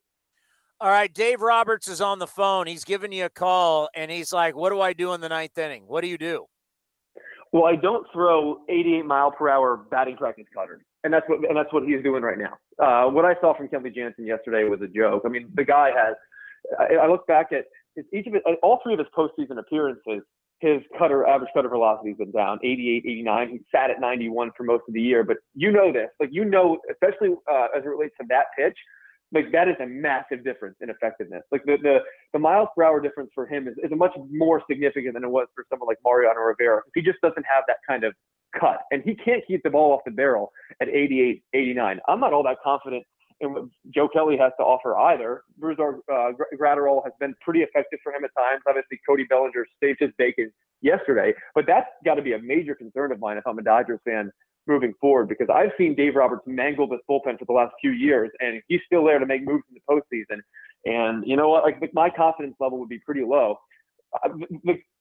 All 0.84 0.90
right, 0.90 1.14
Dave 1.14 1.40
Roberts 1.40 1.88
is 1.88 2.02
on 2.02 2.20
the 2.20 2.28
phone. 2.28 2.68
He's 2.68 2.84
giving 2.84 3.14
you 3.14 3.24
a 3.24 3.30
call, 3.30 3.88
and 3.96 4.12
he's 4.12 4.34
like, 4.34 4.54
"What 4.54 4.70
do 4.70 4.82
I 4.82 4.92
do 4.92 5.14
in 5.14 5.22
the 5.22 5.30
ninth 5.30 5.58
inning? 5.58 5.84
What 5.88 6.02
do 6.02 6.10
you 6.10 6.18
do?" 6.18 6.46
Well, 7.54 7.64
I 7.64 7.78
don't 7.78 8.06
throw 8.12 8.60
88 8.68 9.06
mile 9.06 9.32
per 9.32 9.48
hour 9.48 9.78
batting 9.78 10.18
practice 10.18 10.44
cutters, 10.54 10.82
and 11.06 11.14
that's 11.14 11.24
what 11.30 11.40
and 11.48 11.56
that's 11.56 11.72
what 11.72 11.84
he's 11.84 12.04
doing 12.04 12.22
right 12.22 12.38
now. 12.38 12.58
Uh, 12.86 13.10
what 13.10 13.24
I 13.24 13.34
saw 13.40 13.56
from 13.56 13.70
Kenley 13.70 13.96
Jansen 13.96 14.28
yesterday 14.28 14.66
was 14.66 14.82
a 14.82 14.90
joke. 14.90 15.22
I 15.26 15.30
mean, 15.30 15.50
the 15.56 15.64
guy 15.64 15.92
has. 15.96 16.18
I, 16.78 17.06
I 17.06 17.08
look 17.08 17.26
back 17.28 17.54
at 17.54 17.64
his, 17.96 18.04
each 18.12 18.28
of 18.28 18.36
it, 18.36 18.44
all 18.62 18.82
three 18.84 18.92
of 18.92 19.00
his 19.00 19.08
postseason 19.18 19.60
appearances. 19.60 20.22
His 20.60 20.82
cutter 21.00 21.26
average 21.26 21.52
cutter 21.54 21.70
velocity 21.70 22.10
has 22.10 22.18
been 22.18 22.32
down 22.32 22.60
88, 22.62 23.04
89. 23.06 23.50
He 23.50 23.62
sat 23.72 23.90
at 23.90 24.02
91 24.02 24.52
for 24.58 24.64
most 24.64 24.84
of 24.90 24.94
the 24.94 25.02
year, 25.02 25.24
but 25.24 25.38
you 25.56 25.72
know 25.72 25.94
this, 25.94 26.10
like 26.20 26.30
you 26.34 26.44
know, 26.44 26.80
especially 26.92 27.30
uh, 27.50 27.68
as 27.74 27.86
it 27.86 27.88
relates 27.88 28.16
to 28.20 28.28
that 28.28 28.48
pitch 28.58 28.78
like 29.34 29.52
that 29.52 29.68
is 29.68 29.76
a 29.82 29.86
massive 29.86 30.44
difference 30.44 30.76
in 30.82 30.90
effectiveness. 30.90 31.44
Like 31.52 31.64
the 31.66 31.78
the, 31.82 31.98
the 32.32 32.40
miles 32.40 32.70
per 32.76 32.84
hour 32.84 33.02
difference 33.02 33.32
for 33.34 33.46
him 33.46 33.68
is, 33.68 33.76
is 33.84 33.92
much 33.92 34.14
more 34.32 34.62
significant 34.70 35.16
than 35.16 35.24
it 35.24 35.30
was 35.30 35.48
for 35.56 35.66
someone 35.70 35.88
like 35.88 35.98
Mariano 36.06 36.40
Rivera. 36.40 36.82
He 36.96 37.02
just 37.02 37.20
doesn't 37.22 37.46
have 37.52 37.64
that 37.68 37.78
kind 37.88 38.04
of 38.04 38.14
cut, 38.58 38.80
and 38.92 39.02
he 39.04 39.16
can't 39.16 39.44
keep 39.48 39.64
the 39.64 39.70
ball 39.70 39.92
off 39.92 40.02
the 40.06 40.12
barrel 40.12 40.52
at 40.80 40.88
88, 40.88 41.44
89. 41.54 42.00
I'm 42.08 42.20
not 42.20 42.34
all 42.34 42.44
that 42.44 42.58
confident 42.64 43.04
in 43.42 43.54
what 43.54 43.64
Joe 43.94 44.08
Kelly 44.08 44.38
has 44.38 44.52
to 44.60 44.64
offer 44.64 44.96
either. 44.98 45.42
Brusdar 45.60 46.00
uh, 46.12 46.32
Graterol 46.60 47.04
has 47.04 47.14
been 47.20 47.36
pretty 47.42 47.62
effective 47.62 48.00
for 48.04 48.14
him 48.14 48.24
at 48.24 48.32
times. 48.38 48.62
Obviously, 48.68 49.00
Cody 49.08 49.26
Bellinger 49.26 49.66
saved 49.82 49.98
his 50.00 50.12
bacon 50.18 50.52
yesterday, 50.82 51.34
but 51.56 51.66
that's 51.68 51.88
got 52.06 52.16
to 52.16 52.22
be 52.22 52.34
a 52.34 52.40
major 52.40 52.76
concern 52.76 53.12
of 53.12 53.20
mine 53.20 53.38
if 53.38 53.48
I'm 53.48 53.58
a 53.58 53.64
Dodgers 53.64 54.00
fan 54.06 54.32
moving 54.68 54.94
forward 55.00 55.28
because 55.30 55.48
I've 55.54 55.72
seen 55.78 55.96
Dave 55.96 56.16
Roberts 56.16 56.44
mangle 56.46 56.88
this 56.88 57.00
bullpen 57.10 57.40
for 57.40 57.46
the 57.46 57.54
last 57.54 57.74
few 57.82 57.92
years, 57.92 58.32
and 58.40 58.62
he's 58.68 58.82
still 58.86 59.04
there 59.04 59.20
to 59.20 59.26
make 59.26 59.44
moves 59.46 59.64
in 59.70 59.76
the 59.76 59.82
postseason. 59.90 60.40
And 60.86 61.26
you 61.28 61.36
know 61.36 61.50
what? 61.50 61.64
Like 61.64 61.94
my 61.94 62.10
confidence 62.10 62.56
level 62.60 62.80
would 62.80 62.90
be 62.90 63.00
pretty 63.00 63.24
low. 63.24 63.58
Uh, 64.14 64.30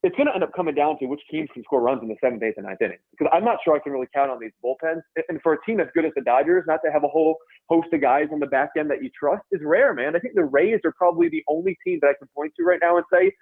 it's 0.02 0.16
going 0.16 0.26
to 0.26 0.34
end 0.34 0.42
up 0.42 0.52
coming 0.54 0.74
down 0.74 0.98
to 0.98 1.06
which 1.06 1.20
teams 1.30 1.48
can 1.52 1.62
score 1.64 1.82
runs 1.82 2.00
in 2.02 2.08
the 2.08 2.16
seventh, 2.22 2.42
eighth, 2.42 2.54
and 2.56 2.66
ninth 2.66 2.80
inning. 2.80 2.96
Because 3.10 3.30
I'm 3.32 3.44
not 3.44 3.58
sure 3.62 3.76
I 3.76 3.78
can 3.78 3.92
really 3.92 4.08
count 4.14 4.30
on 4.30 4.40
these 4.40 4.52
bullpens. 4.64 5.02
And 5.28 5.40
for 5.42 5.52
a 5.52 5.58
team 5.66 5.80
as 5.80 5.88
good 5.92 6.06
as 6.06 6.12
the 6.16 6.22
Dodgers, 6.22 6.64
not 6.66 6.80
to 6.84 6.90
have 6.90 7.04
a 7.04 7.08
whole 7.08 7.36
host 7.68 7.88
of 7.92 8.00
guys 8.00 8.28
on 8.32 8.40
the 8.40 8.46
back 8.46 8.70
end 8.78 8.90
that 8.90 9.02
you 9.02 9.10
trust 9.10 9.44
is 9.52 9.60
rare, 9.62 9.92
man. 9.92 10.16
I 10.16 10.18
think 10.18 10.34
the 10.34 10.44
Rays 10.44 10.80
are 10.84 10.92
probably 10.92 11.28
the 11.28 11.44
only 11.46 11.76
team 11.84 11.98
that 12.00 12.08
I 12.08 12.14
can 12.18 12.28
point 12.34 12.54
to 12.56 12.64
right 12.64 12.80
now 12.82 12.96
and 12.96 13.04
say 13.12 13.32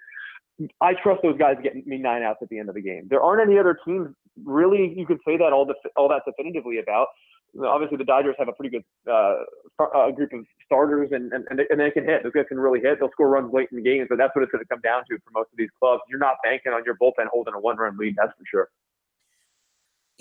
I 0.79 0.93
trust 1.01 1.21
those 1.23 1.37
guys 1.37 1.57
getting 1.63 1.83
me 1.85 1.97
nine 1.97 2.23
outs 2.23 2.39
at 2.41 2.49
the 2.49 2.59
end 2.59 2.69
of 2.69 2.75
the 2.75 2.81
game. 2.81 3.07
There 3.09 3.21
aren't 3.21 3.47
any 3.47 3.57
other 3.59 3.77
teams 3.85 4.09
really 4.43 4.93
you 4.95 5.05
could 5.05 5.19
say 5.25 5.37
that 5.37 5.53
all 5.53 5.65
def- 5.65 5.91
all 5.95 6.09
that 6.09 6.23
definitively 6.25 6.79
about. 6.79 7.07
Obviously, 7.59 7.97
the 7.97 8.05
Dodgers 8.05 8.35
have 8.39 8.47
a 8.47 8.53
pretty 8.53 8.69
good 8.69 9.11
uh, 9.11 9.43
uh, 9.79 10.11
group 10.11 10.31
of 10.31 10.45
starters, 10.65 11.09
and, 11.11 11.33
and 11.33 11.43
and 11.49 11.79
they, 11.79 11.91
can 11.91 12.05
hit. 12.05 12.23
Those 12.23 12.31
guys 12.31 12.45
can 12.47 12.57
really 12.57 12.79
hit. 12.79 12.99
They'll 12.99 13.11
score 13.11 13.27
runs 13.27 13.51
late 13.53 13.67
in 13.71 13.77
the 13.77 13.83
games, 13.83 14.07
but 14.09 14.17
that's 14.17 14.33
what 14.35 14.43
it's 14.43 14.51
going 14.51 14.63
to 14.63 14.69
come 14.69 14.79
down 14.79 15.03
to 15.09 15.17
for 15.17 15.31
most 15.33 15.49
of 15.51 15.57
these 15.57 15.69
clubs. 15.77 16.01
You're 16.07 16.19
not 16.19 16.35
banking 16.43 16.71
on 16.71 16.83
your 16.85 16.95
bullpen 16.95 17.27
holding 17.29 17.53
a 17.53 17.59
one-run 17.59 17.97
lead, 17.97 18.15
that's 18.17 18.31
for 18.37 18.45
sure. 18.49 18.69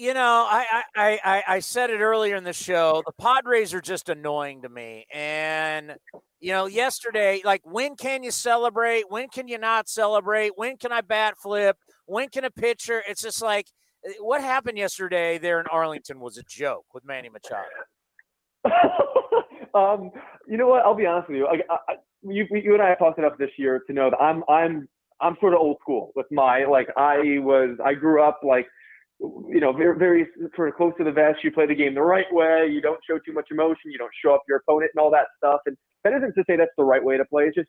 You 0.00 0.14
know, 0.14 0.46
I, 0.48 0.82
I, 0.96 1.20
I, 1.22 1.42
I 1.46 1.58
said 1.60 1.90
it 1.90 2.00
earlier 2.00 2.34
in 2.34 2.42
the 2.42 2.54
show. 2.54 3.02
The 3.04 3.12
Padres 3.12 3.74
are 3.74 3.82
just 3.82 4.08
annoying 4.08 4.62
to 4.62 4.70
me, 4.70 5.04
and 5.12 5.94
you 6.40 6.52
know, 6.52 6.64
yesterday, 6.64 7.42
like 7.44 7.60
when 7.66 7.96
can 7.96 8.22
you 8.22 8.30
celebrate? 8.30 9.10
When 9.10 9.28
can 9.28 9.46
you 9.46 9.58
not 9.58 9.90
celebrate? 9.90 10.52
When 10.56 10.78
can 10.78 10.90
I 10.90 11.02
bat 11.02 11.34
flip? 11.36 11.76
When 12.06 12.30
can 12.30 12.46
a 12.46 12.50
pitcher? 12.50 13.02
It's 13.06 13.20
just 13.20 13.42
like 13.42 13.66
eh, 14.06 14.12
what 14.20 14.40
happened 14.40 14.78
yesterday 14.78 15.36
there 15.36 15.60
in 15.60 15.66
Arlington 15.66 16.18
was 16.18 16.38
a 16.38 16.42
joke 16.48 16.86
with 16.94 17.04
Manny 17.04 17.28
Machado. 17.28 17.68
um, 19.74 20.12
you 20.48 20.56
know 20.56 20.68
what? 20.68 20.82
I'll 20.82 20.94
be 20.94 21.04
honest 21.04 21.28
with 21.28 21.36
you. 21.36 21.46
I, 21.46 21.56
I, 21.70 21.96
you, 22.22 22.46
you 22.50 22.72
and 22.72 22.82
I 22.82 22.88
have 22.88 22.98
talked 23.00 23.18
enough 23.18 23.36
this 23.38 23.50
year 23.58 23.82
to 23.86 23.92
know 23.92 24.08
that 24.08 24.16
I'm 24.16 24.44
I'm 24.48 24.88
I'm 25.20 25.36
sort 25.40 25.52
of 25.52 25.60
old 25.60 25.76
school 25.82 26.12
with 26.16 26.24
my 26.30 26.64
like 26.64 26.88
I 26.96 27.38
was 27.40 27.76
I 27.84 27.92
grew 27.92 28.22
up 28.22 28.40
like 28.42 28.66
you 29.20 29.60
know 29.60 29.72
very 29.72 29.98
very 29.98 30.26
sort 30.56 30.68
of 30.68 30.74
close 30.74 30.92
to 30.98 31.04
the 31.04 31.12
vest. 31.12 31.38
You 31.44 31.52
play 31.52 31.66
the 31.66 31.74
game 31.74 31.94
the 31.94 32.02
right 32.02 32.30
way. 32.32 32.68
You 32.70 32.80
don't 32.80 33.00
show 33.08 33.18
too 33.18 33.32
much 33.32 33.48
emotion. 33.50 33.90
You 33.90 33.98
don't 33.98 34.12
show 34.24 34.34
up 34.34 34.42
your 34.48 34.58
opponent 34.58 34.92
and 34.94 35.00
all 35.02 35.10
that 35.10 35.26
stuff. 35.36 35.60
And 35.66 35.76
that 36.04 36.12
isn't 36.14 36.34
to 36.34 36.44
say 36.46 36.56
that's 36.56 36.70
the 36.78 36.84
right 36.84 37.02
way 37.02 37.16
to 37.16 37.24
play. 37.24 37.44
It's 37.44 37.56
just 37.56 37.68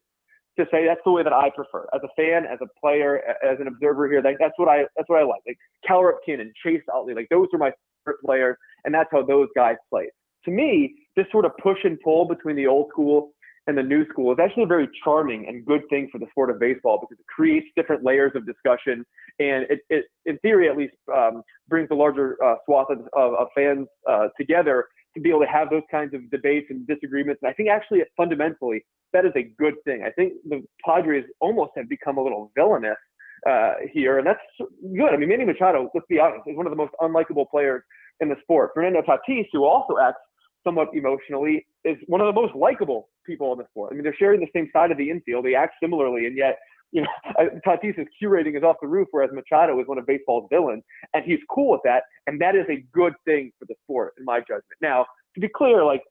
to 0.60 0.65
say 0.72 0.86
that's 0.86 1.02
the 1.06 1.11
way 1.11 1.23
that 1.23 1.34
I 1.34 1.49
prefer 1.56 1.88
as 1.94 2.02
a 2.03 2.10
fan, 2.15 2.45
as 2.45 2.60
a 2.61 2.68
player, 2.80 3.22
as 3.44 3.60
an 3.60 3.68
observer 3.68 4.10
here. 4.10 4.22
Like, 4.22 4.38
that's 4.40 4.53
what 4.57 4.68
I 4.68 4.86
that's 4.95 5.10
what 5.10 5.19
I 5.19 5.23
like. 5.23 5.41
Like 5.48 5.57
Cal 5.86 6.02
Ripken 6.02 6.41
and 6.41 6.52
Chase 6.64 6.82
Utley, 6.94 7.14
like 7.14 7.28
those 7.30 7.48
are 7.53 7.60
my 7.60 7.72
favorite 8.06 8.22
players, 8.26 8.57
and 8.86 8.94
that's 8.94 9.10
how 9.11 9.23
those 9.23 9.48
guys 9.56 9.76
play. 9.90 10.10
To 10.45 10.52
me, 10.52 10.95
this 11.15 11.26
sort 11.32 11.45
of 11.45 11.52
push 11.61 11.78
and 11.84 11.99
pull 12.03 12.26
between 12.26 12.56
the 12.56 12.68
old 12.68 12.90
school 12.91 13.32
and 13.67 13.77
the 13.77 13.83
new 13.83 14.07
school 14.09 14.31
is 14.31 14.39
actually 14.41 14.63
a 14.63 14.67
very 14.67 14.89
charming 15.03 15.47
and 15.47 15.65
good 15.65 15.81
thing 15.89 16.09
for 16.11 16.17
the 16.17 16.25
sport 16.31 16.49
of 16.49 16.59
baseball 16.59 16.99
because 16.99 17.19
it 17.19 17.27
creates 17.27 17.67
different 17.75 18.03
layers 18.03 18.31
of 18.35 18.45
discussion 18.45 19.05
and 19.39 19.65
it, 19.69 19.79
it 19.89 20.05
in 20.25 20.38
theory 20.39 20.67
at 20.67 20.77
least 20.77 20.95
um, 21.15 21.43
brings 21.69 21.88
a 21.91 21.95
larger 21.95 22.38
uh, 22.43 22.55
swath 22.65 22.88
of, 22.89 22.99
of, 23.13 23.33
of 23.35 23.47
fans 23.55 23.88
uh, 24.09 24.27
together 24.39 24.85
to 25.13 25.21
be 25.21 25.29
able 25.29 25.41
to 25.41 25.47
have 25.47 25.69
those 25.69 25.83
kinds 25.91 26.13
of 26.13 26.29
debates 26.31 26.67
and 26.69 26.88
disagreements. 26.88 27.39
And 27.43 27.49
I 27.49 27.53
think 27.53 27.69
actually 27.69 28.01
fundamentally 28.17 28.83
that 29.13 29.25
is 29.25 29.31
a 29.35 29.43
good 29.59 29.75
thing. 29.85 30.03
I 30.05 30.11
think 30.11 30.33
the 30.47 30.63
Padres 30.85 31.25
almost 31.39 31.71
have 31.75 31.89
become 31.89 32.17
a 32.17 32.23
little 32.23 32.51
villainous 32.55 32.97
uh, 33.47 33.73
here, 33.91 34.17
and 34.17 34.27
that's 34.27 34.39
good. 34.95 35.13
I 35.13 35.17
mean, 35.17 35.29
Manny 35.29 35.45
Machado, 35.45 35.89
let's 35.93 36.05
be 36.07 36.19
honest, 36.19 36.43
is 36.47 36.55
one 36.55 36.65
of 36.65 36.71
the 36.71 36.77
most 36.77 36.93
unlikable 37.01 37.49
players 37.49 37.83
in 38.19 38.29
the 38.29 38.35
sport. 38.41 38.71
Fernando 38.73 39.01
Tatis, 39.01 39.47
who 39.51 39.65
also 39.65 39.95
acts 40.01 40.21
somewhat 40.63 40.89
emotionally, 40.93 41.65
is 41.83 41.97
one 42.07 42.21
of 42.21 42.27
the 42.27 42.39
most 42.39 42.55
likable 42.55 43.09
people 43.25 43.51
in 43.53 43.57
the 43.57 43.65
sport. 43.69 43.91
I 43.91 43.95
mean, 43.95 44.03
they're 44.03 44.15
sharing 44.17 44.39
the 44.39 44.47
same 44.53 44.69
side 44.73 44.91
of 44.91 44.97
the 44.97 45.09
infield. 45.09 45.45
They 45.45 45.55
act 45.55 45.75
similarly, 45.81 46.25
and 46.27 46.38
yet, 46.38 46.57
you 46.91 47.01
know, 47.01 47.07
uh, 47.39 47.45
Tatis 47.65 47.95
Q 48.17 48.29
rating 48.29 48.55
is 48.55 48.63
off 48.63 48.77
the 48.81 48.88
roof, 48.88 49.07
whereas 49.11 49.31
Machado 49.33 49.79
is 49.79 49.88
one 49.88 49.97
of 49.97 50.05
baseball's 50.05 50.47
villains, 50.49 50.83
and 51.13 51.23
he's 51.25 51.39
cool 51.49 51.71
with 51.71 51.81
that, 51.83 52.03
and 52.27 52.39
that 52.41 52.55
is 52.55 52.65
a 52.69 52.83
good 52.93 53.13
thing 53.25 53.51
for 53.59 53.65
the 53.65 53.75
sport, 53.83 54.13
in 54.17 54.25
my 54.25 54.39
judgment. 54.39 54.65
Now, 54.81 55.05
to 55.35 55.41
be 55.41 55.47
clear, 55.47 55.83
like 55.83 56.03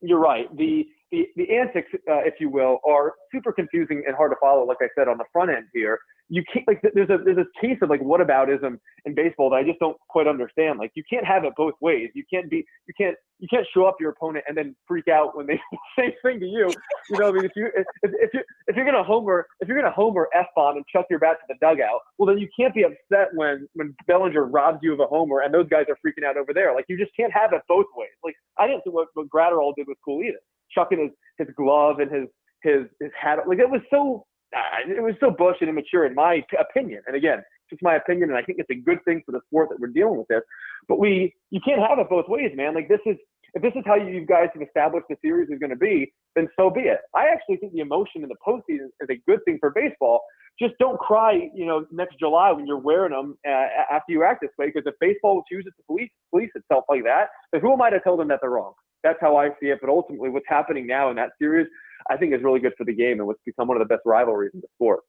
you're 0.00 0.20
right, 0.20 0.54
the 0.56 0.86
the, 1.10 1.26
the 1.36 1.56
antics, 1.56 1.88
uh, 2.10 2.20
if 2.24 2.34
you 2.40 2.50
will, 2.50 2.78
are 2.86 3.14
super 3.32 3.52
confusing 3.52 4.02
and 4.06 4.16
hard 4.16 4.32
to 4.32 4.36
follow. 4.40 4.64
Like 4.64 4.78
I 4.80 4.88
said 4.96 5.08
on 5.08 5.18
the 5.18 5.24
front 5.32 5.50
end 5.50 5.66
here, 5.72 5.98
you 6.28 6.42
can't 6.52 6.66
like 6.68 6.82
there's 6.94 7.08
a 7.08 7.18
there's 7.24 7.38
a 7.38 7.46
case 7.60 7.78
of 7.80 7.88
like 7.88 8.00
whataboutism 8.00 8.78
in 9.06 9.14
baseball 9.14 9.48
that 9.50 9.56
I 9.56 9.62
just 9.64 9.78
don't 9.78 9.96
quite 10.08 10.26
understand. 10.26 10.78
Like 10.78 10.92
you 10.94 11.02
can't 11.08 11.24
have 11.24 11.44
it 11.44 11.54
both 11.56 11.74
ways. 11.80 12.10
You 12.14 12.22
can't 12.30 12.50
be 12.50 12.66
you 12.86 12.94
can't 12.98 13.16
you 13.38 13.48
can't 13.48 13.66
show 13.72 13.86
up 13.86 13.96
your 13.98 14.10
opponent 14.10 14.44
and 14.46 14.56
then 14.56 14.76
freak 14.86 15.08
out 15.08 15.36
when 15.36 15.46
they 15.46 15.54
say 15.72 15.78
the 15.96 16.02
same 16.02 16.12
thing 16.22 16.40
to 16.40 16.46
you. 16.46 16.70
You 17.10 17.18
know, 17.18 17.28
I 17.28 17.32
mean, 17.32 17.44
if 17.44 17.52
you 17.56 17.70
if, 17.74 17.86
if 18.02 18.34
you 18.34 18.40
if 18.66 18.76
you're 18.76 18.84
gonna 18.84 19.02
homer 19.02 19.46
if 19.60 19.68
you're 19.68 19.80
gonna 19.80 19.94
homer 19.94 20.28
f 20.34 20.46
bomb 20.54 20.76
and 20.76 20.84
chuck 20.92 21.06
your 21.08 21.18
bat 21.18 21.38
to 21.40 21.54
the 21.54 21.66
dugout, 21.66 22.00
well 22.18 22.26
then 22.26 22.38
you 22.38 22.48
can't 22.58 22.74
be 22.74 22.84
upset 22.84 23.28
when 23.34 23.66
when 23.74 23.94
Bellinger 24.06 24.44
robs 24.44 24.80
you 24.82 24.92
of 24.92 25.00
a 25.00 25.06
homer 25.06 25.40
and 25.40 25.54
those 25.54 25.68
guys 25.70 25.86
are 25.88 25.96
freaking 26.04 26.26
out 26.26 26.36
over 26.36 26.52
there. 26.52 26.74
Like 26.74 26.84
you 26.88 26.98
just 26.98 27.16
can't 27.16 27.32
have 27.32 27.54
it 27.54 27.62
both 27.68 27.86
ways. 27.96 28.10
Like 28.22 28.34
I 28.58 28.66
didn't 28.66 28.82
think 28.82 28.94
what 28.94 29.08
what 29.14 29.28
Graterol 29.30 29.74
did 29.76 29.86
was 29.86 29.96
cool 30.04 30.22
either 30.22 30.40
chucking 30.74 31.00
his 31.00 31.46
his 31.46 31.54
glove 31.56 32.00
and 32.00 32.10
his 32.10 32.28
his 32.62 32.86
his 33.00 33.10
hat. 33.20 33.38
Like 33.46 33.58
it 33.58 33.70
was 33.70 33.80
so 33.90 34.26
uh, 34.56 34.60
it 34.88 35.02
was 35.02 35.14
so 35.20 35.30
bush 35.30 35.56
and 35.60 35.68
immature 35.68 36.06
in 36.06 36.14
my 36.14 36.42
opinion. 36.58 37.02
And 37.06 37.16
again, 37.16 37.42
just 37.70 37.82
my 37.82 37.96
opinion, 37.96 38.30
and 38.30 38.38
I 38.38 38.42
think 38.42 38.58
it's 38.58 38.70
a 38.70 38.80
good 38.80 38.98
thing 39.04 39.22
for 39.26 39.32
the 39.32 39.40
sport 39.46 39.68
that 39.70 39.80
we're 39.80 39.88
dealing 39.88 40.18
with 40.18 40.28
this. 40.28 40.42
But 40.88 40.98
we 40.98 41.34
you 41.50 41.60
can't 41.64 41.80
have 41.80 41.98
it 41.98 42.08
both 42.08 42.28
ways, 42.28 42.52
man. 42.54 42.74
Like 42.74 42.88
this 42.88 43.00
is 43.06 43.16
if 43.54 43.62
this 43.62 43.72
is 43.76 43.82
how 43.86 43.96
you 43.96 44.24
guys 44.26 44.48
have 44.54 44.62
established 44.62 45.06
the 45.08 45.16
series 45.22 45.48
is 45.50 45.58
going 45.58 45.70
to 45.70 45.76
be, 45.76 46.12
then 46.36 46.48
so 46.58 46.70
be 46.70 46.82
it. 46.82 46.98
I 47.14 47.28
actually 47.28 47.56
think 47.56 47.72
the 47.72 47.80
emotion 47.80 48.22
in 48.22 48.28
the 48.28 48.36
postseason 48.46 48.88
is 49.00 49.08
a 49.10 49.16
good 49.26 49.40
thing 49.44 49.58
for 49.60 49.70
baseball. 49.70 50.20
Just 50.60 50.74
don't 50.78 50.98
cry, 50.98 51.48
you 51.54 51.66
know, 51.66 51.86
next 51.92 52.18
July 52.18 52.50
when 52.50 52.66
you're 52.66 52.78
wearing 52.78 53.12
them 53.12 53.38
uh, 53.46 53.66
after 53.92 54.12
you 54.12 54.24
act 54.24 54.40
this 54.42 54.50
way. 54.58 54.66
Because 54.66 54.82
if 54.86 54.94
baseball 55.00 55.42
chooses 55.50 55.72
to 55.76 55.82
police 55.86 56.10
police 56.30 56.50
itself 56.54 56.84
like 56.88 57.04
that, 57.04 57.28
then 57.52 57.60
who 57.60 57.72
am 57.72 57.80
I 57.80 57.90
to 57.90 58.00
tell 58.00 58.16
them 58.16 58.28
that 58.28 58.40
they're 58.42 58.50
wrong? 58.50 58.74
That's 59.02 59.18
how 59.20 59.36
I 59.36 59.48
see 59.60 59.66
it. 59.66 59.78
But 59.80 59.90
ultimately, 59.90 60.30
what's 60.30 60.48
happening 60.48 60.86
now 60.86 61.10
in 61.10 61.16
that 61.16 61.30
series, 61.38 61.66
I 62.10 62.16
think, 62.16 62.34
is 62.34 62.42
really 62.42 62.60
good 62.60 62.74
for 62.76 62.84
the 62.84 62.94
game 62.94 63.18
and 63.18 63.26
what's 63.26 63.40
become 63.44 63.68
one 63.68 63.80
of 63.80 63.86
the 63.86 63.92
best 63.92 64.02
rivalries 64.04 64.50
in 64.54 64.60
the 64.60 64.68
sport. 64.74 65.00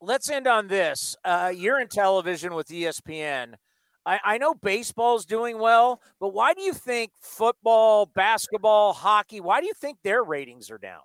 Let's 0.00 0.28
end 0.28 0.46
on 0.46 0.68
this. 0.68 1.16
Uh, 1.24 1.52
you're 1.54 1.80
in 1.80 1.88
television 1.88 2.54
with 2.54 2.68
ESPN. 2.68 3.54
I, 4.06 4.20
I 4.22 4.38
know 4.38 4.54
baseball's 4.54 5.24
doing 5.24 5.58
well, 5.58 6.00
but 6.20 6.34
why 6.34 6.52
do 6.52 6.60
you 6.60 6.74
think 6.74 7.12
football, 7.20 8.06
basketball, 8.06 8.92
hockey? 8.92 9.40
Why 9.40 9.60
do 9.60 9.66
you 9.66 9.72
think 9.74 9.98
their 10.02 10.22
ratings 10.22 10.70
are 10.70 10.78
down? 10.78 11.00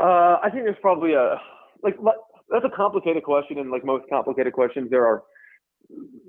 Uh, 0.00 0.38
I 0.42 0.48
think 0.50 0.64
there's 0.64 0.76
probably 0.80 1.14
a 1.14 1.40
like 1.82 1.96
that's 2.50 2.64
a 2.64 2.76
complicated 2.76 3.24
question, 3.24 3.58
and 3.58 3.70
like 3.70 3.84
most 3.84 4.04
complicated 4.08 4.52
questions, 4.52 4.90
there 4.90 5.04
are 5.04 5.22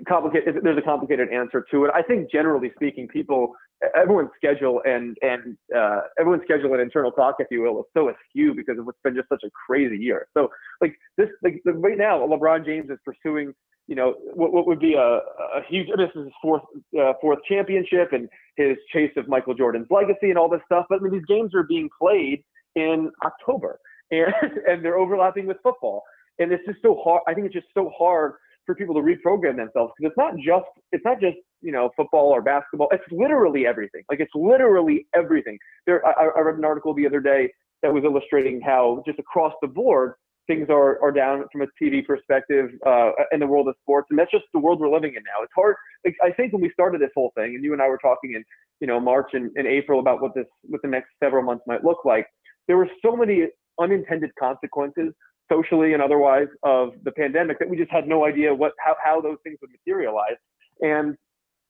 complicated. 0.08 0.56
There's 0.62 0.78
a 0.78 0.82
complicated 0.82 1.28
answer 1.32 1.64
to 1.70 1.84
it. 1.84 1.90
I 1.94 2.02
think 2.02 2.30
generally 2.30 2.70
speaking, 2.76 3.08
people 3.08 3.52
everyone's 3.96 4.30
schedule 4.36 4.82
and 4.84 5.16
and 5.22 5.56
uh, 5.76 6.02
everyone's 6.18 6.42
schedule 6.44 6.72
and 6.72 6.80
internal 6.80 7.10
clock, 7.10 7.36
if 7.38 7.48
you 7.50 7.62
will, 7.62 7.80
is 7.80 7.86
so 7.94 8.10
askew 8.10 8.54
because 8.54 8.78
of 8.78 8.86
what's 8.86 8.98
been 9.04 9.14
just 9.14 9.28
such 9.28 9.42
a 9.44 9.50
crazy 9.66 9.96
year. 9.96 10.26
So 10.36 10.48
like 10.80 10.94
this, 11.16 11.28
like 11.42 11.62
right 11.64 11.98
now, 11.98 12.18
LeBron 12.18 12.64
James 12.64 12.90
is 12.90 12.98
pursuing, 13.04 13.52
you 13.86 13.96
know, 13.96 14.14
what, 14.34 14.52
what 14.52 14.66
would 14.66 14.80
be 14.80 14.94
a, 14.94 15.00
a 15.00 15.62
huge. 15.68 15.88
This 15.96 16.10
is 16.14 16.24
his 16.24 16.34
fourth 16.40 16.62
uh, 17.00 17.12
fourth 17.20 17.38
championship 17.48 18.12
and 18.12 18.28
his 18.56 18.76
chase 18.92 19.12
of 19.16 19.28
Michael 19.28 19.54
Jordan's 19.54 19.88
legacy 19.90 20.30
and 20.30 20.38
all 20.38 20.48
this 20.48 20.62
stuff. 20.66 20.86
But 20.88 21.00
I 21.00 21.02
mean, 21.02 21.12
these 21.12 21.26
games 21.26 21.54
are 21.54 21.64
being 21.64 21.88
played 22.00 22.44
in 22.74 23.10
October 23.24 23.78
and 24.12 24.32
and 24.68 24.84
they're 24.84 24.98
overlapping 24.98 25.46
with 25.46 25.56
football, 25.62 26.02
and 26.38 26.52
it's 26.52 26.64
just 26.66 26.80
so 26.82 27.00
hard. 27.02 27.22
I 27.26 27.34
think 27.34 27.46
it's 27.46 27.54
just 27.54 27.68
so 27.74 27.90
hard 27.96 28.34
for 28.66 28.74
people 28.74 28.94
to 28.94 29.00
reprogram 29.00 29.56
themselves 29.56 29.92
because 29.96 30.10
it's 30.10 30.16
not 30.16 30.34
just 30.36 30.66
it's 30.92 31.04
not 31.04 31.20
just 31.20 31.36
you 31.60 31.72
know 31.72 31.90
football 31.96 32.28
or 32.28 32.42
basketball. 32.42 32.88
It's 32.92 33.04
literally 33.10 33.66
everything. 33.66 34.02
Like 34.10 34.20
it's 34.20 34.32
literally 34.34 35.06
everything. 35.14 35.58
There, 35.86 36.04
I, 36.06 36.28
I 36.36 36.40
read 36.40 36.56
an 36.56 36.64
article 36.64 36.94
the 36.94 37.06
other 37.06 37.20
day 37.20 37.52
that 37.82 37.92
was 37.92 38.04
illustrating 38.04 38.60
how 38.60 39.02
just 39.06 39.18
across 39.18 39.52
the 39.60 39.68
board 39.68 40.14
things 40.46 40.66
are, 40.70 41.00
are 41.02 41.12
down 41.12 41.44
from 41.52 41.62
a 41.62 41.66
TV 41.80 42.04
perspective 42.04 42.70
uh, 42.86 43.10
in 43.30 43.40
the 43.40 43.46
world 43.46 43.68
of 43.68 43.74
sports, 43.82 44.08
and 44.10 44.18
that's 44.18 44.30
just 44.30 44.44
the 44.52 44.58
world 44.58 44.80
we're 44.80 44.92
living 44.92 45.14
in 45.16 45.22
now. 45.22 45.42
It's 45.42 45.52
hard. 45.54 45.76
Like, 46.04 46.16
I 46.22 46.32
think 46.32 46.52
when 46.52 46.62
we 46.62 46.70
started 46.72 47.00
this 47.00 47.10
whole 47.14 47.32
thing, 47.36 47.54
and 47.54 47.62
you 47.62 47.72
and 47.72 47.80
I 47.80 47.88
were 47.88 47.98
talking 47.98 48.34
in 48.34 48.44
you 48.80 48.86
know 48.86 48.98
March 48.98 49.30
and, 49.34 49.50
and 49.56 49.66
April 49.66 50.00
about 50.00 50.20
what 50.20 50.34
this 50.34 50.46
what 50.62 50.82
the 50.82 50.88
next 50.88 51.10
several 51.22 51.42
months 51.42 51.64
might 51.66 51.84
look 51.84 52.04
like, 52.04 52.26
there 52.66 52.76
were 52.76 52.88
so 53.04 53.16
many 53.16 53.46
unintended 53.80 54.30
consequences 54.38 55.12
socially 55.52 55.92
and 55.92 56.02
otherwise 56.02 56.48
of 56.62 56.90
the 57.04 57.12
pandemic 57.12 57.58
that 57.58 57.68
we 57.68 57.76
just 57.76 57.90
had 57.90 58.06
no 58.06 58.24
idea 58.24 58.54
what 58.54 58.72
how, 58.84 58.96
how 59.04 59.20
those 59.20 59.36
things 59.44 59.58
would 59.60 59.70
materialize. 59.70 60.38
And 60.80 61.16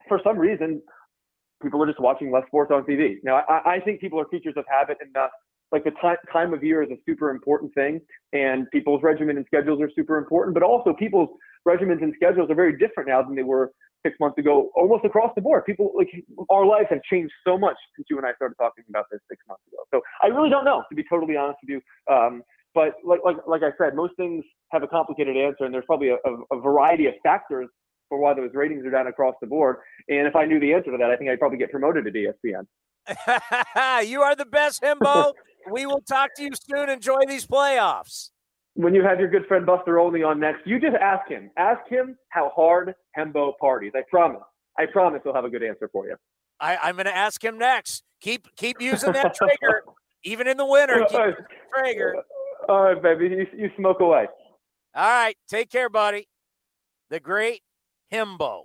for 0.08 0.20
some 0.24 0.38
reason, 0.38 0.82
people 1.62 1.82
are 1.82 1.86
just 1.86 2.00
watching 2.00 2.30
less 2.30 2.44
sports 2.46 2.70
on 2.72 2.84
TV. 2.84 3.16
Now, 3.22 3.42
I, 3.48 3.74
I 3.74 3.80
think 3.80 4.00
people 4.00 4.20
are 4.20 4.24
creatures 4.24 4.54
of 4.56 4.64
habit, 4.68 4.98
and 5.00 5.16
uh, 5.16 5.28
like 5.70 5.84
the 5.84 5.92
time 6.02 6.16
time 6.32 6.52
of 6.54 6.62
year 6.62 6.82
is 6.82 6.90
a 6.90 6.98
super 7.06 7.30
important 7.30 7.74
thing, 7.74 8.00
and 8.32 8.70
people's 8.70 9.02
regimen 9.02 9.36
and 9.36 9.46
schedules 9.46 9.80
are 9.80 9.90
super 9.94 10.18
important. 10.18 10.54
But 10.54 10.62
also, 10.62 10.92
people's 10.92 11.30
regimens 11.66 12.02
and 12.02 12.12
schedules 12.16 12.50
are 12.50 12.54
very 12.54 12.76
different 12.76 13.08
now 13.08 13.22
than 13.22 13.34
they 13.34 13.42
were 13.42 13.72
six 14.04 14.16
months 14.18 14.36
ago, 14.38 14.70
almost 14.74 15.04
across 15.04 15.32
the 15.36 15.40
board. 15.40 15.64
People 15.64 15.92
like 15.96 16.08
our 16.50 16.66
lives 16.66 16.88
have 16.90 17.00
changed 17.10 17.32
so 17.46 17.56
much 17.56 17.76
since 17.96 18.06
you 18.10 18.18
and 18.18 18.26
I 18.26 18.34
started 18.34 18.56
talking 18.56 18.84
about 18.88 19.06
this 19.10 19.20
six 19.30 19.40
months 19.48 19.62
ago. 19.68 19.78
So 19.92 20.02
I 20.22 20.26
really 20.26 20.50
don't 20.50 20.64
know, 20.64 20.82
to 20.88 20.94
be 20.94 21.04
totally 21.08 21.36
honest 21.36 21.58
with 21.62 21.78
you. 21.78 22.12
Um, 22.12 22.42
but 22.74 22.94
like, 23.04 23.20
like, 23.24 23.36
like 23.46 23.62
I 23.62 23.70
said, 23.78 23.94
most 23.94 24.14
things 24.16 24.44
have 24.70 24.82
a 24.82 24.88
complicated 24.88 25.36
answer, 25.36 25.64
and 25.64 25.74
there's 25.74 25.84
probably 25.86 26.08
a, 26.08 26.14
a, 26.14 26.56
a 26.56 26.60
variety 26.60 27.06
of 27.06 27.14
factors 27.22 27.68
for 28.08 28.18
why 28.18 28.34
those 28.34 28.50
ratings 28.52 28.84
are 28.84 28.90
down 28.90 29.06
across 29.06 29.34
the 29.40 29.46
board. 29.46 29.76
And 30.08 30.26
if 30.26 30.36
I 30.36 30.44
knew 30.44 30.60
the 30.60 30.74
answer 30.74 30.90
to 30.90 30.98
that, 30.98 31.10
I 31.10 31.16
think 31.16 31.30
I'd 31.30 31.38
probably 31.38 31.58
get 31.58 31.70
promoted 31.70 32.04
to 32.04 32.10
ESPN. 32.12 32.66
you 34.06 34.20
are 34.20 34.36
the 34.36 34.44
best, 34.44 34.82
Hembo. 34.82 35.32
we 35.70 35.86
will 35.86 36.02
talk 36.02 36.34
to 36.36 36.42
you 36.42 36.50
soon. 36.54 36.88
Enjoy 36.88 37.20
these 37.26 37.46
playoffs. 37.46 38.30
When 38.74 38.94
you 38.94 39.02
have 39.02 39.18
your 39.18 39.28
good 39.28 39.46
friend 39.46 39.66
Buster 39.66 39.98
Olney 39.98 40.22
on 40.22 40.40
next, 40.40 40.66
you 40.66 40.78
just 40.80 40.96
ask 40.96 41.28
him. 41.28 41.50
Ask 41.56 41.80
him 41.88 42.16
how 42.28 42.50
hard 42.54 42.94
Hembo 43.18 43.52
parties. 43.58 43.92
I 43.94 44.02
promise. 44.10 44.42
I 44.78 44.86
promise 44.86 45.20
he'll 45.24 45.34
have 45.34 45.44
a 45.44 45.50
good 45.50 45.62
answer 45.62 45.88
for 45.92 46.06
you. 46.06 46.16
I, 46.60 46.88
am 46.88 46.94
going 46.94 47.06
to 47.06 47.16
ask 47.16 47.42
him 47.42 47.58
next. 47.58 48.04
Keep 48.20 48.54
keep 48.56 48.80
using 48.80 49.12
that 49.12 49.34
trigger, 49.34 49.82
even 50.24 50.46
in 50.46 50.56
the 50.56 50.64
winter. 50.64 51.04
Keep 51.10 51.34
trigger. 51.74 52.14
All 52.68 52.82
right, 52.82 53.02
baby. 53.02 53.28
You, 53.28 53.46
you 53.56 53.70
smoke 53.76 54.00
away. 54.00 54.26
All 54.94 55.08
right. 55.08 55.36
Take 55.48 55.70
care, 55.70 55.88
buddy. 55.88 56.28
The 57.10 57.20
great 57.20 57.62
Hembo. 58.12 58.64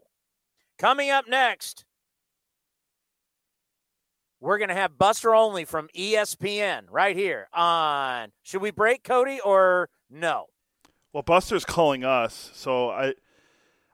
Coming 0.77 1.09
up 1.09 1.25
next, 1.27 1.85
we're 4.39 4.59
going 4.59 4.69
to 4.69 4.75
have 4.75 4.97
Buster 4.97 5.33
Olney 5.33 5.65
from 5.65 5.89
ESPN 5.95 6.83
right 6.89 7.15
here 7.15 7.47
on. 7.53 8.31
Should 8.43 8.61
we 8.61 8.71
break, 8.71 9.03
Cody, 9.03 9.39
or 9.43 9.89
no? 10.09 10.45
Well, 11.13 11.23
Buster's 11.23 11.65
calling 11.65 12.03
us, 12.03 12.51
so 12.53 12.89
I 12.89 13.13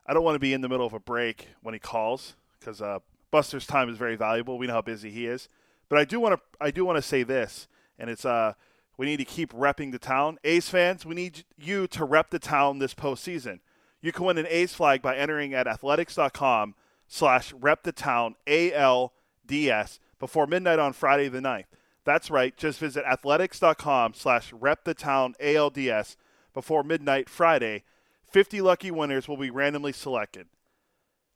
I 0.06 0.14
don't 0.14 0.24
want 0.24 0.36
to 0.36 0.40
be 0.40 0.54
in 0.54 0.62
the 0.62 0.68
middle 0.68 0.86
of 0.86 0.94
a 0.94 1.00
break 1.00 1.48
when 1.62 1.74
he 1.74 1.80
calls 1.80 2.36
because 2.60 2.82
uh, 2.82 3.00
Buster's 3.32 3.66
time 3.66 3.90
is 3.90 3.98
very 3.98 4.18
valuable. 4.18 4.58
We 4.58 4.68
know 4.68 4.74
how 4.74 4.82
busy 4.82 5.10
he 5.10 5.26
is, 5.26 5.48
but 5.88 5.98
I 5.98 6.04
do 6.04 6.20
want 6.20 6.36
to 6.36 6.42
I 6.60 6.72
do 6.72 6.84
want 6.84 6.98
to 6.98 7.02
say 7.02 7.24
this, 7.24 7.70
and 7.98 8.10
it's 8.10 8.26
uh 8.26 8.54
We 8.98 9.06
need 9.06 9.18
to 9.18 9.26
keep 9.26 9.54
repping 9.54 9.92
the 9.92 10.00
town. 10.00 10.38
A's 10.44 10.70
fans, 10.70 11.06
we 11.06 11.16
need 11.16 11.46
you 11.58 11.88
to 11.88 12.06
rep 12.06 12.30
the 12.30 12.40
town 12.40 12.80
this 12.80 12.94
postseason. 12.94 13.60
You 14.02 14.12
can 14.12 14.26
win 14.26 14.38
an 14.38 14.48
A's 14.50 14.74
flag 14.74 15.02
by 15.02 15.16
entering 15.16 15.54
at 15.54 15.68
athletics.com 15.68 16.76
slash 17.08 17.54
rep 17.54 17.84
the 17.84 17.92
town 17.92 18.36
ALDS 18.48 20.00
before 20.20 20.48
midnight 20.48 20.80
on 20.80 20.94
Friday 20.94 21.30
the 21.30 21.40
9th. 21.40 21.66
That's 22.06 22.30
right. 22.30 22.56
Just 22.56 22.80
visit 22.80 23.06
athletics.com 23.06 24.14
slash 24.14 24.52
rep 24.54 24.84
the 24.84 24.94
town 24.94 25.36
ALDS 25.40 26.18
before 26.54 26.84
midnight 26.84 27.30
Friday. 27.30 27.84
50 28.30 28.62
lucky 28.62 28.92
winners 28.92 29.28
will 29.28 29.38
be 29.38 29.50
randomly 29.50 29.94
selected. 29.94 30.48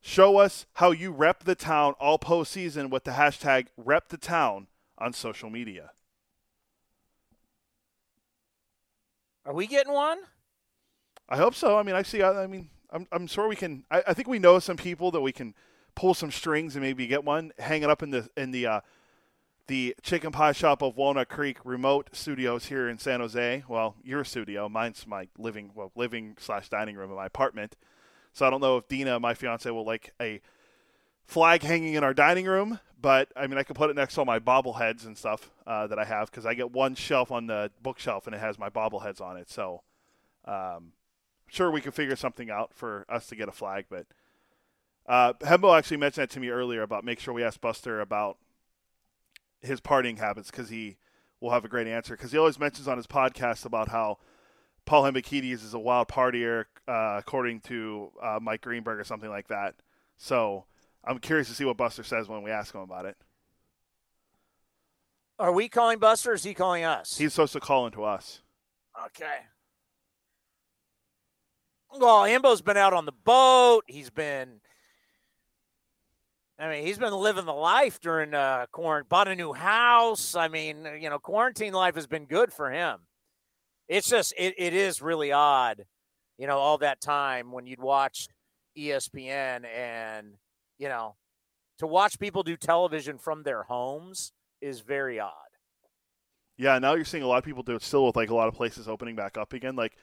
Show 0.01 0.38
us 0.38 0.65
how 0.73 0.91
you 0.91 1.11
rep 1.11 1.43
the 1.43 1.55
town 1.55 1.93
all 1.99 2.19
postseason 2.19 2.89
with 2.89 3.03
the 3.03 3.11
hashtag 3.11 3.67
rep 3.77 4.09
the 4.09 4.17
town 4.17 4.67
on 4.97 5.13
social 5.13 5.49
media. 5.49 5.91
Are 9.47 9.53
we 9.53 9.65
getting 9.65 9.93
one? 9.93 10.19
I 11.29 11.37
hope 11.37 11.55
so. 11.55 11.77
I 11.77 11.83
mean, 11.83 11.95
I 11.95 12.01
see. 12.01 12.21
I 12.21 12.47
mean, 12.47 12.69
I'm, 12.91 13.07
I'm 13.13 13.27
sure 13.27 13.47
we 13.47 13.55
can. 13.55 13.85
I, 13.89 14.03
I 14.07 14.13
think 14.13 14.27
we 14.27 14.39
know 14.39 14.59
some 14.59 14.75
people 14.75 15.09
that 15.11 15.21
we 15.21 15.31
can 15.31 15.55
pull 15.95 16.13
some 16.13 16.31
strings 16.31 16.75
and 16.75 16.83
maybe 16.83 17.07
get 17.07 17.23
one, 17.23 17.53
hang 17.57 17.81
it 17.81 17.89
up 17.89 18.03
in 18.03 18.09
the 18.09 18.29
in 18.35 18.51
the 18.51 18.67
uh, 18.67 18.81
the 19.67 19.95
chicken 20.03 20.33
pie 20.33 20.51
shop 20.51 20.81
of 20.81 20.97
Walnut 20.97 21.29
Creek 21.29 21.59
remote 21.63 22.09
studios 22.11 22.65
here 22.65 22.89
in 22.89 22.97
San 22.97 23.21
Jose. 23.21 23.63
Well, 23.69 23.95
your 24.03 24.25
studio, 24.25 24.67
mine's 24.67 25.07
my 25.07 25.29
living 25.37 25.71
well 25.73 25.93
living 25.95 26.35
slash 26.37 26.67
dining 26.67 26.97
room 26.97 27.09
in 27.09 27.15
my 27.15 27.25
apartment. 27.25 27.77
So 28.33 28.45
I 28.45 28.49
don't 28.49 28.61
know 28.61 28.75
if 28.75 28.89
Dina, 28.89 29.17
my 29.17 29.33
fiance, 29.33 29.69
will 29.71 29.85
like 29.85 30.11
a 30.21 30.41
flag 31.27 31.61
hanging 31.61 31.93
in 31.93 32.03
our 32.03 32.13
dining 32.13 32.45
room. 32.45 32.79
But 32.99 33.31
I 33.35 33.45
mean, 33.45 33.59
I 33.59 33.63
could 33.63 33.75
put 33.75 33.91
it 33.91 33.95
next 33.95 34.15
to 34.15 34.21
all 34.21 34.25
my 34.25 34.39
bobbleheads 34.39 35.05
and 35.05 35.15
stuff 35.15 35.51
uh, 35.67 35.85
that 35.87 35.99
I 35.99 36.05
have 36.05 36.31
because 36.31 36.47
I 36.47 36.55
get 36.55 36.71
one 36.71 36.95
shelf 36.95 37.31
on 37.31 37.45
the 37.45 37.69
bookshelf 37.83 38.25
and 38.25 38.35
it 38.35 38.39
has 38.39 38.57
my 38.57 38.69
bobbleheads 38.69 39.21
on 39.21 39.37
it. 39.37 39.49
So, 39.51 39.83
um, 40.45 40.93
sure 41.47 41.69
we 41.69 41.81
could 41.81 41.93
figure 41.93 42.15
something 42.15 42.49
out 42.49 42.73
for 42.73 43.05
us 43.07 43.27
to 43.27 43.35
get 43.35 43.49
a 43.49 43.51
flag. 43.51 43.85
But 43.87 44.07
uh, 45.05 45.33
Hembo 45.33 45.77
actually 45.77 45.97
mentioned 45.97 46.23
that 46.23 46.31
to 46.31 46.39
me 46.39 46.49
earlier 46.49 46.81
about 46.81 47.05
make 47.05 47.19
sure 47.19 47.33
we 47.35 47.43
ask 47.43 47.61
Buster 47.61 48.01
about 48.01 48.37
his 49.61 49.79
partying 49.79 50.17
habits 50.17 50.49
because 50.49 50.69
he 50.69 50.97
will 51.39 51.51
have 51.51 51.65
a 51.65 51.69
great 51.69 51.87
answer 51.87 52.15
because 52.15 52.31
he 52.31 52.37
always 52.37 52.59
mentions 52.59 52.87
on 52.87 52.97
his 52.97 53.07
podcast 53.07 53.63
about 53.63 53.89
how 53.89 54.17
Paul 54.85 55.03
Hembekides 55.03 55.63
is 55.63 55.73
a 55.73 55.79
wild 55.79 56.07
partier 56.07 56.65
uh, 56.87 57.17
according 57.19 57.59
to 57.61 58.11
uh, 58.21 58.39
Mike 58.41 58.61
Greenberg 58.61 58.99
or 58.99 59.03
something 59.03 59.29
like 59.29 59.49
that. 59.49 59.75
So 60.17 60.65
I'm 61.07 61.19
curious 61.19 61.47
to 61.47 61.53
see 61.53 61.65
what 61.65 61.77
Buster 61.77 62.03
says 62.03 62.27
when 62.27 62.43
we 62.43 62.51
ask 62.51 62.73
him 62.73 62.81
about 62.81 63.05
it. 63.05 63.15
Are 65.39 65.51
we 65.51 65.69
calling 65.69 65.99
Buster 65.99 66.31
or 66.31 66.34
is 66.34 66.43
he 66.43 66.53
calling 66.53 66.84
us? 66.84 67.17
He's 67.17 67.34
supposed 67.34 67.53
to 67.53 67.59
call 67.59 67.85
into 67.85 68.03
us. 68.03 68.41
Okay. 69.05 69.45
Well, 71.97 72.25
Hembo's 72.25 72.61
been 72.61 72.77
out 72.77 72.93
on 72.93 73.05
the 73.05 73.13
boat. 73.13 73.84
He's 73.88 74.09
been 74.09 74.59
I 76.59 76.69
mean, 76.69 76.85
he's 76.85 76.97
been 76.97 77.13
living 77.13 77.45
the 77.45 77.53
life 77.53 77.99
during 77.99 78.34
uh, 78.34 78.65
quarantine. 78.71 79.07
Bought 79.09 79.27
a 79.27 79.35
new 79.35 79.53
house. 79.53 80.35
I 80.35 80.47
mean, 80.47 80.88
you 80.99 81.09
know, 81.09 81.19
quarantine 81.19 81.73
life 81.73 81.95
has 81.95 82.07
been 82.07 82.25
good 82.25 82.51
for 82.51 82.71
him. 82.71 82.97
It's 83.88 84.09
just, 84.09 84.34
it, 84.38 84.55
it 84.57 84.73
is 84.73 85.01
really 85.01 85.31
odd, 85.31 85.85
you 86.38 86.47
know, 86.47 86.57
all 86.57 86.79
that 86.79 86.99
time 86.99 87.51
when 87.51 87.67
you'd 87.67 87.79
watch 87.79 88.27
ESPN 88.75 89.65
and, 89.65 90.34
you 90.77 90.89
know, 90.89 91.15
to 91.79 91.87
watch 91.87 92.19
people 92.19 92.43
do 92.43 92.57
television 92.57 93.17
from 93.17 93.43
their 93.43 93.63
homes 93.63 94.31
is 94.61 94.79
very 94.81 95.19
odd. 95.19 95.31
Yeah, 96.57 96.79
now 96.79 96.95
you're 96.95 97.05
seeing 97.05 97.23
a 97.23 97.27
lot 97.27 97.37
of 97.37 97.43
people 97.43 97.63
do 97.63 97.75
it 97.75 97.83
still 97.83 98.05
with 98.05 98.15
like 98.15 98.29
a 98.29 98.35
lot 98.35 98.47
of 98.47 98.55
places 98.55 98.87
opening 98.87 99.15
back 99.15 99.37
up 99.37 99.53
again. 99.53 99.75
Like 99.75 99.95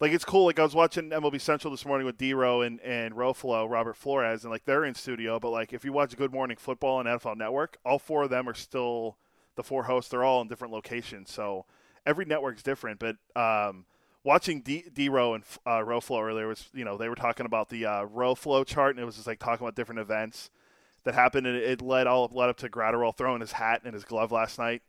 like 0.00 0.12
it's 0.12 0.24
cool. 0.24 0.46
Like 0.46 0.58
I 0.58 0.64
was 0.64 0.74
watching 0.74 1.10
MLB 1.10 1.40
Central 1.40 1.70
this 1.70 1.86
morning 1.86 2.04
with 2.04 2.18
D-Row 2.18 2.62
and 2.62 2.80
and 2.80 3.14
Roflo, 3.14 3.70
Robert 3.70 3.96
Flores, 3.96 4.42
and 4.42 4.50
like 4.50 4.64
they're 4.64 4.84
in 4.84 4.94
studio. 4.94 5.38
But 5.38 5.50
like 5.50 5.72
if 5.72 5.84
you 5.84 5.92
watch 5.92 6.16
Good 6.16 6.32
Morning 6.32 6.56
Football 6.56 6.96
on 6.96 7.06
NFL 7.06 7.36
Network, 7.36 7.78
all 7.84 7.98
four 7.98 8.24
of 8.24 8.30
them 8.30 8.48
are 8.48 8.54
still 8.54 9.16
the 9.54 9.62
four 9.62 9.84
hosts. 9.84 10.10
They're 10.10 10.24
all 10.24 10.40
in 10.42 10.48
different 10.48 10.74
locations, 10.74 11.30
so 11.30 11.66
every 12.04 12.24
network's 12.24 12.62
different. 12.62 12.98
But 12.98 13.16
um, 13.40 13.86
watching 14.24 14.62
D 14.62 14.84
D-Row 14.92 15.34
and 15.34 15.44
uh, 15.64 15.78
Roflo 15.80 16.22
earlier 16.22 16.48
was 16.48 16.68
you 16.74 16.84
know 16.84 16.96
they 16.96 17.08
were 17.08 17.14
talking 17.14 17.46
about 17.46 17.68
the 17.68 17.86
uh, 17.86 18.06
Roflo 18.06 18.66
chart, 18.66 18.96
and 18.96 19.02
it 19.02 19.06
was 19.06 19.14
just 19.16 19.26
like 19.26 19.38
talking 19.38 19.64
about 19.64 19.76
different 19.76 20.00
events 20.00 20.50
that 21.04 21.14
happened, 21.14 21.46
and 21.46 21.56
it 21.56 21.80
led 21.80 22.06
all 22.06 22.28
led 22.32 22.48
up 22.48 22.56
to 22.58 22.68
Graterol 22.68 23.16
throwing 23.16 23.40
his 23.40 23.52
hat 23.52 23.82
and 23.84 23.94
his 23.94 24.04
glove 24.04 24.32
last 24.32 24.58
night. 24.58 24.82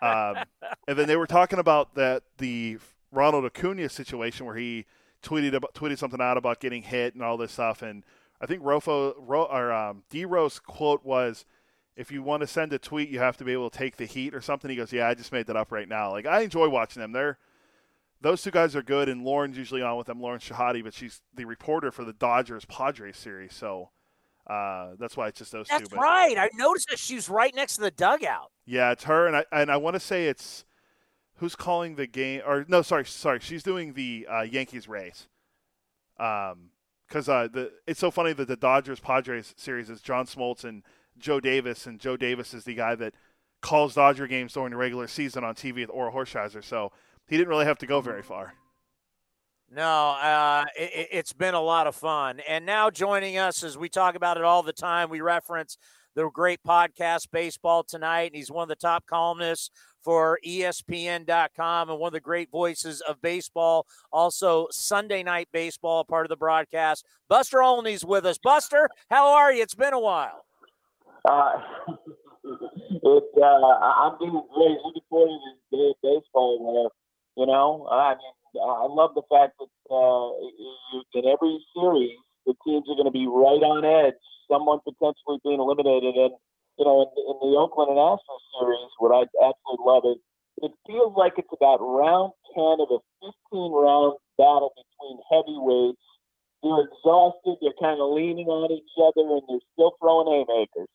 Um, 0.00 0.36
and 0.86 0.96
then 0.96 1.08
they 1.08 1.16
were 1.16 1.26
talking 1.26 1.58
about 1.58 1.96
that 1.96 2.22
the 2.38 2.78
Ronald 3.10 3.44
Acuna 3.44 3.88
situation 3.88 4.46
where 4.46 4.54
he 4.54 4.86
tweeted 5.22 5.54
about, 5.54 5.74
tweeted 5.74 5.98
something 5.98 6.20
out 6.20 6.36
about 6.36 6.60
getting 6.60 6.82
hit 6.82 7.14
and 7.14 7.22
all 7.22 7.36
this 7.36 7.52
stuff. 7.52 7.82
And 7.82 8.04
I 8.40 8.46
think 8.46 8.62
Rofo 8.62 9.14
Ro, 9.18 9.42
or 9.44 9.72
um, 9.72 10.04
D 10.08 10.24
Rose 10.24 10.60
quote 10.60 11.04
was, 11.04 11.44
"If 11.96 12.12
you 12.12 12.22
want 12.22 12.42
to 12.42 12.46
send 12.46 12.72
a 12.72 12.78
tweet, 12.78 13.08
you 13.08 13.18
have 13.18 13.36
to 13.38 13.44
be 13.44 13.52
able 13.52 13.70
to 13.70 13.76
take 13.76 13.96
the 13.96 14.06
heat 14.06 14.34
or 14.34 14.40
something." 14.40 14.70
He 14.70 14.76
goes, 14.76 14.92
"Yeah, 14.92 15.08
I 15.08 15.14
just 15.14 15.32
made 15.32 15.46
that 15.46 15.56
up 15.56 15.72
right 15.72 15.88
now." 15.88 16.10
Like 16.12 16.26
I 16.26 16.42
enjoy 16.42 16.68
watching 16.68 17.00
them. 17.00 17.12
They're 17.12 17.38
those 18.22 18.42
two 18.42 18.50
guys 18.50 18.74
are 18.76 18.82
good, 18.82 19.08
and 19.08 19.24
Lauren's 19.24 19.58
usually 19.58 19.82
on 19.82 19.96
with 19.96 20.06
them. 20.06 20.20
Lauren 20.20 20.40
Shehadi, 20.40 20.82
but 20.82 20.94
she's 20.94 21.20
the 21.34 21.44
reporter 21.44 21.90
for 21.90 22.04
the 22.04 22.12
Dodgers 22.12 22.64
Padres 22.64 23.16
series, 23.16 23.52
so 23.52 23.90
uh, 24.46 24.92
that's 24.98 25.16
why 25.16 25.28
it's 25.28 25.38
just 25.38 25.52
those 25.52 25.68
that's 25.68 25.82
two. 25.82 25.88
That's 25.88 26.02
right. 26.02 26.38
I 26.38 26.50
noticed 26.54 26.88
that 26.90 26.98
she's 26.98 27.28
right 27.28 27.54
next 27.54 27.76
to 27.76 27.82
the 27.82 27.90
dugout. 27.90 28.50
Yeah, 28.64 28.92
it's 28.92 29.04
her, 29.04 29.26
and 29.26 29.36
I 29.36 29.44
and 29.52 29.70
I 29.70 29.76
want 29.76 29.94
to 29.94 30.00
say 30.00 30.28
it's 30.28 30.64
who's 31.36 31.56
calling 31.56 31.96
the 31.96 32.06
game? 32.06 32.42
Or 32.46 32.64
no, 32.68 32.82
sorry, 32.82 33.04
sorry, 33.04 33.40
she's 33.40 33.62
doing 33.62 33.94
the 33.94 34.26
uh, 34.30 34.42
Yankees 34.42 34.88
Rays. 34.88 35.28
Um, 36.18 36.70
because 37.08 37.28
uh, 37.28 37.46
the 37.52 37.72
it's 37.86 38.00
so 38.00 38.10
funny 38.10 38.32
that 38.32 38.48
the 38.48 38.56
Dodgers 38.56 38.98
Padres 38.98 39.52
series 39.56 39.90
is 39.90 40.00
John 40.00 40.24
Smoltz 40.24 40.64
and 40.64 40.82
Joe 41.18 41.40
Davis, 41.40 41.86
and 41.86 42.00
Joe 42.00 42.16
Davis 42.16 42.54
is 42.54 42.64
the 42.64 42.74
guy 42.74 42.94
that 42.94 43.14
calls 43.60 43.94
Dodger 43.94 44.26
games 44.26 44.54
during 44.54 44.70
the 44.70 44.76
regular 44.76 45.06
season 45.06 45.44
on 45.44 45.54
TV 45.54 45.74
with 45.76 45.90
Orel 45.90 46.14
Hershiser. 46.14 46.64
So 46.64 46.90
he 47.28 47.36
didn't 47.36 47.48
really 47.48 47.64
have 47.64 47.78
to 47.78 47.86
go 47.86 48.00
very 48.00 48.22
far. 48.22 48.54
No, 49.74 50.10
uh, 50.20 50.64
it, 50.76 51.08
it's 51.12 51.32
been 51.32 51.54
a 51.54 51.60
lot 51.60 51.86
of 51.86 51.94
fun. 51.94 52.40
And 52.46 52.66
now 52.66 52.90
joining 52.90 53.38
us 53.38 53.62
as 53.64 53.78
we 53.78 53.88
talk 53.88 54.14
about 54.14 54.36
it 54.36 54.44
all 54.44 54.62
the 54.62 54.72
time, 54.72 55.08
we 55.08 55.22
reference 55.22 55.78
the 56.14 56.28
great 56.28 56.60
podcast 56.62 57.28
Baseball 57.32 57.82
Tonight. 57.82 58.32
And 58.32 58.36
he's 58.36 58.50
one 58.50 58.64
of 58.64 58.68
the 58.68 58.76
top 58.76 59.06
columnists 59.06 59.70
for 60.02 60.38
ESPN.com 60.46 61.90
and 61.90 61.98
one 61.98 62.08
of 62.08 62.12
the 62.12 62.20
great 62.20 62.50
voices 62.50 63.00
of 63.02 63.22
baseball. 63.22 63.86
Also, 64.12 64.66
Sunday 64.70 65.22
Night 65.22 65.48
Baseball, 65.52 66.04
part 66.04 66.26
of 66.26 66.30
the 66.30 66.36
broadcast. 66.36 67.06
Buster 67.28 67.62
Olney's 67.62 68.04
with 68.04 68.26
us. 68.26 68.38
Buster, 68.38 68.88
how 69.10 69.28
are 69.28 69.52
you? 69.52 69.62
It's 69.62 69.74
been 69.74 69.94
a 69.94 70.00
while. 70.00 70.44
Uh, 71.24 71.52
it, 72.44 73.24
uh, 73.40 73.46
I'm 73.46 74.18
doing 74.18 74.42
great. 74.54 74.78
Looking 74.84 75.02
forward 75.08 75.38
to 75.38 75.76
this 75.76 75.78
day 75.78 75.88
of 75.88 75.96
baseball 76.02 76.58
where, 76.60 76.90
you 77.36 77.46
know, 77.46 77.88
I 77.90 78.14
mean, 78.14 78.34
I 78.60 78.86
love 78.88 79.16
the 79.16 79.24
fact 79.32 79.56
that 79.56 79.72
uh, 79.88 80.28
in 81.16 81.24
every 81.24 81.56
series, 81.72 82.18
the 82.44 82.54
teams 82.64 82.84
are 82.90 82.96
going 82.98 83.08
to 83.08 83.14
be 83.14 83.24
right 83.24 83.62
on 83.64 83.84
edge, 83.84 84.20
someone 84.50 84.84
potentially 84.84 85.40
being 85.44 85.60
eliminated. 85.60 86.12
And 86.16 86.34
you 86.76 86.84
know, 86.84 87.08
in, 87.08 87.08
in 87.16 87.36
the 87.40 87.56
Oakland 87.56 87.96
and 87.96 88.00
Astros 88.00 88.44
series, 88.60 88.92
what 88.98 89.16
I 89.16 89.24
absolutely 89.40 89.84
love 89.86 90.04
is 90.04 90.20
it 90.60 90.72
feels 90.86 91.16
like 91.16 91.34
it's 91.38 91.52
about 91.52 91.80
round 91.80 92.32
10 92.52 92.84
of 92.84 92.88
a 92.92 93.00
15 93.24 93.72
round 93.72 94.20
battle 94.36 94.72
between 94.76 95.16
heavyweights. 95.32 96.04
They're 96.62 96.84
exhausted, 96.86 97.58
they're 97.60 97.80
kind 97.80 97.98
of 98.00 98.12
leaning 98.12 98.46
on 98.46 98.70
each 98.70 98.92
other, 99.00 99.24
and 99.24 99.42
they're 99.48 99.66
still 99.72 99.96
throwing 99.98 100.28
haymakers. 100.30 100.88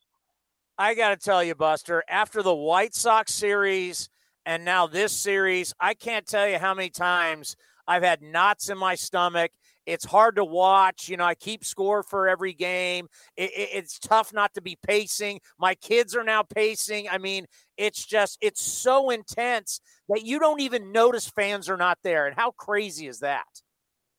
I 0.77 0.93
got 0.93 1.09
to 1.09 1.17
tell 1.17 1.43
you, 1.43 1.55
Buster, 1.55 2.03
after 2.07 2.43
the 2.43 2.53
White 2.53 2.93
Sox 2.93 3.33
series 3.33 4.09
and 4.47 4.65
now 4.65 4.87
this 4.87 5.13
series, 5.13 5.75
I 5.79 5.93
can't 5.93 6.25
tell 6.25 6.49
you 6.49 6.57
how 6.57 6.73
many 6.73 6.89
times 6.89 7.55
I've 7.87 8.03
had 8.03 8.23
knots 8.23 8.69
in 8.69 8.79
my 8.79 8.95
stomach 8.95 9.51
it's 9.87 10.05
hard 10.05 10.35
to 10.35 10.45
watch. 10.45 11.09
You 11.09 11.17
know, 11.17 11.23
I 11.23 11.33
keep 11.33 11.63
score 11.63 12.03
for 12.03 12.27
every 12.27 12.53
game. 12.53 13.07
It, 13.37 13.51
it, 13.55 13.69
it's 13.73 13.97
tough 13.97 14.33
not 14.33 14.53
to 14.55 14.61
be 14.61 14.77
pacing. 14.85 15.39
My 15.57 15.73
kids 15.73 16.15
are 16.15 16.25
now 16.25 16.43
pacing. 16.43 17.07
I 17.09 17.17
mean, 17.17 17.47
it's 17.77 18.05
just, 18.05 18.37
it's 18.41 18.61
so 18.61 19.09
intense 19.09 19.79
that 20.09 20.25
you 20.25 20.39
don't 20.39 20.59
even 20.59 20.91
notice 20.91 21.27
fans 21.27 21.69
are 21.69 21.77
not 21.77 21.99
there. 22.03 22.27
And 22.27 22.35
how 22.35 22.51
crazy 22.51 23.07
is 23.07 23.19
that? 23.19 23.47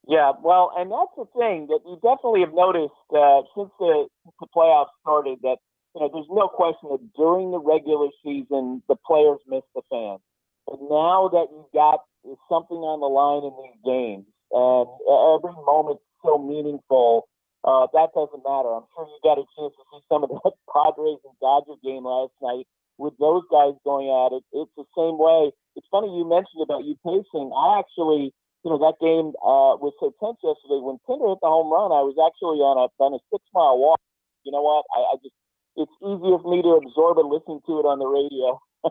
Yeah, 0.09 0.33
well, 0.43 0.73
and 0.75 0.91
that's 0.91 1.11
the 1.19 1.27
thing 1.39 1.67
that 1.67 1.81
you 1.85 1.97
definitely 2.03 2.41
have 2.41 2.55
noticed 2.55 2.95
uh, 3.15 3.43
since 3.55 3.69
the, 3.79 4.07
the 4.41 4.47
playoffs 4.57 4.87
started 5.03 5.39
that, 5.43 5.59
you 5.95 6.01
know, 6.01 6.11
there's 6.13 6.31
no 6.31 6.49
question 6.49 6.91
that 6.91 7.03
during 7.17 7.51
the 7.51 7.61
regular 7.61 8.09
season, 8.25 8.83
the 8.89 8.97
players 9.07 9.39
miss 9.49 9.65
the 9.75 9.83
fans. 9.91 10.21
But 10.67 10.79
now 10.83 11.29
that 11.33 11.49
you've 11.51 11.73
got 11.73 12.01
something 12.49 12.77
on 12.77 13.01
the 13.01 13.09
line 13.09 13.45
in 13.45 13.55
these 13.57 13.81
games, 13.85 14.27
and 14.53 14.89
every 15.37 15.57
moment 15.65 16.01
so 16.25 16.39
meaningful. 16.39 17.29
Uh, 17.65 17.87
that 17.93 18.15
doesn't 18.15 18.43
matter. 18.47 18.71
I'm 18.71 18.87
sure 18.95 19.07
you 19.07 19.19
got 19.23 19.39
a 19.39 19.47
chance 19.59 19.75
to 19.75 19.85
see 19.91 20.03
some 20.09 20.23
of 20.23 20.31
the 20.31 20.39
Padres 20.73 21.21
and 21.27 21.37
Dodger 21.43 21.79
game 21.83 22.07
last 22.07 22.35
night. 22.41 22.67
with 22.99 23.15
those 23.19 23.47
guys 23.51 23.79
going 23.85 24.11
at 24.11 24.35
it. 24.35 24.43
It's 24.51 24.75
the 24.75 24.87
same 24.99 25.19
way. 25.19 25.55
It's 25.77 25.87
funny 25.91 26.11
you 26.11 26.27
mentioned 26.27 26.63
about 26.63 26.83
you 26.83 26.99
pacing. 27.07 27.51
I 27.55 27.79
actually, 27.79 28.35
you 28.67 28.69
know, 28.71 28.79
that 28.83 28.99
game 28.99 29.35
uh, 29.39 29.79
was 29.79 29.95
so 30.03 30.11
tense 30.19 30.39
yesterday. 30.43 30.83
When 30.83 30.99
Pinder 31.07 31.31
hit 31.31 31.39
the 31.43 31.51
home 31.51 31.71
run, 31.71 31.95
I 31.95 32.03
was 32.03 32.19
actually 32.19 32.59
on 32.59 32.79
a 32.79 32.91
on 32.99 33.15
a 33.15 33.23
six 33.31 33.43
mile 33.55 33.79
walk. 33.79 34.03
You 34.43 34.51
know 34.51 34.63
what? 34.63 34.87
I, 34.91 35.15
I 35.15 35.15
just 35.23 35.35
it's 35.79 35.93
easier 36.03 36.39
for 36.39 36.51
me 36.51 36.63
to 36.63 36.81
absorb 36.85 37.19
and 37.19 37.29
listen 37.29 37.61
to 37.67 37.81
it 37.81 37.87
on 37.87 37.99
the 37.99 38.07
radio. 38.07 38.61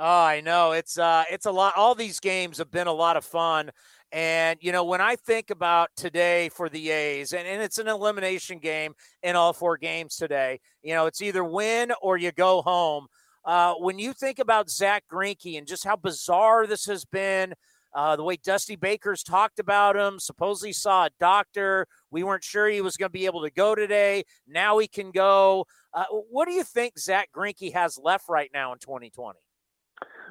Oh, 0.00 0.22
I 0.22 0.40
know. 0.42 0.72
It's 0.72 0.96
uh 0.96 1.24
it's 1.28 1.46
a 1.46 1.50
lot 1.50 1.74
all 1.76 1.96
these 1.96 2.20
games 2.20 2.58
have 2.58 2.70
been 2.70 2.86
a 2.86 2.92
lot 2.92 3.16
of 3.16 3.24
fun. 3.24 3.72
And 4.12 4.56
you 4.62 4.70
know, 4.70 4.84
when 4.84 5.00
I 5.00 5.16
think 5.16 5.50
about 5.50 5.90
today 5.96 6.50
for 6.50 6.68
the 6.68 6.90
A's, 6.90 7.32
and, 7.32 7.48
and 7.48 7.60
it's 7.60 7.78
an 7.78 7.88
elimination 7.88 8.58
game 8.58 8.94
in 9.24 9.34
all 9.34 9.52
four 9.52 9.76
games 9.76 10.14
today, 10.14 10.60
you 10.84 10.94
know, 10.94 11.06
it's 11.06 11.20
either 11.20 11.42
win 11.42 11.92
or 12.00 12.16
you 12.16 12.30
go 12.30 12.62
home. 12.62 13.08
Uh, 13.44 13.74
when 13.74 13.98
you 13.98 14.12
think 14.12 14.38
about 14.38 14.70
Zack 14.70 15.02
Greinke 15.12 15.58
and 15.58 15.66
just 15.66 15.84
how 15.84 15.96
bizarre 15.96 16.66
this 16.68 16.84
has 16.84 17.04
been, 17.04 17.54
uh, 17.94 18.16
the 18.16 18.22
way 18.22 18.36
Dusty 18.36 18.76
Baker's 18.76 19.22
talked 19.22 19.58
about 19.58 19.96
him, 19.96 20.18
supposedly 20.18 20.72
saw 20.72 21.06
a 21.06 21.10
doctor. 21.18 21.86
We 22.10 22.22
weren't 22.22 22.44
sure 22.44 22.68
he 22.68 22.80
was 22.80 22.96
going 22.96 23.08
to 23.08 23.12
be 23.12 23.26
able 23.26 23.42
to 23.42 23.50
go 23.50 23.74
today. 23.74 24.24
Now 24.46 24.78
he 24.78 24.88
can 24.88 25.10
go. 25.10 25.66
Uh, 25.94 26.04
what 26.30 26.46
do 26.46 26.52
you 26.52 26.64
think 26.64 26.98
Zack 26.98 27.30
Greinke 27.34 27.72
has 27.72 27.98
left 28.02 28.28
right 28.28 28.50
now 28.52 28.72
in 28.72 28.78
2020? 28.78 29.38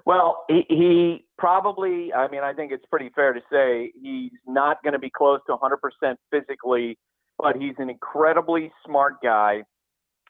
Well, 0.05 0.45
he, 0.47 0.65
he 0.69 1.25
probably, 1.37 2.13
I 2.13 2.29
mean, 2.29 2.41
I 2.41 2.53
think 2.53 2.71
it's 2.71 2.85
pretty 2.89 3.09
fair 3.13 3.33
to 3.33 3.41
say 3.51 3.91
he's 4.01 4.31
not 4.47 4.81
going 4.81 4.93
to 4.93 4.99
be 4.99 5.09
close 5.09 5.41
to 5.47 5.57
100% 5.57 6.15
physically, 6.31 6.97
but 7.37 7.57
he's 7.57 7.73
an 7.77 7.89
incredibly 7.89 8.71
smart 8.85 9.15
guy. 9.21 9.63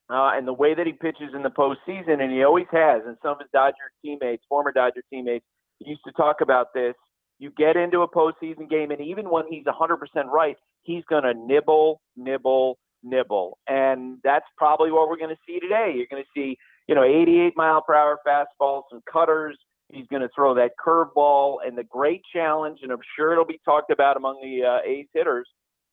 Uh, 0.10 0.32
and 0.34 0.48
the 0.48 0.54
way 0.54 0.74
that 0.74 0.88
he 0.88 0.94
pitches 0.94 1.30
in 1.36 1.44
the 1.44 1.50
postseason, 1.50 2.22
and 2.22 2.32
he 2.32 2.44
always 2.44 2.66
has, 2.72 3.02
and 3.06 3.18
some 3.22 3.34
of 3.34 3.40
his 3.40 3.50
Dodger 3.54 3.76
teammates, 4.04 4.42
former 4.48 4.72
Dodger 4.72 5.04
teammates, 5.12 5.46
used 5.80 6.02
to 6.06 6.12
talk 6.14 6.38
about 6.42 6.74
this. 6.74 6.96
You 7.40 7.52
get 7.56 7.78
into 7.78 8.02
a 8.02 8.08
postseason 8.08 8.70
game, 8.70 8.92
and 8.92 9.02
even 9.02 9.30
when 9.30 9.46
he's 9.50 9.66
100% 9.66 9.98
right, 10.26 10.58
he's 10.84 11.04
going 11.10 11.24
to 11.24 11.34
nibble, 11.34 12.02
nibble, 12.16 12.78
nibble. 13.04 13.58
And 13.68 14.18
that's 14.24 14.46
probably 14.58 14.92
what 14.92 15.08
we're 15.10 15.18
going 15.18 15.36
to 15.36 15.42
see 15.46 15.60
today. 15.60 15.94
You're 15.96 16.08
going 16.10 16.24
to 16.24 16.30
see, 16.36 16.58
you 16.88 16.96
know, 16.96 17.04
88 17.04 17.54
mile 17.56 17.82
per 17.82 17.94
hour 17.94 18.20
fastballs, 18.28 18.84
some 18.90 19.02
cutters, 19.12 19.58
He's 19.90 20.08
going 20.08 20.22
to 20.22 20.30
throw 20.36 20.54
that 20.56 20.72
curveball, 20.86 21.58
and 21.66 21.78
the 21.78 21.84
great 21.84 22.22
challenge, 22.34 22.80
and 22.84 22.92
I'm 22.92 23.00
sure 23.16 23.32
it'll 23.32 23.46
be 23.46 23.62
talked 23.64 23.90
about 23.90 24.18
among 24.18 24.42
the 24.42 24.66
uh, 24.66 24.90
A's 24.90 25.08
hitters. 25.14 25.48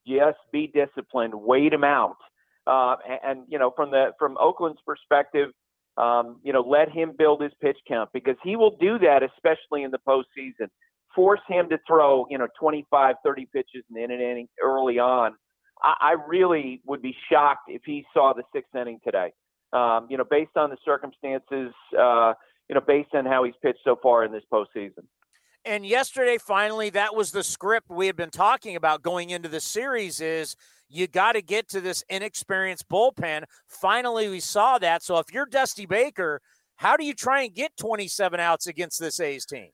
Just 0.07 0.39
be 0.53 0.67
disciplined, 0.67 1.33
wait 1.35 1.73
him 1.73 1.85
out, 1.85 2.17
uh, 2.67 2.97
and, 3.09 3.21
and 3.25 3.47
you 3.49 3.59
know 3.59 3.73
from 3.75 3.91
the 3.91 4.11
from 4.19 4.37
Oakland's 4.39 4.81
perspective, 4.85 5.51
um, 5.97 6.41
you 6.43 6.53
know 6.53 6.61
let 6.61 6.91
him 6.91 7.13
build 7.17 7.41
his 7.41 7.53
pitch 7.63 7.79
count 7.87 8.11
because 8.13 8.37
he 8.43 8.57
will 8.57 8.77
do 8.77 8.99
that, 8.99 9.23
especially 9.23 9.85
in 9.85 9.93
the 9.93 10.01
postseason. 10.07 10.69
Force 11.15 11.41
him 11.49 11.69
to 11.71 11.79
throw 11.87 12.27
you 12.31 12.39
know 12.39 12.49
25, 12.59 13.17
30 13.25 13.49
pitches 13.53 13.85
in 13.95 14.11
an 14.11 14.21
inning 14.21 14.49
early 14.63 14.99
on. 14.99 15.33
I, 15.83 15.95
I 16.01 16.17
really 16.29 16.81
would 16.87 17.03
be 17.03 17.15
shocked 17.31 17.69
if 17.69 17.83
he 17.85 18.05
saw 18.13 18.33
the 18.33 18.43
sixth 18.53 18.75
inning 18.75 19.01
today. 19.05 19.33
Um, 19.73 20.07
you 20.09 20.17
know, 20.17 20.25
based 20.29 20.57
on 20.57 20.71
the 20.71 20.77
circumstances. 20.85 21.73
Uh, 21.99 22.35
you 22.69 22.75
know, 22.75 22.81
based 22.81 23.15
on 23.15 23.27
how 23.27 23.45
he's 23.45 23.55
pitched 23.63 23.81
so 23.85 23.97
far 24.03 24.25
in 24.25 24.33
this 24.33 24.43
postseason. 24.53 25.05
And 25.65 25.87
yesterday, 25.87 26.39
finally, 26.39 26.91
that 26.91 27.15
was 27.15 27.33
the 27.33 27.43
script 27.43 27.89
we 27.89 28.07
had 28.07 28.17
been 28.17 28.31
talking 28.31 28.77
about 28.77 29.03
going 29.03 29.31
into 29.31 29.49
the 29.49 29.61
series 29.61 30.21
is 30.21 30.57
you 30.89 31.07
got 31.07 31.33
to 31.33 31.43
get 31.43 31.69
to 31.71 31.81
this 31.81 32.05
inexperienced 32.09 32.89
bullpen. 32.89 33.45
Finally, 33.67 34.29
we 34.29 34.41
saw 34.41 34.79
that. 34.79 35.03
So 35.03 35.19
if 35.19 35.33
you're 35.33 35.47
Dusty 35.47 35.87
Baker, 35.87 36.41
how 36.77 36.97
do 36.97 37.05
you 37.05 37.15
try 37.15 37.43
and 37.43 37.55
get 37.55 37.77
27 37.79 38.41
outs 38.41 38.67
against 38.67 39.01
this 39.01 39.21
A's 39.21 39.47
team? 39.47 39.71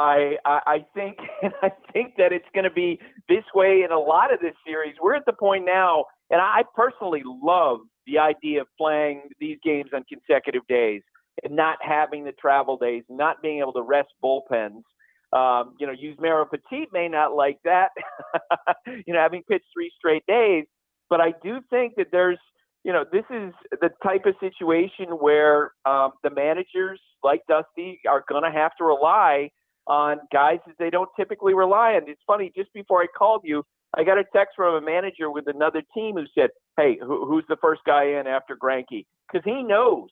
I, 0.00 0.60
I 0.66 0.84
think 0.94 1.18
I 1.62 1.70
think 1.92 2.14
that 2.16 2.32
it's 2.32 2.48
going 2.54 2.64
to 2.64 2.70
be 2.70 2.98
this 3.28 3.44
way 3.54 3.82
in 3.84 3.92
a 3.92 3.98
lot 3.98 4.32
of 4.32 4.40
this 4.40 4.54
series. 4.66 4.94
We're 5.00 5.14
at 5.14 5.26
the 5.26 5.32
point 5.32 5.64
now, 5.64 6.06
and 6.30 6.40
I 6.40 6.62
personally 6.74 7.22
love 7.24 7.80
the 8.06 8.18
idea 8.18 8.62
of 8.62 8.66
playing 8.78 9.22
these 9.38 9.58
games 9.62 9.90
on 9.94 10.04
consecutive 10.04 10.66
days 10.68 11.02
and 11.44 11.54
not 11.54 11.78
having 11.82 12.24
the 12.24 12.32
travel 12.32 12.76
days, 12.76 13.02
not 13.08 13.42
being 13.42 13.60
able 13.60 13.72
to 13.74 13.82
rest 13.82 14.08
bullpens. 14.22 14.82
Um, 15.32 15.74
you 15.78 15.86
know, 15.86 15.92
Yusmeiro 15.92 16.44
Petit 16.50 16.88
may 16.92 17.06
not 17.06 17.36
like 17.36 17.58
that, 17.64 17.90
you 18.86 19.14
know, 19.14 19.20
having 19.20 19.42
pitched 19.48 19.66
three 19.72 19.92
straight 19.96 20.24
days. 20.26 20.64
But 21.08 21.20
I 21.20 21.34
do 21.42 21.60
think 21.70 21.94
that 21.96 22.08
there's, 22.10 22.38
you 22.84 22.92
know, 22.92 23.04
this 23.12 23.24
is 23.30 23.52
the 23.80 23.90
type 24.02 24.26
of 24.26 24.34
situation 24.40 25.06
where 25.20 25.72
um, 25.84 26.12
the 26.24 26.30
managers 26.30 27.00
like 27.22 27.42
Dusty 27.48 28.00
are 28.08 28.24
going 28.28 28.42
to 28.42 28.50
have 28.50 28.72
to 28.78 28.84
rely 28.84 29.50
on 29.86 30.18
guys 30.32 30.58
that 30.66 30.76
they 30.78 30.90
don't 30.90 31.08
typically 31.16 31.54
rely 31.54 31.94
on. 31.94 32.08
It's 32.08 32.20
funny, 32.26 32.52
just 32.56 32.72
before 32.72 33.02
I 33.02 33.06
called 33.06 33.42
you, 33.44 33.64
I 33.96 34.04
got 34.04 34.18
a 34.18 34.24
text 34.34 34.54
from 34.56 34.74
a 34.74 34.80
manager 34.80 35.30
with 35.30 35.46
another 35.48 35.82
team 35.94 36.16
who 36.16 36.24
said, 36.34 36.50
"Hey, 36.76 36.98
who, 37.00 37.26
who's 37.26 37.44
the 37.48 37.56
first 37.60 37.82
guy 37.84 38.04
in 38.04 38.26
after 38.26 38.56
Greinke?" 38.56 39.06
Because 39.30 39.44
he 39.44 39.62
knows 39.62 40.08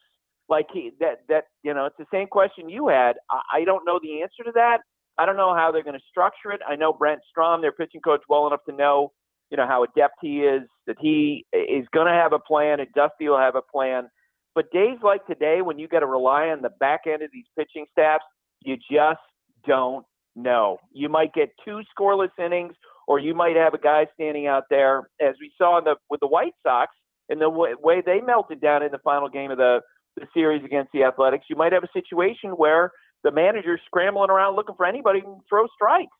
like 0.49 0.66
he 0.73 0.93
that 1.01 1.20
that 1.28 1.45
you 1.62 1.74
know 1.74 1.86
it's 1.86 1.97
the 1.99 2.07
same 2.12 2.27
question 2.27 2.69
you 2.69 2.89
had. 2.89 3.15
I, 3.31 3.61
I 3.61 3.65
don't 3.65 3.85
know 3.85 4.01
the 4.03 4.23
answer 4.23 4.43
to 4.45 4.53
that. 4.55 4.78
I 5.16 5.27
don't 5.27 5.36
know 5.36 5.55
how 5.55 5.73
they're 5.73 5.82
going 5.82 5.99
to 5.99 6.07
structure 6.09 6.53
it. 6.53 6.61
I 6.66 6.77
know 6.77 6.93
Brent 6.93 7.20
Strom, 7.28 7.61
their 7.61 7.73
pitching 7.73 8.01
coach, 8.01 8.23
well 8.28 8.47
enough 8.47 8.65
to 8.69 8.74
know 8.74 9.12
you 9.51 9.57
know 9.57 9.66
how 9.66 9.85
adept 9.85 10.16
he 10.20 10.40
is 10.40 10.62
that 10.86 10.97
he 11.01 11.47
is 11.53 11.86
going 11.93 12.07
to 12.07 12.12
have 12.12 12.32
a 12.32 12.39
plan 12.39 12.81
and 12.81 12.89
Dusty 12.95 13.28
will 13.28 13.39
have 13.39 13.55
a 13.55 13.62
plan. 13.62 14.09
But 14.55 14.70
days 14.73 14.99
like 15.03 15.24
today, 15.27 15.62
when 15.62 15.78
you 15.78 15.86
got 15.86 16.01
to 16.01 16.07
rely 16.07 16.49
on 16.49 16.62
the 16.62 16.70
back 16.81 17.03
end 17.07 17.23
of 17.23 17.31
these 17.32 17.45
pitching 17.57 17.86
staffs, 17.93 18.24
you 18.65 18.77
just 18.90 19.20
don't 19.67 20.05
know. 20.37 20.79
You 20.93 21.09
might 21.09 21.33
get 21.35 21.51
two 21.65 21.81
scoreless 21.99 22.31
innings, 22.39 22.75
or 23.07 23.19
you 23.19 23.35
might 23.35 23.57
have 23.57 23.75
a 23.75 23.79
guy 23.79 24.07
standing 24.15 24.47
out 24.47 24.65
there, 24.71 25.09
as 25.21 25.35
we 25.41 25.53
saw 25.59 25.81
the 25.81 25.97
with 26.11 26.21
the 26.21 26.29
White 26.29 26.55
Sox, 26.63 26.93
and 27.29 27.41
the 27.41 27.51
way, 27.51 27.75
way 27.81 28.03
they 28.05 28.21
melted 28.21 28.61
down 28.61 28.83
in 28.83 28.93
the 28.93 28.99
final 28.99 29.29
game 29.29 29.51
of 29.51 29.59
the 29.59 29.81
the 30.17 30.27
series 30.35 30.65
against 30.65 30.93
the 30.93 31.05
Athletics, 31.05 31.47
you 31.49 31.57
might 31.57 31.73
have 31.73 31.85
a 31.85 31.89
situation 31.93 32.51
where 32.51 32.91
the 33.25 33.31
manager's 33.31 33.81
scrambling 33.87 34.31
around 34.31 34.57
looking 34.57 34.75
for 34.77 34.87
anybody 34.87 35.21
who 35.21 35.35
can 35.35 35.41
throw 35.49 35.67
strikes. 35.75 36.13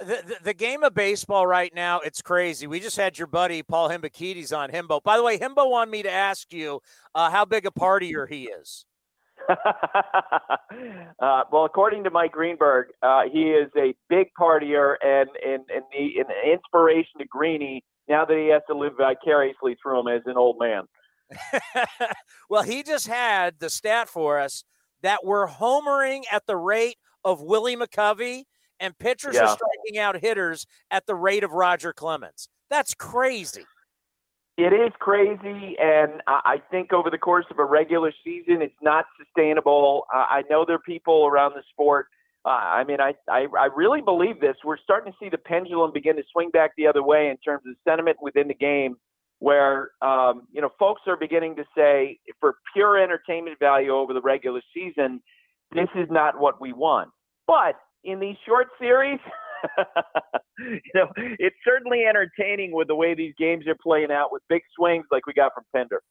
The, 0.00 0.22
the, 0.26 0.36
the, 0.44 0.54
game 0.54 0.82
of 0.82 0.94
baseball 0.94 1.46
right 1.46 1.72
now, 1.74 2.00
it's 2.00 2.22
crazy. 2.22 2.66
We 2.66 2.80
just 2.80 2.96
had 2.96 3.18
your 3.18 3.28
buddy 3.28 3.62
Paul 3.62 3.88
Hembekides 3.88 4.56
on 4.56 4.70
Hembo. 4.70 5.00
By 5.02 5.16
the 5.16 5.22
way, 5.22 5.38
Hembo 5.38 5.70
wanted 5.70 5.92
me 5.92 6.02
to 6.02 6.10
ask 6.10 6.52
you 6.52 6.80
uh, 7.14 7.30
how 7.30 7.44
big 7.44 7.66
a 7.66 7.70
partier 7.70 8.28
he 8.28 8.44
is. 8.44 8.84
uh, 11.20 11.42
well, 11.50 11.64
according 11.64 12.04
to 12.04 12.10
Mike 12.10 12.32
Greenberg, 12.32 12.88
uh, 13.02 13.22
he 13.32 13.50
is 13.50 13.70
a 13.76 13.94
big 14.08 14.28
partier 14.38 14.96
and, 15.02 15.28
and, 15.44 15.64
and, 15.74 15.84
the, 15.92 16.20
an 16.20 16.26
inspiration 16.52 17.18
to 17.18 17.26
Greeny 17.26 17.82
now 18.08 18.24
that 18.24 18.36
he 18.36 18.48
has 18.48 18.62
to 18.68 18.76
live 18.76 18.92
vicariously 18.96 19.76
through 19.82 20.00
him 20.00 20.08
as 20.08 20.22
an 20.26 20.36
old 20.36 20.56
man. 20.58 20.82
well, 22.50 22.62
he 22.62 22.82
just 22.82 23.06
had 23.06 23.58
the 23.58 23.70
stat 23.70 24.08
for 24.08 24.38
us 24.38 24.64
that 25.02 25.24
we're 25.24 25.48
homering 25.48 26.22
at 26.30 26.46
the 26.46 26.56
rate 26.56 26.96
of 27.24 27.40
Willie 27.40 27.76
McCovey, 27.76 28.44
and 28.80 28.98
pitchers 28.98 29.34
yeah. 29.34 29.42
are 29.42 29.56
striking 29.56 29.98
out 29.98 30.20
hitters 30.20 30.66
at 30.90 31.06
the 31.06 31.14
rate 31.14 31.44
of 31.44 31.52
Roger 31.52 31.92
Clemens. 31.92 32.48
That's 32.68 32.94
crazy. 32.94 33.64
It 34.62 34.72
is 34.72 34.92
crazy, 35.00 35.76
and 35.82 36.22
I 36.28 36.62
think 36.70 36.92
over 36.92 37.10
the 37.10 37.18
course 37.18 37.46
of 37.50 37.58
a 37.58 37.64
regular 37.64 38.12
season, 38.22 38.62
it's 38.62 38.80
not 38.80 39.06
sustainable. 39.18 40.06
I 40.12 40.44
know 40.48 40.64
there 40.64 40.76
are 40.76 40.86
people 40.86 41.26
around 41.26 41.54
the 41.54 41.64
sport. 41.72 42.06
Uh, 42.44 42.50
I 42.50 42.84
mean, 42.84 43.00
I, 43.00 43.14
I 43.28 43.48
I 43.58 43.68
really 43.74 44.02
believe 44.02 44.40
this. 44.40 44.54
We're 44.64 44.76
starting 44.76 45.12
to 45.12 45.18
see 45.18 45.28
the 45.28 45.38
pendulum 45.38 45.90
begin 45.92 46.14
to 46.14 46.22
swing 46.30 46.50
back 46.50 46.70
the 46.76 46.86
other 46.86 47.02
way 47.02 47.28
in 47.28 47.38
terms 47.38 47.64
of 47.66 47.74
sentiment 47.84 48.18
within 48.22 48.46
the 48.46 48.54
game 48.54 48.94
where 49.40 49.90
um, 50.00 50.46
you 50.52 50.60
know 50.60 50.70
folks 50.78 51.02
are 51.08 51.16
beginning 51.16 51.56
to 51.56 51.64
say 51.76 52.20
for 52.38 52.54
pure 52.72 53.02
entertainment 53.02 53.58
value 53.58 53.90
over 53.90 54.14
the 54.14 54.22
regular 54.22 54.60
season, 54.72 55.20
this 55.72 55.88
is 55.96 56.06
not 56.08 56.38
what 56.38 56.60
we 56.60 56.72
want. 56.72 57.10
But 57.48 57.74
in 58.04 58.20
these 58.20 58.36
short 58.46 58.68
series, 58.78 59.18
you 60.58 60.80
know, 60.94 61.08
it's 61.16 61.56
certainly 61.64 62.04
entertaining 62.04 62.72
with 62.72 62.88
the 62.88 62.94
way 62.94 63.14
these 63.14 63.34
games 63.38 63.66
are 63.66 63.76
playing 63.82 64.10
out 64.10 64.32
with 64.32 64.42
big 64.48 64.62
swings 64.76 65.06
like 65.10 65.26
we 65.26 65.32
got 65.32 65.52
from 65.54 65.64
Pinder. 65.74 66.02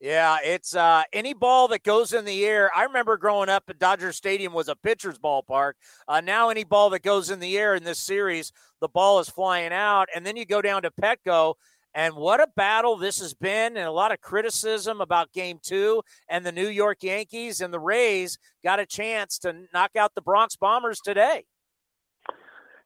Yeah, 0.00 0.38
it's 0.42 0.74
uh, 0.74 1.02
any 1.12 1.34
ball 1.34 1.68
that 1.68 1.82
goes 1.82 2.14
in 2.14 2.24
the 2.24 2.46
air. 2.46 2.70
I 2.74 2.84
remember 2.84 3.18
growing 3.18 3.50
up 3.50 3.64
at 3.68 3.78
Dodger 3.78 4.12
Stadium 4.12 4.54
was 4.54 4.68
a 4.68 4.74
pitcher's 4.74 5.18
ballpark. 5.18 5.72
Uh, 6.08 6.22
now 6.22 6.48
any 6.48 6.64
ball 6.64 6.88
that 6.90 7.02
goes 7.02 7.28
in 7.28 7.38
the 7.38 7.58
air 7.58 7.74
in 7.74 7.84
this 7.84 7.98
series, 7.98 8.50
the 8.80 8.88
ball 8.88 9.20
is 9.20 9.28
flying 9.28 9.74
out. 9.74 10.08
And 10.14 10.24
then 10.24 10.38
you 10.38 10.46
go 10.46 10.62
down 10.62 10.82
to 10.82 10.90
Petco, 10.90 11.56
and 11.92 12.14
what 12.14 12.40
a 12.40 12.48
battle 12.56 12.96
this 12.96 13.20
has 13.20 13.34
been, 13.34 13.76
and 13.76 13.86
a 13.86 13.92
lot 13.92 14.10
of 14.10 14.22
criticism 14.22 15.02
about 15.02 15.32
game 15.32 15.58
two. 15.62 16.02
And 16.30 16.46
the 16.46 16.52
New 16.52 16.68
York 16.68 17.02
Yankees 17.02 17.60
and 17.60 17.74
the 17.74 17.80
Rays 17.80 18.38
got 18.64 18.80
a 18.80 18.86
chance 18.86 19.38
to 19.40 19.64
knock 19.74 19.96
out 19.96 20.14
the 20.14 20.22
Bronx 20.22 20.56
Bombers 20.56 21.00
today. 21.04 21.44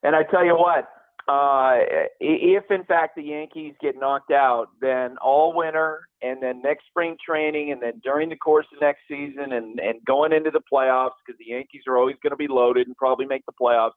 And 0.05 0.15
I 0.15 0.23
tell 0.23 0.45
you 0.45 0.55
what, 0.55 0.89
uh, 1.27 1.79
if 2.21 2.65
in 2.71 2.85
fact 2.85 3.17
the 3.17 3.23
Yankees 3.23 3.75
get 3.81 3.97
knocked 3.99 4.31
out, 4.31 4.69
then 4.81 5.17
all 5.23 5.55
winter 5.57 6.07
and 6.23 6.43
then 6.43 6.61
next 6.61 6.85
spring 6.87 7.17
training 7.27 7.73
and 7.73 7.83
then 7.83 8.01
during 8.05 8.29
the 8.29 8.37
course 8.37 8.67
of 8.75 8.81
next 8.83 9.01
season 9.09 9.53
and, 9.53 9.81
and 9.81 10.05
going 10.07 10.33
into 10.33 10.51
the 10.51 10.61
playoffs 10.71 11.17
because 11.25 11.39
the 11.39 11.53
Yankees 11.53 11.83
are 11.89 11.97
always 11.97 12.17
going 12.23 12.33
to 12.33 12.37
be 12.37 12.47
loaded 12.47 12.87
and 12.87 12.97
probably 12.97 13.25
make 13.25 13.45
the 13.47 13.53
playoffs. 13.61 13.93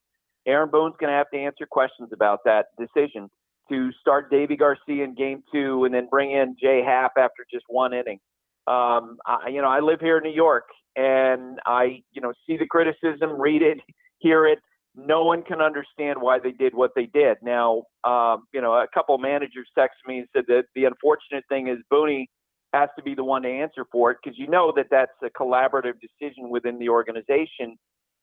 Aaron 0.46 0.70
Boone's 0.72 0.96
going 1.00 1.12
to 1.12 1.18
have 1.18 1.30
to 1.34 1.38
answer 1.38 1.68
questions 1.70 2.10
about 2.14 2.40
that 2.46 2.68
decision 2.80 3.30
to 3.70 3.92
start 4.00 4.32
Deivi 4.32 4.58
Garcia 4.58 5.04
in 5.04 5.14
game 5.14 5.44
two 5.52 5.84
and 5.84 5.94
then 5.94 6.08
bring 6.10 6.32
in 6.32 6.56
Jay 6.58 6.82
Happ 6.82 7.12
after 7.18 7.46
just 7.52 7.66
one 7.68 7.94
inning. 7.94 8.20
Um, 8.68 9.18
I, 9.26 9.50
you 9.50 9.62
know, 9.62 9.68
I 9.68 9.82
live 9.82 10.00
here 10.00 10.18
in 10.18 10.24
New 10.24 10.36
York 10.36 10.64
and 10.96 11.60
I, 11.66 12.02
you 12.14 12.22
know, 12.22 12.32
see 12.46 12.56
the 12.56 12.66
criticism, 12.66 13.40
read 13.40 13.62
it, 13.62 13.80
hear 14.20 14.46
it. 14.46 14.60
No 15.00 15.24
one 15.24 15.44
can 15.44 15.62
understand 15.62 16.20
why 16.20 16.40
they 16.40 16.52
did 16.52 16.74
what 16.74 16.92
they 16.96 17.06
did. 17.06 17.38
Now, 17.44 17.84
um, 18.04 18.46
you 18.52 18.62
know, 18.62 18.74
a 18.74 18.88
couple 18.92 19.16
managers 19.20 19.70
texted 19.78 20.08
me 20.08 20.20
and 20.20 20.28
said 20.36 20.46
that 20.48 20.64
the 20.74 20.86
unfortunate 20.86 21.44
thing 21.50 21.68
is 21.68 21.78
Booney 21.94 22.26
has 22.74 22.90
to 22.98 23.04
be 23.04 23.14
the 23.14 23.24
one 23.24 23.44
to 23.44 23.50
answer 23.50 23.86
for 23.92 24.12
it 24.12 24.18
because 24.24 24.38
you 24.40 24.48
know 24.48 24.74
that 24.76 24.88
that's 24.90 25.12
a 25.24 25.30
collaborative 25.30 25.94
decision 26.02 26.50
within 26.50 26.80
the 26.80 26.90
organization. 26.90 27.78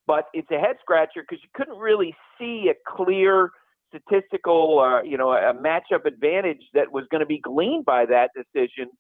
But 0.07 0.25
it's 0.35 0.51
a 0.51 0.59
head 0.59 0.77
scratcher 0.81 1.23
because 1.23 1.43
you 1.43 1.49
couldn't 1.55 1.79
really 1.79 2.15
see 2.39 2.71
a 2.71 2.75
clear 2.97 3.51
statistical, 3.89 4.81
uh, 4.81 5.03
you 5.03 5.17
know, 5.17 5.31
a 5.31 5.55
matchup 5.55 6.05
advantage 6.05 6.63
that 6.75 6.93
was 6.93 7.05
going 7.11 7.21
to 7.21 7.27
be 7.27 7.39
gleaned 7.39 7.85
by 7.85 8.05
that 8.07 8.31
decision. 8.35 8.91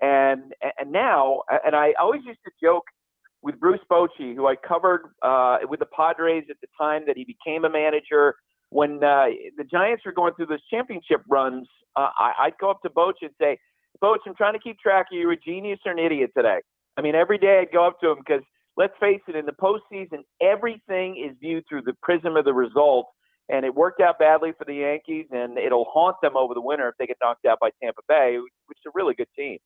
And 0.00 0.54
and 0.78 0.90
now, 0.92 1.42
and 1.64 1.76
I 1.76 1.92
always 2.00 2.22
used 2.24 2.40
to 2.44 2.52
joke 2.62 2.84
with 3.42 3.58
Bruce 3.60 3.80
Bochy, 3.90 4.34
who 4.34 4.46
I 4.46 4.56
covered 4.56 5.02
uh, 5.22 5.58
with 5.68 5.80
the 5.80 5.86
Padres 5.86 6.44
at 6.50 6.56
the 6.60 6.68
time 6.78 7.02
that 7.06 7.16
he 7.16 7.24
became 7.24 7.64
a 7.64 7.70
manager. 7.70 8.34
When 8.70 9.02
uh, 9.02 9.26
the 9.56 9.64
Giants 9.64 10.04
were 10.04 10.12
going 10.12 10.34
through 10.34 10.46
those 10.46 10.64
championship 10.70 11.22
runs, 11.28 11.66
uh, 11.96 12.10
I, 12.18 12.32
I'd 12.40 12.58
go 12.60 12.70
up 12.70 12.82
to 12.82 12.90
Boch 12.90 13.14
and 13.22 13.30
say, 13.40 13.58
Boch, 14.02 14.18
I'm 14.26 14.34
trying 14.34 14.52
to 14.52 14.58
keep 14.58 14.78
track 14.78 15.06
of 15.10 15.18
you. 15.18 15.28
Are 15.28 15.32
a 15.32 15.36
genius 15.36 15.78
or 15.86 15.92
an 15.92 15.98
idiot 15.98 16.30
today? 16.36 16.58
I 16.96 17.00
mean, 17.00 17.14
every 17.14 17.38
day 17.38 17.60
I'd 17.62 17.72
go 17.72 17.86
up 17.86 18.00
to 18.00 18.10
him 18.10 18.18
because 18.18 18.42
let's 18.76 18.94
face 19.00 19.20
it, 19.28 19.36
in 19.36 19.46
the 19.46 19.52
postseason, 19.52 20.24
everything 20.40 21.16
is 21.16 21.36
viewed 21.40 21.64
through 21.68 21.82
the 21.82 21.94
prism 22.02 22.36
of 22.36 22.44
the 22.44 22.54
result. 22.54 23.06
And 23.50 23.64
it 23.64 23.74
worked 23.74 24.02
out 24.02 24.18
badly 24.18 24.52
for 24.58 24.66
the 24.66 24.74
Yankees, 24.74 25.26
and 25.30 25.56
it'll 25.56 25.86
haunt 25.90 26.16
them 26.22 26.36
over 26.36 26.52
the 26.52 26.60
winter 26.60 26.86
if 26.88 26.96
they 26.98 27.06
get 27.06 27.16
knocked 27.22 27.46
out 27.46 27.58
by 27.58 27.70
Tampa 27.82 28.02
Bay, 28.06 28.36
which 28.66 28.78
is 28.78 28.86
a 28.86 28.90
really 28.94 29.14
good 29.14 29.28
team. 29.34 29.58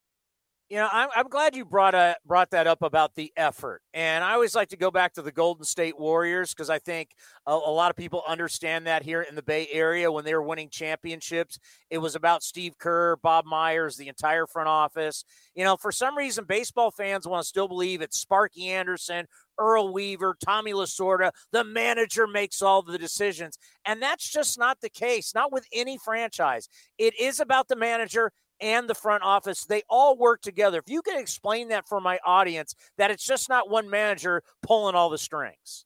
You 0.73 0.79
know, 0.79 0.89
I'm, 0.91 1.11
I'm 1.15 1.29
glad 1.29 1.55
you 1.55 1.67
brought 1.67 1.95
a, 1.95 2.17
brought 2.25 2.53
that 2.53 2.67
up 2.67 2.81
about 2.81 3.15
the 3.15 3.31
effort, 3.37 3.83
and 3.93 4.25
I 4.25 4.33
always 4.33 4.55
like 4.55 4.71
to 4.71 4.79
go 4.79 4.91
back 4.91 5.13
to 5.13 5.21
the 5.21 5.31
Golden 5.31 5.65
State 5.65 6.01
Warriors 6.01 6.55
because 6.55 6.71
I 6.71 6.79
think 6.79 7.11
a, 7.47 7.53
a, 7.53 7.71
lot 7.71 7.91
of 7.91 7.97
people 7.99 8.23
understand 8.27 8.87
that 8.87 9.03
here 9.03 9.21
in 9.21 9.35
the 9.35 9.43
Bay 9.43 9.69
Area 9.71 10.11
when 10.11 10.25
they 10.25 10.35
were 10.35 10.43
winning 10.43 10.71
championships, 10.71 11.59
it 11.91 11.99
was 11.99 12.15
about 12.15 12.43
Steve 12.43 12.79
Kerr, 12.79 13.17
Bob 13.17 13.45
Myers, 13.45 13.99
the 13.99 14.09
entire 14.09 14.47
front 14.47 14.71
office. 14.71 15.27
You 15.55 15.65
know, 15.65 15.77
for 15.77 15.93
some 15.93 16.17
reason, 16.17 16.47
baseball 16.47 16.91
fans 16.91 17.29
want 17.29 17.43
to 17.43 17.49
still 17.49 17.69
believe 17.69 18.01
it's 18.01 18.19
Sparky 18.19 18.71
Anderson, 18.71 19.27
Earl 19.59 19.93
Weaver, 19.93 20.39
Tommy 20.43 20.73
Lasorda. 20.73 21.33
The 21.53 21.65
manager 21.65 22.27
makes 22.27 22.63
all 22.63 22.81
the 22.81 22.97
decisions, 22.97 23.59
and 23.85 24.01
that's 24.01 24.27
just 24.27 24.59
not 24.59 24.81
the 24.81 24.89
case. 24.89 25.35
Not 25.35 25.53
with 25.53 25.67
any 25.71 25.99
franchise. 25.99 26.71
It 26.97 27.13
is 27.21 27.41
about 27.41 27.69
the 27.69 27.77
manager 27.77 28.33
and 28.63 28.89
the 28.89 28.95
front 28.95 29.23
office, 29.23 29.65
they 29.65 29.83
all 29.91 30.17
work 30.17 30.41
together. 30.41 30.79
If 30.79 30.91
you 30.91 31.03
could 31.03 31.19
explain 31.19 31.69
that 31.69 31.89
for 31.89 32.01
my 32.01 32.19
audience, 32.25 32.75
that 32.97 33.11
it's 33.11 33.27
just 33.27 33.49
not 33.49 33.69
one 33.69 33.91
manager 33.91 34.43
pulling 34.63 34.95
all 34.95 35.11
the 35.11 35.19
strings. 35.19 35.85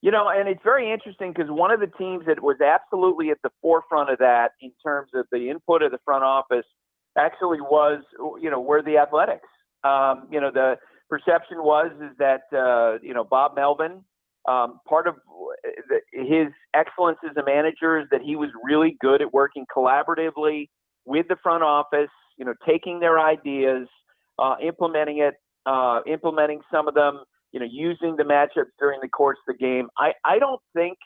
You 0.00 0.12
know, 0.12 0.28
and 0.28 0.48
it's 0.48 0.62
very 0.62 0.92
interesting 0.92 1.32
because 1.32 1.50
one 1.50 1.72
of 1.72 1.80
the 1.80 1.88
teams 1.98 2.26
that 2.26 2.40
was 2.40 2.60
absolutely 2.60 3.30
at 3.30 3.38
the 3.42 3.50
forefront 3.60 4.10
of 4.10 4.18
that 4.18 4.52
in 4.60 4.70
terms 4.84 5.10
of 5.14 5.26
the 5.32 5.50
input 5.50 5.82
of 5.82 5.90
the 5.90 5.98
front 6.04 6.22
office 6.22 6.66
actually 7.18 7.60
was, 7.60 8.04
you 8.40 8.48
know, 8.48 8.60
were 8.60 8.80
the 8.80 8.98
Athletics. 8.98 9.48
Um, 9.82 10.28
you 10.30 10.40
know, 10.40 10.52
the 10.52 10.76
perception 11.08 11.58
was 11.58 11.90
is 12.00 12.16
that 12.18 12.42
uh, 12.52 12.98
you 13.02 13.14
know 13.14 13.24
Bob 13.24 13.56
Melvin, 13.56 14.04
um, 14.46 14.80
part 14.88 15.08
of 15.08 15.16
the, 15.88 16.00
his 16.12 16.48
excellence 16.74 17.18
as 17.28 17.36
a 17.36 17.44
manager 17.44 17.98
is 17.98 18.06
that 18.10 18.20
he 18.22 18.36
was 18.36 18.50
really 18.62 18.96
good 19.00 19.20
at 19.20 19.32
working 19.32 19.66
collaboratively 19.74 20.68
with 21.08 21.26
the 21.28 21.36
front 21.42 21.62
office, 21.62 22.10
you 22.36 22.44
know, 22.44 22.54
taking 22.66 23.00
their 23.00 23.18
ideas, 23.18 23.88
uh, 24.38 24.56
implementing 24.62 25.18
it, 25.18 25.34
uh, 25.64 26.00
implementing 26.06 26.60
some 26.70 26.86
of 26.86 26.94
them, 26.94 27.24
you 27.52 27.58
know, 27.58 27.66
using 27.68 28.16
the 28.16 28.24
matchups 28.24 28.72
during 28.78 29.00
the 29.00 29.08
course 29.08 29.38
of 29.48 29.56
the 29.56 29.58
game. 29.58 29.88
I, 29.98 30.12
I 30.24 30.38
don't 30.38 30.60
think 30.74 30.98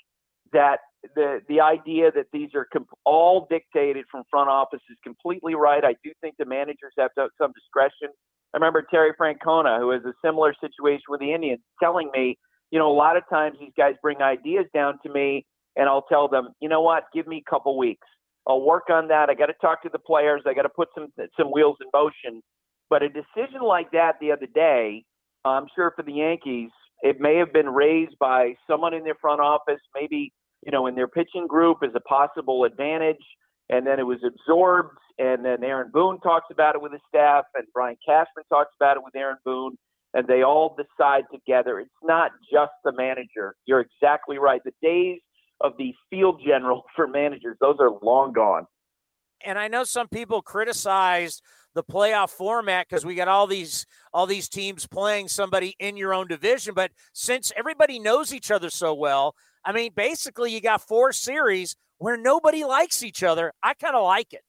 that 0.52 0.80
the 1.14 1.40
the 1.48 1.60
idea 1.60 2.10
that 2.12 2.26
these 2.32 2.50
are 2.54 2.66
comp- 2.72 2.98
all 3.04 3.46
dictated 3.48 4.04
from 4.10 4.24
front 4.30 4.50
office 4.50 4.82
is 4.90 4.96
completely 5.02 5.54
right. 5.54 5.84
I 5.84 5.94
do 6.04 6.12
think 6.20 6.34
the 6.38 6.46
managers 6.46 6.92
have 6.98 7.14
to 7.14 7.22
have 7.22 7.30
some 7.40 7.52
discretion. 7.52 8.08
I 8.54 8.58
remember 8.58 8.84
Terry 8.90 9.12
Francona, 9.18 9.78
who 9.78 9.90
has 9.90 10.02
a 10.04 10.12
similar 10.24 10.54
situation 10.60 11.04
with 11.08 11.20
the 11.20 11.32
Indians, 11.32 11.60
telling 11.82 12.10
me, 12.14 12.36
you 12.70 12.78
know, 12.78 12.90
a 12.90 12.92
lot 12.92 13.16
of 13.16 13.22
times 13.30 13.56
these 13.58 13.72
guys 13.76 13.94
bring 14.02 14.20
ideas 14.20 14.66
down 14.74 14.98
to 15.04 15.12
me, 15.12 15.46
and 15.76 15.88
I'll 15.88 16.02
tell 16.02 16.28
them, 16.28 16.48
you 16.60 16.68
know 16.68 16.82
what, 16.82 17.04
give 17.14 17.26
me 17.26 17.42
a 17.44 17.50
couple 17.50 17.78
weeks. 17.78 18.06
I'll 18.46 18.62
work 18.62 18.84
on 18.90 19.08
that. 19.08 19.30
I 19.30 19.34
got 19.34 19.46
to 19.46 19.54
talk 19.60 19.82
to 19.82 19.88
the 19.92 19.98
players. 19.98 20.42
I 20.46 20.54
got 20.54 20.62
to 20.62 20.68
put 20.68 20.88
some 20.94 21.08
some 21.38 21.52
wheels 21.52 21.76
in 21.80 21.88
motion. 21.94 22.42
But 22.90 23.02
a 23.02 23.08
decision 23.08 23.62
like 23.62 23.90
that 23.92 24.14
the 24.20 24.32
other 24.32 24.48
day, 24.52 25.04
I'm 25.44 25.66
sure 25.74 25.92
for 25.96 26.02
the 26.02 26.12
Yankees, 26.12 26.70
it 27.02 27.20
may 27.20 27.36
have 27.36 27.52
been 27.52 27.68
raised 27.68 28.18
by 28.18 28.54
someone 28.68 28.94
in 28.94 29.04
their 29.04 29.14
front 29.20 29.40
office, 29.40 29.80
maybe 29.94 30.32
you 30.64 30.72
know 30.72 30.86
in 30.86 30.94
their 30.94 31.08
pitching 31.08 31.46
group 31.46 31.78
as 31.84 31.90
a 31.94 32.00
possible 32.00 32.64
advantage, 32.64 33.24
and 33.70 33.86
then 33.86 33.98
it 33.98 34.06
was 34.06 34.18
absorbed. 34.26 34.98
And 35.18 35.44
then 35.44 35.62
Aaron 35.62 35.90
Boone 35.92 36.18
talks 36.20 36.46
about 36.50 36.74
it 36.74 36.82
with 36.82 36.92
his 36.92 37.02
staff, 37.08 37.44
and 37.54 37.66
Brian 37.72 37.96
Cashman 38.06 38.44
talks 38.48 38.72
about 38.80 38.96
it 38.96 39.04
with 39.04 39.14
Aaron 39.14 39.36
Boone, 39.44 39.76
and 40.14 40.26
they 40.26 40.42
all 40.42 40.76
decide 40.76 41.24
together. 41.32 41.78
It's 41.80 41.90
not 42.02 42.32
just 42.52 42.72
the 42.84 42.92
manager. 42.92 43.54
You're 43.66 43.80
exactly 43.80 44.38
right. 44.38 44.60
The 44.64 44.72
days 44.82 45.20
of 45.62 45.72
the 45.78 45.94
field 46.10 46.40
general 46.44 46.84
for 46.96 47.06
managers. 47.06 47.56
Those 47.60 47.76
are 47.80 47.90
long 48.02 48.32
gone. 48.32 48.66
And 49.44 49.58
I 49.58 49.68
know 49.68 49.84
some 49.84 50.08
people 50.08 50.40
criticized 50.40 51.42
the 51.74 51.82
playoff 51.82 52.30
format 52.30 52.86
because 52.88 53.04
we 53.04 53.14
got 53.14 53.28
all 53.28 53.46
these 53.46 53.86
all 54.12 54.26
these 54.26 54.48
teams 54.48 54.86
playing 54.86 55.28
somebody 55.28 55.74
in 55.78 55.96
your 55.96 56.14
own 56.14 56.28
division. 56.28 56.74
But 56.74 56.92
since 57.12 57.50
everybody 57.56 57.98
knows 57.98 58.32
each 58.32 58.50
other 58.50 58.70
so 58.70 58.94
well, 58.94 59.34
I 59.64 59.72
mean, 59.72 59.92
basically 59.96 60.52
you 60.52 60.60
got 60.60 60.86
four 60.86 61.12
series 61.12 61.76
where 61.98 62.16
nobody 62.16 62.64
likes 62.64 63.02
each 63.02 63.22
other. 63.22 63.52
I 63.62 63.74
kind 63.74 63.96
of 63.96 64.04
like 64.04 64.32
it. 64.32 64.42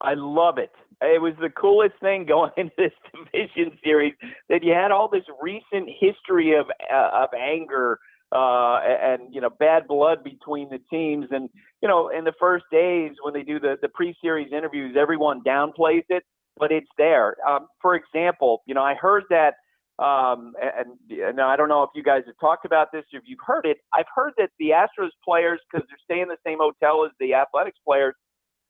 I 0.00 0.14
love 0.14 0.58
it. 0.58 0.70
It 1.00 1.20
was 1.20 1.34
the 1.40 1.50
coolest 1.50 1.94
thing 2.00 2.24
going 2.28 2.52
into 2.56 2.72
this 2.76 2.92
division 3.12 3.78
series 3.82 4.14
that 4.48 4.62
you 4.62 4.72
had 4.72 4.90
all 4.90 5.08
this 5.08 5.24
recent 5.42 5.88
history 5.98 6.56
of 6.56 6.66
uh, 6.92 7.24
of 7.24 7.30
anger 7.38 7.98
uh, 8.34 8.80
and 8.82 9.32
you 9.32 9.40
know 9.40 9.50
bad 9.50 9.86
blood 9.86 10.24
between 10.24 10.68
the 10.68 10.80
teams. 10.90 11.26
And 11.30 11.48
you 11.80 11.88
know, 11.88 12.08
in 12.08 12.24
the 12.24 12.34
first 12.38 12.64
days 12.70 13.12
when 13.22 13.32
they 13.32 13.42
do 13.42 13.60
the 13.60 13.76
the 13.80 13.88
pre-series 13.88 14.52
interviews, 14.52 14.96
everyone 14.98 15.42
downplays 15.42 16.04
it, 16.08 16.24
but 16.56 16.72
it's 16.72 16.90
there. 16.98 17.36
Um, 17.48 17.68
for 17.80 17.94
example, 17.94 18.62
you 18.66 18.74
know, 18.74 18.82
I 18.82 18.94
heard 18.94 19.24
that. 19.30 19.54
Um, 19.96 20.54
and, 20.60 21.20
and 21.20 21.40
I 21.40 21.54
don't 21.54 21.68
know 21.68 21.84
if 21.84 21.90
you 21.94 22.02
guys 22.02 22.22
have 22.26 22.34
talked 22.40 22.64
about 22.64 22.90
this, 22.90 23.04
or 23.12 23.20
if 23.20 23.24
you've 23.26 23.38
heard 23.46 23.64
it. 23.64 23.76
I've 23.94 24.10
heard 24.12 24.32
that 24.38 24.50
the 24.58 24.70
Astros 24.70 25.10
players, 25.24 25.60
because 25.70 25.86
they're 25.88 25.98
staying 26.02 26.22
in 26.22 26.28
the 26.28 26.36
same 26.44 26.58
hotel 26.58 27.04
as 27.04 27.12
the 27.20 27.34
Athletics 27.34 27.78
players, 27.86 28.16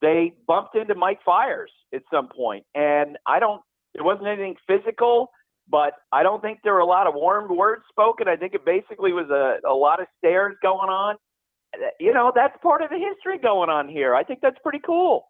they 0.02 0.34
bumped 0.46 0.76
into 0.76 0.94
Mike 0.94 1.20
Fiers 1.24 1.70
at 1.94 2.02
some 2.12 2.28
point, 2.28 2.66
and 2.74 3.16
I 3.26 3.38
don't. 3.38 3.62
There 3.94 4.04
wasn't 4.04 4.26
anything 4.26 4.56
physical 4.66 5.30
but 5.68 5.94
I 6.12 6.22
don't 6.22 6.42
think 6.42 6.60
there 6.62 6.74
were 6.74 6.80
a 6.80 6.86
lot 6.86 7.06
of 7.06 7.14
warm 7.14 7.54
words 7.56 7.82
spoken. 7.88 8.28
I 8.28 8.36
think 8.36 8.54
it 8.54 8.64
basically 8.64 9.12
was 9.12 9.30
a, 9.30 9.66
a 9.66 9.74
lot 9.74 10.00
of 10.00 10.06
stares 10.18 10.56
going 10.62 10.90
on. 10.90 11.16
You 11.98 12.12
know, 12.12 12.32
that's 12.34 12.56
part 12.62 12.82
of 12.82 12.90
the 12.90 12.98
history 12.98 13.38
going 13.38 13.70
on 13.70 13.88
here. 13.88 14.14
I 14.14 14.22
think 14.22 14.40
that's 14.40 14.58
pretty 14.62 14.80
cool. 14.84 15.26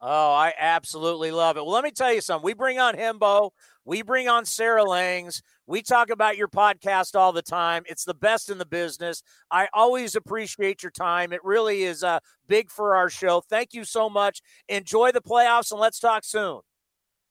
Oh, 0.00 0.32
I 0.32 0.54
absolutely 0.56 1.32
love 1.32 1.56
it. 1.56 1.64
Well, 1.64 1.72
let 1.72 1.82
me 1.82 1.90
tell 1.90 2.12
you 2.12 2.20
something. 2.20 2.44
We 2.44 2.54
bring 2.54 2.78
on 2.78 2.94
Hembo, 2.94 3.50
we 3.84 4.02
bring 4.02 4.28
on 4.28 4.44
Sarah 4.44 4.84
Langs. 4.84 5.42
We 5.66 5.82
talk 5.82 6.10
about 6.10 6.36
your 6.36 6.48
podcast 6.48 7.18
all 7.18 7.32
the 7.32 7.42
time. 7.42 7.82
It's 7.86 8.04
the 8.04 8.14
best 8.14 8.48
in 8.48 8.58
the 8.58 8.66
business. 8.66 9.22
I 9.50 9.68
always 9.72 10.14
appreciate 10.14 10.82
your 10.82 10.92
time. 10.92 11.32
It 11.32 11.42
really 11.42 11.82
is 11.82 12.04
uh, 12.04 12.20
big 12.46 12.70
for 12.70 12.94
our 12.94 13.10
show. 13.10 13.40
Thank 13.40 13.74
you 13.74 13.84
so 13.84 14.08
much. 14.08 14.40
Enjoy 14.68 15.10
the 15.10 15.20
playoffs 15.20 15.72
and 15.72 15.80
let's 15.80 15.98
talk 15.98 16.24
soon. 16.24 16.60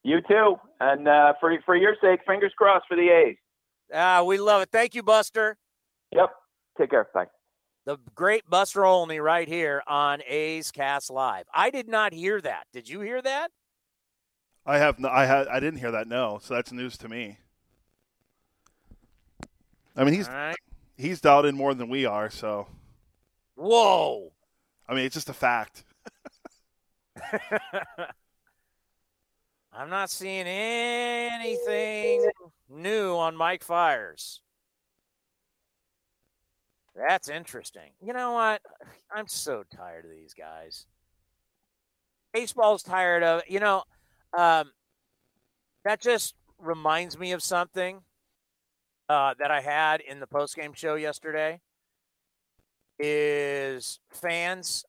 You 0.04 0.22
too. 0.22 0.56
And 0.80 1.08
uh, 1.08 1.34
for 1.40 1.54
for 1.66 1.76
your 1.76 1.96
sake, 2.02 2.22
fingers 2.26 2.54
crossed 2.58 2.86
for 2.88 2.96
the 2.96 3.10
A's. 3.10 3.38
Ah, 3.94 4.24
we 4.24 4.38
love 4.38 4.62
it. 4.62 4.70
Thank 4.72 4.96
you, 4.96 5.04
Buster. 5.04 5.58
Yep. 6.12 6.30
Take 6.78 6.92
care. 6.92 7.08
Bye. 7.14 7.26
The 7.86 7.98
great 8.16 8.50
Buster 8.50 8.86
Olney 8.86 9.20
right 9.20 9.48
here 9.48 9.82
on 9.88 10.22
A's 10.28 10.72
Cast 10.72 11.10
Live. 11.10 11.46
I 11.54 11.70
did 11.70 11.88
not 11.88 12.14
hear 12.14 12.42
that. 12.42 12.68
Did 12.74 12.90
you 12.90 13.00
hear 13.00 13.22
that? 13.22 13.50
I 14.66 14.78
have 14.78 15.00
no, 15.00 15.08
I 15.08 15.26
had 15.26 15.48
I 15.48 15.62
didn't 15.62 15.80
hear 15.80 15.92
that. 15.92 16.08
No, 16.08 16.40
so 16.42 16.54
that's 16.54 16.72
news 16.72 16.98
to 16.98 17.08
me. 17.08 17.38
I 19.96 20.04
mean, 20.04 20.14
he's 20.14 20.28
right. 20.28 20.58
he's 20.98 21.22
dialed 21.22 21.46
in 21.46 21.56
more 21.56 21.74
than 21.74 21.90
we 21.90 22.06
are. 22.06 22.30
So. 22.30 22.68
Whoa. 23.56 24.32
I 24.88 24.94
mean, 24.94 25.06
it's 25.06 25.16
just 25.16 25.30
a 25.30 25.34
fact. 25.34 25.84
I'm 29.78 29.92
not 29.92 30.10
seeing 30.10 30.48
anything 30.48 32.28
new 32.68 33.12
on 33.12 33.36
Mike 33.36 33.64
Fiers. 33.64 34.42
That's 36.96 37.30
interesting. 37.30 37.92
You 38.02 38.14
know 38.14 38.32
what? 38.32 38.64
I'm 39.16 39.28
so 39.28 39.64
tired 39.76 40.06
of 40.06 40.10
these 40.10 40.34
guys. 40.34 40.88
Baseball's 42.34 42.82
tired 42.82 43.22
of, 43.22 43.44
you 43.48 43.60
know, 43.60 43.84
um, 44.36 44.72
that 45.86 46.02
just 46.02 46.34
reminds 46.58 47.20
me 47.20 47.34
of 47.34 47.44
something 47.44 48.00
uh, 49.10 49.36
that 49.38 49.52
I 49.52 49.62
had 49.62 50.02
in 50.02 50.20
the 50.20 50.28
postgame 50.28 50.76
show 50.76 50.96
yesterday. 50.96 51.60
Is 52.98 54.00
fans, 54.10 54.86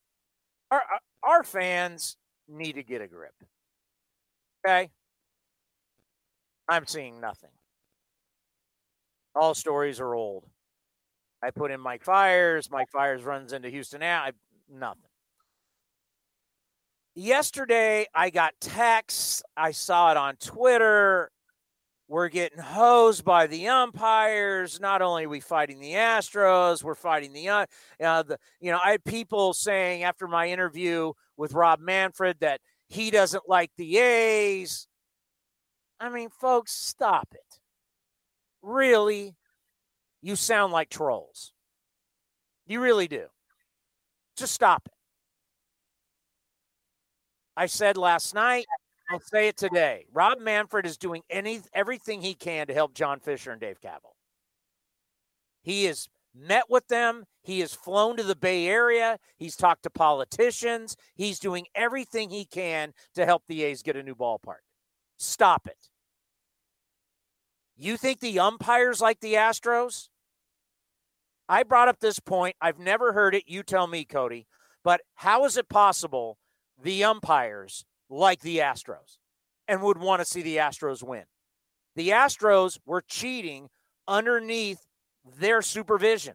our 0.70 0.82
our 1.23 1.44
fans 1.44 2.16
need 2.48 2.77
to 2.77 2.82
get 2.82 3.02
a 3.02 3.06
grip. 3.06 3.35
Okay, 4.67 4.91
I'm 6.69 6.87
seeing 6.87 7.21
nothing. 7.21 7.51
All 9.35 9.55
stories 9.55 10.01
are 10.01 10.15
old. 10.15 10.45
I 11.43 11.51
put 11.51 11.71
in 11.71 11.81
Mike 11.81 12.05
Fiers. 12.05 12.71
Mike 12.71 12.91
Fiers 12.91 13.23
runs 13.23 13.53
into 13.53 13.71
Houston 13.71 14.01
now. 14.01 14.23
I, 14.23 14.33
nothing. 14.69 15.03
Yesterday, 17.15 18.07
I 18.15 18.31
got 18.31 18.55
texts. 18.61 19.43
I 19.57 19.71
saw 19.71 20.11
it 20.11 20.17
on 20.17 20.37
Twitter. 20.37 21.31
We're 22.09 22.29
getting 22.29 22.59
hosed 22.59 23.25
by 23.25 23.47
the 23.47 23.69
umpires. 23.69 24.81
Not 24.81 25.03
only 25.03 25.27
are 25.27 25.29
we 25.29 25.41
fighting 25.41 25.79
the 25.79 25.93
Astros, 25.93 26.83
we're 26.83 26.95
fighting 26.95 27.33
the, 27.33 27.49
uh, 27.49 27.67
the 28.01 28.39
you 28.61 28.73
know, 28.73 28.79
I 28.83 28.93
had 28.93 29.05
people 29.05 29.53
saying 29.53 30.05
after 30.05 30.27
my 30.27 30.49
interview 30.49 31.13
with 31.37 31.53
Rob 31.53 31.81
Manfred 31.81 32.39
that 32.41 32.61
he 32.89 33.10
doesn't 33.10 33.48
like 33.48 33.70
the 33.77 33.98
A's. 33.98 34.86
I 36.01 36.09
mean, 36.09 36.31
folks, 36.31 36.73
stop 36.73 37.28
it. 37.32 37.60
Really? 38.62 39.36
You 40.23 40.36
sound 40.36 40.73
like 40.73 40.89
trolls. 40.89 41.52
You 42.66 42.81
really 42.81 43.09
do. 43.09 43.27
Just 44.36 44.52
stop 44.52 44.82
it. 44.86 44.93
I 47.56 47.66
said 47.66 47.97
last 47.97 48.35
night, 48.35 48.66
I'll 49.10 49.20
say 49.20 49.48
it 49.48 49.56
today. 49.56 50.06
Rob 50.12 50.39
Manfred 50.39 50.86
is 50.86 50.97
doing 50.97 51.23
any 51.31 51.60
everything 51.74 52.20
he 52.20 52.35
can 52.35 52.66
to 52.69 52.74
help 52.74 52.94
John 52.94 53.20
Fisher 53.20 53.51
and 53.51 53.60
Dave 53.60 53.81
Kaval. 53.81 54.15
He 55.62 55.85
has 55.86 56.09
met 56.39 56.65
with 56.69 56.86
them. 56.89 57.24
He 57.43 57.60
has 57.60 57.74
flown 57.74 58.16
to 58.16 58.23
the 58.23 58.36
Bay 58.36 58.66
Area. 58.66 59.19
He's 59.36 59.56
talked 59.56 59.82
to 59.85 59.90
politicians. 59.90 60.97
He's 61.15 61.39
doing 61.39 61.66
everything 61.74 62.31
he 62.31 62.44
can 62.44 62.93
to 63.15 63.24
help 63.24 63.44
the 63.48 63.65
A's 63.65 63.82
get 63.82 63.97
a 63.97 64.02
new 64.02 64.15
ballpark. 64.15 64.62
Stop 65.16 65.66
it. 65.66 65.89
You 67.77 67.97
think 67.97 68.20
the 68.20 68.39
umpires 68.39 69.01
like 69.01 69.20
the 69.20 69.35
Astros? 69.35 70.09
I 71.48 71.62
brought 71.62 71.89
up 71.89 72.01
this 72.01 72.20
point. 72.20 72.56
I've 72.60 72.78
never 72.78 73.12
heard 73.12 73.35
it. 73.35 73.44
You 73.47 73.62
tell 73.62 73.86
me, 73.86 74.05
Cody. 74.05 74.47
But 74.85 75.01
how 75.15 75.44
is 75.44 75.56
it 75.56 75.69
possible 75.69 76.39
the 76.82 77.05
umpires 77.05 77.85
like 78.10 78.40
the 78.40 78.59
Astros 78.59 79.19
and 79.66 79.82
would 79.82 79.98
want 79.98 80.20
to 80.20 80.27
see 80.27 80.43
the 80.43 80.56
Astros 80.56 81.02
win? 81.02 81.24
The 81.97 82.10
Astros 82.10 82.78
were 82.85 83.02
cheating 83.06 83.69
underneath 84.06 84.88
their 85.24 85.62
supervision. 85.62 86.35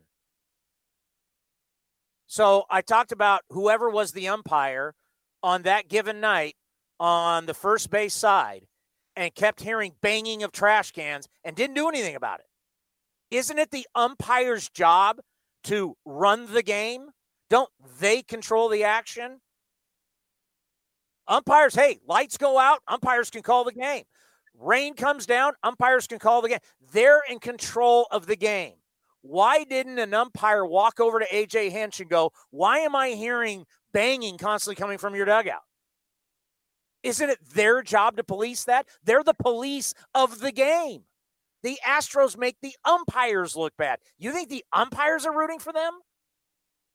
So 2.28 2.66
I 2.70 2.82
talked 2.82 3.12
about 3.12 3.42
whoever 3.50 3.90
was 3.90 4.12
the 4.12 4.28
umpire 4.28 4.96
on 5.42 5.64
that 5.64 5.88
given 5.88 6.20
night 6.20 6.56
on 7.00 7.46
the 7.46 7.54
first 7.54 7.90
base 7.90 8.14
side 8.14 8.66
and 9.16 9.36
kept 9.36 9.62
hearing 9.62 9.94
banging 10.02 10.42
of 10.44 10.52
trash 10.52 10.92
cans 10.92 11.28
and 11.44 11.56
didn't 11.56 11.76
do 11.76 11.88
anything 11.88 12.16
about 12.16 12.40
it. 12.40 12.46
Isn't 13.30 13.60
it 13.60 13.72
the 13.72 13.88
umpire's 13.96 14.70
job 14.70 15.20
to 15.66 15.96
run 16.06 16.52
the 16.54 16.64
game? 16.64 17.10
Don't 17.50 17.70
they 18.00 18.22
control 18.22 18.70
the 18.70 18.84
action? 18.84 19.42
Umpires, 21.28 21.76
hey, 21.76 22.00
lights 22.08 22.38
go 22.38 22.58
out, 22.60 22.80
umpires 22.88 23.30
can 23.30 23.44
call 23.44 23.64
the 23.64 23.72
game. 23.72 24.04
Rain 24.60 24.94
comes 24.94 25.26
down, 25.26 25.54
umpires 25.64 26.08
can 26.08 26.20
call 26.20 26.42
the 26.42 26.50
game. 26.50 26.60
They're 26.92 27.22
in 27.30 27.40
control 27.40 28.08
of 28.12 28.28
the 28.28 28.36
game. 28.36 28.76
Why 29.22 29.64
didn't 29.64 30.00
an 30.00 30.14
umpire 30.14 30.66
walk 30.66 31.00
over 31.00 31.20
to 31.20 31.26
AJ 31.26 31.72
Hinch 31.72 32.00
and 32.00 32.10
go, 32.10 32.32
Why 32.52 32.80
am 32.80 32.96
I 32.96 33.10
hearing 33.10 33.66
banging 33.94 34.38
constantly 34.38 34.76
coming 34.76 34.98
from 34.98 35.16
your 35.16 35.26
dugout? 35.26 35.62
Isn't 37.04 37.30
it 37.30 37.40
their 37.54 37.82
job 37.82 38.18
to 38.18 38.24
police 38.24 38.64
that? 38.66 38.88
They're 39.04 39.24
the 39.24 39.34
police 39.34 39.94
of 40.14 40.40
the 40.40 40.52
game. 40.52 41.04
The 41.62 41.80
Astros 41.88 42.38
make 42.38 42.58
the 42.62 42.76
umpires 42.86 43.56
look 43.56 43.74
bad. 43.78 44.00
You 44.18 44.32
think 44.32 44.50
the 44.50 44.66
umpires 44.74 45.26
are 45.26 45.38
rooting 45.38 45.60
for 45.60 45.72
them? 45.72 45.94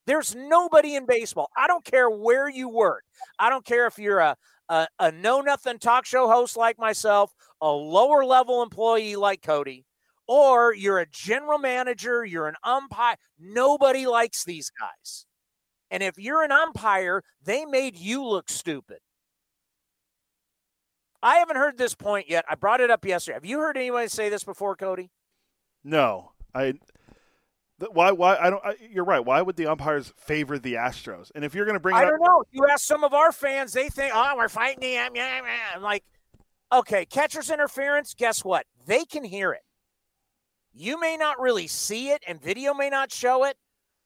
There's 0.06 0.35
nobody 0.35 0.94
in 0.94 1.06
baseball. 1.06 1.51
I 1.56 1.66
don't 1.66 1.85
care 1.85 2.09
where 2.09 2.48
you 2.48 2.68
work. 2.68 3.05
I 3.39 3.51
don't 3.51 3.64
care 3.64 3.86
if 3.86 3.98
you're 3.98 4.20
a, 4.20 4.36
a, 4.68 4.86
a 4.98 5.12
know 5.12 5.40
nothing 5.40 5.78
talk 5.78 6.06
show 6.06 6.28
host 6.28 6.56
like 6.56 6.78
myself, 6.78 7.35
a 7.60 7.70
lower 7.70 8.24
level 8.24 8.62
employee 8.62 9.16
like 9.16 9.43
Cody, 9.43 9.85
or 10.26 10.74
you're 10.74 10.98
a 10.98 11.06
general 11.10 11.59
manager, 11.59 12.24
you're 12.24 12.48
an 12.48 12.56
umpire. 12.62 13.16
Nobody 13.39 14.06
likes 14.06 14.44
these 14.44 14.70
guys. 14.70 15.26
And 15.90 16.02
if 16.02 16.18
you're 16.18 16.43
an 16.43 16.52
umpire, 16.52 17.22
they 17.43 17.64
made 17.64 17.97
you 17.97 18.24
look 18.24 18.51
stupid. 18.51 18.98
I 21.22 21.36
haven't 21.36 21.56
heard 21.56 21.78
this 21.78 21.94
point 21.94 22.28
yet. 22.28 22.44
I 22.48 22.55
brought 22.55 22.80
it 22.80 22.90
up 22.90 23.05
yesterday. 23.05 23.35
Have 23.35 23.44
you 23.44 23.59
heard 23.59 23.76
anyone 23.76 24.09
say 24.09 24.28
this 24.28 24.44
before, 24.44 24.76
Cody? 24.76 25.10
No, 25.82 26.32
I. 26.55 26.74
Why? 27.93 28.12
Why? 28.12 28.36
I 28.36 28.51
don't. 28.51 28.64
I, 28.64 28.74
you're 28.90 29.05
right. 29.05 29.24
Why 29.24 29.43
would 29.43 29.56
the 29.56 29.66
umpires 29.66 30.12
favor 30.16 30.59
the 30.59 30.74
Astros? 30.74 31.30
And 31.35 31.44
if 31.44 31.55
you're 31.55 31.64
going 31.64 31.74
to 31.76 31.80
bring, 31.80 31.97
I 31.97 32.05
up, 32.05 32.10
don't 32.10 32.20
know. 32.20 32.44
You 32.52 32.66
ask 32.70 32.85
some 32.85 33.02
of 33.02 33.14
our 33.14 33.32
fans, 33.32 33.72
they 33.72 33.89
think, 33.89 34.12
"Oh, 34.14 34.35
we're 34.36 34.48
fighting 34.48 34.80
the." 34.80 34.98
I'm 34.98 35.82
like, 35.82 36.05
okay, 36.73 37.05
catcher's 37.07 37.51
interference. 37.51 38.15
Guess 38.15 38.45
what? 38.45 38.66
They 38.86 39.05
can 39.05 39.24
hear 39.24 39.53
it. 39.53 39.62
You 40.73 41.01
may 41.01 41.16
not 41.16 41.40
really 41.40 41.66
see 41.66 42.11
it, 42.11 42.23
and 42.27 42.40
video 42.40 42.74
may 42.74 42.90
not 42.90 43.12
show 43.12 43.45
it, 43.45 43.57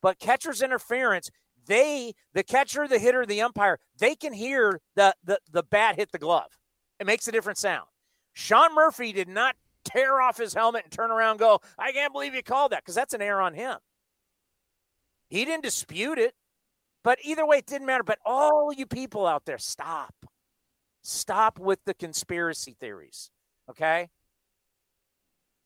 but 0.01 0.19
catcher's 0.19 0.63
interference. 0.63 1.31
They, 1.67 2.15
the 2.33 2.43
catcher, 2.43 2.89
the 2.89 2.99
hitter, 2.99 3.25
the 3.27 3.43
umpire, 3.43 3.79
they 3.99 4.15
can 4.15 4.33
hear 4.33 4.81
the 4.97 5.15
the 5.23 5.39
the 5.51 5.63
bat 5.63 5.97
hit 5.97 6.11
the 6.13 6.19
glove. 6.19 6.59
It 6.99 7.07
makes 7.07 7.29
a 7.29 7.33
different 7.33 7.59
sound. 7.59 7.87
Sean 8.33 8.75
Murphy 8.75 9.13
did 9.13 9.29
not 9.29 9.57
tear 9.85 10.21
off 10.21 10.39
his 10.39 10.55
helmet 10.55 10.85
and 10.85 10.93
turn 10.93 11.11
around 11.11 11.33
and 11.33 11.41
go, 11.41 11.61
I 11.79 11.93
can't 11.93 12.13
believe 12.13 12.35
you 12.35 12.43
called 12.43 12.73
that 12.73 12.83
because 12.83 12.95
that's 12.95 13.15
an 13.15 13.23
error 13.23 13.41
on 13.41 13.55
him. 13.55 13.79
He 15.29 15.45
didn't 15.45 15.63
dispute 15.63 16.19
it. 16.19 16.35
But 17.05 17.19
either 17.25 17.45
way, 17.45 17.59
it 17.59 17.67
didn't 17.67 17.87
matter. 17.87 18.05
But 18.05 18.19
all 18.25 18.73
you 18.73 18.87
people 18.87 19.27
out 19.27 19.45
there, 19.45 19.59
stop. 19.59 20.15
Stop 21.03 21.59
with 21.59 21.85
the 21.85 21.95
conspiracy 21.95 22.77
theories. 22.79 23.31
Okay? 23.69 24.09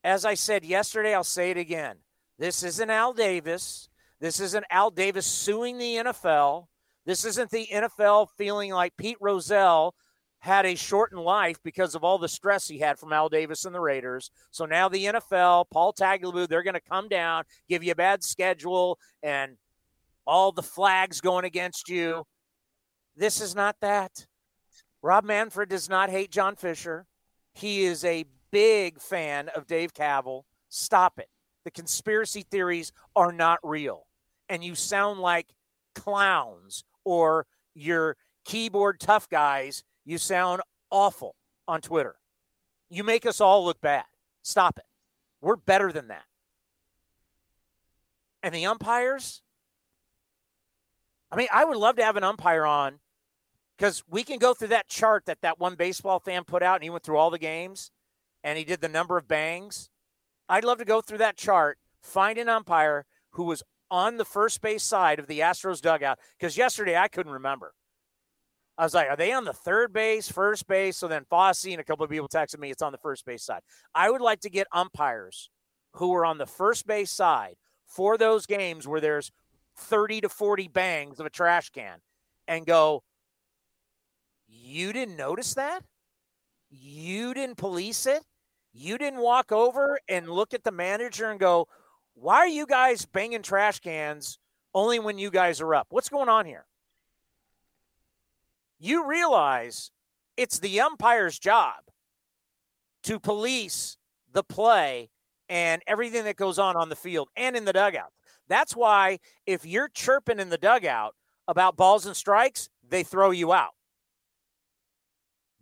As 0.02 0.24
I 0.24 0.34
said 0.34 0.64
yesterday, 0.64 1.14
I'll 1.14 1.24
say 1.24 1.50
it 1.50 1.56
again. 1.56 1.96
This 2.38 2.62
isn't 2.62 2.90
Al 2.90 3.12
Davis. 3.12 3.88
This 4.20 4.40
isn't 4.40 4.64
Al 4.70 4.90
Davis 4.90 5.26
suing 5.26 5.78
the 5.78 5.96
NFL. 5.96 6.66
This 7.04 7.24
isn't 7.24 7.50
the 7.50 7.68
NFL 7.72 8.28
feeling 8.36 8.72
like 8.72 8.96
Pete 8.96 9.18
Rozelle 9.20 9.94
had 10.38 10.66
a 10.66 10.74
shortened 10.74 11.20
life 11.20 11.58
because 11.64 11.94
of 11.94 12.04
all 12.04 12.18
the 12.18 12.28
stress 12.28 12.68
he 12.68 12.78
had 12.78 12.98
from 12.98 13.12
Al 13.12 13.28
Davis 13.28 13.64
and 13.64 13.74
the 13.74 13.80
Raiders. 13.80 14.30
So 14.50 14.64
now 14.64 14.88
the 14.88 15.06
NFL, 15.06 15.66
Paul 15.72 15.92
Tagliabue, 15.92 16.48
they're 16.48 16.62
going 16.62 16.74
to 16.74 16.80
come 16.80 17.08
down, 17.08 17.44
give 17.68 17.82
you 17.82 17.92
a 17.92 17.96
bad 17.96 18.22
schedule, 18.22 18.98
and 19.22 19.56
all 20.26 20.52
the 20.52 20.62
flags 20.62 21.20
going 21.20 21.44
against 21.44 21.88
you. 21.88 22.24
This 23.16 23.40
is 23.40 23.54
not 23.54 23.76
that. 23.80 24.26
Rob 25.06 25.24
Manfred 25.24 25.68
does 25.68 25.88
not 25.88 26.10
hate 26.10 26.32
John 26.32 26.56
Fisher. 26.56 27.06
He 27.54 27.84
is 27.84 28.04
a 28.04 28.24
big 28.50 29.00
fan 29.00 29.48
of 29.50 29.68
Dave 29.68 29.94
Kaval. 29.94 30.42
Stop 30.68 31.20
it. 31.20 31.28
The 31.64 31.70
conspiracy 31.70 32.42
theories 32.42 32.90
are 33.14 33.30
not 33.30 33.60
real. 33.62 34.08
And 34.48 34.64
you 34.64 34.74
sound 34.74 35.20
like 35.20 35.46
clowns 35.94 36.82
or 37.04 37.46
your 37.72 38.16
keyboard 38.44 38.98
tough 38.98 39.28
guys 39.28 39.84
you 40.04 40.18
sound 40.18 40.60
awful 40.90 41.36
on 41.68 41.82
Twitter. 41.82 42.16
You 42.90 43.04
make 43.04 43.26
us 43.26 43.40
all 43.40 43.64
look 43.64 43.80
bad. 43.80 44.06
Stop 44.42 44.76
it. 44.76 44.86
We're 45.40 45.54
better 45.54 45.92
than 45.92 46.08
that. 46.08 46.24
And 48.42 48.52
the 48.52 48.66
umpires, 48.66 49.40
I 51.30 51.36
mean, 51.36 51.48
I 51.52 51.64
would 51.64 51.76
love 51.76 51.94
to 51.96 52.04
have 52.04 52.16
an 52.16 52.24
umpire 52.24 52.66
on 52.66 52.98
because 53.76 54.02
we 54.08 54.22
can 54.22 54.38
go 54.38 54.54
through 54.54 54.68
that 54.68 54.88
chart 54.88 55.26
that 55.26 55.40
that 55.42 55.58
one 55.58 55.74
baseball 55.74 56.18
fan 56.18 56.44
put 56.44 56.62
out 56.62 56.76
and 56.76 56.84
he 56.84 56.90
went 56.90 57.04
through 57.04 57.18
all 57.18 57.30
the 57.30 57.38
games 57.38 57.90
and 58.42 58.58
he 58.58 58.64
did 58.64 58.80
the 58.80 58.88
number 58.88 59.16
of 59.18 59.28
bangs. 59.28 59.90
I'd 60.48 60.64
love 60.64 60.78
to 60.78 60.84
go 60.84 61.00
through 61.00 61.18
that 61.18 61.36
chart, 61.36 61.78
find 62.00 62.38
an 62.38 62.48
umpire 62.48 63.04
who 63.32 63.44
was 63.44 63.62
on 63.90 64.16
the 64.16 64.24
first 64.24 64.60
base 64.60 64.82
side 64.82 65.18
of 65.18 65.26
the 65.26 65.40
Astros 65.40 65.80
dugout 65.80 66.18
because 66.38 66.56
yesterday 66.56 66.96
I 66.96 67.08
couldn't 67.08 67.32
remember. 67.32 67.74
I 68.78 68.84
was 68.84 68.94
like, 68.94 69.08
are 69.08 69.16
they 69.16 69.32
on 69.32 69.44
the 69.44 69.54
third 69.54 69.92
base, 69.92 70.30
first 70.30 70.66
base? 70.66 70.98
So 70.98 71.08
then 71.08 71.24
Fosse 71.24 71.64
and 71.64 71.80
a 71.80 71.84
couple 71.84 72.04
of 72.04 72.10
people 72.10 72.28
texted 72.28 72.58
me 72.58 72.70
it's 72.70 72.82
on 72.82 72.92
the 72.92 72.98
first 72.98 73.24
base 73.24 73.42
side. 73.42 73.62
I 73.94 74.10
would 74.10 74.20
like 74.20 74.40
to 74.40 74.50
get 74.50 74.66
umpires 74.72 75.50
who 75.94 76.14
are 76.14 76.26
on 76.26 76.38
the 76.38 76.46
first 76.46 76.86
base 76.86 77.10
side 77.10 77.56
for 77.86 78.18
those 78.18 78.44
games 78.44 78.86
where 78.86 79.00
there's 79.00 79.30
30 79.78 80.22
to 80.22 80.28
40 80.28 80.68
bangs 80.68 81.20
of 81.20 81.26
a 81.26 81.30
trash 81.30 81.70
can 81.70 81.98
and 82.48 82.66
go, 82.66 83.02
You 84.62 84.92
didn't 84.92 85.16
notice 85.16 85.54
that? 85.54 85.82
You 86.70 87.34
didn't 87.34 87.56
police 87.56 88.06
it? 88.06 88.22
You 88.72 88.98
didn't 88.98 89.20
walk 89.20 89.52
over 89.52 89.98
and 90.08 90.28
look 90.28 90.52
at 90.52 90.64
the 90.64 90.70
manager 90.70 91.30
and 91.30 91.40
go, 91.40 91.68
Why 92.14 92.36
are 92.38 92.48
you 92.48 92.66
guys 92.66 93.06
banging 93.06 93.42
trash 93.42 93.80
cans 93.80 94.38
only 94.74 94.98
when 94.98 95.18
you 95.18 95.30
guys 95.30 95.60
are 95.60 95.74
up? 95.74 95.86
What's 95.90 96.08
going 96.08 96.28
on 96.28 96.46
here? 96.46 96.66
You 98.78 99.06
realize 99.06 99.90
it's 100.36 100.58
the 100.58 100.80
umpire's 100.80 101.38
job 101.38 101.76
to 103.04 103.18
police 103.18 103.96
the 104.32 104.44
play 104.44 105.08
and 105.48 105.80
everything 105.86 106.24
that 106.24 106.36
goes 106.36 106.58
on 106.58 106.76
on 106.76 106.88
the 106.88 106.96
field 106.96 107.28
and 107.36 107.56
in 107.56 107.64
the 107.64 107.72
dugout. 107.72 108.12
That's 108.48 108.76
why 108.76 109.18
if 109.46 109.64
you're 109.64 109.88
chirping 109.88 110.40
in 110.40 110.50
the 110.50 110.58
dugout 110.58 111.14
about 111.48 111.76
balls 111.76 112.04
and 112.04 112.16
strikes, 112.16 112.68
they 112.86 113.02
throw 113.02 113.30
you 113.30 113.52
out. 113.52 113.75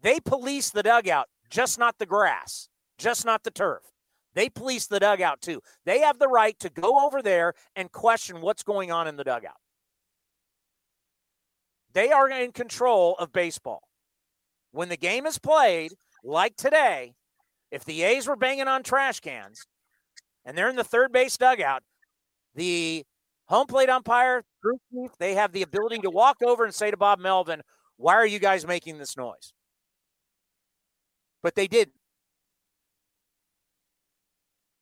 They 0.05 0.21
police 0.21 0.69
the 0.69 0.83
dugout, 0.83 1.29
just 1.49 1.79
not 1.79 1.99
the 1.99 2.05
grass, 2.05 2.69
just 2.99 3.25
not 3.25 3.43
the 3.43 3.51
turf. 3.51 3.81
They 4.35 4.51
police 4.51 4.87
the 4.87 5.01
dugout 5.01 5.41
too. 5.41 5.63
They 5.87 6.01
have 6.01 6.19
the 6.19 6.29
right 6.29 6.59
to 6.59 6.69
go 6.69 7.07
over 7.07 7.23
there 7.23 7.55
and 7.75 7.91
question 7.91 8.43
what's 8.43 8.63
going 8.63 8.93
on 8.93 9.09
in 9.09 9.17
the 9.17 9.25
dugout. 9.25 9.57
They 11.95 12.11
are 12.11 12.29
in 12.29 12.53
control 12.53 13.15
of 13.19 13.33
baseball. 13.33 13.89
When 14.73 14.91
the 14.91 14.99
game 14.99 15.25
is 15.25 15.39
played, 15.39 15.93
like 16.23 16.55
today, 16.57 17.15
if 17.71 17.87
the 17.87 18.03
A's 18.03 18.27
were 18.27 18.37
banging 18.37 18.69
on 18.69 18.83
trash 18.83 19.21
cans 19.21 19.65
and 20.45 20.59
they're 20.59 20.69
in 20.69 20.77
the 20.77 20.85
third 20.85 21.13
base 21.13 21.39
dugout, 21.39 21.83
the 22.55 23.05
home 23.47 23.69
plate 23.69 23.89
umpire, 23.89 24.45
they 25.19 25.35
have 25.35 25.53
the 25.53 25.63
ability 25.63 26.01
to 26.01 26.11
walk 26.11 26.37
over 26.45 26.67
and 26.67 26.75
say 26.75 26.91
to 26.91 26.97
Bob 26.99 27.21
Melvin, 27.21 27.63
Why 27.97 28.17
are 28.17 28.27
you 28.27 28.39
guys 28.39 28.67
making 28.67 28.99
this 28.99 29.17
noise? 29.17 29.55
But 31.45 31.55
they 31.55 31.67
didn't. 31.69 31.95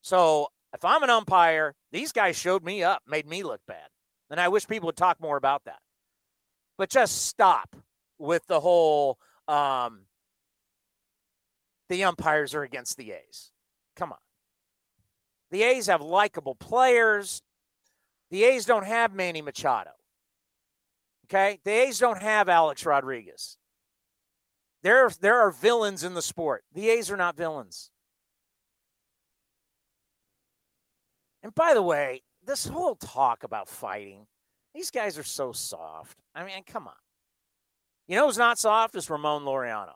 So 0.01 0.47
if 0.73 0.85
I'm 0.85 1.03
an 1.03 1.09
umpire, 1.09 1.75
these 1.91 2.13
guys 2.13 2.37
showed 2.37 2.63
me 2.63 2.83
up, 2.83 3.03
made 3.05 3.27
me 3.27 3.43
look 3.43 3.59
bad. 3.67 3.89
And 4.31 4.39
I 4.39 4.47
wish 4.47 4.65
people 4.65 4.87
would 4.87 4.95
talk 4.95 5.19
more 5.19 5.35
about 5.35 5.65
that. 5.65 5.79
But 6.77 6.89
just 6.89 7.27
stop 7.27 7.75
with 8.17 8.47
the 8.47 8.61
whole 8.61 9.19
um, 9.47 10.05
the 11.89 12.05
umpires 12.05 12.55
are 12.55 12.63
against 12.63 12.95
the 12.95 13.11
A's. 13.11 13.51
Come 13.97 14.13
on. 14.13 14.17
The 15.51 15.63
A's 15.63 15.87
have 15.87 16.01
likable 16.01 16.55
players. 16.55 17.41
The 18.31 18.45
A's 18.45 18.65
don't 18.65 18.85
have 18.85 19.13
Manny 19.13 19.41
Machado. 19.41 19.91
Okay? 21.25 21.59
The 21.65 21.71
A's 21.71 21.99
don't 21.99 22.21
have 22.21 22.47
Alex 22.47 22.85
Rodriguez. 22.85 23.57
There, 24.83 25.09
there 25.21 25.39
are 25.39 25.49
villains 25.49 26.03
in 26.03 26.13
the 26.13 26.21
sport. 26.21 26.63
The 26.73 26.89
A's 26.89 27.09
are 27.09 27.17
not 27.17 27.37
villains. 27.37 27.89
And 31.41 31.55
by 31.55 31.73
the 31.73 31.81
way, 31.81 32.21
this 32.45 32.67
whole 32.67 32.95
talk 32.95 33.43
about 33.43 33.69
fighting, 33.69 34.27
these 34.75 34.91
guys 34.91 35.17
are 35.17 35.23
so 35.23 35.53
soft. 35.53 36.17
I 36.35 36.43
mean, 36.43 36.63
come 36.65 36.87
on. 36.87 36.93
You 38.07 38.17
know 38.17 38.27
who's 38.27 38.37
not 38.37 38.59
soft 38.59 38.95
is 38.95 39.09
Ramon 39.09 39.43
Laureano. 39.43 39.93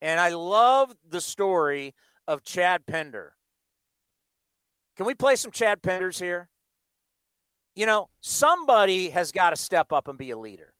And 0.00 0.18
I 0.18 0.30
love 0.30 0.94
the 1.08 1.20
story 1.20 1.94
of 2.26 2.42
Chad 2.42 2.86
Pinder. 2.86 3.34
Can 4.96 5.06
we 5.06 5.14
play 5.14 5.36
some 5.36 5.50
Chad 5.50 5.82
Pinders 5.82 6.18
here? 6.18 6.48
You 7.74 7.86
know, 7.86 8.08
somebody 8.20 9.10
has 9.10 9.32
got 9.32 9.50
to 9.50 9.56
step 9.56 9.92
up 9.92 10.08
and 10.08 10.18
be 10.18 10.30
a 10.30 10.38
leader. 10.38 10.71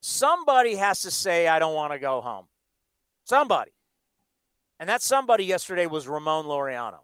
Somebody 0.00 0.76
has 0.76 1.00
to 1.02 1.10
say, 1.10 1.46
I 1.48 1.58
don't 1.58 1.74
want 1.74 1.92
to 1.92 1.98
go 1.98 2.20
home. 2.20 2.46
Somebody. 3.24 3.72
And 4.78 4.88
that 4.88 5.02
somebody 5.02 5.44
yesterday 5.44 5.86
was 5.86 6.08
Ramon 6.08 6.46
Laureano 6.46 7.00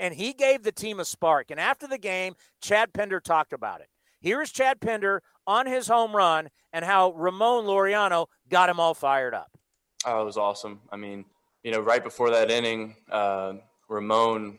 and 0.00 0.14
he 0.14 0.32
gave 0.32 0.62
the 0.62 0.72
team 0.72 1.00
a 1.00 1.04
spark. 1.04 1.50
And 1.50 1.60
after 1.60 1.86
the 1.86 1.98
game, 1.98 2.34
Chad 2.60 2.92
Pinder 2.92 3.20
talked 3.20 3.52
about 3.52 3.80
it. 3.80 3.88
Here's 4.20 4.50
Chad 4.50 4.80
Pinder 4.80 5.22
on 5.46 5.66
his 5.66 5.86
home 5.86 6.14
run 6.14 6.48
and 6.72 6.84
how 6.84 7.12
Ramon 7.12 7.64
Laureano 7.64 8.26
got 8.48 8.68
him 8.68 8.80
all 8.80 8.94
fired 8.94 9.34
up. 9.34 9.50
Oh, 10.06 10.20
it 10.20 10.24
was 10.24 10.36
awesome. 10.36 10.80
I 10.90 10.96
mean, 10.96 11.24
you 11.62 11.70
know, 11.70 11.80
right 11.80 12.02
before 12.02 12.30
that 12.30 12.50
inning, 12.50 12.96
uh, 13.10 13.54
Ramon 13.88 14.58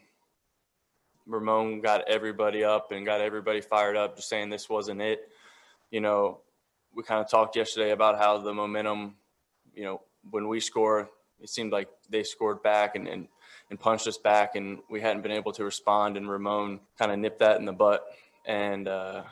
Ramon 1.28 1.82
got 1.82 2.08
everybody 2.08 2.64
up 2.64 2.92
and 2.92 3.04
got 3.04 3.20
everybody 3.20 3.60
fired 3.60 3.98
up, 3.98 4.16
just 4.16 4.30
saying 4.30 4.50
this 4.50 4.70
wasn't 4.70 5.02
it. 5.02 5.30
You 5.90 6.00
know, 6.00 6.42
we 6.96 7.04
kind 7.04 7.22
of 7.22 7.30
talked 7.30 7.56
yesterday 7.56 7.92
about 7.92 8.18
how 8.18 8.38
the 8.38 8.54
momentum, 8.54 9.16
you 9.74 9.84
know, 9.84 10.02
when 10.32 10.48
we 10.48 10.60
score, 10.60 11.10
it 11.40 11.50
seemed 11.50 11.72
like 11.72 11.90
they 12.10 12.24
scored 12.24 12.64
back 12.64 12.96
and, 12.96 13.08
and 13.08 13.28
and 13.70 13.80
punched 13.80 14.08
us 14.08 14.18
back, 14.18 14.56
and 14.56 14.80
we 14.90 15.02
hadn't 15.02 15.24
been 15.24 15.32
able 15.32 15.52
to 15.52 15.64
respond. 15.64 16.18
And 16.18 16.30
Ramon 16.30 16.80
kind 17.00 17.12
of 17.12 17.18
nipped 17.18 17.40
that 17.40 17.58
in 17.60 17.66
the 17.66 17.74
butt, 17.74 18.06
and 18.46 18.88
uh, 18.88 19.24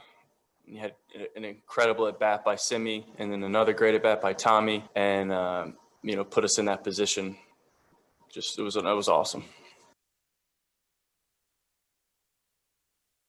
he 0.65 0.76
had 0.76 0.94
an 1.35 1.45
incredible 1.45 2.07
at 2.07 2.19
bat 2.19 2.44
by 2.44 2.56
Simi, 2.56 3.06
and 3.18 3.31
then 3.31 3.44
another 3.44 3.73
great 3.73 3.95
at 3.95 4.03
bat 4.03 4.22
by 4.22 4.34
Tommy, 4.34 4.84
and 4.95 5.31
uh, 5.31 5.68
you 6.02 6.15
know 6.15 6.23
put 6.23 6.44
us 6.44 6.57
in 6.57 6.65
that 6.65 6.84
position. 6.84 7.38
Just 8.31 8.57
it 8.57 8.64
was 8.64 8.76
it 8.76 8.84
was 8.84 9.07
awesome. 9.07 9.44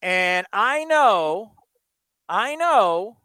And 0.01 0.45
I 0.53 0.83
know, 0.83 1.53
I 2.29 2.55
know 2.55 3.17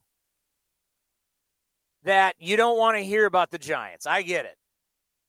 that 2.05 2.35
you 2.39 2.57
don't 2.57 2.79
want 2.79 2.97
to 2.97 3.03
hear 3.03 3.27
about 3.27 3.51
the 3.51 3.59
Giants. 3.59 4.07
I 4.07 4.23
get 4.23 4.45
it. 4.45 4.57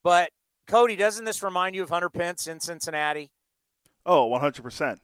But 0.03 0.31
Cody, 0.67 0.95
doesn't 0.95 1.25
this 1.25 1.43
remind 1.43 1.75
you 1.75 1.83
of 1.83 1.89
Hunter 1.89 2.09
Pence 2.09 2.47
in 2.47 2.59
Cincinnati? 2.59 3.31
Oh, 4.05 4.29
100%. 4.29 4.97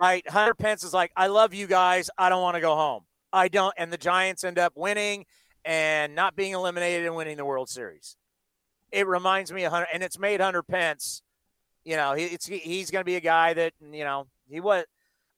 Right. 0.00 0.28
Hunter 0.28 0.54
Pence 0.54 0.82
is 0.82 0.94
like, 0.94 1.12
I 1.16 1.26
love 1.26 1.52
you 1.52 1.66
guys. 1.66 2.10
I 2.16 2.28
don't 2.28 2.42
want 2.42 2.54
to 2.54 2.60
go 2.60 2.74
home. 2.74 3.02
I 3.32 3.48
don't. 3.48 3.74
And 3.76 3.92
the 3.92 3.98
Giants 3.98 4.44
end 4.44 4.58
up 4.58 4.72
winning 4.74 5.26
and 5.64 6.14
not 6.14 6.34
being 6.36 6.52
eliminated 6.52 7.06
and 7.06 7.14
winning 7.14 7.36
the 7.36 7.44
World 7.44 7.68
Series. 7.68 8.16
It 8.90 9.06
reminds 9.06 9.52
me 9.52 9.64
of 9.64 9.72
Hunter, 9.72 9.88
and 9.92 10.02
it's 10.02 10.18
made 10.18 10.40
Hunter 10.40 10.62
Pence, 10.62 11.22
you 11.84 11.96
know, 11.96 12.14
he, 12.14 12.24
it's, 12.24 12.46
he's 12.46 12.90
going 12.90 13.02
to 13.02 13.06
be 13.06 13.16
a 13.16 13.20
guy 13.20 13.54
that, 13.54 13.72
you 13.92 14.04
know, 14.04 14.26
he 14.48 14.60
was, 14.60 14.84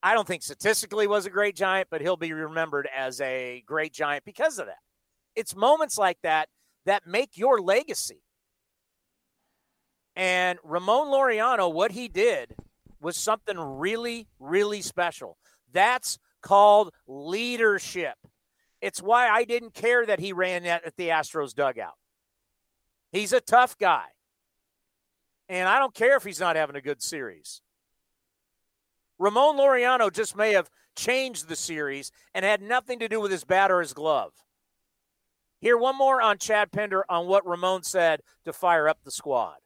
I 0.03 0.15
don't 0.15 0.27
think 0.27 0.43
statistically 0.43 1.07
was 1.07 1.27
a 1.27 1.31
great 1.31 1.55
Giant, 1.55 1.89
but 1.91 2.01
he'll 2.01 2.17
be 2.17 2.33
remembered 2.33 2.89
as 2.97 3.21
a 3.21 3.63
great 3.67 3.93
Giant 3.93 4.25
because 4.25 4.59
of 4.59 4.67
that. 4.67 4.79
It's 5.35 5.57
moments 5.57 5.99
like 5.99 6.19
that 6.23 6.49
that 6.85 7.07
make 7.07 7.37
your 7.37 7.61
legacy. 7.61 8.23
And 10.15 10.59
Ramon 10.63 11.09
Laureano, 11.09 11.73
what 11.73 11.93
he 11.93 12.09
did 12.09 12.55
was 13.01 13.17
something 13.17 13.59
really, 13.59 14.29
really 14.39 14.83
special. 14.83 15.39
That's 15.73 16.19
called 16.43 16.93
leadership. 17.07 18.17
It's 18.81 19.01
why 19.01 19.29
I 19.29 19.45
didn't 19.45 19.75
care 19.75 20.05
that 20.05 20.21
he 20.21 20.33
ran 20.33 20.67
at 20.67 20.97
the 20.97 21.09
Astros 21.09 21.55
dugout. 21.55 21.95
He's 23.11 23.33
a 23.33 23.41
tough 23.41 23.79
guy. 23.79 24.07
And 25.49 25.69
I 25.69 25.79
don't 25.79 25.95
care 25.95 26.17
if 26.17 26.25
he's 26.25 26.41
not 26.41 26.57
having 26.57 26.77
a 26.77 26.81
good 26.81 27.03
series. 27.03 27.63
Ramon 29.19 29.57
Laureano 29.57 30.13
just 30.13 30.37
may 30.37 30.53
have 30.53 30.69
changed 30.97 31.49
the 31.49 31.57
series 31.57 32.11
and 32.35 32.45
had 32.45 32.61
nothing 32.61 32.99
to 32.99 33.09
do 33.09 33.21
with 33.21 33.31
his 33.31 33.45
bat 33.45 33.71
or 33.71 33.81
his 33.81 33.93
glove. 33.93 34.33
Here, 35.63 35.79
one 35.79 35.97
more 35.97 36.21
on 36.21 36.39
Chad 36.39 36.73
Pinder 36.73 37.05
on 37.09 37.29
what 37.29 37.47
Ramon 37.47 37.85
said 37.85 38.21
to 38.45 38.53
fire 38.53 38.89
up 38.89 38.99
the 39.05 39.13
squad. 39.13 39.59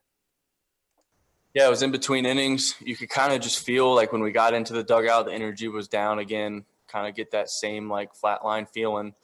Yeah, 1.55 1.65
it 1.65 1.71
was 1.71 1.81
in 1.81 1.89
between 1.89 2.27
innings. 2.27 2.75
You 2.79 2.95
could 2.95 3.09
kind 3.09 3.33
of 3.33 3.41
just 3.41 3.65
feel 3.65 3.95
like 3.95 4.11
when 4.11 4.21
we 4.21 4.31
got 4.31 4.53
into 4.53 4.73
the 4.73 4.83
dugout, 4.83 5.25
the 5.25 5.33
energy 5.33 5.67
was 5.67 5.87
down 5.87 6.19
again. 6.19 6.65
Kind 6.87 7.07
of 7.07 7.15
get 7.15 7.31
that 7.31 7.49
same 7.49 7.89
like 7.89 8.11
flatline 8.13 8.69
feeling, 8.69 9.15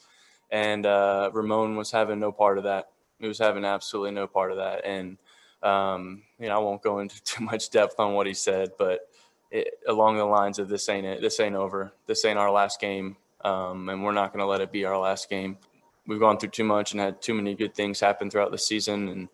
and 0.50 0.84
uh, 0.88 1.30
Ramon 1.32 1.76
was 1.76 1.91
having 1.91 2.20
no 2.20 2.32
part 2.32 2.58
of 2.58 2.64
that. 2.64 2.90
He 3.20 3.28
was 3.28 3.38
having 3.38 3.66
absolutely 3.66 4.12
no 4.12 4.26
part 4.26 4.50
of 4.50 4.58
that, 4.58 4.84
and 4.84 5.20
um, 5.62 6.24
you 6.40 6.48
know 6.48 6.56
I 6.56 6.60
won't 6.60 6.82
go 6.82 7.00
into 7.00 7.24
too 7.24 7.44
much 7.44 7.70
depth 7.70 8.00
on 8.00 8.16
what 8.16 8.26
he 8.26 8.34
said, 8.34 8.72
but 8.80 9.08
it, 9.52 9.76
along 9.88 10.18
the 10.18 10.26
lines 10.26 10.58
of 10.58 10.70
this 10.70 10.90
ain't 10.90 11.06
it, 11.06 11.22
this 11.22 11.40
ain't 11.40 11.56
over, 11.56 11.94
this 12.08 12.26
ain't 12.26 12.40
our 12.40 12.52
last 12.52 12.82
game, 12.82 13.16
um, 13.45 13.90
and 13.90 14.04
we're 14.04 14.12
not 14.12 14.34
going 14.34 14.41
to 14.41 14.48
let 14.48 14.60
it 14.60 14.72
be 14.72 14.86
our 14.86 14.98
last 14.98 15.30
game. 15.30 15.60
We've 16.07 16.19
gone 16.19 16.38
through 16.38 16.49
too 16.49 16.63
much 16.63 16.91
and 16.91 16.99
had 16.99 17.21
too 17.21 17.34
many 17.34 17.55
good 17.55 17.73
things 17.73 17.99
happen 17.99 18.30
throughout 18.30 18.51
the 18.51 18.57
season, 18.57 19.07
and 19.09 19.30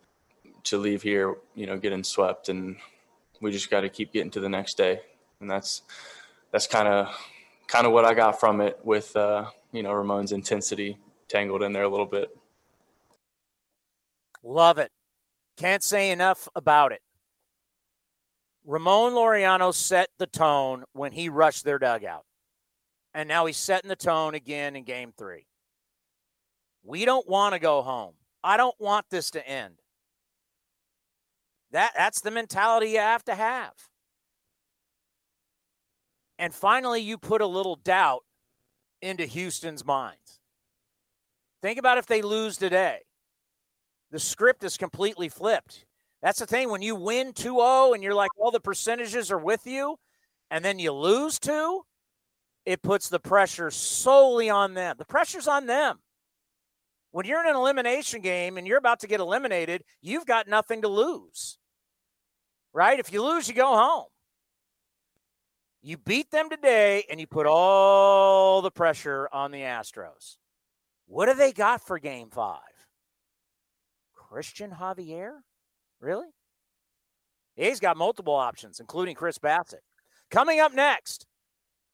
to 0.64 0.78
leave 0.78 1.02
here, 1.02 1.36
you 1.54 1.66
know, 1.66 1.78
getting 1.78 2.04
swept, 2.04 2.48
and 2.48 2.76
we 3.40 3.50
just 3.50 3.70
got 3.70 3.80
to 3.80 3.88
keep 3.88 4.12
getting 4.12 4.30
to 4.32 4.40
the 4.40 4.48
next 4.48 4.76
day, 4.76 5.00
and 5.40 5.50
that's 5.50 5.82
that's 6.52 6.66
kind 6.66 6.88
of 6.88 7.08
kind 7.66 7.86
of 7.86 7.92
what 7.92 8.04
I 8.04 8.14
got 8.14 8.38
from 8.38 8.60
it 8.60 8.78
with 8.84 9.14
uh, 9.16 9.46
you 9.72 9.82
know 9.82 9.92
Ramon's 9.92 10.32
intensity 10.32 10.98
tangled 11.28 11.62
in 11.62 11.72
there 11.72 11.84
a 11.84 11.88
little 11.88 12.06
bit. 12.06 12.28
Love 14.42 14.78
it. 14.78 14.90
Can't 15.56 15.82
say 15.82 16.10
enough 16.10 16.48
about 16.54 16.92
it. 16.92 17.02
Ramon 18.64 19.12
Laureano 19.12 19.74
set 19.74 20.08
the 20.18 20.26
tone 20.26 20.84
when 20.92 21.12
he 21.12 21.28
rushed 21.28 21.64
their 21.64 21.78
dugout. 21.78 22.24
And 23.12 23.28
now 23.28 23.46
he's 23.46 23.56
setting 23.56 23.88
the 23.88 23.96
tone 23.96 24.34
again 24.34 24.76
in 24.76 24.84
game 24.84 25.12
three. 25.16 25.46
We 26.82 27.04
don't 27.04 27.28
want 27.28 27.54
to 27.54 27.58
go 27.58 27.82
home. 27.82 28.14
I 28.42 28.56
don't 28.56 28.78
want 28.80 29.06
this 29.10 29.30
to 29.32 29.46
end. 29.46 29.74
That 31.72 31.92
that's 31.96 32.20
the 32.20 32.30
mentality 32.30 32.90
you 32.90 32.98
have 32.98 33.24
to 33.24 33.34
have. 33.34 33.72
And 36.38 36.54
finally, 36.54 37.00
you 37.00 37.18
put 37.18 37.42
a 37.42 37.46
little 37.46 37.76
doubt 37.76 38.24
into 39.02 39.26
Houston's 39.26 39.84
minds. 39.84 40.40
Think 41.62 41.78
about 41.78 41.98
if 41.98 42.06
they 42.06 42.22
lose 42.22 42.56
today. 42.56 43.00
The 44.10 44.18
script 44.18 44.64
is 44.64 44.76
completely 44.76 45.28
flipped. 45.28 45.84
That's 46.22 46.38
the 46.38 46.46
thing. 46.46 46.70
When 46.70 46.82
you 46.82 46.96
win 46.96 47.32
2 47.32 47.42
0 47.42 47.92
and 47.92 48.02
you're 48.02 48.14
like, 48.14 48.30
all 48.38 48.50
the 48.50 48.60
percentages 48.60 49.30
are 49.30 49.38
with 49.38 49.66
you, 49.66 49.96
and 50.50 50.64
then 50.64 50.78
you 50.78 50.92
lose 50.92 51.38
two, 51.38 51.82
it 52.66 52.82
puts 52.82 53.08
the 53.08 53.20
pressure 53.20 53.70
solely 53.70 54.50
on 54.50 54.74
them. 54.74 54.96
The 54.98 55.04
pressure's 55.04 55.48
on 55.48 55.66
them. 55.66 56.00
When 57.12 57.26
you're 57.26 57.42
in 57.42 57.50
an 57.50 57.56
elimination 57.56 58.20
game 58.20 58.56
and 58.56 58.66
you're 58.66 58.78
about 58.78 59.00
to 59.00 59.08
get 59.08 59.20
eliminated, 59.20 59.82
you've 60.00 60.26
got 60.26 60.48
nothing 60.48 60.82
to 60.82 60.88
lose. 60.88 61.58
Right? 62.72 63.00
If 63.00 63.12
you 63.12 63.22
lose, 63.22 63.48
you 63.48 63.54
go 63.54 63.76
home. 63.76 64.06
You 65.82 65.96
beat 65.96 66.30
them 66.30 66.50
today 66.50 67.04
and 67.10 67.18
you 67.18 67.26
put 67.26 67.46
all 67.46 68.62
the 68.62 68.70
pressure 68.70 69.28
on 69.32 69.50
the 69.50 69.60
Astros. 69.60 70.36
What 71.06 71.26
do 71.26 71.34
they 71.34 71.52
got 71.52 71.84
for 71.84 71.98
game 71.98 72.28
five? 72.30 72.60
Cristian 74.14 74.78
Javier? 74.78 75.32
Really? 76.00 76.28
He's 77.56 77.80
got 77.80 77.96
multiple 77.96 78.34
options, 78.34 78.78
including 78.78 79.16
Chris 79.16 79.38
Bassitt. 79.38 79.82
Coming 80.30 80.60
up 80.60 80.72
next, 80.72 81.26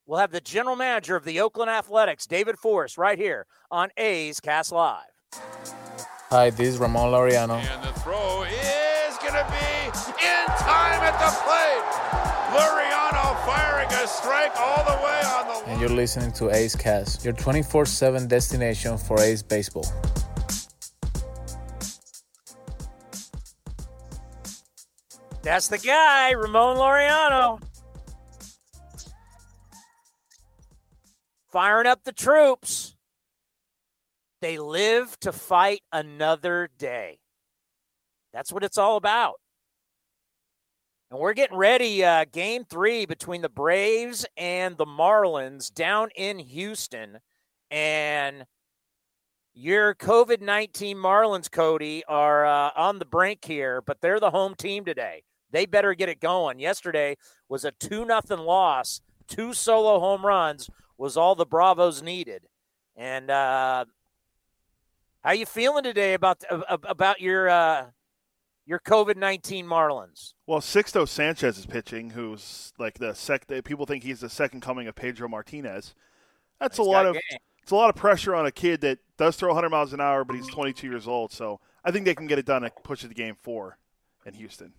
we'll 0.07 0.19
have 0.19 0.31
the 0.31 0.41
general 0.41 0.77
manager 0.77 1.17
of 1.17 1.25
the 1.25 1.41
Oakland 1.41 1.71
Athletics, 1.71 2.27
David 2.27 2.59
Forst, 2.59 2.97
right 2.97 3.19
here 3.19 3.47
on 3.71 3.91
A's 3.97 4.41
Cast 4.41 4.73
Live. 4.73 5.03
Hi, 6.31 6.51
this 6.51 6.69
is 6.69 6.79
Ramon 6.79 7.13
Laureano. 7.13 7.59
And 7.59 7.85
the 7.85 7.93
throw 8.01 8.43
is 8.45 9.17
going 9.19 9.35
to 9.35 9.47
be 9.51 9.87
in 10.25 10.47
time 10.59 11.01
at 11.03 11.19
the 11.19 11.31
plate. 11.45 11.87
Laureano 12.57 13.45
firing 13.45 13.89
a 13.93 14.07
strike 14.07 14.53
all 14.57 14.85
the 14.85 15.05
way 15.05 15.21
on 15.25 15.65
the. 15.65 15.71
And 15.71 15.81
you're 15.81 15.91
listening 15.91 16.33
to 16.33 16.51
A's 16.51 16.75
Cast, 16.75 17.25
your 17.25 17.35
24 17.35 17.87
7 17.87 18.27
destination 18.27 18.99
for 18.99 19.21
A's 19.21 19.43
baseball. 19.43 19.87
That's 25.43 25.69
the 25.69 25.79
guy, 25.79 26.33
Ramon 26.33 26.77
Laureano. 26.77 27.61
Firing 31.57 31.87
up 31.87 32.05
the 32.05 32.13
troops. 32.13 32.95
They 34.43 34.59
live 34.59 35.19
to 35.21 35.33
fight 35.33 35.81
another 35.91 36.69
day. 36.77 37.19
That's 38.35 38.53
what 38.53 38.63
it's 38.63 38.77
all 38.77 38.99
about. 38.99 39.37
And 41.11 41.19
we're 41.19 41.33
getting 41.33 41.57
ready. 41.57 42.05
Uh, 42.05 42.27
game 42.31 42.67
three 42.69 43.07
between 43.07 43.41
the 43.41 43.49
Braves 43.49 44.27
and 44.37 44.77
the 44.77 44.85
Marlins 44.85 45.73
down 45.73 46.11
in 46.15 46.41
Houston. 46.41 47.21
And 47.71 48.45
your 49.55 49.95
COVID 49.95 50.43
19 50.43 50.99
Marlins, 50.99 51.51
Cody, 51.51 52.05
are 52.07 52.45
uh, 52.45 52.71
on 52.77 52.99
the 52.99 53.07
brink 53.07 53.47
here, 53.47 53.81
but 53.81 54.03
they're 54.03 54.21
the 54.21 54.31
home 54.31 54.57
team 54.57 54.85
today. 54.85 55.23
They 55.53 55.65
better 55.65 55.95
get 55.95 56.11
it 56.11 56.21
going. 56.21 56.59
Yesterday 56.59 57.17
was 57.49 57.65
a 57.65 57.71
2 57.71 58.05
nothing 58.05 58.41
loss. 58.41 59.01
Two 59.27 59.55
solo 59.55 59.99
home 59.99 60.25
runs 60.25 60.69
was 60.99 61.17
all 61.17 61.35
the 61.35 61.47
Bravos 61.47 62.03
needed. 62.03 62.47
And 62.97 63.31
uh, 63.31 63.85
how 65.23 65.33
you 65.33 65.47
feeling 65.47 65.85
today 65.85 66.15
about 66.15 66.43
about 66.51 67.21
your 67.21 67.49
uh, 67.49 67.87
your 68.65 68.79
COVID 68.81 69.17
nineteen 69.17 69.67
Marlins? 69.67 70.33
Well, 70.47 70.61
Sixto 70.61 71.07
Sanchez 71.07 71.59
is 71.59 71.67
pitching, 71.67 72.11
who's 72.11 72.73
like 72.79 72.99
the 72.99 73.15
sec. 73.15 73.47
People 73.65 73.87
think 73.87 74.03
he's 74.03 74.21
the 74.21 74.31
second 74.31 74.61
coming 74.63 74.87
of 74.89 74.95
Pedro 74.95 75.29
Martinez. 75.29 75.95
That's 76.61 76.79
He's 76.79 76.87
a 76.87 76.89
lot 76.91 77.05
of 77.05 77.15
game. 77.15 77.39
it's 77.63 77.71
a 77.73 77.77
lot 77.77 77.91
of 77.91 77.97
pressure 77.97 78.35
on 78.35 78.47
a 78.47 78.51
kid 78.53 78.81
that 78.81 78.99
does 79.19 79.37
throw 79.37 79.49
100 79.51 79.69
miles 79.69 79.93
an 79.93 80.01
hour, 80.01 80.25
but 80.25 80.37
he's 80.37 80.49
22 80.49 80.89
years 80.89 81.07
old. 81.07 81.33
So 81.33 81.61
I 81.85 81.91
think 81.91 82.07
they 82.07 82.15
can 82.15 82.27
get 82.27 82.39
it 82.39 82.47
done 82.47 82.65
and 82.65 82.73
push 82.83 83.05
it 83.05 83.09
to 83.09 83.15
game 83.15 83.37
four 83.43 83.77
in 84.25 84.33
Houston. 84.35 84.73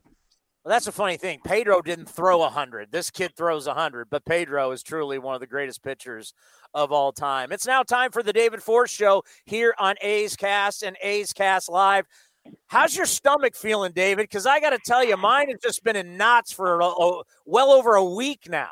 Well, 0.67 0.75
that's 0.75 0.87
a 0.87 0.91
funny 0.91 1.15
thing. 1.15 1.39
Pedro 1.45 1.81
didn't 1.81 2.09
throw 2.09 2.39
100. 2.39 2.91
This 2.91 3.09
kid 3.09 3.33
throws 3.37 3.67
100, 3.67 4.09
but 4.09 4.25
Pedro 4.25 4.71
is 4.71 4.83
truly 4.83 5.17
one 5.17 5.33
of 5.33 5.39
the 5.39 5.47
greatest 5.47 5.81
pitchers 5.81 6.33
of 6.73 6.91
all 6.91 7.13
time. 7.13 7.53
It's 7.53 7.65
now 7.65 7.83
time 7.83 8.11
for 8.11 8.21
the 8.21 8.33
David 8.33 8.61
Forst 8.61 8.93
Show 8.93 9.23
here 9.45 9.73
on 9.79 9.95
A's 10.01 10.35
Cast 10.35 10.83
and 10.83 10.97
A's 11.01 11.31
Cast 11.31 11.69
Live. 11.69 12.05
How's 12.65 12.97
your 12.97 13.05
stomach 13.05 13.55
feeling, 13.55 13.93
David? 13.93 14.23
Because 14.23 14.45
I 14.45 14.59
got 14.59 14.71
to 14.71 14.79
tell 14.85 15.05
you, 15.05 15.15
mine 15.15 15.47
has 15.51 15.59
just 15.63 15.85
been 15.85 15.95
in 15.95 16.17
knots 16.17 16.51
for 16.51 16.81
a, 16.81 16.85
a- 16.85 17.23
well 17.45 17.71
over 17.71 17.95
a 17.95 18.03
week 18.03 18.49
now. 18.49 18.71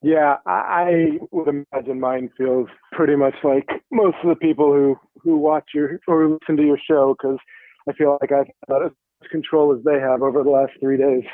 Yeah, 0.00 0.36
I, 0.46 1.18
would 1.32 1.48
imagine 1.48 1.98
mine 1.98 2.30
feels 2.38 2.68
pretty 2.92 3.16
much 3.16 3.34
like 3.42 3.66
most 3.90 4.18
of 4.22 4.28
the 4.28 4.36
people 4.36 4.72
who 4.72 4.96
who 5.24 5.38
watch 5.38 5.70
your 5.74 5.98
or 6.06 6.28
listen 6.28 6.56
to 6.56 6.62
your 6.62 6.78
show 6.88 7.16
because 7.18 7.38
I 7.88 7.94
feel 7.94 8.16
like 8.20 8.30
I've 8.30 8.46
had 8.68 8.82
much 8.82 8.92
control 9.30 9.74
as 9.76 9.82
they 9.84 10.00
have 10.00 10.22
over 10.22 10.42
the 10.42 10.50
last 10.50 10.72
three 10.80 10.96
days. 10.96 11.24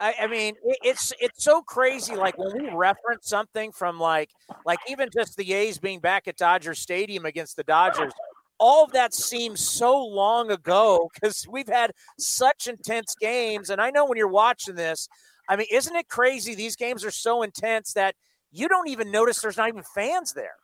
I, 0.00 0.14
I 0.22 0.26
mean, 0.26 0.54
it, 0.64 0.78
it's 0.82 1.12
it's 1.20 1.44
so 1.44 1.62
crazy. 1.62 2.16
Like 2.16 2.36
when 2.36 2.52
we 2.60 2.70
reference 2.74 3.28
something 3.28 3.70
from 3.72 4.00
like 4.00 4.30
like 4.66 4.80
even 4.88 5.08
just 5.16 5.36
the 5.36 5.52
A's 5.52 5.78
being 5.78 6.00
back 6.00 6.26
at 6.26 6.36
Dodger 6.36 6.74
Stadium 6.74 7.24
against 7.24 7.56
the 7.56 7.62
Dodgers, 7.62 8.12
all 8.58 8.84
of 8.84 8.92
that 8.92 9.14
seems 9.14 9.60
so 9.60 10.04
long 10.04 10.50
ago 10.50 11.10
because 11.14 11.46
we've 11.48 11.68
had 11.68 11.92
such 12.18 12.66
intense 12.66 13.14
games. 13.20 13.70
And 13.70 13.80
I 13.80 13.90
know 13.90 14.04
when 14.04 14.18
you're 14.18 14.28
watching 14.28 14.74
this, 14.74 15.08
I 15.48 15.56
mean, 15.56 15.66
isn't 15.70 15.94
it 15.94 16.08
crazy? 16.08 16.54
These 16.54 16.76
games 16.76 17.04
are 17.04 17.10
so 17.10 17.42
intense 17.42 17.92
that 17.94 18.14
you 18.50 18.68
don't 18.68 18.88
even 18.88 19.10
notice 19.10 19.40
there's 19.40 19.56
not 19.56 19.68
even 19.68 19.82
fans 19.94 20.32
there. 20.32 20.56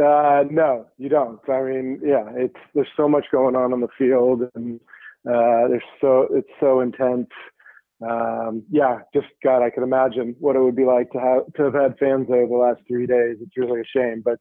Uh, 0.00 0.44
no, 0.50 0.86
you 0.96 1.08
don't. 1.08 1.40
I 1.48 1.62
mean, 1.62 2.00
yeah, 2.02 2.24
it's 2.34 2.56
there's 2.74 2.88
so 2.96 3.08
much 3.08 3.26
going 3.30 3.54
on 3.54 3.72
on 3.72 3.80
the 3.80 3.88
field, 3.98 4.42
and 4.54 4.80
uh, 5.28 5.68
there's 5.68 5.82
so 6.00 6.28
it's 6.30 6.48
so 6.58 6.80
intense. 6.80 7.28
Um, 8.02 8.62
yeah, 8.70 9.00
just 9.12 9.26
God, 9.44 9.62
I 9.62 9.68
can 9.70 9.82
imagine 9.82 10.34
what 10.38 10.56
it 10.56 10.60
would 10.60 10.76
be 10.76 10.86
like 10.86 11.10
to 11.12 11.20
have 11.20 11.52
to 11.54 11.64
have 11.64 11.74
had 11.74 11.98
fans 11.98 12.26
there 12.28 12.46
the 12.46 12.54
last 12.54 12.80
three 12.88 13.06
days. 13.06 13.36
It's 13.40 13.56
really 13.56 13.80
a 13.80 13.84
shame, 13.84 14.22
but 14.24 14.38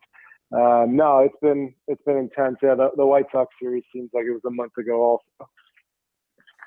um, 0.52 0.96
no, 0.96 1.20
it's 1.20 1.36
been 1.42 1.74
it's 1.88 2.02
been 2.04 2.18
intense. 2.18 2.58
Yeah, 2.64 2.76
the, 2.76 2.90
the 2.96 3.06
White 3.06 3.26
Sox 3.32 3.54
series 3.62 3.84
seems 3.94 4.10
like 4.14 4.26
it 4.26 4.32
was 4.32 4.42
a 4.48 4.52
month 4.52 4.78
ago. 4.78 5.02
Also, 5.02 5.50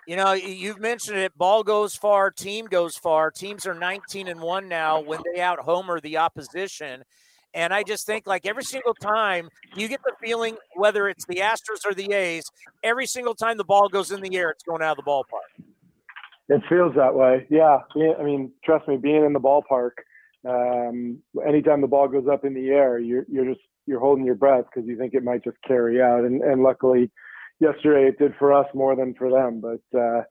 You 0.06 0.16
know, 0.16 0.32
you've 0.34 0.80
mentioned 0.80 1.18
it. 1.18 1.36
Ball 1.36 1.62
goes 1.62 1.94
far, 1.94 2.30
team 2.30 2.66
goes 2.66 2.97
far. 2.97 3.30
Teams 3.30 3.66
are 3.66 3.74
19 3.74 4.28
and 4.28 4.40
one 4.40 4.68
now 4.68 5.01
when 5.01 5.20
they 5.32 5.40
out 5.40 5.60
homer 5.60 6.01
the 6.01 6.18
opposition. 6.18 7.05
And 7.54 7.74
I 7.74 7.82
just 7.82 8.06
think, 8.06 8.26
like 8.26 8.46
every 8.46 8.64
single 8.64 8.94
time, 8.94 9.48
you 9.76 9.88
get 9.88 10.00
the 10.04 10.12
feeling 10.22 10.56
whether 10.74 11.08
it's 11.08 11.26
the 11.26 11.36
Astros 11.36 11.84
or 11.86 11.94
the 11.94 12.12
A's, 12.12 12.50
every 12.82 13.06
single 13.06 13.34
time 13.34 13.56
the 13.56 13.64
ball 13.64 13.88
goes 13.88 14.10
in 14.10 14.20
the 14.20 14.36
air, 14.36 14.50
it's 14.50 14.62
going 14.62 14.82
out 14.82 14.98
of 14.98 15.04
the 15.04 15.10
ballpark. 15.10 15.64
it 16.48 16.62
feels 16.68 16.94
that 16.96 17.14
way. 17.14 17.46
Yeah, 17.50 17.78
I 18.18 18.22
mean, 18.22 18.52
trust 18.64 18.88
me, 18.88 18.96
being 18.96 19.24
in 19.24 19.32
the 19.32 19.40
ballpark, 19.40 19.92
um, 20.48 21.18
anytime 21.46 21.80
the 21.80 21.86
ball 21.86 22.08
goes 22.08 22.26
up 22.30 22.44
in 22.44 22.54
the 22.54 22.68
air, 22.70 22.98
you're 22.98 23.24
you're 23.28 23.44
just 23.44 23.60
you're 23.86 24.00
holding 24.00 24.24
your 24.24 24.34
breath 24.34 24.64
because 24.72 24.88
you 24.88 24.96
think 24.96 25.14
it 25.14 25.22
might 25.24 25.44
just 25.44 25.58
carry 25.66 26.00
out. 26.02 26.20
And 26.24 26.42
and 26.42 26.62
luckily, 26.62 27.10
yesterday 27.60 28.08
it 28.08 28.18
did 28.18 28.34
for 28.38 28.52
us 28.52 28.66
more 28.74 28.96
than 28.96 29.14
for 29.14 29.30
them. 29.30 29.60
But 29.60 29.98
uh, 29.98 30.22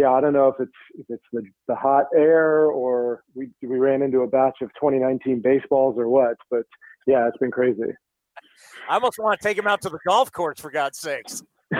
yeah, 0.00 0.12
I 0.12 0.20
don't 0.22 0.32
know 0.32 0.48
if 0.48 0.54
it's 0.58 0.72
if 0.98 1.06
it's 1.10 1.24
the 1.30 1.42
the 1.68 1.74
hot 1.74 2.06
air 2.16 2.66
or 2.66 3.22
we 3.34 3.50
we 3.62 3.76
ran 3.78 4.00
into 4.00 4.20
a 4.20 4.26
batch 4.26 4.62
of 4.62 4.70
2019 4.74 5.42
baseballs 5.42 5.96
or 5.98 6.08
what. 6.08 6.36
But 6.50 6.62
yeah, 7.06 7.28
it's 7.28 7.36
been 7.36 7.50
crazy. 7.50 7.82
I 8.88 8.94
almost 8.94 9.18
want 9.18 9.38
to 9.38 9.46
take 9.46 9.58
him 9.58 9.66
out 9.66 9.82
to 9.82 9.90
the 9.90 9.98
golf 10.06 10.32
course 10.32 10.58
for 10.58 10.70
God's 10.70 10.98
sakes. 10.98 11.42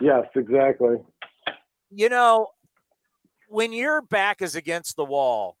yes, 0.00 0.24
exactly. 0.34 0.96
you 1.90 2.08
know, 2.08 2.48
when 3.48 3.72
your 3.72 4.00
back 4.00 4.40
is 4.40 4.56
against 4.56 4.96
the 4.96 5.04
wall, 5.04 5.56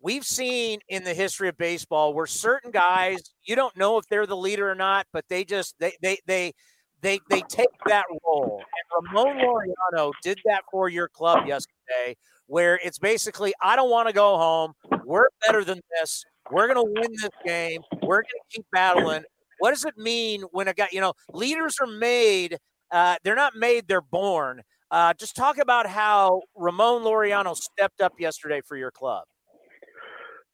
we've 0.00 0.24
seen 0.24 0.80
in 0.88 1.04
the 1.04 1.12
history 1.12 1.48
of 1.48 1.58
baseball 1.58 2.14
where 2.14 2.26
certain 2.26 2.70
guys, 2.70 3.20
you 3.44 3.56
don't 3.56 3.76
know 3.76 3.98
if 3.98 4.06
they're 4.06 4.26
the 4.26 4.36
leader 4.36 4.70
or 4.70 4.74
not, 4.74 5.06
but 5.12 5.26
they 5.28 5.44
just 5.44 5.74
they 5.78 5.92
they 6.00 6.18
they 6.26 6.54
they 7.02 7.20
they 7.30 7.42
take 7.48 7.68
that 7.86 8.04
role. 8.26 8.62
And 8.62 9.08
Ramon 9.14 9.38
Laureano 9.38 10.12
did 10.22 10.38
that 10.44 10.62
for 10.70 10.88
your 10.88 11.08
club 11.08 11.46
yesterday 11.46 12.16
where 12.50 12.80
it's 12.82 12.98
basically, 12.98 13.54
I 13.62 13.76
don't 13.76 13.90
want 13.90 14.08
to 14.08 14.12
go 14.12 14.36
home. 14.36 14.72
We're 15.04 15.28
better 15.46 15.64
than 15.64 15.80
this. 15.98 16.24
We're 16.50 16.66
going 16.66 16.84
to 16.84 17.00
win 17.00 17.12
this 17.12 17.30
game. 17.46 17.80
We're 18.02 18.22
going 18.22 18.24
to 18.24 18.56
keep 18.56 18.66
battling. 18.72 19.22
What 19.60 19.70
does 19.70 19.84
it 19.84 19.96
mean 19.96 20.42
when 20.50 20.66
a 20.66 20.74
guy, 20.74 20.88
you 20.90 21.00
know, 21.00 21.12
leaders 21.32 21.76
are 21.80 21.86
made, 21.86 22.58
uh, 22.90 23.16
they're 23.22 23.36
not 23.36 23.54
made, 23.54 23.86
they're 23.86 24.00
born. 24.00 24.62
Uh, 24.90 25.14
just 25.14 25.36
talk 25.36 25.58
about 25.58 25.86
how 25.86 26.42
Ramon 26.56 27.02
Laureano 27.02 27.54
stepped 27.54 28.00
up 28.00 28.14
yesterday 28.18 28.60
for 28.66 28.76
your 28.76 28.90
club. 28.90 29.24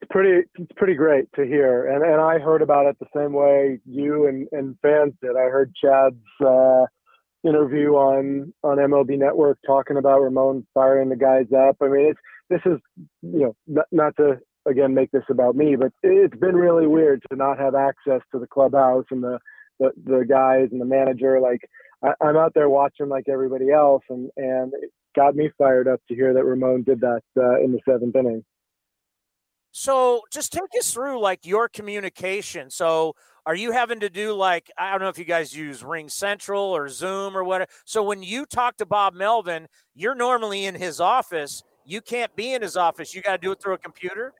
It's 0.01 0.11
pretty, 0.11 0.47
it's 0.55 0.71
pretty 0.75 0.93
great 0.93 1.25
to 1.35 1.45
hear, 1.45 1.87
and 1.87 2.03
and 2.03 2.21
I 2.21 2.37
heard 2.37 2.61
about 2.61 2.85
it 2.85 2.97
the 2.99 3.07
same 3.15 3.33
way 3.33 3.79
you 3.85 4.27
and, 4.27 4.47
and 4.51 4.77
fans 4.81 5.13
did. 5.21 5.31
I 5.31 5.49
heard 5.49 5.73
Chad's 5.75 6.15
uh, 6.45 6.85
interview 7.43 7.93
on 7.93 8.53
on 8.63 8.77
MLB 8.77 9.17
Network 9.17 9.57
talking 9.65 9.97
about 9.97 10.21
Ramon 10.21 10.65
firing 10.73 11.09
the 11.09 11.15
guys 11.15 11.47
up. 11.51 11.77
I 11.81 11.87
mean, 11.87 12.11
it's 12.11 12.19
this 12.49 12.61
is 12.65 12.79
you 13.21 13.39
know 13.39 13.55
not, 13.65 13.85
not 13.91 14.15
to 14.17 14.39
again 14.67 14.93
make 14.93 15.11
this 15.11 15.23
about 15.29 15.55
me, 15.55 15.75
but 15.75 15.91
it's 16.03 16.37
been 16.37 16.55
really 16.55 16.87
weird 16.87 17.23
to 17.29 17.35
not 17.35 17.57
have 17.57 17.75
access 17.75 18.21
to 18.31 18.39
the 18.39 18.47
clubhouse 18.47 19.05
and 19.11 19.23
the 19.23 19.39
the, 19.79 19.91
the 20.03 20.25
guys 20.27 20.69
and 20.71 20.81
the 20.81 20.85
manager. 20.85 21.39
Like 21.39 21.61
I, 22.03 22.13
I'm 22.21 22.37
out 22.37 22.53
there 22.53 22.69
watching 22.69 23.09
like 23.09 23.29
everybody 23.29 23.71
else, 23.71 24.03
and 24.09 24.29
and 24.37 24.73
it 24.73 24.91
got 25.15 25.35
me 25.35 25.49
fired 25.57 25.87
up 25.87 26.01
to 26.07 26.15
hear 26.15 26.33
that 26.33 26.45
Ramon 26.45 26.83
did 26.83 27.01
that 27.01 27.21
uh, 27.37 27.59
in 27.63 27.71
the 27.71 27.79
seventh 27.87 28.15
inning. 28.15 28.43
So 29.79 30.21
just 30.31 30.51
take 30.51 30.75
us 30.79 30.91
through 30.91 31.21
like 31.21 31.45
your 31.45 31.69
communication. 31.69 32.71
So 32.71 33.13
are 33.45 33.53
you 33.53 33.71
having 33.71 33.99
to 33.99 34.09
do 34.09 34.33
like 34.33 34.71
I 34.75 34.89
don't 34.89 35.01
know 35.01 35.09
if 35.09 35.19
you 35.19 35.23
guys 35.23 35.55
use 35.55 35.83
Ring 35.83 36.09
Central 36.09 36.63
or 36.63 36.89
Zoom 36.89 37.37
or 37.37 37.43
whatever. 37.43 37.69
So 37.85 38.01
when 38.01 38.23
you 38.23 38.47
talk 38.47 38.77
to 38.77 38.87
Bob 38.87 39.13
Melvin, 39.13 39.67
you're 39.93 40.15
normally 40.15 40.65
in 40.65 40.73
his 40.73 40.99
office. 40.99 41.61
You 41.85 42.01
can't 42.01 42.35
be 42.35 42.55
in 42.55 42.63
his 42.63 42.75
office. 42.75 43.13
You 43.13 43.21
got 43.21 43.33
to 43.33 43.37
do 43.37 43.51
it 43.51 43.61
through 43.61 43.75
a 43.75 43.77
computer. 43.77 44.33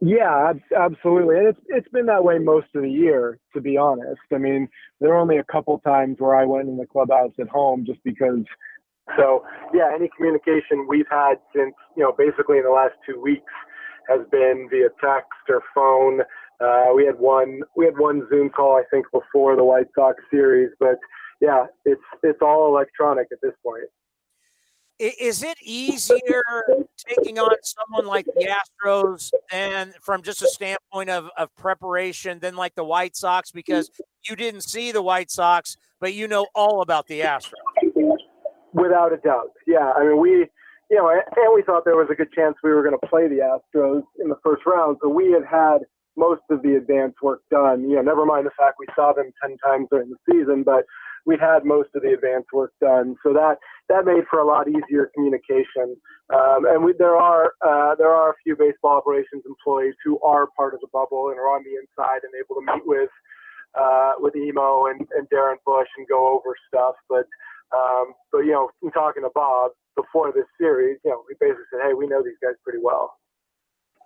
Yeah, 0.00 0.54
absolutely, 0.74 1.36
and 1.36 1.48
it's 1.48 1.60
it's 1.68 1.88
been 1.88 2.06
that 2.06 2.24
way 2.24 2.38
most 2.38 2.68
of 2.74 2.80
the 2.80 2.90
year, 2.90 3.38
to 3.54 3.60
be 3.60 3.76
honest. 3.76 4.22
I 4.32 4.38
mean, 4.38 4.70
there 5.02 5.12
are 5.12 5.18
only 5.18 5.36
a 5.36 5.44
couple 5.44 5.78
times 5.80 6.16
where 6.18 6.34
I 6.34 6.46
went 6.46 6.70
in 6.70 6.78
the 6.78 6.86
clubhouse 6.86 7.32
at 7.38 7.48
home 7.48 7.84
just 7.84 8.02
because. 8.04 8.40
So 9.18 9.44
yeah, 9.74 9.90
any 9.94 10.08
communication 10.16 10.86
we've 10.88 11.08
had 11.10 11.34
since 11.54 11.74
you 11.94 12.02
know 12.02 12.14
basically 12.16 12.56
in 12.56 12.64
the 12.64 12.70
last 12.70 12.94
two 13.06 13.20
weeks 13.20 13.52
has 14.08 14.20
been 14.30 14.68
via 14.70 14.88
text 15.02 15.30
or 15.48 15.62
phone. 15.74 16.22
Uh, 16.60 16.94
we 16.94 17.04
had 17.04 17.18
one 17.18 17.60
we 17.76 17.84
had 17.84 17.98
one 17.98 18.26
Zoom 18.30 18.50
call 18.50 18.76
I 18.76 18.84
think 18.90 19.06
before 19.12 19.56
the 19.56 19.64
White 19.64 19.88
Sox 19.94 20.22
series, 20.30 20.70
but 20.80 20.98
yeah, 21.40 21.66
it's 21.84 22.00
it's 22.22 22.40
all 22.40 22.68
electronic 22.68 23.28
at 23.32 23.38
this 23.42 23.52
point. 23.62 23.84
Is 24.98 25.42
it 25.42 25.58
easier 25.62 26.42
taking 26.96 27.38
on 27.38 27.54
someone 27.62 28.06
like 28.06 28.24
the 28.24 28.48
Astros 28.48 29.30
and 29.52 29.92
from 30.00 30.22
just 30.22 30.40
a 30.40 30.48
standpoint 30.48 31.10
of, 31.10 31.28
of 31.36 31.54
preparation 31.54 32.38
than 32.38 32.56
like 32.56 32.74
the 32.74 32.84
White 32.84 33.14
Sox 33.14 33.50
because 33.50 33.90
you 34.26 34.36
didn't 34.36 34.62
see 34.62 34.92
the 34.92 35.02
White 35.02 35.30
Sox, 35.30 35.76
but 36.00 36.14
you 36.14 36.26
know 36.26 36.46
all 36.54 36.80
about 36.80 37.08
the 37.08 37.20
Astros? 37.20 37.52
Without 38.72 39.12
a 39.12 39.18
doubt. 39.18 39.50
Yeah. 39.66 39.92
I 39.94 40.02
mean, 40.02 40.18
we, 40.18 40.46
you 40.90 40.96
know, 40.96 41.08
and 41.10 41.54
we 41.54 41.62
thought 41.62 41.84
there 41.84 41.96
was 41.96 42.08
a 42.10 42.14
good 42.14 42.32
chance 42.32 42.56
we 42.62 42.70
were 42.70 42.82
going 42.82 42.98
to 42.98 43.06
play 43.08 43.28
the 43.28 43.42
Astros 43.42 44.02
in 44.18 44.28
the 44.28 44.38
first 44.42 44.62
round. 44.66 44.98
So 45.02 45.08
we 45.08 45.32
had 45.32 45.44
had 45.44 45.78
most 46.16 46.42
of 46.50 46.62
the 46.62 46.76
advance 46.76 47.14
work 47.22 47.42
done. 47.50 47.88
You 47.88 47.96
know, 47.96 48.02
never 48.02 48.24
mind 48.24 48.46
the 48.46 48.56
fact 48.58 48.76
we 48.78 48.86
saw 48.94 49.12
them 49.12 49.32
10 49.42 49.56
times 49.58 49.88
during 49.90 50.10
the 50.10 50.16
season, 50.30 50.62
but 50.62 50.84
we 51.26 51.36
had 51.38 51.64
most 51.64 51.90
of 51.94 52.02
the 52.02 52.14
advance 52.14 52.46
work 52.52 52.72
done. 52.80 53.16
So 53.22 53.32
that 53.32 53.58
that 53.88 54.04
made 54.04 54.24
for 54.30 54.38
a 54.38 54.46
lot 54.46 54.68
easier 54.68 55.10
communication. 55.14 55.96
Um, 56.32 56.64
and 56.66 56.84
we, 56.84 56.94
there 56.98 57.16
are 57.16 57.52
uh, 57.66 57.96
there 57.96 58.14
are 58.14 58.30
a 58.30 58.34
few 58.44 58.56
baseball 58.56 58.96
operations 58.98 59.42
employees 59.44 59.94
who 60.04 60.20
are 60.20 60.46
part 60.56 60.74
of 60.74 60.80
the 60.80 60.88
bubble 60.92 61.30
and 61.30 61.38
are 61.38 61.50
on 61.50 61.64
the 61.64 61.74
inside 61.76 62.22
and 62.22 62.32
able 62.38 62.60
to 62.60 62.72
meet 62.72 62.86
with 62.86 63.10
uh, 63.74 64.12
with 64.18 64.36
Emo 64.36 64.86
and, 64.86 65.06
and 65.18 65.28
Darren 65.28 65.56
Bush 65.66 65.88
and 65.98 66.06
go 66.08 66.28
over 66.28 66.54
stuff. 66.68 66.94
But 67.08 67.26
um, 67.74 68.12
but 68.32 68.40
you 68.40 68.52
know, 68.52 68.70
in 68.82 68.90
talking 68.92 69.22
to 69.22 69.30
Bob 69.34 69.72
before 69.96 70.32
this 70.32 70.44
series, 70.58 70.98
you 71.04 71.10
know, 71.10 71.22
we 71.28 71.34
basically 71.40 71.64
said, 71.72 71.80
hey, 71.86 71.94
we 71.94 72.06
know 72.06 72.22
these 72.22 72.38
guys 72.42 72.54
pretty 72.62 72.78
well. 72.82 73.14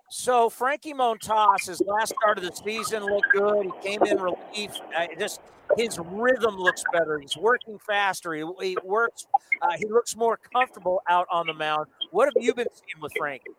So 0.09 0.49
Frankie 0.49 0.93
Montas, 0.93 1.67
his 1.67 1.81
last 1.85 2.13
start 2.19 2.37
of 2.37 2.43
the 2.43 2.51
season 2.51 3.05
looked 3.05 3.31
good. 3.31 3.65
He 3.65 3.89
came 3.89 4.03
in 4.03 4.19
relief. 4.19 4.71
Uh, 4.95 5.07
just 5.17 5.39
his 5.77 5.97
rhythm 5.99 6.57
looks 6.57 6.83
better. 6.91 7.17
He's 7.19 7.37
working 7.37 7.79
faster. 7.79 8.33
He, 8.33 8.43
he 8.61 8.77
works. 8.83 9.25
Uh, 9.61 9.77
he 9.77 9.85
looks 9.87 10.17
more 10.17 10.37
comfortable 10.53 11.01
out 11.07 11.27
on 11.31 11.47
the 11.47 11.53
mound. 11.53 11.87
What 12.11 12.25
have 12.25 12.43
you 12.43 12.53
been 12.53 12.67
seeing 12.73 13.01
with 13.01 13.13
Frankie? 13.17 13.51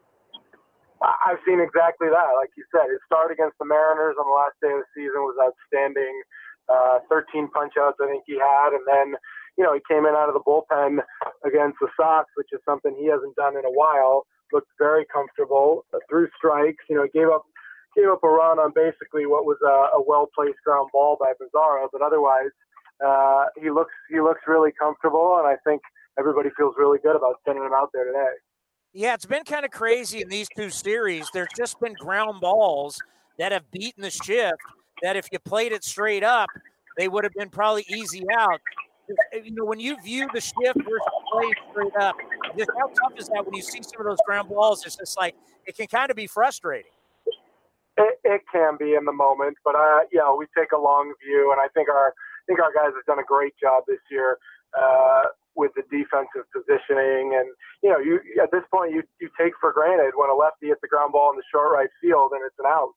I've 1.03 1.39
seen 1.47 1.59
exactly 1.59 2.09
that. 2.09 2.31
Like 2.39 2.51
you 2.57 2.65
said, 2.71 2.87
his 2.91 3.01
start 3.07 3.33
against 3.33 3.59
the 3.59 3.65
Mariners 3.65 4.15
on 4.21 4.27
the 4.27 4.37
last 4.37 4.55
day 4.63 4.71
of 4.71 4.85
the 4.85 4.91
season 4.95 5.25
was 5.27 5.35
outstanding. 5.41 6.23
Uh, 6.69 7.01
13 7.11 7.49
punchouts, 7.51 7.99
I 8.01 8.07
think 8.07 8.23
he 8.27 8.39
had, 8.39 8.71
and 8.71 8.87
then 8.87 9.19
you 9.59 9.65
know 9.65 9.75
he 9.75 9.81
came 9.89 10.07
in 10.07 10.15
out 10.15 10.29
of 10.29 10.35
the 10.35 10.45
bullpen 10.47 10.99
against 11.45 11.79
the 11.81 11.89
Sox, 11.97 12.29
which 12.37 12.49
is 12.53 12.61
something 12.65 12.95
he 12.99 13.07
hasn't 13.07 13.37
done 13.37 13.57
in 13.57 13.65
a 13.65 13.71
while 13.71 14.27
looked 14.53 14.69
very 14.79 15.05
comfortable, 15.13 15.85
through 16.09 16.29
strikes. 16.37 16.85
You 16.89 16.97
know, 16.97 17.07
gave 17.13 17.29
up 17.29 17.45
gave 17.97 18.09
up 18.09 18.23
a 18.23 18.29
run 18.29 18.59
on 18.59 18.73
basically 18.75 19.27
what 19.27 19.45
was 19.45 19.59
a, 19.65 19.97
a 19.97 20.03
well 20.07 20.29
placed 20.35 20.59
ground 20.65 20.91
ball 20.93 21.17
by 21.19 21.33
Bizarro, 21.41 21.89
but 21.93 22.03
otherwise 22.03 22.53
uh, 23.05 23.47
he 23.61 23.71
looks 23.71 23.93
he 24.11 24.21
looks 24.21 24.41
really 24.47 24.71
comfortable, 24.79 25.37
and 25.39 25.47
I 25.47 25.57
think 25.65 25.83
everybody 26.19 26.51
feels 26.57 26.75
really 26.79 26.99
good 27.03 27.17
about 27.17 27.37
sending 27.45 27.65
him 27.65 27.73
out 27.75 27.91
there 27.93 28.05
today. 28.05 28.35
Yeah, 28.93 29.15
it's 29.15 29.27
been 29.27 29.45
kind 29.45 29.65
of 29.65 29.71
crazy 29.71 30.21
in 30.21 30.29
these 30.29 30.49
two 30.55 30.69
series. 30.69 31.27
There's 31.33 31.49
just 31.57 31.81
been 31.81 31.95
ground 31.95 32.43
balls 32.43 33.01
that 33.39 33.51
have 33.51 33.71
beaten 33.71 34.03
the 34.03 34.11
shift. 34.11 34.59
That 35.03 35.17
if 35.17 35.27
you 35.33 35.39
played 35.39 35.73
it 35.73 35.83
straight 35.83 36.23
up, 36.23 36.49
they 36.97 37.09
would 37.09 37.25
have 37.25 37.33
been 37.33 37.49
probably 37.49 37.85
easy 37.89 38.23
out. 38.39 38.61
You 39.33 39.51
know, 39.53 39.65
when 39.65 39.81
you 39.81 40.01
view 40.03 40.29
the 40.33 40.41
shift 40.41 40.77
versus 40.77 41.01
playing 41.33 41.55
straight 41.71 41.97
up, 41.97 42.17
just 42.57 42.71
how 42.79 42.89
tough 42.89 43.19
is 43.19 43.29
that 43.29 43.45
when 43.45 43.55
you 43.55 43.63
see 43.63 43.83
some 43.83 44.01
of 44.01 44.07
those 44.07 44.19
ground 44.27 44.49
balls? 44.49 44.85
It's 44.87 44.97
just 44.97 45.17
like 45.17 45.35
it 45.67 45.77
can 45.77 45.87
kind 45.87 46.11
of 46.11 46.17
be 46.17 46.27
frustrating. 46.27 46.91
It, 47.99 48.19
it 48.25 48.41
can 48.51 48.77
be 48.79 48.95
in 48.95 49.05
the 49.05 49.13
moment, 49.13 49.59
but 49.65 49.75
uh, 49.75 50.01
yeah, 50.13 50.33
we 50.35 50.47
take 50.57 50.73
a 50.73 50.81
long 50.81 51.13
view, 51.25 51.53
and 51.53 51.61
I 51.61 51.69
think 51.75 51.91
our 51.91 52.09
I 52.09 52.45
think 52.47 52.61
our 52.61 52.73
guys 52.73 52.93
have 52.97 53.05
done 53.07 53.19
a 53.19 53.27
great 53.27 53.55
job 53.61 53.85
this 53.87 54.01
year 54.11 54.39
uh, 54.75 55.31
with 55.55 55.73
the 55.77 55.83
defensive 55.93 56.49
positioning. 56.51 57.37
And 57.37 57.53
you 57.83 57.91
know, 57.91 57.99
you 57.99 58.21
at 58.43 58.51
this 58.51 58.65
point 58.73 58.93
you 58.93 59.03
you 59.21 59.29
take 59.39 59.53
for 59.61 59.73
granted 59.73 60.13
when 60.17 60.31
a 60.31 60.35
lefty 60.35 60.69
hits 60.69 60.81
the 60.81 60.89
ground 60.89 61.13
ball 61.13 61.31
in 61.31 61.37
the 61.37 61.47
short 61.53 61.73
right 61.73 61.91
field 62.01 62.33
and 62.33 62.41
it's 62.45 62.59
an 62.59 62.67
out. 62.67 62.97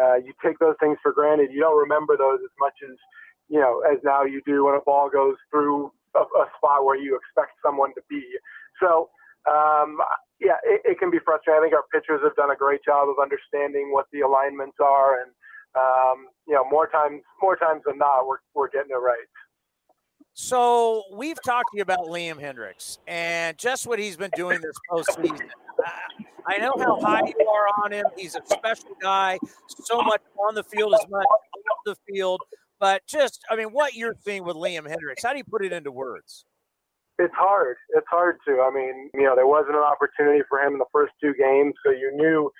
Uh, 0.00 0.16
you 0.16 0.32
take 0.42 0.58
those 0.58 0.76
things 0.80 0.96
for 1.02 1.12
granted. 1.12 1.50
You 1.52 1.60
don't 1.60 1.78
remember 1.78 2.16
those 2.16 2.38
as 2.42 2.54
much 2.58 2.74
as 2.82 2.96
you 3.50 3.60
know 3.60 3.82
as 3.90 3.98
now 4.02 4.24
you 4.24 4.40
do 4.46 4.64
when 4.64 4.74
a 4.74 4.80
ball 4.80 5.10
goes 5.10 5.36
through 5.50 5.92
a, 6.14 6.20
a 6.20 6.46
spot 6.56 6.84
where 6.84 6.96
you 6.96 7.18
expect 7.18 7.52
someone 7.62 7.94
to 7.94 8.02
be. 8.08 8.22
So, 8.82 9.10
um, 9.50 9.98
yeah, 10.40 10.56
it, 10.64 10.82
it, 10.84 10.98
can 10.98 11.10
be 11.10 11.18
frustrating. 11.24 11.60
I 11.60 11.64
think 11.64 11.74
our 11.74 11.84
pitchers 11.92 12.20
have 12.24 12.34
done 12.36 12.50
a 12.50 12.56
great 12.56 12.80
job 12.84 13.08
of 13.08 13.16
understanding 13.20 13.92
what 13.92 14.06
the 14.12 14.20
alignments 14.20 14.76
are, 14.80 15.20
and 15.22 15.30
um, 15.76 16.28
you 16.46 16.54
know, 16.54 16.64
more 16.68 16.88
times 16.88 17.22
more 17.42 17.56
times 17.56 17.82
than 17.86 17.98
not, 17.98 18.26
we're 18.26 18.38
we're 18.54 18.70
getting 18.70 18.90
it 18.90 19.00
right. 19.00 19.28
So 20.32 21.02
we've 21.12 21.38
talked 21.44 21.70
to 21.72 21.76
you 21.76 21.82
about 21.82 22.06
Liam 22.06 22.40
Hendriks 22.40 22.98
and 23.06 23.58
just 23.58 23.86
what 23.86 23.98
he's 23.98 24.16
been 24.16 24.30
doing 24.34 24.60
this 24.60 24.76
postseason. 24.90 25.48
I 26.46 26.56
know 26.58 26.72
how 26.78 27.00
high 27.00 27.26
you 27.26 27.46
are 27.46 27.84
on 27.84 27.92
him. 27.92 28.06
He's 28.16 28.34
a 28.36 28.40
special 28.46 28.96
guy, 29.02 29.38
so 29.68 30.00
much 30.00 30.22
on 30.48 30.54
the 30.54 30.64
field 30.64 30.94
as 30.94 31.06
much 31.10 31.26
off 31.26 31.78
the 31.84 31.96
field. 32.08 32.40
But 32.80 33.06
just, 33.06 33.44
I 33.50 33.56
mean, 33.56 33.68
what 33.68 33.94
you're 33.94 34.16
seeing 34.24 34.42
with 34.42 34.56
Liam 34.56 34.88
Hendriks, 34.88 35.22
how 35.22 35.32
do 35.32 35.38
you 35.38 35.44
put 35.44 35.62
it 35.62 35.72
into 35.72 35.92
words? 35.92 36.46
It's 37.20 37.36
hard. 37.36 37.76
It's 37.92 38.08
hard 38.08 38.40
to. 38.48 38.64
I 38.64 38.72
mean, 38.72 39.12
you 39.12 39.28
know, 39.28 39.36
there 39.36 39.46
wasn't 39.46 39.76
an 39.76 39.84
opportunity 39.84 40.40
for 40.48 40.58
him 40.58 40.72
in 40.72 40.80
the 40.80 40.88
first 40.88 41.12
two 41.20 41.36
games, 41.36 41.76
so 41.84 41.92
you 41.92 42.08
knew, 42.16 42.50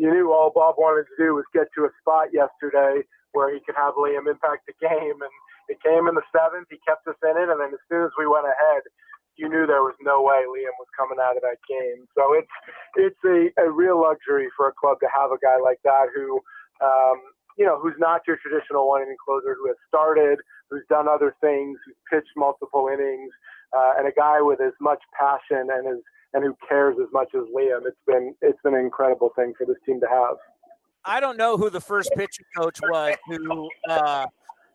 you 0.00 0.08
knew 0.08 0.32
all 0.32 0.48
Bob 0.48 0.76
wanted 0.78 1.04
to 1.04 1.16
do 1.20 1.36
was 1.36 1.44
get 1.52 1.68
to 1.76 1.84
a 1.84 1.92
spot 2.00 2.32
yesterday 2.32 3.04
where 3.36 3.52
he 3.52 3.60
could 3.60 3.76
have 3.76 4.00
Liam 4.00 4.24
impact 4.24 4.64
the 4.64 4.72
game, 4.80 5.20
and 5.20 5.34
it 5.68 5.76
came 5.84 6.08
in 6.08 6.16
the 6.16 6.24
seventh. 6.32 6.64
He 6.72 6.80
kept 6.88 7.04
us 7.04 7.20
in 7.20 7.36
it, 7.36 7.52
and 7.52 7.60
then 7.60 7.76
as 7.76 7.84
soon 7.92 8.08
as 8.08 8.14
we 8.16 8.24
went 8.24 8.48
ahead, 8.48 8.80
you 9.36 9.52
knew 9.52 9.68
there 9.68 9.84
was 9.84 10.00
no 10.00 10.24
way 10.24 10.48
Liam 10.48 10.72
was 10.80 10.88
coming 10.96 11.20
out 11.20 11.36
of 11.36 11.44
that 11.44 11.60
game. 11.68 12.08
So 12.16 12.32
it's 12.32 12.54
it's 12.96 13.22
a, 13.28 13.52
a 13.60 13.68
real 13.68 14.00
luxury 14.00 14.48
for 14.56 14.72
a 14.72 14.78
club 14.80 14.96
to 15.04 15.08
have 15.12 15.28
a 15.28 15.40
guy 15.44 15.60
like 15.60 15.84
that 15.84 16.08
who 16.16 16.40
um, 16.80 17.20
you 17.56 17.64
know, 17.64 17.78
who's 17.80 17.94
not 17.98 18.22
your 18.26 18.36
traditional 18.36 18.88
one 18.88 19.02
inning 19.02 19.16
closer, 19.24 19.56
who 19.60 19.66
has 19.68 19.76
started, 19.88 20.38
who's 20.70 20.82
done 20.88 21.08
other 21.08 21.34
things, 21.40 21.78
who's 21.84 21.96
pitched 22.10 22.32
multiple 22.36 22.88
innings, 22.92 23.30
uh, 23.76 23.94
and 23.98 24.06
a 24.06 24.12
guy 24.12 24.40
with 24.40 24.60
as 24.60 24.72
much 24.80 25.00
passion 25.18 25.68
and 25.70 25.86
as 25.88 25.98
and 26.34 26.44
who 26.44 26.56
cares 26.68 26.96
as 27.00 27.08
much 27.12 27.28
as 27.34 27.42
Liam. 27.56 27.86
It's 27.86 27.96
been 28.06 28.34
it's 28.42 28.58
been 28.62 28.74
an 28.74 28.80
incredible 28.80 29.30
thing 29.36 29.54
for 29.56 29.66
this 29.66 29.76
team 29.86 30.00
to 30.00 30.06
have. 30.06 30.36
I 31.04 31.20
don't 31.20 31.36
know 31.36 31.56
who 31.56 31.70
the 31.70 31.80
first 31.80 32.10
pitching 32.16 32.44
coach 32.56 32.80
was 32.82 33.14
who 33.26 33.70
uh, 33.88 34.26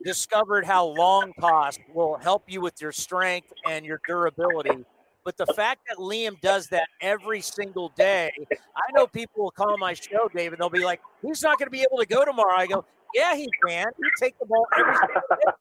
discovered 0.04 0.66
how 0.66 0.86
long 0.86 1.34
toss 1.40 1.78
will 1.94 2.18
help 2.18 2.44
you 2.48 2.62
with 2.62 2.82
your 2.82 2.94
strength 2.94 3.52
and 3.70 3.86
your 3.86 4.00
durability. 4.08 4.86
But 5.24 5.38
the 5.38 5.46
fact 5.56 5.82
that 5.88 5.98
Liam 5.98 6.40
does 6.42 6.68
that 6.68 6.88
every 7.00 7.42
single 7.42 7.90
day, 7.90 8.32
I 8.52 8.92
know 8.96 9.06
people 9.06 9.44
will 9.44 9.52
call 9.52 9.78
my 9.78 9.94
show, 9.94 10.30
David. 10.34 10.60
They'll 10.60 10.70
be 10.70 10.84
like, 10.84 11.02
"He's 11.22 11.44
not 11.44 11.60
going 11.60 11.68
to 11.68 11.72
be 11.72 11.82
able 11.82 12.00
to 12.00 12.08
go 12.08 12.26
tomorrow." 12.26 12.58
I 12.58 12.68
go, 12.68 12.86
"Yeah, 13.14 13.36
he 13.36 13.50
can. 13.66 13.88
He 13.98 14.04
take 14.20 14.38
the 14.40 14.46
ball 14.46 14.66
every 14.78 14.96
single 14.96 15.22
day." 15.30 15.54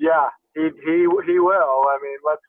Yeah, 0.00 0.28
he 0.54 0.70
he 0.84 1.06
he 1.26 1.38
will. 1.38 1.84
I 1.88 1.98
mean, 2.02 2.18
let's 2.26 2.42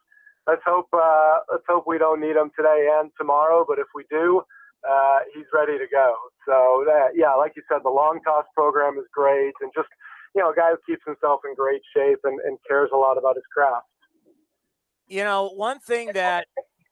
let's 0.45 0.61
hope 0.65 0.87
uh, 0.93 1.39
let's 1.51 1.63
hope 1.67 1.85
we 1.87 1.97
don't 1.97 2.19
need 2.19 2.35
him 2.35 2.51
today 2.55 2.89
and 2.99 3.09
tomorrow. 3.17 3.65
But 3.67 3.79
if 3.79 3.87
we 3.95 4.03
do, 4.09 4.41
uh, 4.87 5.19
he's 5.33 5.47
ready 5.53 5.77
to 5.77 5.87
go. 5.89 6.15
So 6.45 6.83
that 6.85 7.11
yeah, 7.15 7.33
like 7.33 7.53
you 7.55 7.63
said, 7.71 7.79
the 7.83 7.89
long 7.89 8.19
toss 8.25 8.45
program 8.55 8.97
is 8.97 9.05
great, 9.13 9.53
and 9.61 9.71
just 9.73 9.87
you 10.35 10.41
know, 10.41 10.51
a 10.51 10.55
guy 10.55 10.71
who 10.71 10.77
keeps 10.85 11.03
himself 11.05 11.41
in 11.45 11.55
great 11.55 11.81
shape 11.95 12.19
and, 12.23 12.39
and 12.45 12.57
cares 12.67 12.89
a 12.93 12.97
lot 12.97 13.17
about 13.17 13.35
his 13.35 13.45
craft. 13.53 13.87
You 15.09 15.23
know, 15.23 15.49
one 15.55 15.79
thing 15.79 16.11
that 16.13 16.47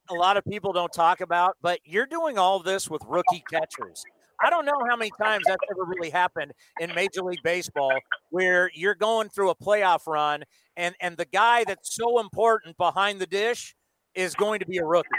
a 0.10 0.14
lot 0.16 0.38
of 0.38 0.44
people 0.46 0.74
don't 0.74 0.92
talk 0.92 1.22
about, 1.22 1.56
but 1.62 1.80
you're 1.86 2.08
doing 2.08 2.40
all 2.40 2.60
this 2.60 2.90
with 2.90 3.04
rookie 3.08 3.44
catchers. 3.50 4.04
I 4.44 4.50
don't 4.50 4.66
know 4.66 4.80
how 4.90 4.96
many 4.96 5.12
times 5.22 5.44
that's 5.48 5.62
ever 5.72 5.86
really 5.86 6.10
happened 6.10 6.52
in 6.80 6.94
Major 6.96 7.22
League 7.22 7.44
Baseball 7.44 7.94
where 8.30 8.72
you're 8.74 8.96
going 8.96 9.30
through 9.30 9.52
a 9.52 9.56
playoff 9.56 10.08
run 10.08 10.44
and, 10.76 10.96
and 11.00 11.16
the 11.18 11.26
guy 11.26 11.64
that's 11.64 11.96
so 11.96 12.20
important 12.20 12.76
behind 12.78 13.20
the 13.20 13.28
dish 13.28 13.76
is 14.16 14.34
going 14.34 14.60
to 14.60 14.66
be 14.66 14.78
a 14.78 14.86
rookie. 14.86 15.10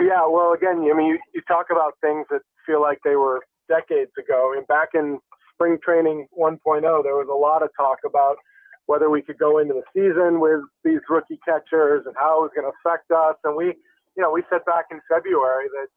Yeah, 0.00 0.26
well, 0.26 0.54
again, 0.54 0.78
I 0.92 0.96
mean, 0.96 1.06
you, 1.06 1.18
you 1.34 1.42
talk 1.46 1.66
about 1.70 1.94
things 2.00 2.26
that 2.30 2.40
feel 2.66 2.82
like 2.82 2.98
they 3.04 3.14
were 3.14 3.40
decades 3.68 4.10
ago. 4.18 4.54
And 4.56 4.66
back 4.66 4.88
in 4.94 5.18
spring 5.54 5.78
training 5.84 6.26
1.0, 6.36 6.58
there 6.80 7.14
was 7.14 7.28
a 7.30 7.36
lot 7.36 7.62
of 7.62 7.70
talk 7.78 7.98
about 8.04 8.36
whether 8.86 9.08
we 9.08 9.22
could 9.22 9.38
go 9.38 9.58
into 9.58 9.74
the 9.74 9.86
season 9.92 10.40
with 10.40 10.60
these 10.84 11.00
rookie 11.08 11.40
catchers 11.44 12.04
and 12.06 12.14
how 12.18 12.38
it 12.38 12.48
was 12.48 12.54
going 12.54 12.68
to 12.68 12.74
affect 12.80 13.10
us. 13.10 13.36
And 13.44 13.56
we, 13.56 13.72
you 14.16 14.22
know, 14.22 14.30
we 14.30 14.42
said 14.50 14.64
back 14.66 14.86
in 14.90 15.00
February 15.08 15.68
that 15.72 15.92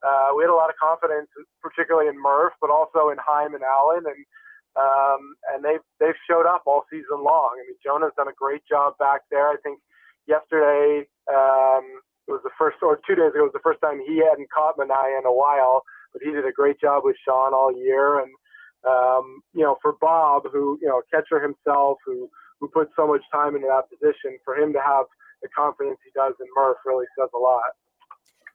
uh, 0.00 0.28
we 0.34 0.42
had 0.44 0.50
a 0.50 0.56
lot 0.56 0.70
of 0.70 0.76
confidence, 0.80 1.28
particularly 1.60 2.08
in 2.08 2.16
Murph, 2.16 2.54
but 2.60 2.70
also 2.70 3.10
in 3.10 3.18
Heim 3.20 3.54
and 3.54 3.62
Allen, 3.62 4.04
and 4.06 4.24
um, 4.78 5.34
and 5.52 5.64
they've 5.64 5.84
they've 5.98 6.16
showed 6.30 6.46
up 6.46 6.62
all 6.64 6.84
season 6.88 7.20
long. 7.24 7.58
I 7.58 7.66
mean, 7.66 7.76
Jonah's 7.84 8.14
done 8.16 8.28
a 8.28 8.38
great 8.38 8.62
job 8.70 8.96
back 8.98 9.22
there. 9.30 9.48
I 9.50 9.56
think 9.62 9.80
yesterday 10.26 11.04
um, 11.28 11.84
it 12.28 12.32
was 12.32 12.40
the 12.44 12.54
first, 12.56 12.78
or 12.80 13.00
two 13.02 13.18
days 13.18 13.34
ago, 13.34 13.42
it 13.42 13.50
was 13.50 13.58
the 13.58 13.66
first 13.66 13.82
time 13.82 13.98
he 14.06 14.22
hadn't 14.22 14.48
caught 14.54 14.78
Manaea 14.78 15.18
in 15.18 15.26
a 15.26 15.34
while, 15.34 15.82
but 16.12 16.22
he 16.22 16.30
did 16.30 16.46
a 16.46 16.54
great 16.54 16.80
job 16.80 17.02
with 17.04 17.16
Sean 17.26 17.52
all 17.52 17.74
year. 17.74 18.20
And 18.20 18.30
um, 18.88 19.42
you 19.52 19.62
know, 19.62 19.76
for 19.82 19.94
Bob, 20.00 20.44
who 20.52 20.78
you 20.80 20.88
know, 20.88 21.02
catcher 21.12 21.42
himself, 21.42 21.98
who 22.04 22.28
who 22.60 22.68
put 22.68 22.88
so 22.96 23.06
much 23.06 23.22
time 23.32 23.54
into 23.54 23.68
that 23.68 23.88
position, 23.88 24.38
for 24.44 24.56
him 24.56 24.72
to 24.72 24.80
have 24.80 25.06
the 25.42 25.48
confidence 25.56 25.98
he 26.04 26.10
does 26.14 26.34
in 26.40 26.46
Murph 26.54 26.78
really 26.84 27.06
says 27.18 27.28
a 27.34 27.38
lot. 27.38 27.72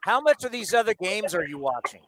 How 0.01 0.21
much 0.21 0.43
of 0.43 0.51
these 0.51 0.73
other 0.73 0.93
games 0.93 1.33
are 1.33 1.45
you 1.45 1.57
watching? 1.57 2.01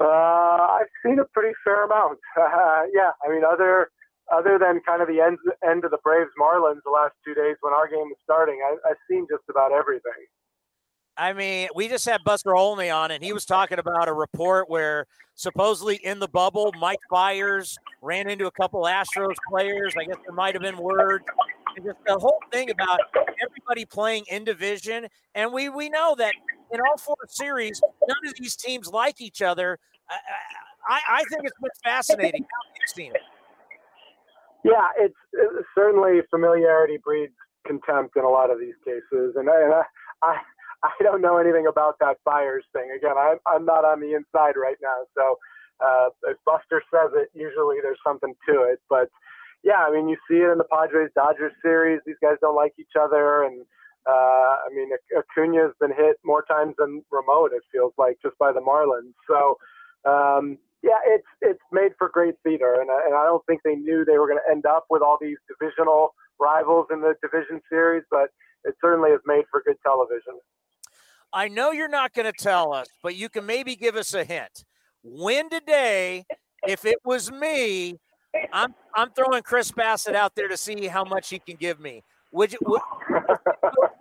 Uh, 0.00 0.80
I've 0.80 0.92
seen 1.04 1.18
a 1.18 1.24
pretty 1.32 1.54
fair 1.64 1.84
amount. 1.84 2.18
Uh, 2.36 2.84
yeah, 2.94 3.12
I 3.24 3.30
mean, 3.30 3.42
other 3.44 3.90
other 4.32 4.58
than 4.58 4.80
kind 4.86 5.02
of 5.02 5.08
the 5.08 5.20
end 5.20 5.38
end 5.64 5.84
of 5.84 5.90
the 5.90 6.00
Braves 6.02 6.30
Marlins 6.40 6.82
the 6.84 6.90
last 6.90 7.14
two 7.24 7.34
days 7.34 7.56
when 7.60 7.72
our 7.72 7.88
game 7.88 8.08
was 8.08 8.18
starting, 8.24 8.58
I, 8.64 8.76
I've 8.90 9.00
seen 9.08 9.26
just 9.30 9.44
about 9.48 9.72
everything. 9.72 10.26
I 11.18 11.32
mean, 11.32 11.68
we 11.74 11.88
just 11.88 12.06
had 12.06 12.22
Buster 12.24 12.54
Olney 12.54 12.90
on, 12.90 13.10
and 13.10 13.24
he 13.24 13.32
was 13.32 13.44
talking 13.44 13.78
about 13.78 14.08
a 14.08 14.12
report 14.12 14.68
where 14.68 15.06
supposedly 15.34 15.96
in 15.96 16.18
the 16.18 16.28
bubble, 16.28 16.72
Mike 16.78 16.98
Fiers 17.08 17.78
ran 18.02 18.28
into 18.28 18.46
a 18.46 18.50
couple 18.50 18.82
Astros 18.82 19.34
players. 19.48 19.94
I 19.98 20.04
guess 20.04 20.16
there 20.24 20.34
might 20.34 20.54
have 20.54 20.62
been 20.62 20.76
word 20.76 21.22
just 21.84 21.98
the 22.06 22.18
whole 22.18 22.40
thing 22.52 22.70
about 22.70 23.00
everybody 23.42 23.84
playing 23.84 24.24
in 24.30 24.44
division, 24.44 25.06
and 25.34 25.52
we 25.52 25.68
we 25.68 25.88
know 25.88 26.14
that 26.16 26.34
in 26.72 26.80
all 26.80 26.96
four 26.96 27.16
series, 27.28 27.80
none 28.06 28.16
of 28.26 28.34
these 28.38 28.56
teams 28.56 28.88
like 28.88 29.20
each 29.20 29.42
other. 29.42 29.78
I, 30.08 30.14
I, 30.88 31.00
I 31.18 31.24
think 31.24 31.42
it's 31.44 31.58
been 31.60 31.70
fascinating. 31.82 32.42
How 32.42 32.70
you've 32.80 32.94
seen 32.94 33.12
it? 33.14 33.20
Yeah, 34.64 34.88
it's, 34.98 35.14
it's, 35.32 35.66
certainly 35.76 36.20
familiarity 36.30 36.98
breeds 37.02 37.34
contempt 37.66 38.16
in 38.16 38.24
a 38.24 38.28
lot 38.28 38.50
of 38.50 38.58
these 38.58 38.74
cases, 38.84 39.34
and 39.36 39.48
I, 39.48 39.62
and 39.62 39.74
I, 39.74 39.82
I 40.22 40.36
I 40.98 41.02
don't 41.02 41.22
know 41.22 41.38
anything 41.38 41.66
about 41.66 41.98
that 42.00 42.16
Fiers 42.24 42.64
thing. 42.72 42.90
Again, 42.96 43.16
I'm 43.18 43.38
I'm 43.46 43.64
not 43.64 43.84
on 43.84 44.00
the 44.00 44.14
inside 44.14 44.54
right 44.56 44.76
now, 44.82 45.06
so 45.16 45.38
uh, 45.84 46.08
if 46.30 46.36
Buster 46.44 46.82
says 46.92 47.10
it, 47.14 47.28
usually 47.34 47.76
there's 47.82 48.00
something 48.06 48.34
to 48.48 48.62
it. 48.62 48.80
But 48.88 49.08
yeah, 49.62 49.84
I 49.86 49.90
mean, 49.90 50.08
you 50.08 50.16
see 50.28 50.38
it 50.38 50.50
in 50.52 50.58
the 50.58 50.70
Padres 50.70 51.10
Dodgers 51.14 51.52
series. 51.62 52.00
These 52.06 52.20
guys 52.22 52.36
don't 52.40 52.56
like 52.56 52.74
each 52.78 52.96
other, 53.00 53.44
and 53.44 53.64
uh, 54.08 54.52
I 54.62 54.68
mean, 54.74 54.90
Acuna 55.16 55.62
has 55.62 55.72
been 55.80 55.92
hit 55.92 56.16
more 56.24 56.44
times 56.44 56.74
than 56.78 57.02
Remote. 57.10 57.52
It 57.52 57.62
feels 57.72 57.92
like 57.98 58.18
just 58.22 58.38
by 58.38 58.52
the 58.52 58.60
Marlins. 58.60 59.14
So 59.26 59.58
um, 60.06 60.58
yeah, 60.82 61.00
it's 61.06 61.26
it's 61.42 61.62
made 61.72 61.92
for 61.98 62.08
great 62.08 62.34
theater, 62.44 62.80
and 62.80 62.88
and 62.90 63.14
I 63.14 63.24
don't 63.24 63.44
think 63.46 63.62
they 63.64 63.74
knew 63.74 64.04
they 64.04 64.18
were 64.18 64.28
going 64.28 64.40
to 64.44 64.52
end 64.52 64.66
up 64.66 64.86
with 64.88 65.02
all 65.02 65.18
these 65.20 65.38
divisional 65.48 66.14
rivals 66.38 66.86
in 66.92 67.00
the 67.00 67.14
division 67.22 67.60
series, 67.68 68.04
but 68.10 68.30
it 68.64 68.74
certainly 68.80 69.10
has 69.10 69.20
made 69.26 69.44
for 69.50 69.62
good 69.66 69.76
television. 69.82 70.38
I 71.36 71.48
know 71.48 71.70
you're 71.70 71.86
not 71.86 72.14
going 72.14 72.24
to 72.24 72.32
tell 72.32 72.72
us, 72.72 72.86
but 73.02 73.14
you 73.14 73.28
can 73.28 73.44
maybe 73.44 73.76
give 73.76 73.94
us 73.94 74.14
a 74.14 74.24
hint. 74.24 74.64
When 75.02 75.50
today, 75.50 76.24
if 76.66 76.86
it 76.86 76.96
was 77.04 77.30
me, 77.30 77.98
I'm 78.54 78.74
I'm 78.94 79.10
throwing 79.10 79.42
Chris 79.42 79.70
Bassitt 79.70 80.14
out 80.14 80.34
there 80.34 80.48
to 80.48 80.56
see 80.56 80.86
how 80.86 81.04
much 81.04 81.28
he 81.28 81.38
can 81.38 81.56
give 81.56 81.78
me. 81.78 82.02
Would 82.32 82.54
you 82.54 82.58
would, 82.62 82.80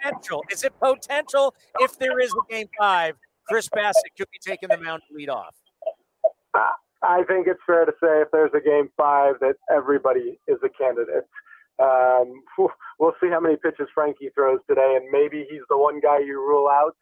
potential? 0.02 0.46
Is 0.50 0.64
it 0.64 0.72
potential 0.80 1.54
if 1.82 2.00
there 2.00 2.22
is 2.22 2.32
a 2.32 2.54
game 2.54 2.68
five? 2.80 3.16
Chris 3.50 3.68
Bassitt 3.68 4.16
could 4.18 4.28
be 4.32 4.40
taking 4.42 4.70
the 4.70 4.78
mound 4.78 5.02
to 5.10 5.18
lead 5.18 5.28
off. 5.28 5.56
I 7.04 7.24
think 7.28 7.48
it's 7.48 7.60
fair 7.68 7.84
to 7.84 7.92
say 8.02 8.22
if 8.22 8.30
there's 8.32 8.52
a 8.56 8.62
game 8.62 8.90
five 8.96 9.36
that 9.42 9.56
everybody 9.70 10.40
is 10.48 10.58
a 10.64 10.70
candidate. 10.70 11.28
Um, 11.84 12.42
we'll 12.98 13.14
see 13.22 13.28
how 13.28 13.42
many 13.42 13.58
pitches 13.58 13.90
Frankie 13.94 14.30
throws 14.34 14.60
today, 14.70 14.98
and 14.98 15.12
maybe 15.12 15.46
he's 15.50 15.68
the 15.70 15.78
one 15.78 16.00
guy 16.00 16.20
you 16.20 16.40
rule 16.40 16.70
out. 16.70 16.96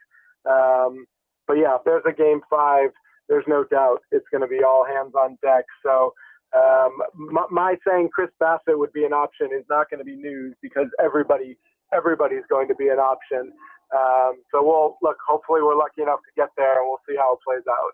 Um, 0.50 1.06
but 1.48 1.54
yeah, 1.54 1.76
if 1.76 1.82
there's 1.86 2.04
a 2.08 2.14
game 2.14 2.42
five, 2.50 2.90
there's 3.30 3.46
no 3.48 3.64
doubt 3.64 4.00
it's 4.12 4.26
going 4.32 4.42
to 4.42 4.48
be 4.48 4.64
all 4.64 4.86
hands 4.86 5.14
on 5.16 5.38
deck. 5.42 5.66
So 5.84 6.14
um, 6.56 6.98
my, 7.16 7.46
my, 7.50 7.76
saying 7.88 8.10
Chris 8.14 8.30
Bassitt 8.42 8.78
would 8.78 8.94
be 8.94 9.06
an 9.06 9.14
option 9.14 9.50
is 9.58 9.66
not 9.70 9.90
going 9.90 10.00
to 10.00 10.06
be 10.06 10.16
news 10.16 10.56
because 10.62 10.88
everybody 11.04 11.58
everybody's 11.96 12.44
going 12.50 12.68
to 12.68 12.76
be 12.76 12.90
an 12.90 13.00
option. 13.00 13.52
Um, 13.96 14.42
so 14.52 14.64
we'll 14.64 14.98
look. 15.02 15.18
Hopefully, 15.28 15.62
we're 15.62 15.78
lucky 15.78 16.02
enough 16.02 16.20
to 16.20 16.32
get 16.36 16.50
there, 16.58 16.80
and 16.80 16.88
we'll 16.88 17.02
see 17.08 17.16
how 17.16 17.34
it 17.34 17.40
plays 17.46 17.64
out. 17.70 17.94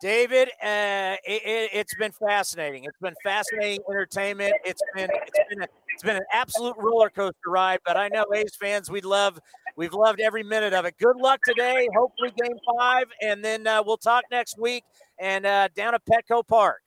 David, 0.00 0.48
uh, 0.62 1.16
it, 1.24 1.72
has 1.72 1.98
been 1.98 2.12
fascinating. 2.12 2.84
It's 2.84 2.98
been 3.00 3.16
fascinating 3.22 3.80
entertainment. 3.90 4.54
It's 4.64 4.80
been 4.94 5.10
it's 5.10 5.48
been 5.48 5.62
a, 5.62 5.66
it's 5.92 6.02
been 6.02 6.16
an 6.16 6.26
absolute 6.32 6.76
roller 6.78 7.10
coaster 7.10 7.48
ride. 7.48 7.80
But 7.84 7.96
I 7.96 8.08
know 8.08 8.24
A's 8.34 8.54
fans, 8.60 8.90
we 8.90 9.00
love 9.00 9.40
we've 9.78 9.94
loved 9.94 10.20
every 10.20 10.42
minute 10.42 10.74
of 10.74 10.84
it. 10.84 10.98
Good 10.98 11.16
luck 11.16 11.40
today. 11.46 11.88
Hopefully, 11.96 12.32
Game 12.36 12.58
Five, 12.76 13.06
and 13.22 13.42
then 13.42 13.66
uh, 13.66 13.82
we'll 13.86 13.96
talk 13.96 14.24
next 14.30 14.58
week 14.58 14.84
and 15.18 15.46
uh, 15.46 15.68
down 15.74 15.94
at 15.94 16.02
Petco 16.04 16.46
Park. 16.46 16.80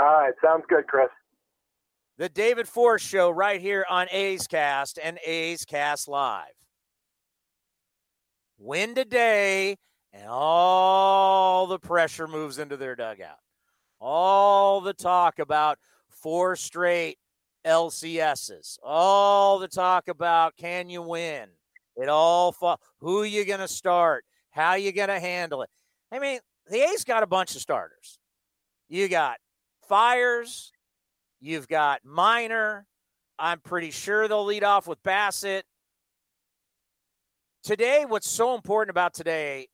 All 0.00 0.06
right, 0.06 0.32
sounds 0.42 0.64
good, 0.68 0.88
Chris. 0.88 1.10
The 2.16 2.28
David 2.28 2.66
Forst 2.66 3.06
Show 3.06 3.30
right 3.30 3.60
here 3.60 3.84
on 3.88 4.08
A's 4.10 4.46
Cast 4.48 4.98
and 5.02 5.18
A's 5.24 5.64
Cast 5.64 6.08
Live. 6.08 6.46
Win 8.58 8.94
today, 8.94 9.76
and 10.12 10.26
all 10.28 11.66
the 11.66 11.78
pressure 11.78 12.26
moves 12.26 12.58
into 12.58 12.76
their 12.76 12.96
dugout. 12.96 13.38
All 14.00 14.80
the 14.80 14.94
talk 14.94 15.38
about 15.38 15.78
four 16.08 16.56
straight 16.56 17.18
LCSs. 17.66 18.78
All 18.82 19.58
the 19.58 19.68
talk 19.68 20.08
about 20.08 20.56
can 20.56 20.88
you 20.88 21.02
win? 21.02 21.48
It 21.96 22.08
all 22.08 22.52
fall. 22.52 22.80
Who 23.00 23.22
you 23.24 23.44
going 23.44 23.60
to 23.60 23.68
start? 23.68 24.24
How 24.50 24.74
you 24.74 24.92
going 24.92 25.08
to 25.08 25.20
handle 25.20 25.62
it? 25.62 25.70
I 26.10 26.18
mean, 26.18 26.40
the 26.68 26.80
A's 26.80 27.04
got 27.04 27.22
a 27.22 27.26
bunch 27.26 27.54
of 27.54 27.60
starters. 27.60 28.18
You 28.88 29.08
got 29.08 29.38
Fiers. 29.88 30.72
You've 31.40 31.68
got 31.68 32.00
Minor. 32.04 32.86
I'm 33.38 33.60
pretty 33.60 33.90
sure 33.90 34.28
they'll 34.28 34.44
lead 34.44 34.64
off 34.64 34.86
with 34.86 35.02
Bassitt. 35.02 35.62
Today, 37.62 38.04
what's 38.06 38.30
so 38.30 38.54
important 38.54 38.90
about 38.90 39.14
today 39.14 39.68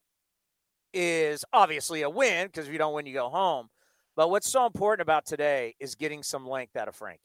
is 0.93 1.45
obviously 1.53 2.03
a 2.03 2.11
win 2.11 2.47
because 2.47 2.67
if 2.67 2.73
you 2.73 2.79
don't 2.79 2.95
win, 2.95 3.07
you 3.07 3.15
go 3.15 3.29
home. 3.29 3.69
But 4.17 4.31
what's 4.31 4.51
so 4.51 4.67
important 4.67 5.03
about 5.03 5.27
today 5.27 5.75
is 5.79 5.95
getting 5.95 6.23
some 6.23 6.47
length 6.47 6.77
out 6.77 6.89
of 6.89 6.97
Frankie. 6.97 7.23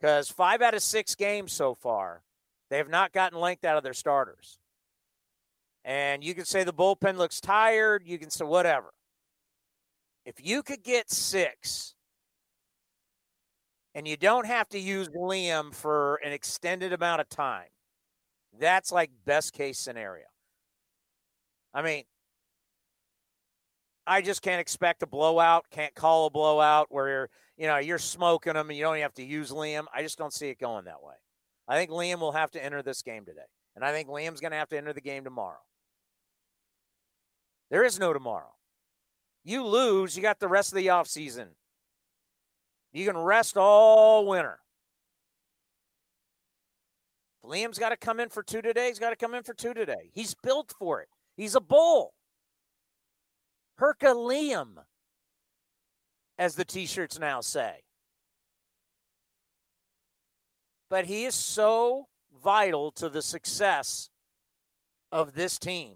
Because 0.00 0.30
five 0.30 0.62
out 0.62 0.74
of 0.74 0.82
six 0.82 1.14
games 1.14 1.52
so 1.52 1.74
far, 1.74 2.22
they 2.70 2.78
have 2.78 2.88
not 2.88 3.12
gotten 3.12 3.38
length 3.38 3.64
out 3.64 3.76
of 3.76 3.82
their 3.82 3.92
starters. 3.92 4.58
And 5.84 6.22
you 6.22 6.34
can 6.34 6.44
say 6.44 6.64
the 6.64 6.72
bullpen 6.72 7.16
looks 7.16 7.40
tired. 7.40 8.02
You 8.06 8.18
can 8.18 8.30
say 8.30 8.44
whatever. 8.44 8.92
If 10.24 10.34
you 10.44 10.62
could 10.62 10.82
get 10.82 11.10
six 11.10 11.94
and 13.94 14.06
you 14.06 14.16
don't 14.16 14.46
have 14.46 14.68
to 14.68 14.78
use 14.78 15.08
Liam 15.08 15.74
for 15.74 16.16
an 16.16 16.32
extended 16.32 16.92
amount 16.92 17.20
of 17.20 17.28
time. 17.28 17.68
That's 18.58 18.92
like 18.92 19.10
best 19.24 19.52
case 19.52 19.78
scenario. 19.78 20.26
I 21.72 21.82
mean, 21.82 22.04
I 24.06 24.22
just 24.22 24.42
can't 24.42 24.60
expect 24.60 25.02
a 25.02 25.06
blowout, 25.06 25.66
can't 25.70 25.94
call 25.94 26.26
a 26.26 26.30
blowout 26.30 26.88
where 26.90 27.08
you're, 27.08 27.30
you 27.56 27.66
know, 27.66 27.78
you're 27.78 27.98
smoking 27.98 28.54
them 28.54 28.68
and 28.68 28.76
you 28.76 28.84
don't 28.84 28.98
have 28.98 29.14
to 29.14 29.24
use 29.24 29.50
Liam. 29.50 29.84
I 29.94 30.02
just 30.02 30.18
don't 30.18 30.32
see 30.32 30.48
it 30.48 30.58
going 30.58 30.84
that 30.86 31.02
way. 31.02 31.14
I 31.70 31.76
think 31.76 31.92
Liam 31.92 32.18
will 32.18 32.32
have 32.32 32.50
to 32.50 32.64
enter 32.64 32.82
this 32.82 33.00
game 33.00 33.24
today. 33.24 33.46
And 33.76 33.84
I 33.84 33.92
think 33.92 34.08
Liam's 34.08 34.40
going 34.40 34.50
to 34.50 34.56
have 34.56 34.68
to 34.70 34.76
enter 34.76 34.92
the 34.92 35.00
game 35.00 35.22
tomorrow. 35.22 35.60
There 37.70 37.84
is 37.84 38.00
no 38.00 38.12
tomorrow. 38.12 38.54
You 39.44 39.64
lose, 39.64 40.16
you 40.16 40.22
got 40.22 40.40
the 40.40 40.48
rest 40.48 40.72
of 40.72 40.76
the 40.76 40.88
offseason. 40.88 41.46
You 42.92 43.06
can 43.06 43.16
rest 43.16 43.56
all 43.56 44.26
winter. 44.26 44.58
Liam's 47.44 47.78
got 47.78 47.90
to 47.90 47.96
come 47.96 48.18
in 48.18 48.30
for 48.30 48.42
two 48.42 48.62
today. 48.62 48.88
He's 48.88 48.98
got 48.98 49.10
to 49.10 49.16
come 49.16 49.34
in 49.34 49.44
for 49.44 49.54
two 49.54 49.72
today. 49.72 50.10
He's 50.12 50.34
built 50.34 50.74
for 50.76 51.00
it. 51.00 51.08
He's 51.36 51.54
a 51.54 51.60
bull. 51.60 52.14
Herculeum, 53.76 54.80
as 56.36 56.56
the 56.56 56.64
t 56.64 56.84
shirts 56.84 57.16
now 57.20 57.40
say. 57.40 57.84
But 60.90 61.06
he 61.06 61.24
is 61.24 61.34
so 61.34 62.08
vital 62.42 62.90
to 62.92 63.08
the 63.08 63.22
success 63.22 64.10
of 65.10 65.34
this 65.34 65.58
team. 65.58 65.94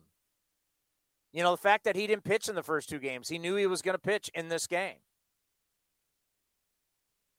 You 1.33 1.43
know, 1.43 1.51
the 1.51 1.57
fact 1.57 1.85
that 1.85 1.97
he 1.97 2.07
didn't 2.07 2.23
pitch 2.23 2.49
in 2.49 2.55
the 2.55 2.63
first 2.63 2.89
two 2.89 3.01
games, 3.01 3.29
he 3.29 3.39
knew 3.39 3.57
he 3.57 3.67
was 3.67 3.83
going 3.83 3.97
to 3.97 4.01
pitch 4.01 4.31
in 4.35 4.49
this 4.49 4.69
game. 4.69 4.99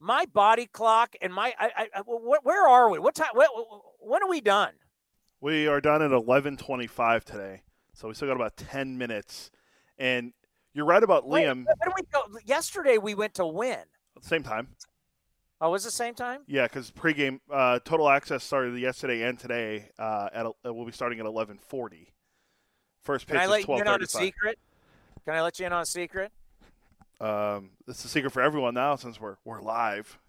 My 0.02 0.26
body 0.26 0.66
clock 0.66 1.16
and 1.22 1.34
my, 1.34 1.54
I, 1.58 1.88
I, 1.96 2.02
where 2.06 2.68
are 2.68 2.90
we? 2.90 3.00
What 3.00 3.16
time? 3.16 3.30
when 4.00 4.22
are 4.22 4.30
we 4.30 4.42
done? 4.42 4.74
We 5.40 5.68
are 5.68 5.80
done 5.80 6.02
at 6.02 6.12
eleven 6.12 6.58
twenty-five 6.58 7.24
today, 7.24 7.62
so 7.94 8.08
we 8.08 8.14
still 8.14 8.28
got 8.28 8.36
about 8.36 8.58
ten 8.58 8.98
minutes. 8.98 9.52
And 9.98 10.34
you're 10.74 10.86
right 10.86 11.04
about 11.04 11.28
Wait, 11.28 11.46
Liam. 11.46 11.66
Where 11.66 11.94
we 11.96 12.02
go? 12.12 12.40
Yesterday 12.46 12.98
we 12.98 13.16
went 13.16 13.36
to 13.36 13.46
win. 13.46 13.80
Same 14.22 14.44
time. 14.44 14.68
Oh, 15.62 15.72
was 15.72 15.84
the 15.84 15.92
same 15.92 16.14
time? 16.14 16.42
Yeah, 16.48 16.64
because 16.64 16.92
pregame 16.92 17.40
uh, 17.52 17.80
total 17.86 18.10
access 18.10 18.44
started 18.44 18.78
yesterday 18.78 19.24
and 19.24 19.40
today. 19.40 19.90
Uh, 19.98 20.28
at 20.34 20.46
a, 20.46 20.74
we'll 20.74 20.86
be 20.86 20.92
starting 20.92 21.20
at 21.20 21.26
eleven 21.26 21.58
forty. 21.58 22.14
First 23.02 23.28
pitch 23.28 23.36
Can 23.36 23.44
I 23.44 23.48
let 23.48 23.68
you 23.68 23.76
in 23.76 23.88
on 23.88 24.02
a 24.02 24.08
secret? 24.08 24.60
Can 25.26 25.36
I 25.36 25.42
let 25.42 25.60
you 25.60 25.66
in 25.66 25.74
on 25.74 25.82
a 25.82 25.86
secret? 25.86 26.32
Um, 27.22 27.72
it's 27.88 28.04
a 28.04 28.10
secret 28.10 28.32
for 28.32 28.42
everyone 28.42 28.74
now 28.74 28.98
since 28.98 29.20
we're 29.20 29.38
we're 29.46 29.62
live. 29.62 30.20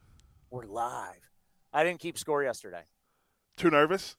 We're 0.51 0.67
live. 0.67 1.31
I 1.73 1.83
didn't 1.83 1.99
keep 1.99 2.17
score 2.19 2.45
yesterday. 2.45 2.83
Too 3.57 3.71
nervous? 3.71 4.17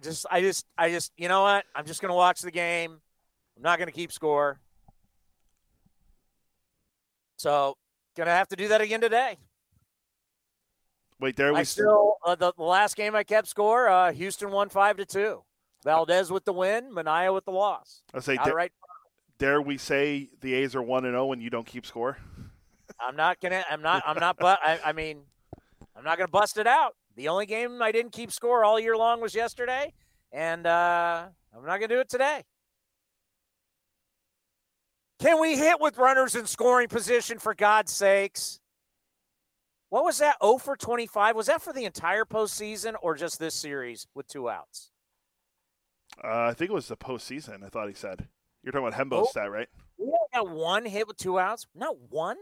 Just 0.00 0.24
I 0.30 0.40
just 0.40 0.64
I 0.78 0.90
just 0.90 1.12
you 1.18 1.28
know 1.28 1.42
what? 1.42 1.66
I'm 1.74 1.84
just 1.84 2.00
gonna 2.00 2.14
watch 2.14 2.40
the 2.40 2.50
game. 2.50 3.00
I'm 3.56 3.62
not 3.62 3.78
gonna 3.78 3.92
keep 3.92 4.12
score. 4.12 4.58
So 7.36 7.76
gonna 8.16 8.30
have 8.30 8.48
to 8.48 8.56
do 8.56 8.68
that 8.68 8.80
again 8.80 9.02
today. 9.02 9.36
Wait, 11.20 11.36
there 11.36 11.52
we 11.52 11.60
I 11.60 11.62
still 11.62 12.16
uh, 12.24 12.34
the, 12.34 12.52
the, 12.56 12.62
last 12.62 12.96
game 12.96 13.14
I 13.14 13.22
kept 13.22 13.48
score. 13.48 13.88
Uh, 13.88 14.12
Houston 14.12 14.50
won 14.50 14.68
five 14.68 14.96
to 14.96 15.04
two. 15.04 15.42
Valdez 15.84 16.30
with 16.30 16.44
the 16.44 16.52
win, 16.52 16.92
Manaea 16.92 17.32
with 17.32 17.44
the 17.44 17.52
loss. 17.52 18.02
I 18.12 18.20
say, 18.20 18.38
dare, 18.42 18.54
right. 18.54 18.72
dare 19.38 19.60
we 19.60 19.76
say 19.76 20.30
the 20.40 20.54
A's 20.54 20.74
are 20.74 20.82
one 20.82 21.04
and 21.04 21.12
zero, 21.12 21.28
oh 21.28 21.32
and 21.32 21.42
you 21.42 21.50
don't 21.50 21.66
keep 21.66 21.86
score? 21.86 22.18
I'm 22.98 23.16
not 23.16 23.40
gonna. 23.40 23.64
I'm 23.70 23.82
not. 23.82 24.02
I'm 24.06 24.18
not. 24.18 24.36
But 24.38 24.58
I, 24.62 24.80
I 24.86 24.92
mean, 24.92 25.20
I'm 25.96 26.04
not 26.04 26.18
gonna 26.18 26.28
bust 26.28 26.58
it 26.58 26.66
out. 26.66 26.96
The 27.16 27.28
only 27.28 27.46
game 27.46 27.80
I 27.80 27.92
didn't 27.92 28.12
keep 28.12 28.32
score 28.32 28.64
all 28.64 28.80
year 28.80 28.96
long 28.96 29.20
was 29.20 29.34
yesterday, 29.34 29.92
and 30.32 30.66
uh, 30.66 31.26
I'm 31.54 31.64
not 31.64 31.76
gonna 31.78 31.88
do 31.88 32.00
it 32.00 32.08
today. 32.08 32.42
Can 35.20 35.40
we 35.40 35.56
hit 35.56 35.80
with 35.80 35.96
runners 35.96 36.34
in 36.34 36.46
scoring 36.46 36.88
position 36.88 37.38
for 37.38 37.54
God's 37.54 37.92
sakes? 37.92 38.60
What 39.94 40.02
was 40.02 40.18
that? 40.18 40.38
0 40.42 40.58
for 40.58 40.76
25. 40.76 41.36
Was 41.36 41.46
that 41.46 41.62
for 41.62 41.72
the 41.72 41.84
entire 41.84 42.24
postseason 42.24 42.94
or 43.00 43.14
just 43.14 43.38
this 43.38 43.54
series 43.54 44.08
with 44.12 44.26
two 44.26 44.50
outs? 44.50 44.90
Uh, 46.20 46.46
I 46.46 46.52
think 46.52 46.72
it 46.72 46.74
was 46.74 46.88
the 46.88 46.96
postseason. 46.96 47.62
I 47.64 47.68
thought 47.68 47.86
he 47.86 47.94
said. 47.94 48.26
You're 48.64 48.72
talking 48.72 48.88
about 48.88 48.98
Hembo's 48.98 49.28
oh, 49.28 49.30
stat, 49.30 49.52
right? 49.52 49.68
We 49.96 50.06
only 50.06 50.16
got 50.34 50.50
one 50.50 50.84
hit 50.84 51.06
with 51.06 51.16
two 51.16 51.38
outs. 51.38 51.68
Not 51.76 51.94
one. 52.10 52.38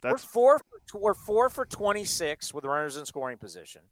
That's... 0.00 0.12
We're 0.12 0.18
four. 0.18 0.60
For, 0.88 1.00
we're 1.00 1.14
four 1.14 1.50
for 1.50 1.66
26 1.66 2.54
with 2.54 2.64
runners 2.64 2.96
in 2.96 3.04
scoring 3.04 3.38
position. 3.38 3.82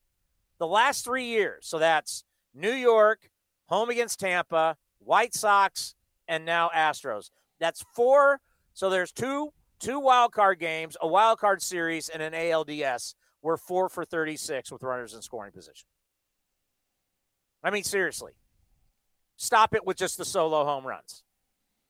The 0.60 0.68
last 0.68 1.04
three 1.04 1.24
years. 1.24 1.66
So 1.66 1.80
that's 1.80 2.22
New 2.54 2.70
York, 2.70 3.28
home 3.66 3.90
against 3.90 4.20
Tampa, 4.20 4.76
White 5.00 5.34
Sox, 5.34 5.96
and 6.28 6.44
now 6.44 6.70
Astros. 6.72 7.30
That's 7.58 7.84
four. 7.92 8.38
So 8.72 8.88
there's 8.88 9.10
two 9.10 9.52
two 9.80 9.98
wild 9.98 10.32
card 10.32 10.58
games, 10.60 10.96
a 11.00 11.08
wild 11.08 11.38
card 11.38 11.62
series, 11.62 12.08
and 12.08 12.22
an 12.22 12.32
ALDS. 12.32 13.14
We're 13.42 13.56
four 13.56 13.88
for 13.88 14.04
36 14.04 14.70
with 14.70 14.82
runners 14.82 15.14
in 15.14 15.22
scoring 15.22 15.52
position. 15.52 15.86
I 17.64 17.70
mean, 17.70 17.84
seriously, 17.84 18.32
stop 19.36 19.74
it 19.74 19.86
with 19.86 19.96
just 19.96 20.18
the 20.18 20.24
solo 20.24 20.64
home 20.64 20.86
runs. 20.86 21.22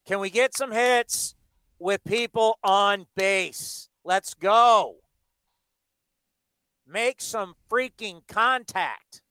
Can 0.07 0.21
we 0.21 0.31
get 0.31 0.57
some 0.57 0.73
hits 0.73 1.35
with 1.79 2.03
people 2.05 2.59
on 2.63 3.07
base? 3.17 3.89
Let's 4.05 4.35
go. 4.35 4.97
Make 6.87 7.21
some 7.21 7.55
freaking 7.71 8.27
contact. 8.27 9.23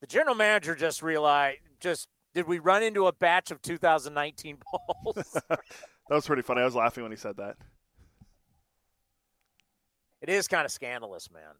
The 0.00 0.06
general 0.06 0.36
manager 0.36 0.76
just 0.76 1.02
realized, 1.02 1.58
just 1.80 2.08
did 2.34 2.46
we 2.46 2.58
run 2.58 2.82
into 2.82 3.06
a 3.06 3.12
batch 3.12 3.50
of 3.50 3.62
2019 3.62 4.58
balls? 5.04 5.32
that 5.48 5.60
was 6.10 6.26
pretty 6.26 6.42
funny. 6.42 6.60
I 6.60 6.64
was 6.64 6.74
laughing 6.74 7.02
when 7.02 7.12
he 7.12 7.16
said 7.16 7.36
that. 7.36 7.56
It 10.20 10.28
is 10.28 10.48
kind 10.48 10.64
of 10.64 10.72
scandalous, 10.72 11.30
man. 11.30 11.54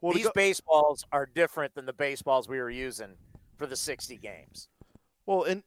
Well, 0.00 0.12
These 0.12 0.24
go- 0.26 0.32
baseballs 0.34 1.04
are 1.12 1.26
different 1.26 1.74
than 1.74 1.86
the 1.86 1.92
baseballs 1.92 2.48
we 2.48 2.58
were 2.58 2.70
using 2.70 3.14
for 3.56 3.66
the 3.66 3.76
60 3.76 4.16
games. 4.16 4.68
Well, 5.26 5.44
and 5.44 5.62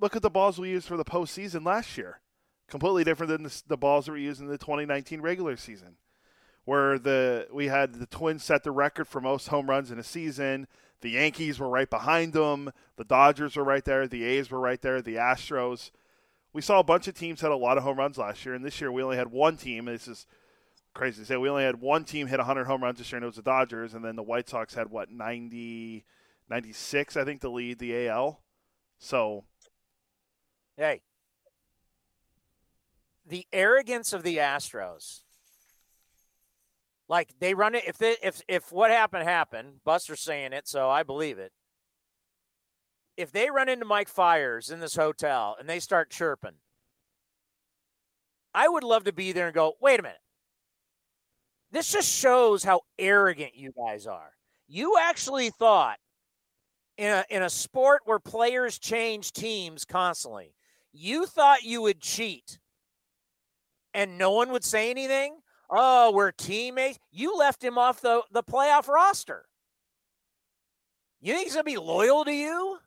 look 0.00 0.16
at 0.16 0.22
the 0.22 0.30
balls 0.30 0.58
we 0.58 0.70
used 0.70 0.88
for 0.88 0.96
the 0.96 1.04
postseason 1.04 1.64
last 1.66 1.98
year. 1.98 2.20
Completely 2.68 3.04
different 3.04 3.30
than 3.30 3.42
the, 3.42 3.62
the 3.66 3.76
balls 3.76 4.06
that 4.06 4.12
we 4.12 4.22
used 4.22 4.40
in 4.40 4.46
the 4.46 4.56
2019 4.56 5.20
regular 5.20 5.56
season 5.56 5.96
where 6.64 6.98
the 6.98 7.46
we 7.52 7.66
had 7.66 7.94
the 7.94 8.06
Twins 8.06 8.42
set 8.42 8.64
the 8.64 8.70
record 8.70 9.06
for 9.06 9.20
most 9.20 9.48
home 9.48 9.68
runs 9.68 9.90
in 9.90 9.98
a 9.98 10.02
season. 10.02 10.66
The 11.04 11.10
Yankees 11.10 11.60
were 11.60 11.68
right 11.68 11.90
behind 11.90 12.32
them. 12.32 12.72
The 12.96 13.04
Dodgers 13.04 13.56
were 13.56 13.62
right 13.62 13.84
there. 13.84 14.08
The 14.08 14.24
A's 14.24 14.50
were 14.50 14.58
right 14.58 14.80
there. 14.80 15.02
The 15.02 15.16
Astros. 15.16 15.90
We 16.54 16.62
saw 16.62 16.80
a 16.80 16.82
bunch 16.82 17.06
of 17.08 17.14
teams 17.14 17.42
had 17.42 17.50
a 17.50 17.56
lot 17.56 17.76
of 17.76 17.84
home 17.84 17.98
runs 17.98 18.16
last 18.16 18.46
year, 18.46 18.54
and 18.54 18.64
this 18.64 18.80
year 18.80 18.90
we 18.90 19.02
only 19.02 19.18
had 19.18 19.30
one 19.30 19.58
team. 19.58 19.84
This 19.84 20.08
is 20.08 20.26
crazy 20.94 21.20
to 21.20 21.26
say. 21.26 21.36
We 21.36 21.50
only 21.50 21.64
had 21.64 21.82
one 21.82 22.04
team 22.04 22.28
hit 22.28 22.38
100 22.38 22.64
home 22.64 22.82
runs 22.82 22.96
this 22.96 23.12
year, 23.12 23.18
and 23.18 23.24
it 23.24 23.26
was 23.26 23.36
the 23.36 23.42
Dodgers. 23.42 23.92
And 23.92 24.02
then 24.02 24.16
the 24.16 24.22
White 24.22 24.48
Sox 24.48 24.72
had 24.72 24.88
what 24.88 25.10
90, 25.10 26.06
96, 26.48 27.16
I 27.18 27.24
think, 27.24 27.42
to 27.42 27.50
lead 27.50 27.80
the 27.80 28.08
AL. 28.08 28.40
So, 28.98 29.44
hey, 30.78 31.02
the 33.26 33.46
arrogance 33.52 34.14
of 34.14 34.22
the 34.22 34.38
Astros 34.38 35.23
like 37.08 37.34
they 37.38 37.54
run 37.54 37.74
it 37.74 37.84
if 37.86 37.98
they 37.98 38.16
if 38.22 38.42
if 38.48 38.72
what 38.72 38.90
happened 38.90 39.24
happened, 39.24 39.80
Buster's 39.84 40.20
saying 40.20 40.52
it, 40.52 40.66
so 40.68 40.88
I 40.88 41.02
believe 41.02 41.38
it. 41.38 41.52
If 43.16 43.30
they 43.30 43.50
run 43.50 43.68
into 43.68 43.84
Mike 43.84 44.08
Fiers 44.08 44.70
in 44.70 44.80
this 44.80 44.96
hotel 44.96 45.56
and 45.58 45.68
they 45.68 45.78
start 45.80 46.10
chirping, 46.10 46.54
I 48.54 48.68
would 48.68 48.84
love 48.84 49.04
to 49.04 49.12
be 49.12 49.32
there 49.32 49.46
and 49.46 49.54
go, 49.54 49.74
wait 49.80 50.00
a 50.00 50.02
minute. 50.02 50.18
This 51.70 51.90
just 51.92 52.08
shows 52.12 52.62
how 52.62 52.82
arrogant 52.98 53.54
you 53.56 53.72
guys 53.72 54.06
are. 54.06 54.32
You 54.68 54.96
actually 55.00 55.50
thought 55.50 55.98
in 56.96 57.10
a, 57.10 57.24
in 57.30 57.42
a 57.42 57.50
sport 57.50 58.02
where 58.04 58.20
players 58.20 58.78
change 58.78 59.32
teams 59.32 59.84
constantly, 59.84 60.54
you 60.92 61.26
thought 61.26 61.64
you 61.64 61.82
would 61.82 62.00
cheat 62.00 62.58
and 63.92 64.18
no 64.18 64.30
one 64.32 64.50
would 64.52 64.64
say 64.64 64.90
anything? 64.90 65.36
Oh, 65.70 66.12
we're 66.12 66.32
teammates. 66.32 66.98
You 67.10 67.36
left 67.36 67.62
him 67.62 67.78
off 67.78 68.00
the, 68.00 68.22
the 68.32 68.42
playoff 68.42 68.88
roster. 68.88 69.46
You 71.20 71.32
think 71.32 71.44
he's 71.44 71.54
going 71.54 71.64
to 71.64 71.70
be 71.70 71.78
loyal 71.78 72.24
to 72.24 72.32
you? 72.32 72.78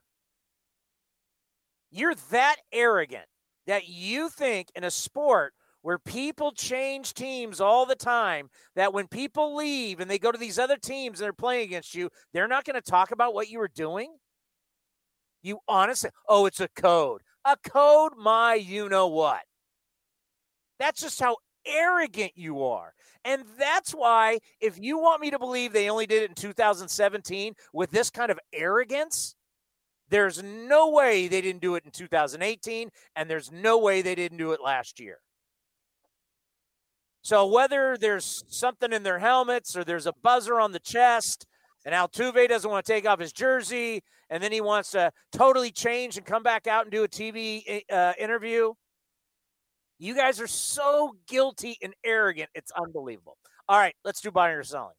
You're 1.90 2.16
that 2.32 2.58
arrogant 2.72 3.26
that 3.66 3.88
you 3.88 4.30
think 4.30 4.68
in 4.76 4.84
a 4.84 4.92
sport 4.92 5.54
where 5.82 5.98
people 5.98 6.52
change 6.52 7.14
teams 7.14 7.62
all 7.62 7.86
the 7.86 7.96
time, 7.96 8.50
that 8.76 8.94
when 8.94 9.08
people 9.08 9.56
leave 9.56 10.00
and 10.00 10.12
they 10.12 10.20
go 10.20 10.32
to 10.32 10.38
these 10.38 10.60
other 10.60 10.78
teams 10.78 11.20
and 11.20 11.26
they're 11.26 11.34
playing 11.34 11.64
against 11.64 11.96
you, 11.96 12.10
they're 12.34 12.48
not 12.48 12.66
going 12.66 12.76
to 12.76 12.82
talk 12.82 13.12
about 13.12 13.34
what 13.34 13.50
you 13.50 13.60
were 13.60 13.70
doing? 13.70 14.18
You 15.42 15.60
honestly, 15.68 16.10
oh, 16.28 16.46
it's 16.46 16.60
a 16.60 16.68
code. 16.68 17.22
a 17.46 17.56
code 17.56 18.14
my 18.18 18.56
you 18.56 18.90
know 18.90 19.08
what. 19.08 19.42
That's 20.78 21.02
just 21.02 21.20
how 21.20 21.38
arrogant 21.68 22.32
you 22.36 22.64
are. 22.64 22.94
And 23.26 23.44
that's 23.60 23.92
why, 23.92 24.40
if 24.62 24.80
you 24.80 24.98
want 25.00 25.22
me 25.22 25.32
to 25.32 25.40
believe 25.40 25.74
they 25.74 25.90
only 25.90 26.06
did 26.06 26.24
it 26.24 26.30
in 26.30 26.36
2017 26.36 27.54
with 27.74 27.92
this 27.92 28.10
kind 28.10 28.32
of 28.32 28.40
arrogance, 28.54 29.36
there's 30.10 30.42
no 30.42 30.90
way 30.90 31.28
they 31.28 31.42
didn't 31.42 31.62
do 31.62 31.76
it 31.76 31.84
in 31.84 31.92
2018, 31.92 32.90
and 33.16 33.30
there's 33.30 33.52
no 33.52 33.78
way 33.78 34.02
they 34.02 34.16
didn't 34.16 34.38
do 34.38 34.54
it 34.54 34.62
last 34.64 35.00
year. 35.00 35.20
So 37.22 37.46
whether 37.46 37.98
there's 38.00 38.46
something 38.48 38.94
in 38.94 39.04
their 39.04 39.20
helmets 39.20 39.76
or 39.76 39.84
there's 39.84 40.06
a 40.08 40.14
buzzer 40.24 40.62
on 40.62 40.72
the 40.72 40.80
chest, 40.80 41.46
and 41.86 41.94
Altuve 41.94 42.48
doesn't 42.48 42.70
want 42.70 42.86
to 42.86 42.92
take 42.92 43.06
off 43.06 43.20
his 43.20 43.34
jersey, 43.34 44.02
and 44.30 44.42
then 44.42 44.52
he 44.52 44.62
wants 44.62 44.92
to 44.92 45.12
totally 45.34 45.72
change 45.72 46.16
and 46.16 46.26
come 46.26 46.44
back 46.44 46.68
out 46.68 46.84
and 46.84 46.92
do 46.92 47.04
a 47.04 47.08
TV 47.08 47.64
eh, 47.68 47.80
uh, 47.94 48.14
interview. 48.18 48.74
You 50.00 50.14
guys 50.14 50.40
are 50.40 50.48
so 50.48 51.16
guilty 51.28 51.76
and 51.82 51.94
arrogant. 52.06 52.50
It's 52.54 52.72
unbelievable. 52.72 53.36
All 53.68 53.80
right, 53.80 53.96
let's 54.06 54.22
do 54.22 54.30
buying 54.30 54.56
or 54.56 54.64
selling. 54.64 54.94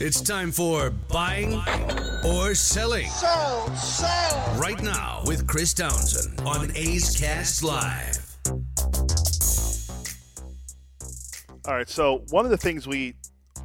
It's 0.00 0.20
time 0.20 0.50
for 0.50 0.90
buying 0.90 1.60
or 2.26 2.56
selling. 2.56 3.06
Sell, 3.06 3.74
sell. 3.76 4.56
Right 4.58 4.82
now 4.82 5.22
with 5.26 5.46
Chris 5.46 5.72
Townsend 5.74 6.40
on 6.40 6.72
A's 6.74 7.16
Cast 7.16 7.62
Live. 7.62 8.18
All 11.66 11.74
right, 11.74 11.88
so 11.88 12.24
one 12.30 12.44
of 12.44 12.50
the 12.50 12.56
things 12.56 12.88
we 12.88 13.14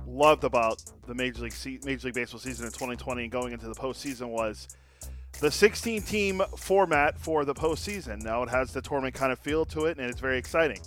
loved 0.05 0.43
about 0.43 0.83
the 1.07 1.15
Major 1.15 1.41
League 1.41 1.55
Major 1.85 2.07
League 2.07 2.15
Baseball 2.15 2.39
season 2.39 2.67
in 2.67 2.71
2020 2.71 3.23
and 3.23 3.31
going 3.31 3.51
into 3.51 3.67
the 3.67 3.75
postseason 3.75 4.29
was 4.29 4.67
the 5.39 5.51
16 5.51 6.01
team 6.03 6.41
format 6.57 7.19
for 7.19 7.45
the 7.45 7.53
postseason. 7.53 8.21
Now 8.21 8.43
it 8.43 8.49
has 8.49 8.71
the 8.71 8.81
tournament 8.81 9.15
kind 9.15 9.31
of 9.31 9.39
feel 9.39 9.65
to 9.65 9.85
it, 9.85 9.97
and 9.97 10.09
it's 10.09 10.19
very 10.19 10.37
exciting. 10.37 10.79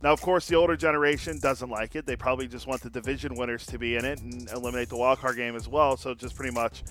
Now, 0.00 0.12
of 0.12 0.20
course, 0.20 0.46
the 0.46 0.54
older 0.54 0.76
generation 0.76 1.40
doesn't 1.40 1.70
like 1.70 1.96
it. 1.96 2.06
They 2.06 2.14
probably 2.14 2.46
just 2.46 2.68
want 2.68 2.82
the 2.82 2.90
division 2.90 3.34
winners 3.34 3.66
to 3.66 3.78
be 3.78 3.96
in 3.96 4.04
it 4.04 4.20
and 4.20 4.48
eliminate 4.50 4.88
the 4.88 4.96
wild 4.96 5.18
card 5.18 5.36
game 5.36 5.56
as 5.56 5.66
well. 5.66 5.96
So 5.96 6.14
just 6.14 6.36
pretty 6.36 6.54
much 6.54 6.84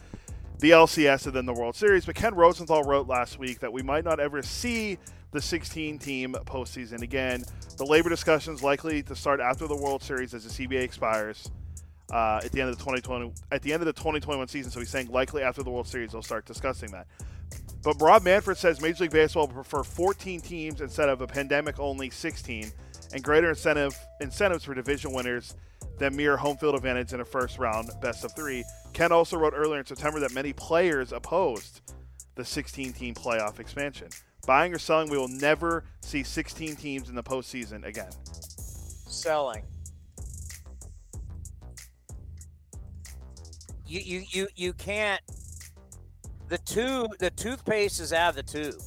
the 0.59 0.72
LCS 0.72 1.26
and 1.27 1.34
then 1.34 1.45
the 1.45 1.53
World 1.53 1.76
Series. 1.76 2.05
But 2.05 2.15
Ken 2.15 2.35
Rosenthal 2.35 2.84
wrote 2.84 3.07
last 3.07 3.39
week 3.39 3.59
that 3.59 3.72
we 3.72 3.81
might 3.81 4.03
not 4.03 4.19
ever 4.19 4.41
see 4.41 4.97
the 5.31 5.41
16 5.41 5.99
team 5.99 6.35
postseason 6.45 7.01
again. 7.01 7.43
The 7.77 7.85
labor 7.85 8.09
discussions 8.09 8.61
likely 8.61 9.03
to 9.03 9.15
start 9.15 9.39
after 9.39 9.68
the 9.68 9.76
World 9.76 10.03
Series 10.03 10.34
as 10.34 10.43
the 10.43 10.68
CBA 10.68 10.81
expires 10.81 11.49
uh, 12.11 12.39
at 12.43 12.51
the 12.51 12.61
end 12.61 12.69
of 12.69 12.77
the 12.77 12.84
2020 12.84 13.34
at 13.51 13.61
the 13.61 13.73
end 13.73 13.81
of 13.81 13.85
the 13.85 13.93
2021 13.93 14.47
season. 14.47 14.71
So 14.71 14.79
he's 14.79 14.89
saying 14.89 15.09
likely 15.09 15.43
after 15.43 15.63
the 15.63 15.69
World 15.69 15.88
Series 15.88 16.11
they'll 16.11 16.21
start 16.21 16.45
discussing 16.45 16.91
that. 16.91 17.07
But 17.84 18.01
Rob 18.01 18.23
Manfred 18.23 18.57
says 18.57 18.81
Major 18.81 19.03
League 19.03 19.11
Baseball 19.11 19.47
will 19.47 19.53
prefer 19.53 19.84
14 19.84 20.41
teams 20.41 20.81
instead 20.81 21.09
of 21.09 21.21
a 21.21 21.27
pandemic 21.27 21.79
only 21.79 22.09
16, 22.09 22.71
and 23.13 23.23
greater 23.23 23.49
incentive 23.49 23.97
incentives 24.19 24.63
for 24.63 24.73
division 24.73 25.13
winners 25.13 25.55
than 25.97 26.15
mere 26.15 26.38
home 26.38 26.57
field 26.57 26.75
advantage 26.75 27.13
in 27.13 27.21
a 27.21 27.25
first 27.25 27.57
round 27.57 27.89
best 28.01 28.23
of 28.23 28.35
three. 28.35 28.63
Ken 28.93 29.11
also 29.11 29.38
wrote 29.38 29.53
earlier 29.55 29.79
in 29.79 29.85
September 29.85 30.19
that 30.19 30.34
many 30.34 30.53
players 30.53 31.11
opposed 31.11 31.81
the 32.35 32.45
16 32.45 32.93
team 32.93 33.15
playoff 33.15 33.59
expansion. 33.59 34.07
Buying 34.45 34.73
or 34.73 34.79
selling, 34.79 35.09
we 35.09 35.17
will 35.17 35.27
never 35.27 35.84
see 36.01 36.23
16 36.23 36.75
teams 36.75 37.09
in 37.09 37.15
the 37.15 37.23
postseason 37.23 37.85
again. 37.85 38.11
Selling. 39.07 39.63
You 43.88 44.01
you 44.01 44.23
you 44.30 44.47
you 44.55 44.73
can't. 44.73 45.22
The 46.49 46.57
tube, 46.59 47.11
the 47.19 47.30
toothpaste 47.31 47.99
is 47.99 48.14
out 48.14 48.30
of 48.30 48.35
the 48.35 48.43
tube. 48.43 48.81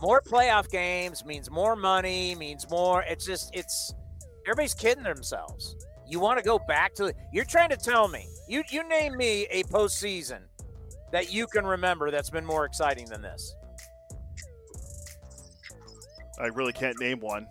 More 0.00 0.20
playoff 0.20 0.70
games 0.70 1.24
means 1.24 1.50
more 1.50 1.76
money, 1.76 2.34
means 2.34 2.68
more. 2.70 3.02
It's 3.02 3.24
just 3.24 3.54
it's 3.54 3.94
everybody's 4.46 4.74
kidding 4.74 5.04
themselves. 5.04 5.76
You 6.08 6.18
want 6.18 6.38
to 6.38 6.44
go 6.44 6.58
back 6.58 6.94
to 6.94 7.12
you're 7.32 7.44
trying 7.44 7.70
to 7.70 7.76
tell 7.76 8.08
me 8.08 8.26
you 8.48 8.64
you 8.70 8.86
name 8.88 9.16
me 9.16 9.46
a 9.50 9.62
postseason 9.64 10.40
that 11.12 11.32
you 11.32 11.46
can 11.46 11.64
remember 11.64 12.10
that's 12.10 12.30
been 12.30 12.44
more 12.44 12.64
exciting 12.64 13.06
than 13.06 13.22
this. 13.22 13.54
I 16.40 16.46
really 16.46 16.72
can't 16.72 16.98
name 16.98 17.20
one. 17.20 17.46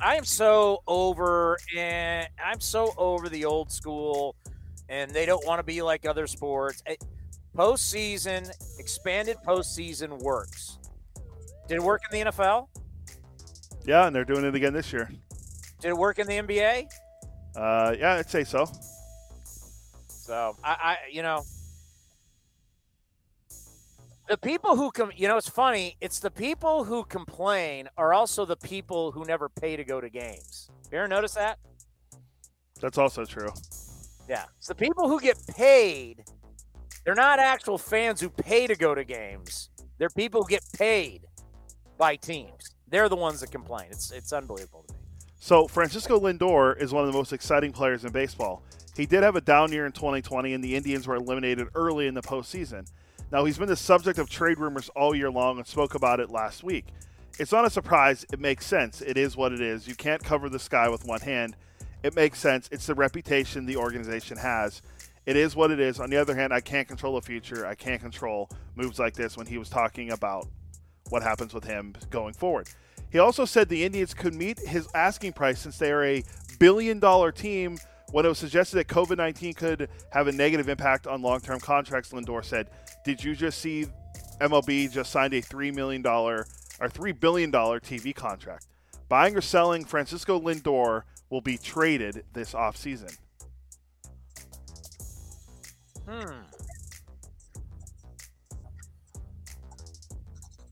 I 0.00 0.16
am 0.16 0.24
so 0.24 0.82
over 0.86 1.58
and 1.76 2.28
I'm 2.44 2.60
so 2.60 2.92
over 2.96 3.28
the 3.28 3.44
old 3.44 3.70
school 3.70 4.34
and 4.88 5.10
they 5.10 5.26
don't 5.26 5.44
want 5.46 5.60
to 5.60 5.62
be 5.62 5.82
like 5.82 6.06
other 6.06 6.26
sports. 6.26 6.82
Eh, 6.86 6.96
postseason, 7.56 8.50
expanded 8.78 9.36
postseason 9.46 10.20
works. 10.20 10.78
Did 11.68 11.76
it 11.76 11.82
work 11.82 12.02
in 12.10 12.24
the 12.24 12.30
NFL? 12.30 12.68
Yeah, 13.86 14.06
and 14.06 14.14
they're 14.14 14.24
doing 14.24 14.44
it 14.44 14.54
again 14.54 14.72
this 14.72 14.92
year. 14.92 15.10
Did 15.80 15.88
it 15.88 15.96
work 15.96 16.18
in 16.18 16.26
the 16.26 16.38
NBA? 16.38 16.86
Uh, 17.56 17.94
yeah, 17.98 18.14
I'd 18.14 18.28
say 18.28 18.44
so. 18.44 18.66
So 20.08 20.56
I, 20.64 20.70
I 20.72 20.96
you 21.10 21.22
know, 21.22 21.44
the 24.28 24.38
people 24.38 24.76
who 24.76 24.90
come, 24.90 25.10
you 25.14 25.28
know, 25.28 25.36
it's 25.36 25.48
funny. 25.48 25.96
It's 26.00 26.18
the 26.18 26.30
people 26.30 26.84
who 26.84 27.04
complain 27.04 27.88
are 27.96 28.12
also 28.12 28.44
the 28.44 28.56
people 28.56 29.12
who 29.12 29.24
never 29.24 29.48
pay 29.48 29.76
to 29.76 29.84
go 29.84 30.00
to 30.00 30.08
games. 30.08 30.70
You 30.90 30.98
ever 30.98 31.08
notice 31.08 31.34
that? 31.34 31.58
That's 32.80 32.98
also 32.98 33.24
true. 33.24 33.50
Yeah, 34.28 34.44
it's 34.58 34.68
the 34.68 34.74
people 34.74 35.08
who 35.08 35.20
get 35.20 35.38
paid. 35.46 36.24
They're 37.04 37.14
not 37.14 37.38
actual 37.38 37.76
fans 37.76 38.20
who 38.20 38.30
pay 38.30 38.66
to 38.66 38.74
go 38.74 38.94
to 38.94 39.04
games. 39.04 39.68
They're 39.98 40.08
people 40.08 40.42
who 40.42 40.48
get 40.48 40.64
paid 40.76 41.26
by 41.98 42.16
teams. 42.16 42.74
They're 42.88 43.08
the 43.08 43.16
ones 43.16 43.40
that 43.40 43.50
complain. 43.50 43.88
It's 43.90 44.10
it's 44.10 44.32
unbelievable 44.32 44.84
to 44.88 44.94
me. 44.94 45.00
So 45.38 45.68
Francisco 45.68 46.18
Lindor 46.18 46.80
is 46.80 46.92
one 46.92 47.04
of 47.04 47.12
the 47.12 47.16
most 47.16 47.32
exciting 47.32 47.72
players 47.72 48.04
in 48.04 48.12
baseball. 48.12 48.62
He 48.96 49.04
did 49.04 49.22
have 49.22 49.36
a 49.36 49.40
down 49.40 49.72
year 49.72 49.84
in 49.84 49.92
2020, 49.92 50.54
and 50.54 50.64
the 50.64 50.74
Indians 50.74 51.06
were 51.06 51.16
eliminated 51.16 51.68
early 51.74 52.06
in 52.06 52.14
the 52.14 52.22
postseason. 52.22 52.88
Now, 53.34 53.44
he's 53.44 53.58
been 53.58 53.66
the 53.66 53.74
subject 53.74 54.20
of 54.20 54.30
trade 54.30 54.60
rumors 54.60 54.90
all 54.90 55.12
year 55.12 55.28
long 55.28 55.58
and 55.58 55.66
spoke 55.66 55.96
about 55.96 56.20
it 56.20 56.30
last 56.30 56.62
week. 56.62 56.86
It's 57.40 57.50
not 57.50 57.64
a 57.64 57.70
surprise. 57.70 58.24
It 58.32 58.38
makes 58.38 58.64
sense. 58.64 59.00
It 59.00 59.18
is 59.18 59.36
what 59.36 59.52
it 59.52 59.60
is. 59.60 59.88
You 59.88 59.96
can't 59.96 60.22
cover 60.22 60.48
the 60.48 60.60
sky 60.60 60.88
with 60.88 61.04
one 61.04 61.20
hand. 61.20 61.56
It 62.04 62.14
makes 62.14 62.38
sense. 62.38 62.68
It's 62.70 62.86
the 62.86 62.94
reputation 62.94 63.66
the 63.66 63.76
organization 63.76 64.36
has. 64.36 64.82
It 65.26 65.34
is 65.34 65.56
what 65.56 65.72
it 65.72 65.80
is. 65.80 65.98
On 65.98 66.10
the 66.10 66.16
other 66.16 66.36
hand, 66.36 66.52
I 66.52 66.60
can't 66.60 66.86
control 66.86 67.16
the 67.16 67.22
future. 67.22 67.66
I 67.66 67.74
can't 67.74 68.00
control 68.00 68.50
moves 68.76 69.00
like 69.00 69.14
this 69.14 69.36
when 69.36 69.48
he 69.48 69.58
was 69.58 69.68
talking 69.68 70.12
about 70.12 70.46
what 71.08 71.24
happens 71.24 71.52
with 71.52 71.64
him 71.64 71.96
going 72.10 72.34
forward. 72.34 72.68
He 73.10 73.18
also 73.18 73.44
said 73.44 73.68
the 73.68 73.82
Indians 73.82 74.14
could 74.14 74.34
meet 74.36 74.60
his 74.60 74.86
asking 74.94 75.32
price 75.32 75.58
since 75.58 75.76
they 75.76 75.90
are 75.90 76.04
a 76.04 76.22
billion 76.60 77.00
dollar 77.00 77.32
team. 77.32 77.78
When 78.14 78.24
it 78.24 78.28
was 78.28 78.38
suggested 78.38 78.76
that 78.76 78.86
COVID 78.86 79.16
19 79.16 79.54
could 79.54 79.88
have 80.12 80.28
a 80.28 80.32
negative 80.32 80.68
impact 80.68 81.08
on 81.08 81.20
long 81.20 81.40
term 81.40 81.58
contracts, 81.58 82.12
Lindor 82.12 82.44
said, 82.44 82.70
Did 83.04 83.24
you 83.24 83.34
just 83.34 83.58
see 83.58 83.86
MLB 84.40 84.92
just 84.92 85.10
signed 85.10 85.34
a 85.34 85.42
$3 85.42 85.74
million 85.74 86.06
or 86.06 86.46
$3 86.80 87.18
billion 87.18 87.50
TV 87.50 88.14
contract? 88.14 88.68
Buying 89.08 89.36
or 89.36 89.40
selling 89.40 89.84
Francisco 89.84 90.38
Lindor 90.38 91.02
will 91.28 91.40
be 91.40 91.58
traded 91.58 92.22
this 92.32 92.52
offseason. 92.52 93.18
Hmm. 96.08 96.42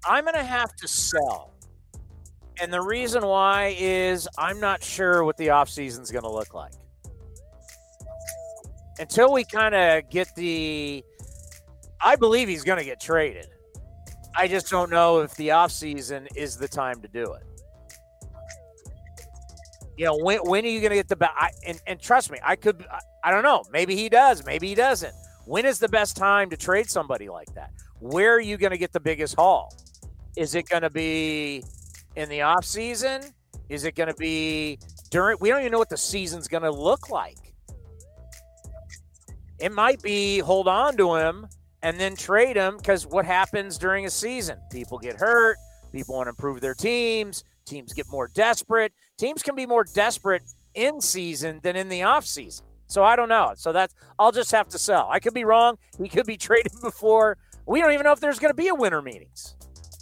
I'm 0.09 0.23
going 0.23 0.37
to 0.37 0.45
have 0.45 0.77
to 0.77 0.87
sell. 0.87 1.55
And 2.61 2.73
the 2.73 2.81
reason 2.81 3.27
why 3.27 3.75
is 3.77 4.29
I'm 4.39 4.61
not 4.61 4.81
sure 4.85 5.25
what 5.25 5.37
the 5.37 5.49
offseason 5.49 6.03
is 6.03 6.13
going 6.13 6.23
to 6.23 6.31
look 6.31 6.55
like. 6.55 6.75
Until 8.99 9.33
we 9.33 9.45
kind 9.45 9.75
of 9.75 10.09
get 10.11 10.35
the 10.37 11.05
I 12.03 12.17
believe 12.17 12.49
he's 12.49 12.65
going 12.65 12.79
to 12.79 12.85
get 12.85 13.01
traded. 13.01 13.47
I 14.37 14.49
just 14.49 14.69
don't 14.69 14.91
know 14.91 15.21
if 15.21 15.35
the 15.37 15.49
offseason 15.49 16.27
is 16.35 16.57
the 16.57 16.67
time 16.67 17.01
to 17.03 17.09
do 17.09 17.33
it. 17.35 17.45
You 19.97 20.07
know, 20.07 20.17
when, 20.17 20.39
when 20.39 20.65
are 20.65 20.69
you 20.69 20.81
going 20.81 20.91
to 20.91 20.97
get 20.97 21.09
the 21.09 21.17
best? 21.17 21.33
And, 21.65 21.81
and 21.87 22.01
trust 22.01 22.33
me, 22.33 22.39
I 22.43 22.57
could, 22.57 22.85
I, 22.91 23.01
I 23.25 23.31
don't 23.31 23.45
know. 23.45 23.63
Maybe 23.71 23.95
he 23.95 24.09
does. 24.09 24.45
Maybe 24.45 24.69
he 24.69 24.75
doesn't. 24.75 25.15
When 25.45 25.65
is 25.67 25.79
the 25.79 25.89
best 25.89 26.17
time 26.17 26.51
to 26.51 26.57
trade 26.57 26.91
somebody 26.91 27.29
like 27.29 27.55
that? 27.55 27.71
Where 28.01 28.35
are 28.35 28.41
you 28.41 28.57
going 28.57 28.73
to 28.73 28.79
get 28.79 28.93
the 28.93 29.01
biggest 29.01 29.37
haul? 29.37 29.73
Is 30.37 30.55
it 30.55 30.69
going 30.69 30.83
to 30.83 30.91
be 30.91 31.63
in 32.17 32.29
the 32.29 32.43
off 32.43 32.65
season? 32.65 33.23
Is 33.69 33.85
it 33.85 33.95
going 33.95 34.09
to 34.09 34.15
be 34.15 34.79
during? 35.11 35.37
We 35.41 35.51
don't 35.51 35.61
even 35.61 35.73
know 35.73 35.79
what 35.79 35.91
the 35.91 35.97
season's 35.97 36.49
going 36.49 36.63
to 36.63 36.71
look 36.71 37.11
like. 37.11 37.52
It 39.63 39.71
might 39.71 40.03
be 40.03 40.41
hold 40.41 40.67
on 40.67 40.97
to 40.97 41.15
him 41.15 41.47
and 41.83 41.99
then 41.99 42.17
trade 42.17 42.57
him 42.57 42.79
because 42.79 43.07
what 43.07 43.25
happens 43.25 43.79
during 43.79 44.07
a 44.07 44.11
season? 44.11 44.59
People 44.73 44.99
get 44.99 45.15
hurt. 45.17 45.57
People 45.93 46.17
want 46.17 46.27
to 46.27 46.31
improve 46.31 46.61
their 46.61 46.75
teams. 46.75 47.45
Teams 47.65 47.93
get 47.93 48.07
more 48.11 48.29
desperate. 48.35 48.93
Teams 49.19 49.41
can 49.41 49.55
be 49.55 49.65
more 49.65 49.85
desperate 49.85 50.43
in 50.75 51.01
season 51.01 51.61
than 51.63 51.77
in 51.77 51.89
the 51.89 52.03
off 52.03 52.27
season. 52.27 52.67
So 52.89 53.05
I 53.05 53.15
don't 53.15 53.29
know. 53.29 53.53
So 53.57 53.73
that's 53.73 53.95
I'll 54.19 54.33
just 54.33 54.51
have 54.51 54.69
to 54.71 54.79
sell. 54.79 55.09
I 55.09 55.21
could 55.21 55.33
be 55.33 55.45
wrong. 55.45 55.79
He 55.97 56.09
could 56.09 56.27
be 56.27 56.37
traded 56.49 56.73
before. 56.83 57.39
We 57.65 57.81
don't 57.81 57.93
even 57.93 58.03
know 58.03 58.13
if 58.13 58.19
there's 58.19 58.41
going 58.41 58.51
to 58.51 58.57
be 58.57 58.67
a 58.67 58.75
winter 58.75 59.01
meetings. 59.01 59.55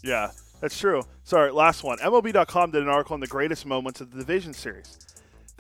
Yeah, 0.03 0.31
that's 0.63 0.79
true. 0.79 1.03
Sorry, 1.25 1.53
last 1.53 1.85
one. 1.85 1.99
MLB.com 1.99 2.71
did 2.71 2.83
an 2.83 2.89
article 2.89 3.13
on 3.13 3.21
the 3.21 3.27
greatest 3.27 3.67
moments 3.67 4.01
of 4.01 4.11
the 4.11 4.17
division 4.17 4.55
series. 4.55 4.99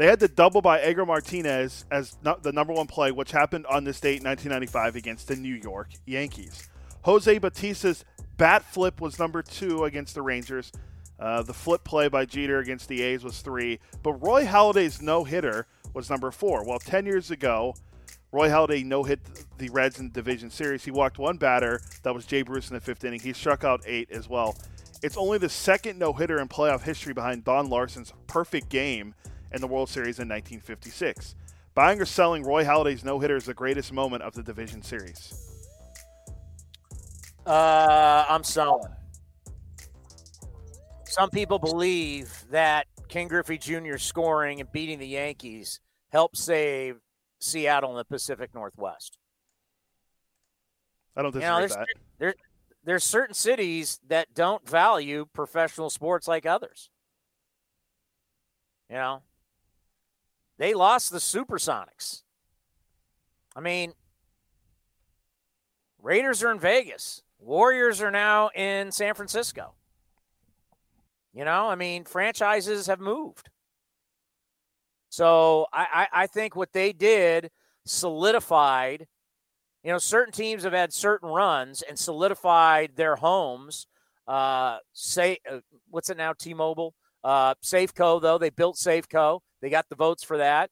They 0.00 0.06
had 0.06 0.18
the 0.18 0.28
double 0.28 0.62
by 0.62 0.80
Edgar 0.80 1.04
Martinez 1.04 1.84
as 1.90 2.16
no, 2.24 2.34
the 2.40 2.52
number 2.52 2.72
one 2.72 2.86
play, 2.86 3.12
which 3.12 3.32
happened 3.32 3.66
on 3.66 3.84
this 3.84 4.00
date, 4.00 4.20
in 4.20 4.24
1995, 4.24 4.96
against 4.96 5.28
the 5.28 5.36
New 5.36 5.54
York 5.56 5.88
Yankees. 6.06 6.70
Jose 7.02 7.38
Bautista's 7.38 8.06
bat 8.38 8.64
flip 8.64 9.02
was 9.02 9.18
number 9.18 9.42
two 9.42 9.84
against 9.84 10.14
the 10.14 10.22
Rangers. 10.22 10.72
Uh, 11.18 11.42
the 11.42 11.52
flip 11.52 11.84
play 11.84 12.08
by 12.08 12.24
Jeter 12.24 12.60
against 12.60 12.88
the 12.88 13.02
A's 13.02 13.22
was 13.22 13.42
three, 13.42 13.78
but 14.02 14.14
Roy 14.14 14.46
Halladay's 14.46 15.02
no 15.02 15.22
hitter 15.22 15.66
was 15.92 16.08
number 16.08 16.30
four. 16.30 16.64
Well, 16.64 16.78
10 16.78 17.04
years 17.04 17.30
ago, 17.30 17.74
Roy 18.32 18.48
Halladay 18.48 18.82
no 18.86 19.02
hit 19.02 19.20
the 19.58 19.68
Reds 19.68 20.00
in 20.00 20.06
the 20.06 20.14
division 20.14 20.48
series. 20.48 20.82
He 20.82 20.90
walked 20.90 21.18
one 21.18 21.36
batter, 21.36 21.78
that 22.04 22.14
was 22.14 22.24
Jay 22.24 22.40
Bruce 22.40 22.70
in 22.70 22.74
the 22.74 22.80
fifth 22.80 23.04
inning. 23.04 23.20
He 23.20 23.34
struck 23.34 23.64
out 23.64 23.82
eight 23.84 24.10
as 24.10 24.30
well. 24.30 24.56
It's 25.02 25.18
only 25.18 25.36
the 25.36 25.50
second 25.50 25.98
no 25.98 26.14
hitter 26.14 26.40
in 26.40 26.48
playoff 26.48 26.84
history 26.84 27.12
behind 27.12 27.44
Don 27.44 27.68
Larsen's 27.68 28.14
perfect 28.26 28.70
game 28.70 29.14
in 29.52 29.60
the 29.60 29.66
World 29.66 29.88
Series 29.88 30.18
in 30.18 30.28
1956. 30.28 31.34
Buying 31.74 32.00
or 32.00 32.04
selling 32.04 32.42
Roy 32.42 32.64
Halladay's 32.64 33.04
no 33.04 33.18
hitter 33.20 33.36
is 33.36 33.44
the 33.44 33.54
greatest 33.54 33.92
moment 33.92 34.22
of 34.22 34.34
the 34.34 34.42
division 34.42 34.82
series. 34.82 35.32
Uh, 37.46 38.24
I'm 38.28 38.44
selling. 38.44 38.92
Some 41.04 41.30
people 41.30 41.58
believe 41.58 42.44
that 42.50 42.86
Ken 43.08 43.28
Griffey 43.28 43.58
Jr. 43.58 43.96
scoring 43.96 44.60
and 44.60 44.70
beating 44.70 44.98
the 44.98 45.06
Yankees 45.06 45.80
helped 46.10 46.36
save 46.36 46.96
Seattle 47.40 47.90
in 47.90 47.96
the 47.96 48.04
Pacific 48.04 48.54
Northwest. 48.54 49.18
I 51.16 51.22
don't 51.22 51.32
disagree 51.32 51.46
You 51.48 51.52
know, 51.52 51.62
with 51.62 51.70
there's, 51.70 51.76
that. 51.76 51.86
there, 52.18 52.34
there's 52.84 53.04
certain 53.04 53.34
cities 53.34 54.00
that 54.08 54.32
don't 54.34 54.68
value 54.68 55.26
professional 55.32 55.90
sports 55.90 56.28
like 56.28 56.46
others. 56.46 56.90
You 58.88 58.96
know, 58.96 59.22
they 60.60 60.74
lost 60.74 61.10
the 61.10 61.18
Supersonics. 61.18 62.22
I 63.56 63.60
mean, 63.60 63.94
Raiders 66.02 66.42
are 66.42 66.50
in 66.52 66.60
Vegas. 66.60 67.22
Warriors 67.38 68.02
are 68.02 68.10
now 68.10 68.50
in 68.54 68.92
San 68.92 69.14
Francisco. 69.14 69.72
You 71.32 71.46
know, 71.46 71.70
I 71.70 71.76
mean, 71.76 72.04
franchises 72.04 72.88
have 72.88 73.00
moved. 73.00 73.48
So 75.08 75.66
I, 75.72 75.86
I, 76.12 76.24
I 76.24 76.26
think 76.26 76.54
what 76.54 76.74
they 76.74 76.92
did 76.92 77.50
solidified, 77.86 79.06
you 79.82 79.90
know, 79.90 79.98
certain 79.98 80.32
teams 80.32 80.64
have 80.64 80.74
had 80.74 80.92
certain 80.92 81.30
runs 81.30 81.80
and 81.80 81.98
solidified 81.98 82.96
their 82.96 83.16
homes. 83.16 83.86
Uh, 84.28 84.76
say, 84.92 85.38
uh, 85.50 85.60
what's 85.88 86.10
it 86.10 86.18
now? 86.18 86.34
T-Mobile, 86.34 86.94
uh, 87.24 87.54
Safeco 87.64 88.20
though 88.20 88.36
they 88.36 88.50
built 88.50 88.76
Safeco. 88.76 89.40
They 89.60 89.70
got 89.70 89.88
the 89.88 89.96
votes 89.96 90.22
for 90.22 90.38
that. 90.38 90.70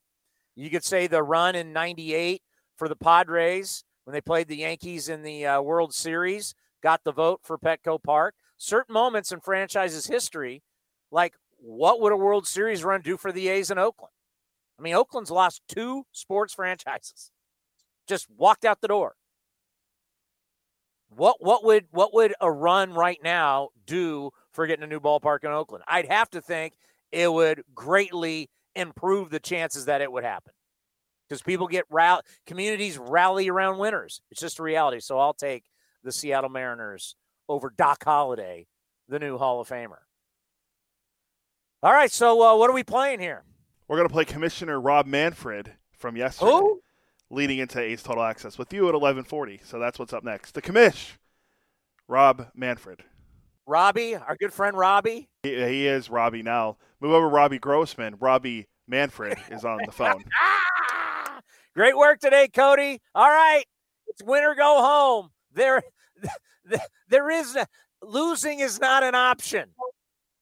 You 0.55 0.69
could 0.69 0.83
say 0.83 1.07
the 1.07 1.23
run 1.23 1.55
in 1.55 1.73
'98 1.73 2.41
for 2.75 2.87
the 2.87 2.95
Padres 2.95 3.83
when 4.05 4.13
they 4.13 4.21
played 4.21 4.47
the 4.47 4.57
Yankees 4.57 5.09
in 5.09 5.21
the 5.21 5.45
uh, 5.45 5.61
World 5.61 5.93
Series 5.93 6.55
got 6.81 7.03
the 7.03 7.11
vote 7.11 7.41
for 7.43 7.57
Petco 7.57 8.01
Park. 8.01 8.35
Certain 8.57 8.93
moments 8.93 9.31
in 9.31 9.39
franchise's 9.39 10.07
history, 10.07 10.63
like 11.11 11.33
what 11.57 12.01
would 12.01 12.11
a 12.11 12.17
World 12.17 12.47
Series 12.47 12.83
run 12.83 13.01
do 13.01 13.17
for 13.17 13.31
the 13.31 13.47
A's 13.49 13.71
in 13.71 13.77
Oakland? 13.77 14.13
I 14.77 14.81
mean, 14.81 14.95
Oakland's 14.95 15.31
lost 15.31 15.61
two 15.67 16.05
sports 16.11 16.53
franchises, 16.53 17.31
just 18.07 18.27
walked 18.29 18.65
out 18.65 18.81
the 18.81 18.87
door. 18.87 19.15
What 21.09 21.37
what 21.39 21.63
would 21.65 21.87
what 21.91 22.13
would 22.13 22.33
a 22.39 22.51
run 22.51 22.93
right 22.93 23.19
now 23.23 23.69
do 23.85 24.31
for 24.51 24.67
getting 24.67 24.83
a 24.83 24.87
new 24.87 24.99
ballpark 24.99 25.43
in 25.43 25.51
Oakland? 25.51 25.83
I'd 25.87 26.07
have 26.07 26.29
to 26.31 26.41
think 26.41 26.73
it 27.11 27.31
would 27.31 27.63
greatly 27.73 28.49
improve 28.75 29.29
the 29.29 29.39
chances 29.39 29.85
that 29.85 30.01
it 30.01 30.11
would 30.11 30.23
happen 30.23 30.53
because 31.27 31.41
people 31.41 31.67
get 31.67 31.85
rally, 31.89 32.21
communities 32.45 32.97
rally 32.97 33.49
around 33.49 33.77
winners. 33.77 34.21
It's 34.31 34.41
just 34.41 34.59
a 34.59 34.63
reality. 34.63 34.99
So 34.99 35.19
I'll 35.19 35.33
take 35.33 35.63
the 36.03 36.11
Seattle 36.11 36.49
Mariners 36.49 37.15
over 37.47 37.73
Doc 37.75 38.03
Halladay, 38.05 38.67
the 39.07 39.19
new 39.19 39.37
Hall 39.37 39.59
of 39.61 39.69
Famer. 39.69 39.97
All 41.81 41.93
right, 41.93 42.11
so 42.11 42.41
uh, 42.41 42.57
what 42.57 42.69
are 42.69 42.73
we 42.73 42.83
playing 42.83 43.19
here? 43.19 43.43
We're 43.87 43.97
going 43.97 44.07
to 44.07 44.13
play 44.13 44.25
Commissioner 44.25 44.79
Rob 44.79 45.05
Manfred 45.05 45.71
from 45.97 46.17
yesterday, 46.17 46.51
Who? 46.51 46.81
leading 47.29 47.59
into 47.59 47.79
A's 47.79 48.03
Total 48.03 48.23
Access 48.23 48.57
with 48.57 48.73
you 48.73 48.89
at 48.89 48.95
11:40. 48.95 49.65
So 49.65 49.79
that's 49.79 49.97
what's 49.97 50.13
up 50.13 50.23
next. 50.23 50.53
The 50.53 50.61
Commish, 50.61 51.13
Rob 52.07 52.49
Manfred. 52.53 53.03
Robbie, 53.69 54.15
our 54.15 54.35
good 54.35 54.51
friend 54.51 54.75
Robbie. 54.75 55.29
He, 55.43 55.49
he 55.49 55.87
is 55.87 56.09
Robbie 56.09 56.41
now. 56.41 56.77
Move 56.99 57.11
over, 57.11 57.29
Robbie 57.29 57.59
Grossman. 57.59 58.15
Robbie 58.19 58.67
Manfred 58.87 59.37
is 59.51 59.63
on 59.63 59.79
the 59.85 59.91
phone. 59.91 60.23
Great 61.75 61.95
work 61.95 62.19
today, 62.19 62.47
Cody. 62.47 62.99
All 63.13 63.29
right, 63.29 63.63
it's 64.07 64.23
win 64.23 64.43
or 64.43 64.55
go 64.55 64.81
home. 64.81 65.29
There, 65.53 65.83
there 67.09 67.29
is 67.29 67.55
losing 68.01 68.59
is 68.59 68.79
not 68.79 69.03
an 69.03 69.13
option. 69.13 69.69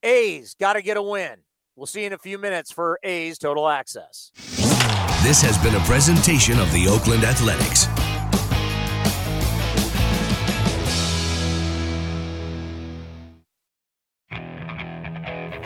A's 0.04 0.56
got 0.58 0.74
to 0.74 0.82
get 0.82 0.96
a 0.96 1.04
win. 1.04 1.40
We'll 1.76 1.86
see 1.86 2.02
you 2.02 2.08
in 2.08 2.14
a 2.14 2.18
few 2.18 2.38
minutes 2.38 2.72
for 2.72 2.98
A's 3.04 3.38
Total 3.38 3.68
Access. 3.68 4.32
This 5.22 5.42
has 5.42 5.58
been 5.58 5.76
a 5.76 5.84
presentation 5.86 6.60
of 6.60 6.72
the 6.72 6.88
Oakland 6.88 7.26
Athletics. 7.26 7.88